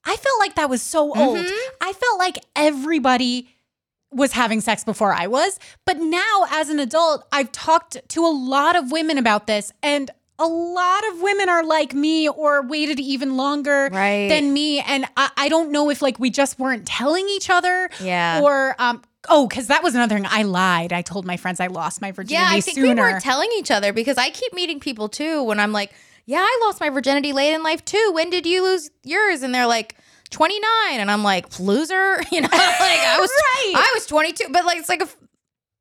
I 0.06 0.16
felt 0.16 0.40
like 0.40 0.56
that 0.56 0.70
was 0.70 0.82
so 0.82 1.16
old. 1.16 1.38
Mm-hmm. 1.38 1.74
I 1.82 1.94
felt 1.94 2.20
like 2.20 2.38
everybody 2.56 3.50
was 4.12 4.32
having 4.32 4.62
sex 4.62 4.84
before 4.84 5.14
I 5.14 5.28
was. 5.28 5.60
But 5.86 5.98
now, 5.98 6.46
as 6.52 6.70
an 6.70 6.80
adult, 6.80 7.28
I've 7.32 7.52
talked 7.52 7.98
to 8.10 8.26
a 8.26 8.30
lot 8.30 8.76
of 8.76 8.92
women 8.92 9.18
about 9.18 9.48
this, 9.48 9.72
and 9.84 10.10
a 10.38 10.46
lot 10.48 11.02
of 11.12 11.22
women 11.22 11.50
are 11.50 11.64
like 11.64 11.94
me 11.94 12.28
or 12.30 12.62
waited 12.62 13.00
even 13.00 13.38
longer 13.38 13.90
Right. 13.92 14.28
than 14.30 14.52
me. 14.54 14.80
And 14.82 15.06
I, 15.18 15.30
I 15.38 15.50
don't 15.50 15.72
know 15.72 15.90
if 15.90 16.02
like 16.02 16.20
we 16.20 16.30
just 16.30 16.60
weren't 16.60 16.86
telling 16.86 17.28
each 17.30 17.50
other. 17.50 17.90
Yeah. 18.02 18.42
Or, 18.44 18.76
um, 18.78 19.02
oh, 19.30 19.48
because 19.48 19.68
that 19.68 19.82
was 19.82 19.96
another 19.96 20.16
thing. 20.16 20.28
I 20.30 20.44
lied. 20.44 20.92
I 20.92 21.02
told 21.04 21.26
my 21.26 21.38
friends 21.38 21.60
I 21.62 21.68
lost 21.68 22.02
my 22.02 22.12
virginity 22.12 22.34
Yeah, 22.44 22.50
I 22.50 22.60
think 22.60 22.76
sooner. 22.76 22.90
we 22.96 23.00
weren't 23.00 23.24
telling 23.24 23.50
each 23.58 23.72
other 23.72 23.94
because 23.94 24.18
I 24.18 24.30
keep 24.30 24.54
meeting 24.54 24.80
people 24.82 25.08
too 25.08 25.42
when 25.44 25.58
I'm 25.60 25.72
like, 25.72 25.94
yeah, 26.26 26.40
I 26.42 26.60
lost 26.66 26.80
my 26.82 26.90
virginity 26.90 27.34
late 27.34 27.54
in 27.54 27.64
life 27.64 27.84
too. 27.86 28.12
When 28.14 28.30
did 28.30 28.46
you 28.46 28.64
lose 28.64 28.90
yours? 29.04 29.42
And 29.44 29.54
they're 29.54 29.68
like, 29.68 29.96
29. 30.32 31.00
And 31.00 31.10
I'm 31.12 31.24
like, 31.24 31.60
loser? 31.60 32.20
You 32.32 32.42
know, 32.42 32.48
like 32.48 32.52
I 32.62 33.18
was, 33.20 33.30
Right. 33.30 33.74
I 33.76 33.92
was 33.96 34.06
22, 34.08 34.48
but 34.52 34.66
like, 34.66 34.78
it's 34.78 34.90
like, 34.90 35.02
a, 35.02 35.08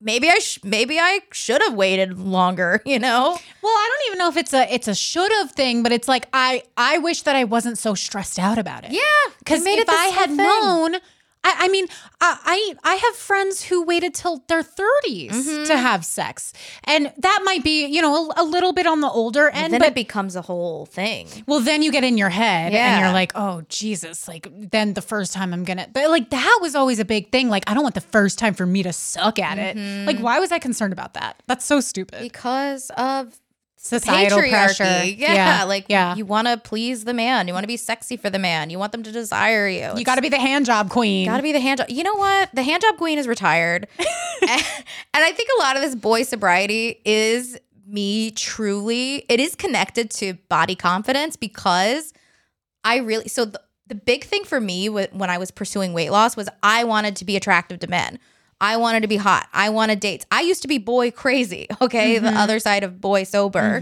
maybe 0.00 0.28
I, 0.28 0.38
sh- 0.38 0.58
maybe 0.62 0.98
I 1.00 1.20
should 1.32 1.62
have 1.62 1.74
waited 1.74 2.18
longer, 2.18 2.82
you 2.86 2.98
know? 2.98 3.38
Well, 3.62 3.72
I 3.72 3.88
don't 3.90 4.06
even 4.08 4.18
know 4.18 4.28
if 4.28 4.36
it's 4.36 4.52
a 4.52 4.72
it's 4.72 4.86
a 4.88 4.94
should 4.94 5.32
have 5.32 5.52
thing, 5.52 5.82
but 5.82 5.90
it's 5.92 6.06
like 6.08 6.28
I 6.34 6.62
I 6.76 6.98
wish 6.98 7.22
that 7.22 7.34
I 7.34 7.44
wasn't 7.44 7.78
so 7.78 7.94
stressed 7.94 8.38
out 8.38 8.58
about 8.58 8.84
it. 8.84 8.92
Yeah. 8.92 9.00
because 9.38 9.64
if 9.64 9.88
I 9.88 10.06
had 10.06 10.26
thing. 10.28 10.36
known, 10.36 10.96
I, 11.44 11.54
I 11.60 11.68
mean, 11.68 11.86
I, 12.20 12.38
I 12.44 12.74
I 12.92 12.94
have 12.94 13.14
friends 13.16 13.64
who 13.64 13.84
waited 13.84 14.14
till 14.14 14.42
their 14.48 14.62
30s 14.62 15.30
Mm-hmm. 15.30 15.64
to 15.64 15.76
have 15.76 16.04
sex, 16.04 16.52
and 16.84 17.12
that 17.18 17.40
might 17.44 17.62
be 17.62 17.86
you 17.86 18.00
know 18.02 18.30
a, 18.30 18.42
a 18.42 18.44
little 18.44 18.72
bit 18.72 18.86
on 18.86 19.00
the 19.00 19.08
older 19.08 19.48
And 19.48 19.64
end, 19.64 19.72
then 19.74 19.80
but 19.80 19.88
it 19.88 19.94
becomes 19.94 20.34
a 20.36 20.42
whole 20.42 20.86
thing. 20.86 21.28
well, 21.46 21.60
then 21.60 21.82
you 21.82 21.92
get 21.92 22.04
in 22.04 22.16
your 22.18 22.30
head 22.30 22.72
and 22.72 23.00
you're 23.04 23.12
like, 23.12 23.32
oh 23.34 23.62
Jesus, 23.68 24.26
like 24.26 24.48
then 24.52 24.94
the 24.94 25.02
first 25.02 25.32
time 25.32 25.52
I'm 25.52 25.64
gonna, 25.64 25.86
but 25.92 26.08
like 26.10 26.30
that 26.30 26.58
was 26.62 26.74
always 26.74 26.98
a 26.98 27.04
big 27.04 27.30
thing. 27.30 27.48
Like 27.48 27.64
I 27.68 27.74
don't 27.74 27.82
want 27.82 27.94
the 27.94 28.00
first 28.00 28.38
time 28.38 28.54
for 28.54 28.64
me 28.66 28.82
to 28.82 28.92
suck 28.92 29.38
at 29.38 29.58
it. 29.58 29.76
Mm-hmm. 29.76 30.06
Like 30.06 30.18
why 30.18 30.38
was 30.40 30.50
I 30.52 30.58
concerned 30.58 30.92
about 30.94 31.14
that? 31.14 31.42
That's 31.46 31.64
so 31.64 31.80
stupid. 31.80 32.22
Because 32.22 32.90
of 32.96 33.38
Societal 33.84 34.38
patriarchy. 34.38 34.50
pressure. 34.50 35.04
Yeah, 35.04 35.64
like 35.64 35.84
yeah. 35.88 36.16
you 36.16 36.24
want 36.24 36.48
to 36.48 36.56
please 36.56 37.04
the 37.04 37.12
man. 37.12 37.46
You 37.46 37.52
want 37.52 37.64
to 37.64 37.68
be 37.68 37.76
sexy 37.76 38.16
for 38.16 38.30
the 38.30 38.38
man. 38.38 38.70
You 38.70 38.78
want 38.78 38.92
them 38.92 39.02
to 39.02 39.12
desire 39.12 39.68
you. 39.68 39.92
You 39.94 40.04
got 40.04 40.14
to 40.14 40.22
be 40.22 40.30
the 40.30 40.38
hand 40.38 40.64
job 40.64 40.88
queen. 40.88 41.26
Got 41.26 41.36
to 41.36 41.42
be 41.42 41.52
the 41.52 41.60
hand 41.60 41.80
job. 41.80 41.90
You 41.90 42.02
know 42.02 42.14
what? 42.14 42.48
The 42.54 42.62
hand 42.62 42.80
job 42.80 42.96
queen 42.96 43.18
is 43.18 43.28
retired. 43.28 43.86
and, 43.98 44.50
and 44.50 45.24
I 45.24 45.32
think 45.32 45.50
a 45.58 45.62
lot 45.62 45.76
of 45.76 45.82
this 45.82 45.94
boy 45.94 46.22
sobriety 46.22 46.98
is 47.04 47.58
me 47.86 48.30
truly, 48.30 49.26
it 49.28 49.38
is 49.38 49.54
connected 49.54 50.10
to 50.12 50.32
body 50.48 50.74
confidence 50.74 51.36
because 51.36 52.14
I 52.84 52.96
really, 52.96 53.28
so 53.28 53.44
the, 53.44 53.60
the 53.86 53.94
big 53.94 54.24
thing 54.24 54.44
for 54.44 54.62
me 54.62 54.88
when 54.88 55.28
I 55.28 55.36
was 55.36 55.50
pursuing 55.50 55.92
weight 55.92 56.10
loss 56.10 56.38
was 56.38 56.48
I 56.62 56.84
wanted 56.84 57.16
to 57.16 57.26
be 57.26 57.36
attractive 57.36 57.80
to 57.80 57.86
men. 57.86 58.18
I 58.60 58.76
wanted 58.76 59.00
to 59.00 59.08
be 59.08 59.16
hot. 59.16 59.48
I 59.52 59.70
wanted 59.70 60.00
dates. 60.00 60.26
I 60.30 60.42
used 60.42 60.62
to 60.62 60.68
be 60.68 60.78
boy 60.78 61.10
crazy. 61.10 61.66
Okay. 61.80 62.18
The 62.18 62.30
other 62.30 62.58
side 62.58 62.82
of 62.82 63.00
boy 63.00 63.24
sober. 63.24 63.80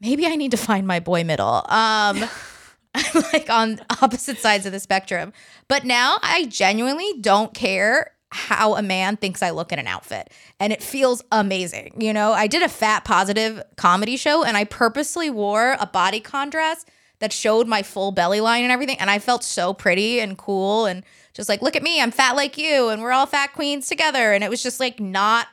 Maybe 0.00 0.26
I 0.26 0.36
need 0.36 0.50
to 0.50 0.56
find 0.56 0.86
my 0.86 1.00
boy 1.00 1.24
middle. 1.24 1.48
Um, 1.48 2.24
I'm 2.94 3.22
like 3.32 3.48
on 3.48 3.80
opposite 4.02 4.38
sides 4.38 4.66
of 4.66 4.72
the 4.72 4.80
spectrum. 4.80 5.32
But 5.66 5.84
now 5.84 6.18
I 6.22 6.44
genuinely 6.46 7.20
don't 7.20 7.54
care 7.54 8.12
how 8.30 8.76
a 8.76 8.82
man 8.82 9.16
thinks 9.16 9.42
I 9.42 9.50
look 9.50 9.72
in 9.72 9.78
an 9.78 9.86
outfit. 9.86 10.30
And 10.60 10.72
it 10.72 10.82
feels 10.82 11.22
amazing. 11.32 11.94
You 11.98 12.12
know, 12.12 12.32
I 12.32 12.46
did 12.46 12.62
a 12.62 12.68
fat 12.68 13.04
positive 13.04 13.62
comedy 13.76 14.16
show 14.16 14.44
and 14.44 14.56
I 14.56 14.64
purposely 14.64 15.30
wore 15.30 15.72
a 15.80 15.86
bodycon 15.86 16.50
dress 16.50 16.84
that 17.20 17.32
showed 17.32 17.66
my 17.66 17.82
full 17.82 18.12
belly 18.12 18.40
line 18.40 18.62
and 18.62 18.72
everything. 18.72 18.98
And 18.98 19.10
I 19.10 19.18
felt 19.18 19.44
so 19.44 19.74
pretty 19.74 20.20
and 20.20 20.38
cool 20.38 20.86
and 20.86 21.04
just 21.34 21.48
like, 21.48 21.62
look 21.62 21.76
at 21.76 21.82
me, 21.82 22.00
I'm 22.00 22.10
fat 22.10 22.36
like 22.36 22.58
you, 22.58 22.88
and 22.88 23.00
we're 23.02 23.12
all 23.12 23.26
fat 23.26 23.52
queens 23.52 23.88
together. 23.88 24.32
And 24.32 24.42
it 24.42 24.50
was 24.50 24.62
just 24.62 24.80
like 24.80 24.98
not 25.00 25.46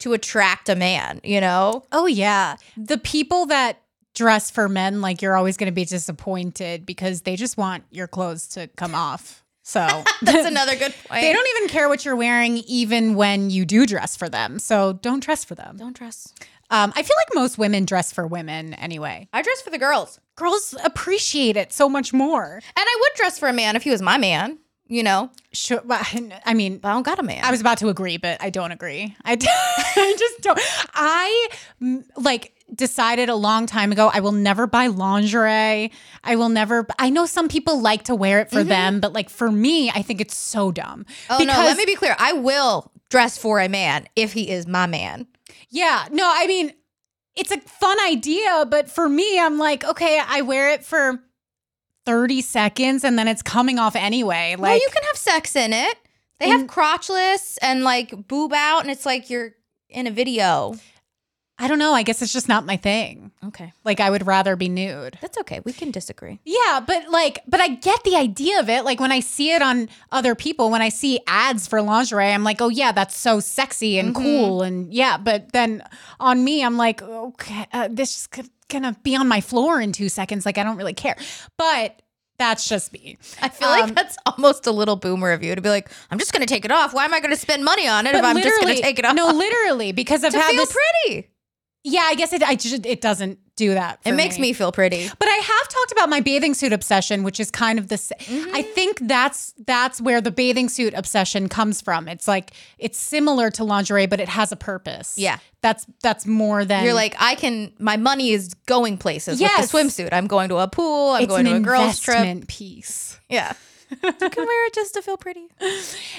to 0.00 0.12
attract 0.12 0.68
a 0.68 0.74
man, 0.76 1.20
you 1.22 1.40
know? 1.40 1.84
Oh 1.92 2.06
yeah. 2.06 2.56
The 2.76 2.98
people 2.98 3.46
that 3.46 3.82
dress 4.14 4.50
for 4.50 4.68
men 4.68 5.00
like 5.00 5.22
you're 5.22 5.36
always 5.36 5.56
going 5.56 5.66
to 5.70 5.74
be 5.74 5.84
disappointed 5.84 6.84
because 6.84 7.22
they 7.22 7.36
just 7.36 7.56
want 7.56 7.84
your 7.90 8.08
clothes 8.08 8.48
to 8.48 8.66
come 8.76 8.94
off. 8.94 9.44
So 9.62 9.80
That's 10.22 10.48
another 10.48 10.74
good 10.74 10.94
point. 11.06 11.20
they 11.22 11.32
don't 11.32 11.48
even 11.56 11.68
care 11.68 11.88
what 11.88 12.04
you're 12.04 12.16
wearing 12.16 12.58
even 12.66 13.14
when 13.14 13.50
you 13.50 13.64
do 13.64 13.86
dress 13.86 14.16
for 14.16 14.28
them. 14.28 14.58
So 14.58 14.94
don't 14.94 15.22
dress 15.22 15.44
for 15.44 15.54
them. 15.54 15.76
don't 15.76 15.96
dress. 15.96 16.32
Um, 16.70 16.92
I 16.94 17.02
feel 17.02 17.16
like 17.18 17.34
most 17.34 17.58
women 17.58 17.84
dress 17.84 18.12
for 18.12 18.26
women 18.26 18.74
anyway. 18.74 19.28
I 19.32 19.42
dress 19.42 19.60
for 19.60 19.70
the 19.70 19.78
girls. 19.78 20.20
Girls 20.40 20.74
appreciate 20.82 21.58
it 21.58 21.70
so 21.70 21.86
much 21.86 22.14
more. 22.14 22.54
And 22.54 22.62
I 22.76 22.98
would 23.00 23.12
dress 23.14 23.38
for 23.38 23.48
a 23.48 23.52
man 23.52 23.76
if 23.76 23.82
he 23.82 23.90
was 23.90 24.00
my 24.00 24.16
man, 24.16 24.58
you 24.86 25.02
know? 25.02 25.30
Sure, 25.52 25.82
well, 25.84 26.00
I 26.46 26.54
mean, 26.54 26.78
But 26.78 26.88
I 26.88 26.92
don't 26.94 27.02
got 27.02 27.18
a 27.18 27.22
man. 27.22 27.44
I 27.44 27.50
was 27.50 27.60
about 27.60 27.76
to 27.78 27.88
agree, 27.88 28.16
but 28.16 28.42
I 28.42 28.48
don't 28.48 28.72
agree. 28.72 29.14
I, 29.22 29.32
I 29.96 30.16
just 30.18 30.40
don't. 30.40 30.58
I 30.94 31.48
like 32.16 32.54
decided 32.74 33.28
a 33.28 33.34
long 33.34 33.66
time 33.66 33.92
ago 33.92 34.10
I 34.14 34.20
will 34.20 34.32
never 34.32 34.66
buy 34.66 34.86
lingerie. 34.86 35.92
I 36.24 36.36
will 36.36 36.48
never. 36.48 36.86
I 36.98 37.10
know 37.10 37.26
some 37.26 37.48
people 37.48 37.78
like 37.78 38.04
to 38.04 38.14
wear 38.14 38.40
it 38.40 38.48
for 38.48 38.60
mm-hmm. 38.60 38.68
them, 38.68 39.00
but 39.00 39.12
like 39.12 39.28
for 39.28 39.50
me, 39.50 39.90
I 39.90 40.00
think 40.00 40.22
it's 40.22 40.36
so 40.36 40.72
dumb. 40.72 41.04
oh, 41.28 41.38
no, 41.38 41.52
let 41.52 41.76
me 41.76 41.84
be 41.84 41.96
clear. 41.96 42.16
I 42.18 42.32
will 42.32 42.90
dress 43.10 43.36
for 43.36 43.60
a 43.60 43.68
man 43.68 44.08
if 44.16 44.32
he 44.32 44.50
is 44.50 44.66
my 44.66 44.86
man. 44.86 45.26
Yeah, 45.68 46.06
no, 46.10 46.30
I 46.32 46.46
mean, 46.46 46.72
it's 47.36 47.50
a 47.50 47.60
fun 47.60 47.96
idea, 48.06 48.66
but 48.68 48.90
for 48.90 49.08
me, 49.08 49.38
I'm 49.38 49.58
like, 49.58 49.84
okay, 49.84 50.20
I 50.26 50.42
wear 50.42 50.70
it 50.72 50.84
for 50.84 51.20
30 52.06 52.40
seconds 52.40 53.04
and 53.04 53.18
then 53.18 53.28
it's 53.28 53.42
coming 53.42 53.78
off 53.78 53.96
anyway. 53.96 54.56
Like, 54.58 54.60
well, 54.60 54.74
you 54.74 54.88
can 54.92 55.02
have 55.04 55.16
sex 55.16 55.56
in 55.56 55.72
it. 55.72 55.96
They 56.38 56.48
have 56.48 56.66
crotchless 56.66 57.58
and 57.60 57.84
like 57.84 58.26
boob 58.26 58.54
out, 58.54 58.80
and 58.80 58.90
it's 58.90 59.04
like 59.04 59.28
you're 59.28 59.52
in 59.90 60.06
a 60.06 60.10
video. 60.10 60.74
I 61.60 61.68
don't 61.68 61.78
know. 61.78 61.92
I 61.92 62.02
guess 62.02 62.22
it's 62.22 62.32
just 62.32 62.48
not 62.48 62.64
my 62.66 62.76
thing. 62.76 63.30
Okay. 63.44 63.72
Like, 63.84 64.00
I 64.00 64.08
would 64.10 64.26
rather 64.26 64.56
be 64.56 64.68
nude. 64.68 65.18
That's 65.20 65.36
okay. 65.38 65.60
We 65.64 65.72
can 65.72 65.90
disagree. 65.90 66.40
Yeah, 66.44 66.80
but 66.84 67.10
like, 67.10 67.40
but 67.46 67.60
I 67.60 67.68
get 67.68 68.02
the 68.02 68.16
idea 68.16 68.58
of 68.60 68.68
it. 68.68 68.84
Like 68.84 68.98
when 68.98 69.12
I 69.12 69.20
see 69.20 69.52
it 69.52 69.60
on 69.62 69.88
other 70.10 70.34
people, 70.34 70.70
when 70.70 70.82
I 70.82 70.88
see 70.88 71.20
ads 71.26 71.68
for 71.68 71.82
lingerie, 71.82 72.32
I'm 72.32 72.44
like, 72.44 72.60
oh 72.60 72.70
yeah, 72.70 72.92
that's 72.92 73.16
so 73.16 73.40
sexy 73.40 73.98
and 73.98 74.14
cool, 74.14 74.62
and 74.62 74.92
yeah. 74.92 75.18
But 75.18 75.52
then 75.52 75.82
on 76.18 76.42
me, 76.42 76.64
I'm 76.64 76.76
like, 76.78 77.02
okay, 77.02 77.66
uh, 77.72 77.88
this 77.90 78.16
is 78.16 78.46
gonna 78.68 78.96
be 79.02 79.14
on 79.14 79.28
my 79.28 79.40
floor 79.40 79.80
in 79.80 79.92
two 79.92 80.08
seconds. 80.08 80.46
Like 80.46 80.56
I 80.58 80.62
don't 80.64 80.76
really 80.78 80.94
care. 80.94 81.16
But 81.58 82.00
that's 82.38 82.66
just 82.66 82.90
me. 82.94 83.18
I 83.42 83.50
feel 83.50 83.68
Um, 83.68 83.80
like 83.80 83.94
that's 83.94 84.16
almost 84.24 84.66
a 84.66 84.70
little 84.72 84.96
boomer 84.96 85.32
of 85.32 85.42
you 85.42 85.54
to 85.54 85.60
be 85.60 85.68
like, 85.68 85.90
I'm 86.10 86.18
just 86.18 86.32
going 86.32 86.40
to 86.40 86.46
take 86.46 86.64
it 86.64 86.70
off. 86.70 86.94
Why 86.94 87.04
am 87.04 87.12
I 87.12 87.20
going 87.20 87.32
to 87.34 87.36
spend 87.36 87.62
money 87.66 87.86
on 87.86 88.06
it 88.06 88.14
if 88.14 88.24
I'm 88.24 88.40
just 88.40 88.58
going 88.62 88.74
to 88.74 88.80
take 88.80 88.98
it 88.98 89.04
off? 89.04 89.14
No, 89.14 89.26
literally, 89.30 89.92
because 89.92 90.24
I've 90.24 90.32
to 90.32 90.38
had 90.40 90.48
feel 90.52 90.56
this. 90.64 90.74
pretty. 91.04 91.28
Yeah, 91.84 92.02
I 92.04 92.14
guess 92.14 92.32
it. 92.32 92.42
I 92.42 92.54
just 92.56 92.84
it 92.86 93.00
doesn't 93.00 93.38
do 93.56 93.74
that. 93.74 93.98
It 94.06 94.12
makes 94.12 94.38
me 94.38 94.52
feel 94.54 94.72
pretty. 94.72 95.08
But 95.18 95.28
I 95.28 95.34
have 95.34 95.68
talked 95.68 95.92
about 95.92 96.08
my 96.08 96.20
bathing 96.20 96.54
suit 96.54 96.72
obsession, 96.72 97.22
which 97.24 97.38
is 97.38 97.50
kind 97.50 97.78
of 97.78 97.88
the. 97.88 97.98
sa- 97.98 98.14
Mm-hmm. 98.20 98.54
I 98.54 98.62
think 98.62 98.98
that's 99.02 99.52
that's 99.66 100.00
where 100.00 100.20
the 100.20 100.30
bathing 100.30 100.68
suit 100.68 100.94
obsession 100.94 101.48
comes 101.48 101.80
from. 101.80 102.08
It's 102.08 102.26
like 102.28 102.52
it's 102.78 102.98
similar 102.98 103.50
to 103.52 103.64
lingerie, 103.64 104.06
but 104.06 104.20
it 104.20 104.28
has 104.28 104.50
a 104.52 104.56
purpose. 104.56 105.14
Yeah. 105.18 105.38
that's 105.62 105.86
that's 106.02 106.26
more 106.26 106.64
than 106.64 106.84
You're 106.84 106.94
like, 106.94 107.14
I 107.18 107.34
can, 107.34 107.72
my 107.78 107.96
money 107.98 108.30
is 108.30 108.54
going 108.66 108.96
places 108.98 109.40
Yes. 109.40 109.72
with 109.72 109.92
the 109.94 110.02
swimsuit. 110.04 110.12
I'm 110.12 110.26
going 110.26 110.48
to 110.50 110.56
a 110.58 110.68
pool. 110.68 111.12
I'm 111.12 111.22
it's 111.24 111.28
going 111.30 111.46
an 111.46 111.52
to 111.54 111.58
a 111.58 111.60
girls' 111.60 111.98
trip. 112.00 112.16
investment 112.16 112.48
piece. 112.48 113.18
Yeah. 113.28 113.52
you 114.02 114.12
can 114.12 114.46
wear 114.46 114.66
it 114.68 114.74
just 114.74 114.94
to 114.94 115.02
feel 115.02 115.16
pretty. 115.16 115.48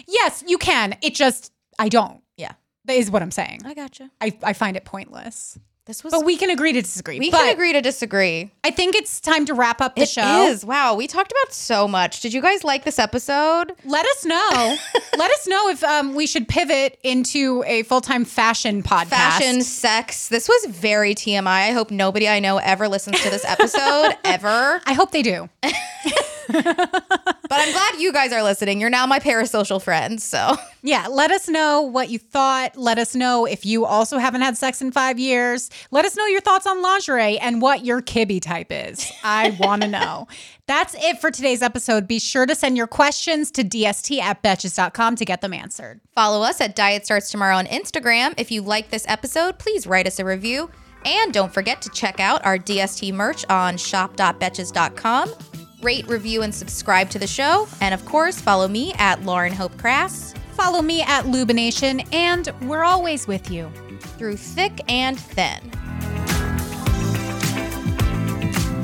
Yes, 0.07 0.43
you 0.45 0.57
can. 0.57 0.95
It 1.01 1.15
just 1.15 1.51
I 1.79 1.89
don't. 1.89 2.21
Yeah. 2.37 2.51
That 2.85 2.93
is 2.93 3.11
what 3.11 3.21
I'm 3.21 3.31
saying. 3.31 3.61
I 3.65 3.73
gotcha. 3.73 4.09
I, 4.19 4.37
I 4.43 4.53
find 4.53 4.75
it 4.77 4.85
pointless. 4.85 5.57
This 5.87 6.03
was, 6.03 6.11
But 6.11 6.23
we 6.25 6.37
can 6.37 6.51
agree 6.51 6.73
to 6.73 6.81
disagree. 6.81 7.17
we 7.17 7.31
but 7.31 7.39
can 7.39 7.53
agree 7.53 7.73
to 7.73 7.81
disagree. 7.81 8.51
I 8.63 8.69
think 8.69 8.95
it's 8.95 9.19
time 9.19 9.47
to 9.47 9.55
wrap 9.55 9.81
up 9.81 9.95
the 9.95 10.03
It 10.03 10.09
show. 10.09 10.45
is. 10.47 10.63
Wow. 10.63 10.93
We 10.93 11.07
talked 11.07 11.31
about 11.31 11.53
so 11.53 11.87
much. 11.87 12.21
Did 12.21 12.33
you 12.33 12.41
guys 12.41 12.63
like 12.63 12.83
this 12.85 12.99
episode? 12.99 13.73
Let 13.83 14.05
us 14.05 14.23
know. 14.25 14.77
Let 15.17 15.31
us 15.31 15.47
know 15.47 15.69
if 15.69 15.83
um, 15.83 16.13
we 16.13 16.27
should 16.27 16.47
pivot 16.47 16.99
into 17.03 17.63
a 17.65 17.81
full 17.83 17.99
time 18.01 18.25
fashion 18.25 18.83
podcast. 18.83 19.07
Fashion, 19.07 19.61
sex. 19.63 20.27
This 20.29 20.47
was 20.47 20.65
very 20.69 21.15
TMI. 21.15 21.47
I 21.47 21.71
hope 21.71 21.89
nobody 21.89 22.27
I 22.29 22.39
know 22.39 22.57
ever 22.59 22.87
listens 22.87 23.19
to 23.23 23.31
this 23.31 23.43
episode 23.43 24.15
ever. 24.23 24.81
I 24.85 24.93
hope 24.93 25.09
they 25.11 25.23
do. 25.23 25.49
But 27.51 27.59
I'm 27.59 27.73
glad 27.73 27.99
you 27.99 28.13
guys 28.13 28.31
are 28.31 28.43
listening. 28.43 28.79
You're 28.79 28.89
now 28.89 29.05
my 29.05 29.19
parasocial 29.19 29.81
friends. 29.81 30.23
So 30.23 30.55
Yeah, 30.83 31.07
let 31.07 31.31
us 31.31 31.49
know 31.49 31.81
what 31.81 32.09
you 32.09 32.17
thought. 32.17 32.77
Let 32.77 32.97
us 32.97 33.13
know 33.13 33.45
if 33.45 33.65
you 33.65 33.83
also 33.85 34.19
haven't 34.19 34.39
had 34.39 34.55
sex 34.55 34.81
in 34.81 34.93
five 34.93 35.19
years. 35.19 35.69
Let 35.91 36.05
us 36.05 36.15
know 36.15 36.25
your 36.27 36.39
thoughts 36.39 36.65
on 36.65 36.81
lingerie 36.81 37.37
and 37.39 37.61
what 37.61 37.83
your 37.83 38.01
Kibbe 38.01 38.41
type 38.41 38.67
is. 38.71 39.11
I 39.25 39.57
want 39.59 39.81
to 39.81 39.89
know. 39.89 40.29
That's 40.67 40.95
it 40.97 41.19
for 41.19 41.29
today's 41.29 41.61
episode. 41.61 42.07
Be 42.07 42.19
sure 42.19 42.45
to 42.45 42.55
send 42.55 42.77
your 42.77 42.87
questions 42.87 43.51
to 43.51 43.65
dst 43.65 44.19
at 44.21 44.41
betches.com 44.41 45.17
to 45.17 45.25
get 45.25 45.41
them 45.41 45.53
answered. 45.53 45.99
follow 46.15 46.43
us 46.43 46.61
at 46.61 46.73
Diet 46.77 47.03
Starts 47.03 47.29
Tomorrow 47.31 47.57
on 47.57 47.65
Instagram. 47.65 48.33
If 48.37 48.49
you 48.49 48.61
like 48.61 48.91
this 48.91 49.03
episode, 49.09 49.59
please 49.59 49.85
write 49.85 50.07
us 50.07 50.19
a 50.19 50.25
review. 50.25 50.71
And 51.03 51.33
don't 51.33 51.53
forget 51.53 51.81
to 51.81 51.89
check 51.89 52.21
out 52.21 52.45
our 52.45 52.57
DST 52.57 53.13
merch 53.13 53.43
on 53.49 53.75
shop.betches.com. 53.75 55.33
Rate, 55.81 56.07
review, 56.07 56.41
and 56.41 56.53
subscribe 56.53 57.09
to 57.11 57.19
the 57.19 57.27
show. 57.27 57.67
And 57.81 57.93
of 57.93 58.05
course, 58.05 58.39
follow 58.39 58.67
me 58.67 58.93
at 58.97 59.23
Lauren 59.23 59.53
Hope 59.53 59.77
Crass 59.77 60.33
Follow 60.61 60.83
me 60.83 61.01
at 61.01 61.25
Lubination, 61.25 62.07
and 62.13 62.51
we're 62.69 62.83
always 62.83 63.25
with 63.27 63.49
you. 63.49 63.71
through 64.17 64.37
thick 64.37 64.79
and 64.87 65.19
thin. 65.19 65.71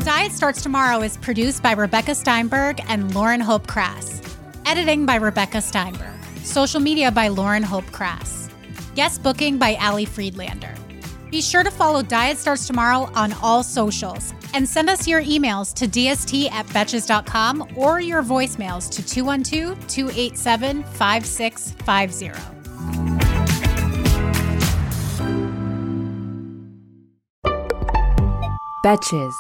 Diet 0.03 0.31
Starts 0.31 0.63
Tomorrow 0.63 1.03
is 1.03 1.17
produced 1.17 1.61
by 1.61 1.73
Rebecca 1.73 2.15
Steinberg 2.15 2.79
and 2.87 3.13
Lauren 3.13 3.39
Hope 3.39 3.67
Crass. 3.67 4.19
Editing 4.65 5.05
by 5.05 5.17
Rebecca 5.17 5.61
Steinberg. 5.61 6.15
Social 6.43 6.79
media 6.79 7.11
by 7.11 7.27
Lauren 7.27 7.61
Hope 7.61 7.85
Crass. 7.91 8.49
Guest 8.95 9.21
booking 9.21 9.59
by 9.59 9.75
Ali 9.75 10.05
Friedlander. 10.05 10.73
Be 11.29 11.41
sure 11.41 11.61
to 11.61 11.69
follow 11.69 12.01
Diet 12.01 12.39
Starts 12.39 12.65
Tomorrow 12.65 13.11
on 13.13 13.33
all 13.43 13.61
socials 13.61 14.33
and 14.53 14.67
send 14.67 14.89
us 14.89 15.07
your 15.07 15.21
emails 15.21 15.73
to 15.75 15.87
dst 15.87 16.51
at 16.51 16.65
betches.com 16.67 17.67
or 17.75 17.99
your 17.99 18.23
voicemails 18.23 18.89
to 18.91 19.05
212 19.05 19.87
287 19.87 20.83
5650. 20.83 22.57
Betches. 28.85 29.33